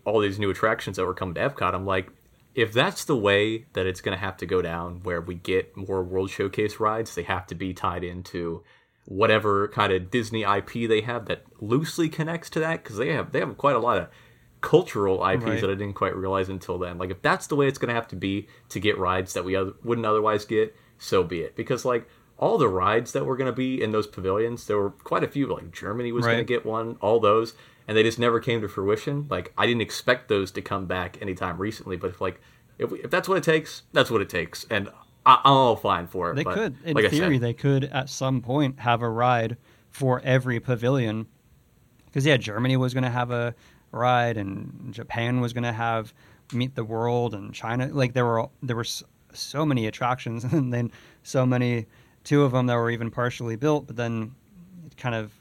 all 0.05 0.20
these 0.20 0.39
new 0.39 0.49
attractions 0.49 0.97
that 0.97 1.05
were 1.05 1.14
coming 1.14 1.36
to 1.36 1.41
Epcot. 1.49 1.74
I'm 1.74 1.86
like, 1.86 2.09
if 2.55 2.74
that's 2.74 3.05
the 3.05 3.16
way 3.16 3.66
that 3.74 3.86
it's 3.86 4.01
going 4.01 4.18
to 4.18 4.22
have 4.24 4.38
to 4.38 4.45
go 4.45 4.61
down, 4.61 5.01
where 5.03 5.22
we 5.22 5.36
get 5.36 5.78
more 5.78 6.03
World 6.03 6.30
Showcase 6.30 6.80
rides, 6.80 7.16
they 7.16 7.24
have 7.24 7.45
to 7.47 7.55
be 7.55 7.74
tied 7.74 8.03
into 8.03 8.64
whatever 9.05 9.68
kind 9.68 9.91
of 9.93 10.09
Disney 10.09 10.43
IP 10.43 10.88
they 10.89 11.01
have 11.01 11.26
that 11.26 11.43
loosely 11.59 12.09
connects 12.09 12.49
to 12.49 12.59
that 12.61 12.82
because 12.84 12.97
they 12.97 13.11
have 13.14 13.32
they 13.34 13.39
have 13.39 13.57
quite 13.57 13.76
a 13.76 13.80
lot 13.80 13.97
of 13.97 14.07
cultural 14.61 15.24
IPs 15.26 15.43
Right. 15.43 15.61
that 15.61 15.70
I 15.70 15.74
didn't 15.76 15.93
quite 15.93 16.16
realize 16.16 16.49
until 16.49 16.80
then. 16.80 16.97
Like 16.97 17.11
if 17.11 17.22
that's 17.22 17.47
the 17.47 17.55
way 17.55 17.68
it's 17.68 17.78
going 17.78 17.89
to 17.89 17.95
have 17.95 18.07
to 18.09 18.16
be 18.16 18.47
to 18.70 18.80
get 18.80 18.97
rides 18.97 19.34
that 19.34 19.43
we 19.43 19.57
oth- 19.57 19.76
wouldn't 19.84 20.07
otherwise 20.07 20.45
get, 20.45 20.74
so 21.04 21.24
be 21.24 21.41
it. 21.41 21.56
Because 21.56 21.86
like 21.86 22.08
all 22.38 22.58
the 22.58 22.68
rides 22.68 23.12
that 23.14 23.26
were 23.26 23.38
going 23.38 23.51
to 23.51 23.56
be 23.56 23.82
in 23.82 23.91
those 23.91 24.08
pavilions, 24.08 24.68
there 24.68 24.78
were 24.78 24.91
quite 24.91 25.24
a 25.24 25.28
few. 25.28 25.47
Like 25.47 25.72
Germany 25.72 26.12
was 26.12 26.26
going 26.26 26.38
to 26.38 26.43
get 26.43 26.66
one, 26.66 26.97
all 27.01 27.20
those, 27.20 27.54
and 27.88 27.95
they 27.95 28.04
just 28.04 28.20
never 28.20 28.39
came 28.39 28.62
to 28.62 28.68
fruition. 28.68 29.28
Like 29.30 29.54
I 29.58 29.66
didn't 29.66 29.82
expect 29.82 30.30
those 30.30 30.51
to 30.51 30.62
come 30.62 30.86
back 30.86 31.22
anytime 31.22 31.58
recently, 31.58 31.97
but 31.97 32.10
if 32.12 32.22
like 32.22 32.39
if, 32.78 32.91
we, 32.91 32.99
if 33.04 33.12
that's 33.12 33.28
what 33.28 33.38
it 33.38 33.43
takes, 33.43 33.84
that's 33.91 34.10
what 34.10 34.22
it 34.22 34.30
takes, 34.30 34.66
and 34.70 34.89
I, 35.26 35.41
I'm 35.43 35.54
all 35.54 35.76
fine 35.76 36.08
for 36.08 36.32
it. 36.32 36.36
They 36.36 36.43
but, 36.43 36.56
could, 36.56 36.76
in 36.84 36.95
like 36.95 37.10
theory, 37.10 37.36
said, 37.36 37.41
they 37.41 37.54
could 37.54 37.86
at 37.86 38.10
some 38.10 38.41
point 38.41 38.80
have 38.80 39.01
a 39.01 39.10
ride 39.10 39.58
for 39.91 40.22
every 40.24 40.60
pavilion. 40.60 41.28
Because 42.06 42.26
yeah, 42.26 42.38
Germany 42.38 42.78
was 42.78 42.93
going 42.93 43.04
to 43.04 43.10
have 43.10 43.32
a 43.32 43.56
ride, 43.91 44.38
and 44.38 44.93
Japan 44.93 45.41
was 45.41 45.54
going 45.54 45.64
to 45.64 45.72
have 45.72 46.14
Meet 46.51 46.76
the 46.76 46.84
World, 46.84 47.34
and 47.34 47.54
China. 47.54 47.89
Like 47.91 48.14
there 48.14 48.26
were 48.26 48.47
there 48.62 48.76
were 48.76 48.86
so 49.34 49.65
many 49.65 49.88
attractions, 49.88 50.43
and 50.51 50.73
then 50.73 50.91
so 51.23 51.45
many. 51.45 51.86
Two 52.23 52.43
of 52.43 52.53
them 52.53 52.67
that 52.67 52.75
were 52.75 52.89
even 52.89 53.11
partially 53.11 53.57
built, 53.57 53.86
but 53.86 53.97
then 53.97 54.34
it 54.86 54.95
kind 54.95 55.13
of 55.13 55.34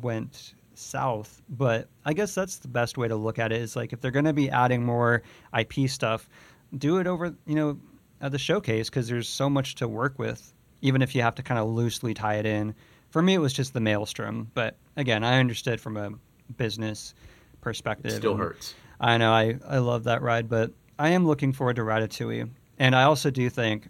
went 0.00 0.54
south. 0.74 1.40
But 1.48 1.88
I 2.04 2.12
guess 2.12 2.34
that's 2.34 2.56
the 2.56 2.66
best 2.66 2.98
way 2.98 3.06
to 3.06 3.14
look 3.14 3.38
at 3.38 3.52
it. 3.52 3.60
Is 3.60 3.76
like 3.76 3.92
if 3.92 4.00
they're 4.00 4.10
going 4.10 4.24
to 4.24 4.32
be 4.32 4.50
adding 4.50 4.84
more 4.84 5.22
IP 5.56 5.88
stuff, 5.88 6.28
do 6.76 6.98
it 6.98 7.06
over 7.06 7.34
you 7.46 7.54
know 7.54 7.78
at 8.20 8.32
the 8.32 8.38
showcase 8.38 8.90
because 8.90 9.08
there's 9.08 9.28
so 9.28 9.48
much 9.48 9.76
to 9.76 9.86
work 9.86 10.18
with. 10.18 10.52
Even 10.80 11.02
if 11.02 11.14
you 11.14 11.22
have 11.22 11.36
to 11.36 11.42
kind 11.42 11.60
of 11.60 11.68
loosely 11.68 12.14
tie 12.14 12.34
it 12.36 12.46
in. 12.46 12.74
For 13.10 13.22
me, 13.22 13.34
it 13.34 13.38
was 13.38 13.52
just 13.52 13.72
the 13.74 13.80
maelstrom. 13.80 14.50
But 14.54 14.76
again, 14.96 15.22
I 15.22 15.38
understood 15.38 15.80
from 15.80 15.96
a 15.96 16.10
business 16.56 17.14
perspective. 17.60 18.12
it 18.12 18.16
still 18.16 18.36
hurts. 18.36 18.74
I 18.98 19.18
know 19.18 19.32
I, 19.32 19.58
I 19.66 19.78
love 19.78 20.04
that 20.04 20.22
ride, 20.22 20.48
but 20.48 20.70
I 20.98 21.10
am 21.10 21.26
looking 21.26 21.52
forward 21.52 21.76
to 21.76 21.82
Ratatouille. 21.82 22.48
And 22.82 22.96
I 22.96 23.04
also 23.04 23.30
do 23.30 23.48
think, 23.48 23.88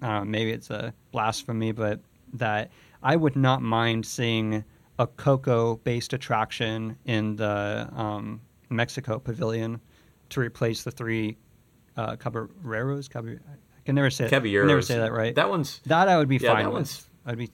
uh, 0.00 0.24
maybe 0.24 0.50
it's 0.50 0.70
a 0.70 0.94
blasphemy, 1.12 1.72
but 1.72 2.00
that 2.32 2.70
I 3.02 3.14
would 3.14 3.36
not 3.36 3.60
mind 3.60 4.06
seeing 4.06 4.64
a 4.98 5.06
Coco 5.06 5.76
based 5.84 6.14
attraction 6.14 6.96
in 7.04 7.36
the 7.36 7.86
um, 7.94 8.40
Mexico 8.70 9.18
pavilion 9.18 9.78
to 10.30 10.40
replace 10.40 10.84
the 10.84 10.90
three 10.90 11.36
uh, 11.98 12.16
caballeros. 12.16 13.08
Caball- 13.08 13.36
I 13.46 13.82
can 13.84 13.94
never 13.94 14.08
say 14.08 14.26
can 14.30 14.42
never 14.66 14.80
say 14.80 14.96
that 14.98 15.12
right. 15.12 15.34
That 15.34 15.50
one's 15.50 15.80
That 15.84 16.08
I 16.08 16.16
would 16.16 16.28
be 16.28 16.38
Yeah, 16.38 16.54
fine 16.54 16.64
that 16.64 16.68
with. 16.70 16.74
one's- 16.76 17.06
I'd 17.26 17.36
be 17.36 17.50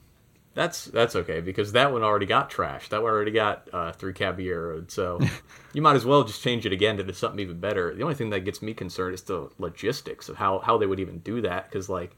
That's 0.57 0.85
that's 0.85 1.15
okay 1.15 1.39
because 1.39 1.73
that 1.73 1.93
one 1.93 2.01
already 2.01 2.25
got 2.25 2.49
trashed. 2.49 2.89
That 2.89 3.03
one 3.03 3.11
already 3.11 3.29
got 3.29 3.69
uh, 3.71 3.91
three 3.91 4.11
Caballero. 4.11 4.83
So 4.87 5.19
you 5.73 5.83
might 5.83 5.95
as 5.95 6.03
well 6.03 6.23
just 6.23 6.41
change 6.41 6.65
it 6.65 6.73
again 6.73 6.97
to 6.97 7.13
something 7.13 7.39
even 7.39 7.59
better. 7.59 7.93
The 7.93 8.01
only 8.01 8.15
thing 8.15 8.31
that 8.31 8.39
gets 8.39 8.59
me 8.63 8.73
concerned 8.73 9.13
is 9.13 9.21
the 9.21 9.51
logistics 9.59 10.29
of 10.29 10.37
how 10.37 10.57
how 10.57 10.79
they 10.79 10.87
would 10.87 10.99
even 10.99 11.19
do 11.19 11.41
that 11.41 11.65
because 11.65 11.89
like 11.89 12.17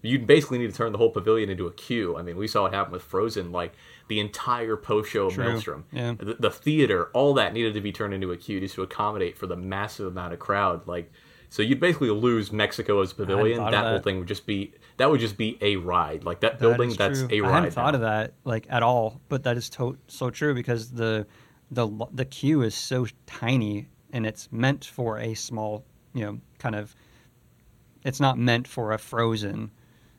you'd 0.00 0.26
basically 0.26 0.56
need 0.56 0.70
to 0.70 0.76
turn 0.76 0.92
the 0.92 0.96
whole 0.96 1.10
pavilion 1.10 1.50
into 1.50 1.66
a 1.66 1.72
queue. 1.72 2.16
I 2.16 2.22
mean, 2.22 2.38
we 2.38 2.48
saw 2.48 2.62
what 2.62 2.72
happened 2.72 2.94
with 2.94 3.02
Frozen. 3.02 3.52
Like 3.52 3.74
the 4.08 4.20
entire 4.20 4.76
post 4.78 5.10
show. 5.10 5.28
Maelstrom, 5.28 5.84
Yeah. 5.92 6.14
the, 6.18 6.36
the 6.40 6.50
theater, 6.50 7.10
all 7.12 7.34
that 7.34 7.52
needed 7.52 7.74
to 7.74 7.82
be 7.82 7.92
turned 7.92 8.14
into 8.14 8.32
a 8.32 8.38
queue 8.38 8.58
just 8.58 8.76
to 8.76 8.82
accommodate 8.84 9.36
for 9.36 9.46
the 9.46 9.56
massive 9.56 10.06
amount 10.06 10.32
of 10.32 10.38
crowd. 10.38 10.86
Like, 10.86 11.12
so 11.48 11.62
you'd 11.62 11.80
basically 11.80 12.10
lose 12.10 12.52
Mexico 12.52 13.00
as 13.00 13.12
a 13.12 13.14
pavilion. 13.14 13.58
thought 13.58 13.74
of 13.74 13.82
That, 13.82 13.90
whole 13.90 13.98
thing 14.00 14.18
would 14.18 14.28
just 14.28 14.46
be 14.46 14.72
that 14.98 15.10
would 15.10 15.20
just 15.20 15.36
be 15.36 15.58
a 15.60 15.76
ride. 15.76 16.24
Like 16.24 16.40
that 16.40 16.58
That 16.58 16.60
building, 16.60 16.94
that's 16.96 17.20
a 17.30 17.40
ride. 17.40 17.50
I 17.50 17.54
hadn't 17.54 17.70
thought 17.72 17.90
now. 17.92 17.94
of 17.96 18.00
that 18.02 18.34
like 18.44 18.66
at 18.70 18.82
all, 18.82 19.20
but 19.28 19.42
that 19.44 19.56
is 19.56 19.68
to- 19.70 19.98
so 20.08 20.30
true 20.30 20.54
because 20.54 20.90
the 20.90 21.26
the 21.70 21.88
the 22.12 22.24
queue 22.24 22.62
is 22.62 22.74
so 22.74 23.06
tiny 23.26 23.88
and 24.12 24.24
it's 24.26 24.48
meant 24.52 24.84
for 24.84 25.18
a 25.18 25.34
small, 25.34 25.84
you 26.14 26.24
know, 26.24 26.40
kind 26.58 26.74
of. 26.74 26.94
It's 28.04 28.20
not 28.20 28.38
meant 28.38 28.68
for 28.68 28.92
a 28.92 28.98
frozen, 28.98 29.70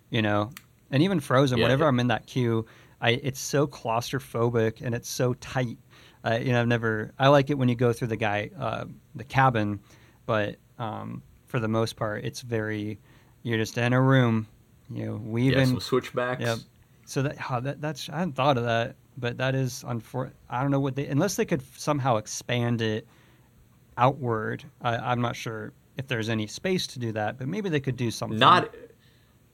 you 0.10 0.22
know, 0.22 0.52
and 0.92 1.02
even 1.02 1.20
frozen. 1.22 1.58
Yeah, 1.58 1.64
whenever 1.66 1.86
it- 1.86 1.88
I'm 1.88 2.00
in 2.00 2.08
that 2.08 2.26
queue, 2.28 2.66
I 3.02 3.12
it's 3.12 3.40
so 3.40 3.66
claustrophobic 3.68 4.82
and 4.82 4.94
it's 4.94 5.10
so 5.10 5.34
tight. 5.36 5.78
Uh, 6.26 6.40
you 6.42 6.52
know, 6.52 6.60
I've 6.62 6.68
never. 6.68 7.14
I 7.18 7.30
like 7.30 7.50
it 7.50 7.58
when 7.58 7.70
you 7.70 7.76
go 7.76 7.94
through 7.94 8.10
the 8.10 8.18
guy, 8.18 8.50
uh, 8.60 8.86
the 9.16 9.24
cabin, 9.24 9.80
but 10.26 10.58
um, 10.80 11.22
for 11.46 11.60
the 11.60 11.68
most 11.68 11.96
part, 11.96 12.24
it's 12.26 12.42
very. 12.42 13.00
You're 13.44 13.58
just 13.58 13.78
in 13.78 13.94
a 13.94 14.02
room, 14.02 14.48
you 14.90 15.06
know, 15.06 15.14
Yeah, 15.14 15.32
weaving. 15.32 15.66
some 15.68 15.80
switchbacks. 15.80 16.42
Yep. 16.42 16.58
So 17.06 17.22
that, 17.22 17.38
how 17.38 17.60
that 17.62 17.80
that's 17.82 18.10
I 18.10 18.20
hadn't 18.20 18.36
thought 18.36 18.58
of 18.58 18.66
that, 18.66 18.96
but 19.18 19.38
that 19.38 19.56
is 19.56 19.84
unfor. 19.88 20.32
I 20.50 20.62
don't 20.62 20.72
know 20.72 20.80
what 20.82 20.96
they 20.96 21.06
unless 21.08 21.36
they 21.36 21.46
could 21.46 21.62
somehow 21.78 22.18
expand 22.18 22.82
it 22.82 23.08
outward. 23.98 24.64
I, 24.82 24.98
I'm 24.98 25.22
not 25.22 25.36
sure 25.36 25.72
if 25.98 26.08
there's 26.08 26.30
any 26.30 26.48
space 26.48 26.86
to 26.88 27.00
do 27.00 27.12
that, 27.14 27.38
but 27.38 27.48
maybe 27.48 27.70
they 27.70 27.80
could 27.80 27.96
do 27.98 28.12
something. 28.12 28.38
Not 28.38 28.74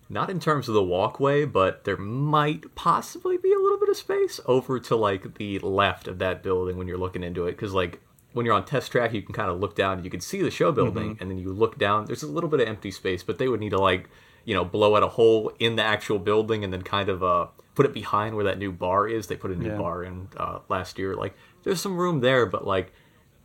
not 0.10 0.30
in 0.30 0.40
terms 0.40 0.68
of 0.68 0.74
the 0.76 0.84
walkway, 0.84 1.46
but 1.46 1.84
there 1.86 1.98
might 1.98 2.74
possibly 2.76 3.38
be 3.38 3.52
a 3.54 3.58
little 3.58 3.80
bit 3.80 3.90
of 3.90 3.98
space 3.98 4.40
over 4.46 4.80
to 4.80 4.96
like 4.96 5.36
the 5.36 5.60
left 5.60 6.08
of 6.08 6.20
that 6.20 6.44
building 6.44 6.78
when 6.78 6.88
you're 6.88 6.98
looking 6.98 7.24
into 7.24 7.46
it 7.46 7.52
because 7.52 7.74
like 7.74 8.02
when 8.34 8.46
you're 8.46 8.56
on 8.56 8.66
test 8.66 8.92
track 8.92 9.14
you 9.14 9.22
can 9.22 9.34
kind 9.34 9.50
of 9.50 9.60
look 9.60 9.76
down 9.76 9.98
and 9.98 10.06
you 10.06 10.12
can 10.12 10.20
see 10.20 10.42
the 10.42 10.52
show 10.52 10.72
building 10.72 11.18
and 11.20 11.30
then 11.32 11.38
you 11.38 11.52
look 11.54 11.78
down 11.78 12.06
there's 12.06 12.24
a 12.24 12.28
little 12.28 12.50
bit 12.50 12.60
of 12.60 12.68
empty 12.68 12.92
space 12.92 13.24
but 13.24 13.38
they 13.38 13.48
would 13.48 13.60
need 13.60 13.70
to 13.70 13.80
like 13.80 14.10
you 14.46 14.54
know 14.54 14.66
blow 14.66 14.96
out 14.96 15.04
a 15.04 15.08
hole 15.08 15.52
in 15.60 15.76
the 15.76 15.84
actual 15.84 16.20
building 16.20 16.64
and 16.64 16.74
then 16.74 16.82
kind 16.82 17.10
of 17.10 17.24
uh 17.24 17.48
put 17.76 17.86
it 17.86 17.94
behind 17.94 18.36
where 18.36 18.46
that 18.46 18.60
new 18.60 18.72
bar 18.72 19.08
is. 19.08 19.26
They 19.26 19.36
put 19.36 19.50
a 19.50 19.56
new 19.56 19.70
Yeah. 19.70 19.78
bar 19.78 20.04
in 20.04 20.28
uh, 20.38 20.60
last 20.70 21.00
year. 21.00 21.16
Like 21.16 21.34
there's 21.64 21.82
some 21.82 21.98
room 21.98 22.20
there 22.20 22.46
but 22.46 22.68
like 22.68 22.92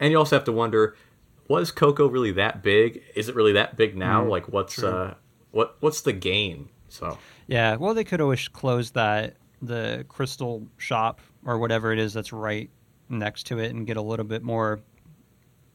and 0.00 0.10
you 0.10 0.18
also 0.18 0.36
have 0.36 0.44
to 0.44 0.52
wonder 0.52 0.96
was 1.48 1.70
coco 1.70 2.06
really 2.08 2.32
that 2.32 2.62
big? 2.62 3.02
Is 3.14 3.28
it 3.30 3.34
really 3.34 3.52
that 3.52 3.76
big 3.76 3.96
now? 3.96 4.24
Mm, 4.24 4.30
like 4.30 4.48
what's 4.48 4.74
true. 4.74 4.88
uh 4.88 5.14
what 5.50 5.76
what's 5.80 6.02
the 6.02 6.12
gain? 6.12 6.68
So. 6.88 7.16
Yeah, 7.46 7.76
well, 7.76 7.94
they 7.94 8.04
could 8.04 8.20
always 8.20 8.48
close 8.48 8.90
that 8.90 9.36
the 9.62 10.04
crystal 10.08 10.66
shop 10.76 11.20
or 11.44 11.58
whatever 11.58 11.92
it 11.92 11.98
is 11.98 12.12
that's 12.12 12.32
right 12.32 12.68
next 13.08 13.46
to 13.48 13.58
it 13.58 13.74
and 13.74 13.86
get 13.86 13.96
a 13.96 14.02
little 14.02 14.24
bit 14.24 14.42
more 14.42 14.80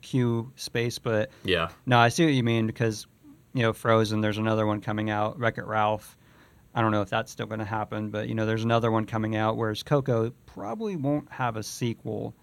queue 0.01 0.51
space, 0.55 0.99
but 0.99 1.29
yeah 1.43 1.69
No, 1.85 1.97
I 1.97 2.09
see 2.09 2.25
what 2.25 2.33
you 2.33 2.43
mean 2.43 2.67
because 2.67 3.07
you 3.53 3.61
know 3.61 3.73
Frozen. 3.73 4.21
There's 4.21 4.37
another 4.37 4.65
one 4.65 4.81
coming 4.81 5.09
out, 5.09 5.39
Wreck 5.39 5.57
It 5.57 5.65
Ralph. 5.65 6.17
I 6.75 6.81
don't 6.81 6.91
know 6.91 7.01
if 7.01 7.09
that's 7.09 7.31
still 7.31 7.45
going 7.45 7.59
to 7.59 7.65
happen, 7.65 8.09
but 8.09 8.27
you 8.27 8.35
know 8.35 8.45
there's 8.45 8.63
another 8.63 8.91
one 8.91 9.05
coming 9.05 9.35
out. 9.35 9.57
Whereas 9.57 9.83
Coco 9.83 10.31
probably 10.45 10.95
won't 10.95 11.31
have 11.31 11.55
a 11.55 11.63
sequel. 11.63 12.33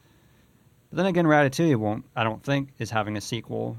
But 0.91 0.99
then 0.99 1.07
again, 1.07 1.25
Ratatouille 1.27 1.77
won't. 1.77 2.05
I 2.17 2.25
don't 2.25 2.43
think 2.43 2.71
is 2.79 2.91
having 2.91 3.17
a 3.17 3.21
sequel. 3.21 3.77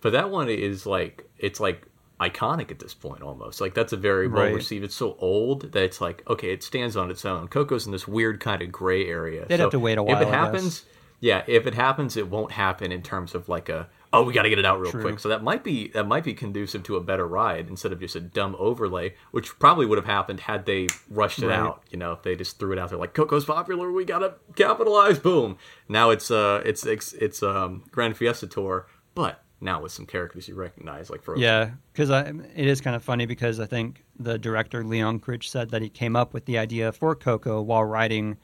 But 0.00 0.12
that 0.12 0.30
one 0.30 0.48
is 0.48 0.86
like 0.86 1.28
it's 1.38 1.60
like 1.60 1.86
iconic 2.20 2.70
at 2.70 2.78
this 2.78 2.94
point 2.94 3.22
almost. 3.22 3.60
Like 3.60 3.74
that's 3.74 3.92
a 3.92 3.96
very 3.96 4.26
well 4.28 4.44
Right. 4.44 4.54
received. 4.54 4.84
It's 4.84 4.94
so 4.94 5.16
old 5.18 5.72
that 5.72 5.82
it's 5.82 6.00
like 6.00 6.22
okay, 6.28 6.50
it 6.52 6.62
stands 6.62 6.96
on 6.96 7.10
its 7.10 7.24
own. 7.24 7.48
Coco's 7.48 7.86
in 7.86 7.92
this 7.92 8.08
weird 8.08 8.40
kind 8.40 8.62
of 8.62 8.72
gray 8.72 9.06
area. 9.06 9.46
They'd 9.48 9.56
So 9.56 9.62
have 9.64 9.70
to 9.72 9.78
wait 9.78 9.98
a 9.98 10.02
while, 10.02 10.16
If 10.16 10.22
it 10.22 10.28
happens, 10.28 10.84
yeah, 11.20 11.42
if 11.46 11.66
it 11.66 11.74
happens, 11.74 12.16
it 12.16 12.28
won't 12.28 12.52
happen 12.52 12.92
in 12.92 13.02
terms 13.02 13.34
of 13.34 13.48
like 13.48 13.68
a 13.68 13.88
oh 14.12 14.22
we 14.22 14.32
got 14.32 14.44
to 14.44 14.48
get 14.48 14.58
it 14.58 14.64
out 14.64 14.80
real 14.80 14.92
True. 14.92 15.02
quick. 15.02 15.18
So 15.18 15.28
that 15.28 15.42
might 15.42 15.62
be 15.62 15.88
that 15.88 16.06
might 16.06 16.24
be 16.24 16.32
conducive 16.32 16.82
to 16.84 16.96
a 16.96 17.00
better 17.02 17.26
ride 17.26 17.68
instead 17.68 17.92
of 17.92 18.00
just 18.00 18.16
a 18.16 18.20
dumb 18.20 18.56
overlay, 18.58 19.14
which 19.30 19.58
probably 19.58 19.84
would 19.84 19.98
have 19.98 20.06
happened 20.06 20.40
had 20.40 20.64
they 20.64 20.86
rushed 21.10 21.42
it 21.42 21.48
Right. 21.48 21.58
out. 21.58 21.82
You 21.90 21.98
know, 21.98 22.12
if 22.12 22.22
they 22.22 22.34
just 22.34 22.58
threw 22.58 22.72
it 22.72 22.78
out 22.78 22.88
there 22.88 22.98
like 22.98 23.12
Coco's 23.12 23.44
popular, 23.44 23.92
we 23.92 24.06
gotta 24.06 24.34
capitalize. 24.54 25.18
Boom. 25.18 25.58
Now 25.88 26.08
it's 26.10 26.30
uh 26.30 26.62
it's 26.64 26.86
it's 26.86 27.12
it's 27.14 27.42
um 27.42 27.84
Gran 27.90 28.14
Fiesta 28.14 28.46
Tour, 28.46 28.86
but 29.14 29.42
now 29.60 29.80
with 29.80 29.92
some 29.92 30.06
characters 30.06 30.48
you 30.48 30.54
recognize 30.54 31.10
like 31.10 31.22
Frozen. 31.22 31.42
Yeah, 31.42 31.70
because 31.92 32.10
it 32.10 32.66
is 32.66 32.80
kind 32.80 32.94
of 32.94 33.02
funny 33.02 33.26
because 33.26 33.58
I 33.60 33.66
think 33.66 34.04
the 34.18 34.38
director 34.38 34.84
Lee 34.84 35.00
Unkrich 35.00 35.44
said 35.44 35.70
that 35.70 35.82
he 35.82 35.88
came 35.88 36.16
up 36.16 36.34
with 36.34 36.44
the 36.44 36.58
idea 36.58 36.92
for 36.92 37.14
Coco 37.14 37.62
while 37.62 37.84
riding 37.84 38.36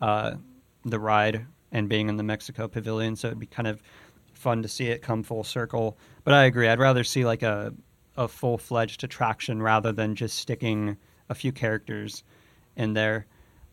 uh, 0.00 0.34
the 0.84 0.98
ride 0.98 1.46
and 1.72 1.88
being 1.88 2.08
in 2.08 2.16
the 2.16 2.22
Mexico 2.22 2.68
Pavilion. 2.68 3.16
So 3.16 3.28
it'd 3.28 3.38
be 3.38 3.46
kind 3.46 3.66
of 3.66 3.82
fun 4.32 4.62
to 4.62 4.68
see 4.68 4.86
it 4.86 5.02
come 5.02 5.22
full 5.22 5.44
circle. 5.44 5.98
But 6.22 6.34
I 6.34 6.44
agree. 6.44 6.68
I'd 6.68 6.78
rather 6.78 7.04
see 7.04 7.24
like 7.24 7.42
a 7.42 7.74
a 8.16 8.28
full 8.28 8.58
fledged 8.58 9.02
attraction 9.02 9.60
rather 9.60 9.90
than 9.90 10.14
just 10.14 10.38
sticking 10.38 10.96
a 11.28 11.34
few 11.34 11.50
characters 11.50 12.22
in 12.76 12.92
there. 12.92 13.26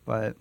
But 0.04 0.36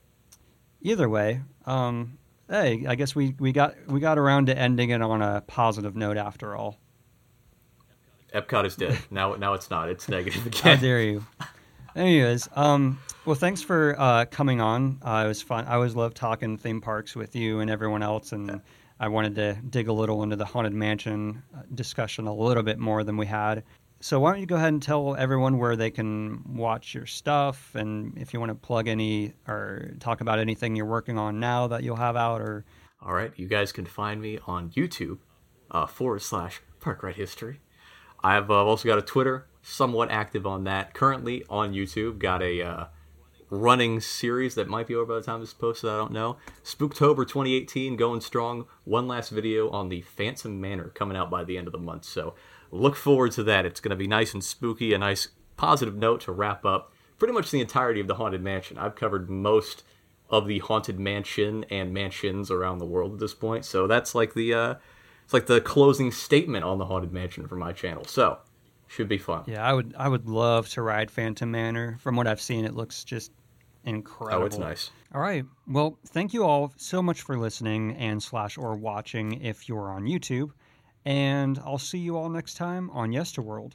either 0.82 1.08
way, 1.08 1.42
um, 1.66 2.18
hey, 2.52 2.86
I 2.88 2.96
guess 2.96 3.16
we, 3.16 3.34
we 3.40 3.52
got 3.52 3.76
we 3.88 4.00
got 4.00 4.20
around 4.20 4.48
to 4.48 4.58
ending 4.58 4.92
it 4.92 5.02
on 5.02 5.22
a 5.22 5.42
positive 5.42 5.96
note 5.96 6.18
after 6.18 6.56
all. 6.56 6.78
Epcot 8.36 8.66
is 8.66 8.76
dead. 8.76 9.00
now 9.10 9.34
now 9.36 9.54
it's 9.54 9.70
not. 9.70 9.90
It's 9.90 10.08
negative 10.08 10.46
again. 10.46 10.76
How 10.76 10.82
dare 10.82 11.02
you? 11.02 11.26
Anyways, 11.96 12.48
um, 12.56 13.00
well, 13.26 13.36
thanks 13.36 13.62
for 13.62 13.96
uh, 13.98 14.26
coming 14.26 14.62
on. 14.62 15.00
Uh, 15.02 15.24
it 15.26 15.28
was 15.28 15.42
fun. 15.42 15.66
I 15.66 15.76
always 15.76 15.96
love 15.96 16.14
talking 16.14 16.58
theme 16.58 16.80
parks 16.80 17.16
with 17.16 17.36
you 17.36 17.60
and 17.60 17.70
everyone 17.70 18.04
else, 18.04 18.32
and 18.32 18.62
I 19.00 19.08
wanted 19.08 19.36
to 19.36 19.58
dig 19.70 19.88
a 19.88 19.94
little 19.94 20.24
into 20.24 20.36
the 20.36 20.46
haunted 20.46 20.74
mansion 20.74 21.44
uh, 21.56 21.64
discussion 21.74 22.28
a 22.28 22.34
little 22.34 22.64
bit 22.64 22.80
more 22.80 23.04
than 23.04 23.18
we 23.18 23.26
had. 23.26 23.64
So 24.04 24.20
why 24.20 24.32
don't 24.32 24.40
you 24.40 24.48
go 24.48 24.56
ahead 24.56 24.70
and 24.70 24.82
tell 24.82 25.16
everyone 25.16 25.60
where 25.60 25.76
they 25.76 25.92
can 25.92 26.56
watch 26.56 26.96
your 26.96 27.06
stuff, 27.06 27.76
and 27.76 28.18
if 28.18 28.34
you 28.34 28.40
want 28.40 28.50
to 28.50 28.56
plug 28.56 28.88
any 28.88 29.34
or 29.48 29.94
talk 30.00 30.22
about 30.22 30.40
anything 30.40 30.76
you're 30.76 30.88
working 30.88 31.20
on 31.20 31.40
now 31.40 31.68
that 31.68 31.84
you'll 31.84 31.98
have 31.98 32.16
out, 32.16 32.42
or 32.42 32.66
All 33.00 33.14
right, 33.14 33.32
you 33.36 33.48
guys 33.48 33.72
can 33.72 33.86
find 33.86 34.20
me 34.20 34.40
on 34.48 34.72
YouTube 34.72 35.20
uh, 35.70 35.86
forward 35.86 36.24
slash 36.24 36.62
Park 36.80 37.14
History. 37.14 37.60
I've 38.24 38.50
uh, 38.50 38.66
also 38.66 38.90
got 38.90 38.98
a 38.98 39.04
Twitter, 39.04 39.46
somewhat 39.62 40.10
active 40.10 40.48
on 40.48 40.64
that. 40.64 40.96
Currently 40.96 41.44
on 41.48 41.74
YouTube, 41.74 42.18
got 42.18 42.42
a 42.42 42.60
uh, 42.64 42.86
running 43.52 44.00
series 44.00 44.56
that 44.56 44.68
might 44.68 44.88
be 44.88 44.96
over 44.96 45.14
by 45.14 45.20
the 45.20 45.26
time 45.26 45.42
this 45.42 45.50
is 45.50 45.54
posted. 45.54 45.92
I 45.92 45.98
don't 45.98 46.12
know. 46.12 46.38
Spooktober 46.64 47.28
2018 47.28 47.98
going 47.98 48.22
strong. 48.22 48.66
One 48.84 49.08
last 49.08 49.30
video 49.30 49.70
on 49.70 49.90
the 49.90 50.02
Phantom 50.02 50.60
Manor 50.60 50.90
coming 50.90 51.16
out 51.16 51.30
by 51.30 51.44
the 51.44 51.60
end 51.60 51.68
of 51.68 51.74
the 51.74 51.80
month. 51.80 52.06
So 52.06 52.34
look 52.72 52.96
forward 52.96 53.32
to 53.34 53.44
that. 53.44 53.66
It's 53.66 53.80
going 53.80 53.92
to 53.92 53.96
be 53.96 54.08
nice 54.08 54.34
and 54.34 54.44
spooky. 54.44 54.94
A 54.94 54.98
nice 54.98 55.30
positive 55.58 55.96
note 55.96 56.22
to 56.22 56.32
wrap 56.32 56.66
up 56.66 56.92
pretty 57.20 57.34
much 57.34 57.52
the 57.52 57.62
entirety 57.62 58.00
of 58.00 58.08
the 58.08 58.16
Haunted 58.16 58.42
Mansion. 58.42 58.78
I've 58.80 58.96
covered 58.96 59.30
most 59.30 59.84
of 60.30 60.48
the 60.48 60.60
Haunted 60.60 61.00
Mansion 61.00 61.66
and 61.70 61.94
mansions 61.94 62.50
around 62.50 62.80
the 62.80 62.86
world 62.86 63.14
at 63.14 63.20
this 63.20 63.34
point. 63.34 63.66
So 63.66 63.86
that's 63.86 64.16
like 64.16 64.34
the 64.34 64.54
uh, 64.54 64.76
it's 65.24 65.34
like 65.34 65.46
the 65.46 65.62
closing 65.62 66.12
statement 66.12 66.64
on 66.64 66.80
the 66.80 66.86
Haunted 66.86 67.12
Mansion 67.12 67.48
for 67.48 67.58
my 67.58 67.74
channel. 67.74 68.06
So 68.06 68.40
should 68.88 69.08
be 69.08 69.18
fun. 69.18 69.44
Yeah, 69.46 69.64
I 69.64 69.74
would 69.74 69.94
I 69.98 70.08
would 70.08 70.28
love 70.28 70.68
to 70.70 70.82
ride 70.82 71.12
Phantom 71.12 71.52
Manor. 71.52 71.98
From 72.00 72.16
what 72.16 72.28
I've 72.28 72.42
seen, 72.42 72.66
it 72.66 72.74
looks 72.74 73.04
just 73.04 73.32
incredible. 73.84 74.44
Oh, 74.44 74.46
it's 74.46 74.58
nice. 74.58 74.90
All 75.14 75.22
right. 75.22 75.46
Well, 75.68 75.98
thank 76.08 76.34
you 76.34 76.44
all 76.44 76.74
so 76.78 77.02
much 77.02 77.22
for 77.22 77.38
listening 77.38 77.96
and 77.98 78.24
slash 78.24 78.58
or 78.58 78.76
watching 78.76 79.42
if 79.42 79.70
you're 79.70 79.92
on 79.92 80.06
YouTube. 80.06 80.52
And 81.06 81.60
I'll 81.66 81.78
see 81.78 81.98
you 81.98 82.18
all 82.18 82.30
next 82.30 82.56
time 82.56 82.90
on 82.92 83.12
Yesterworld. 83.12 83.74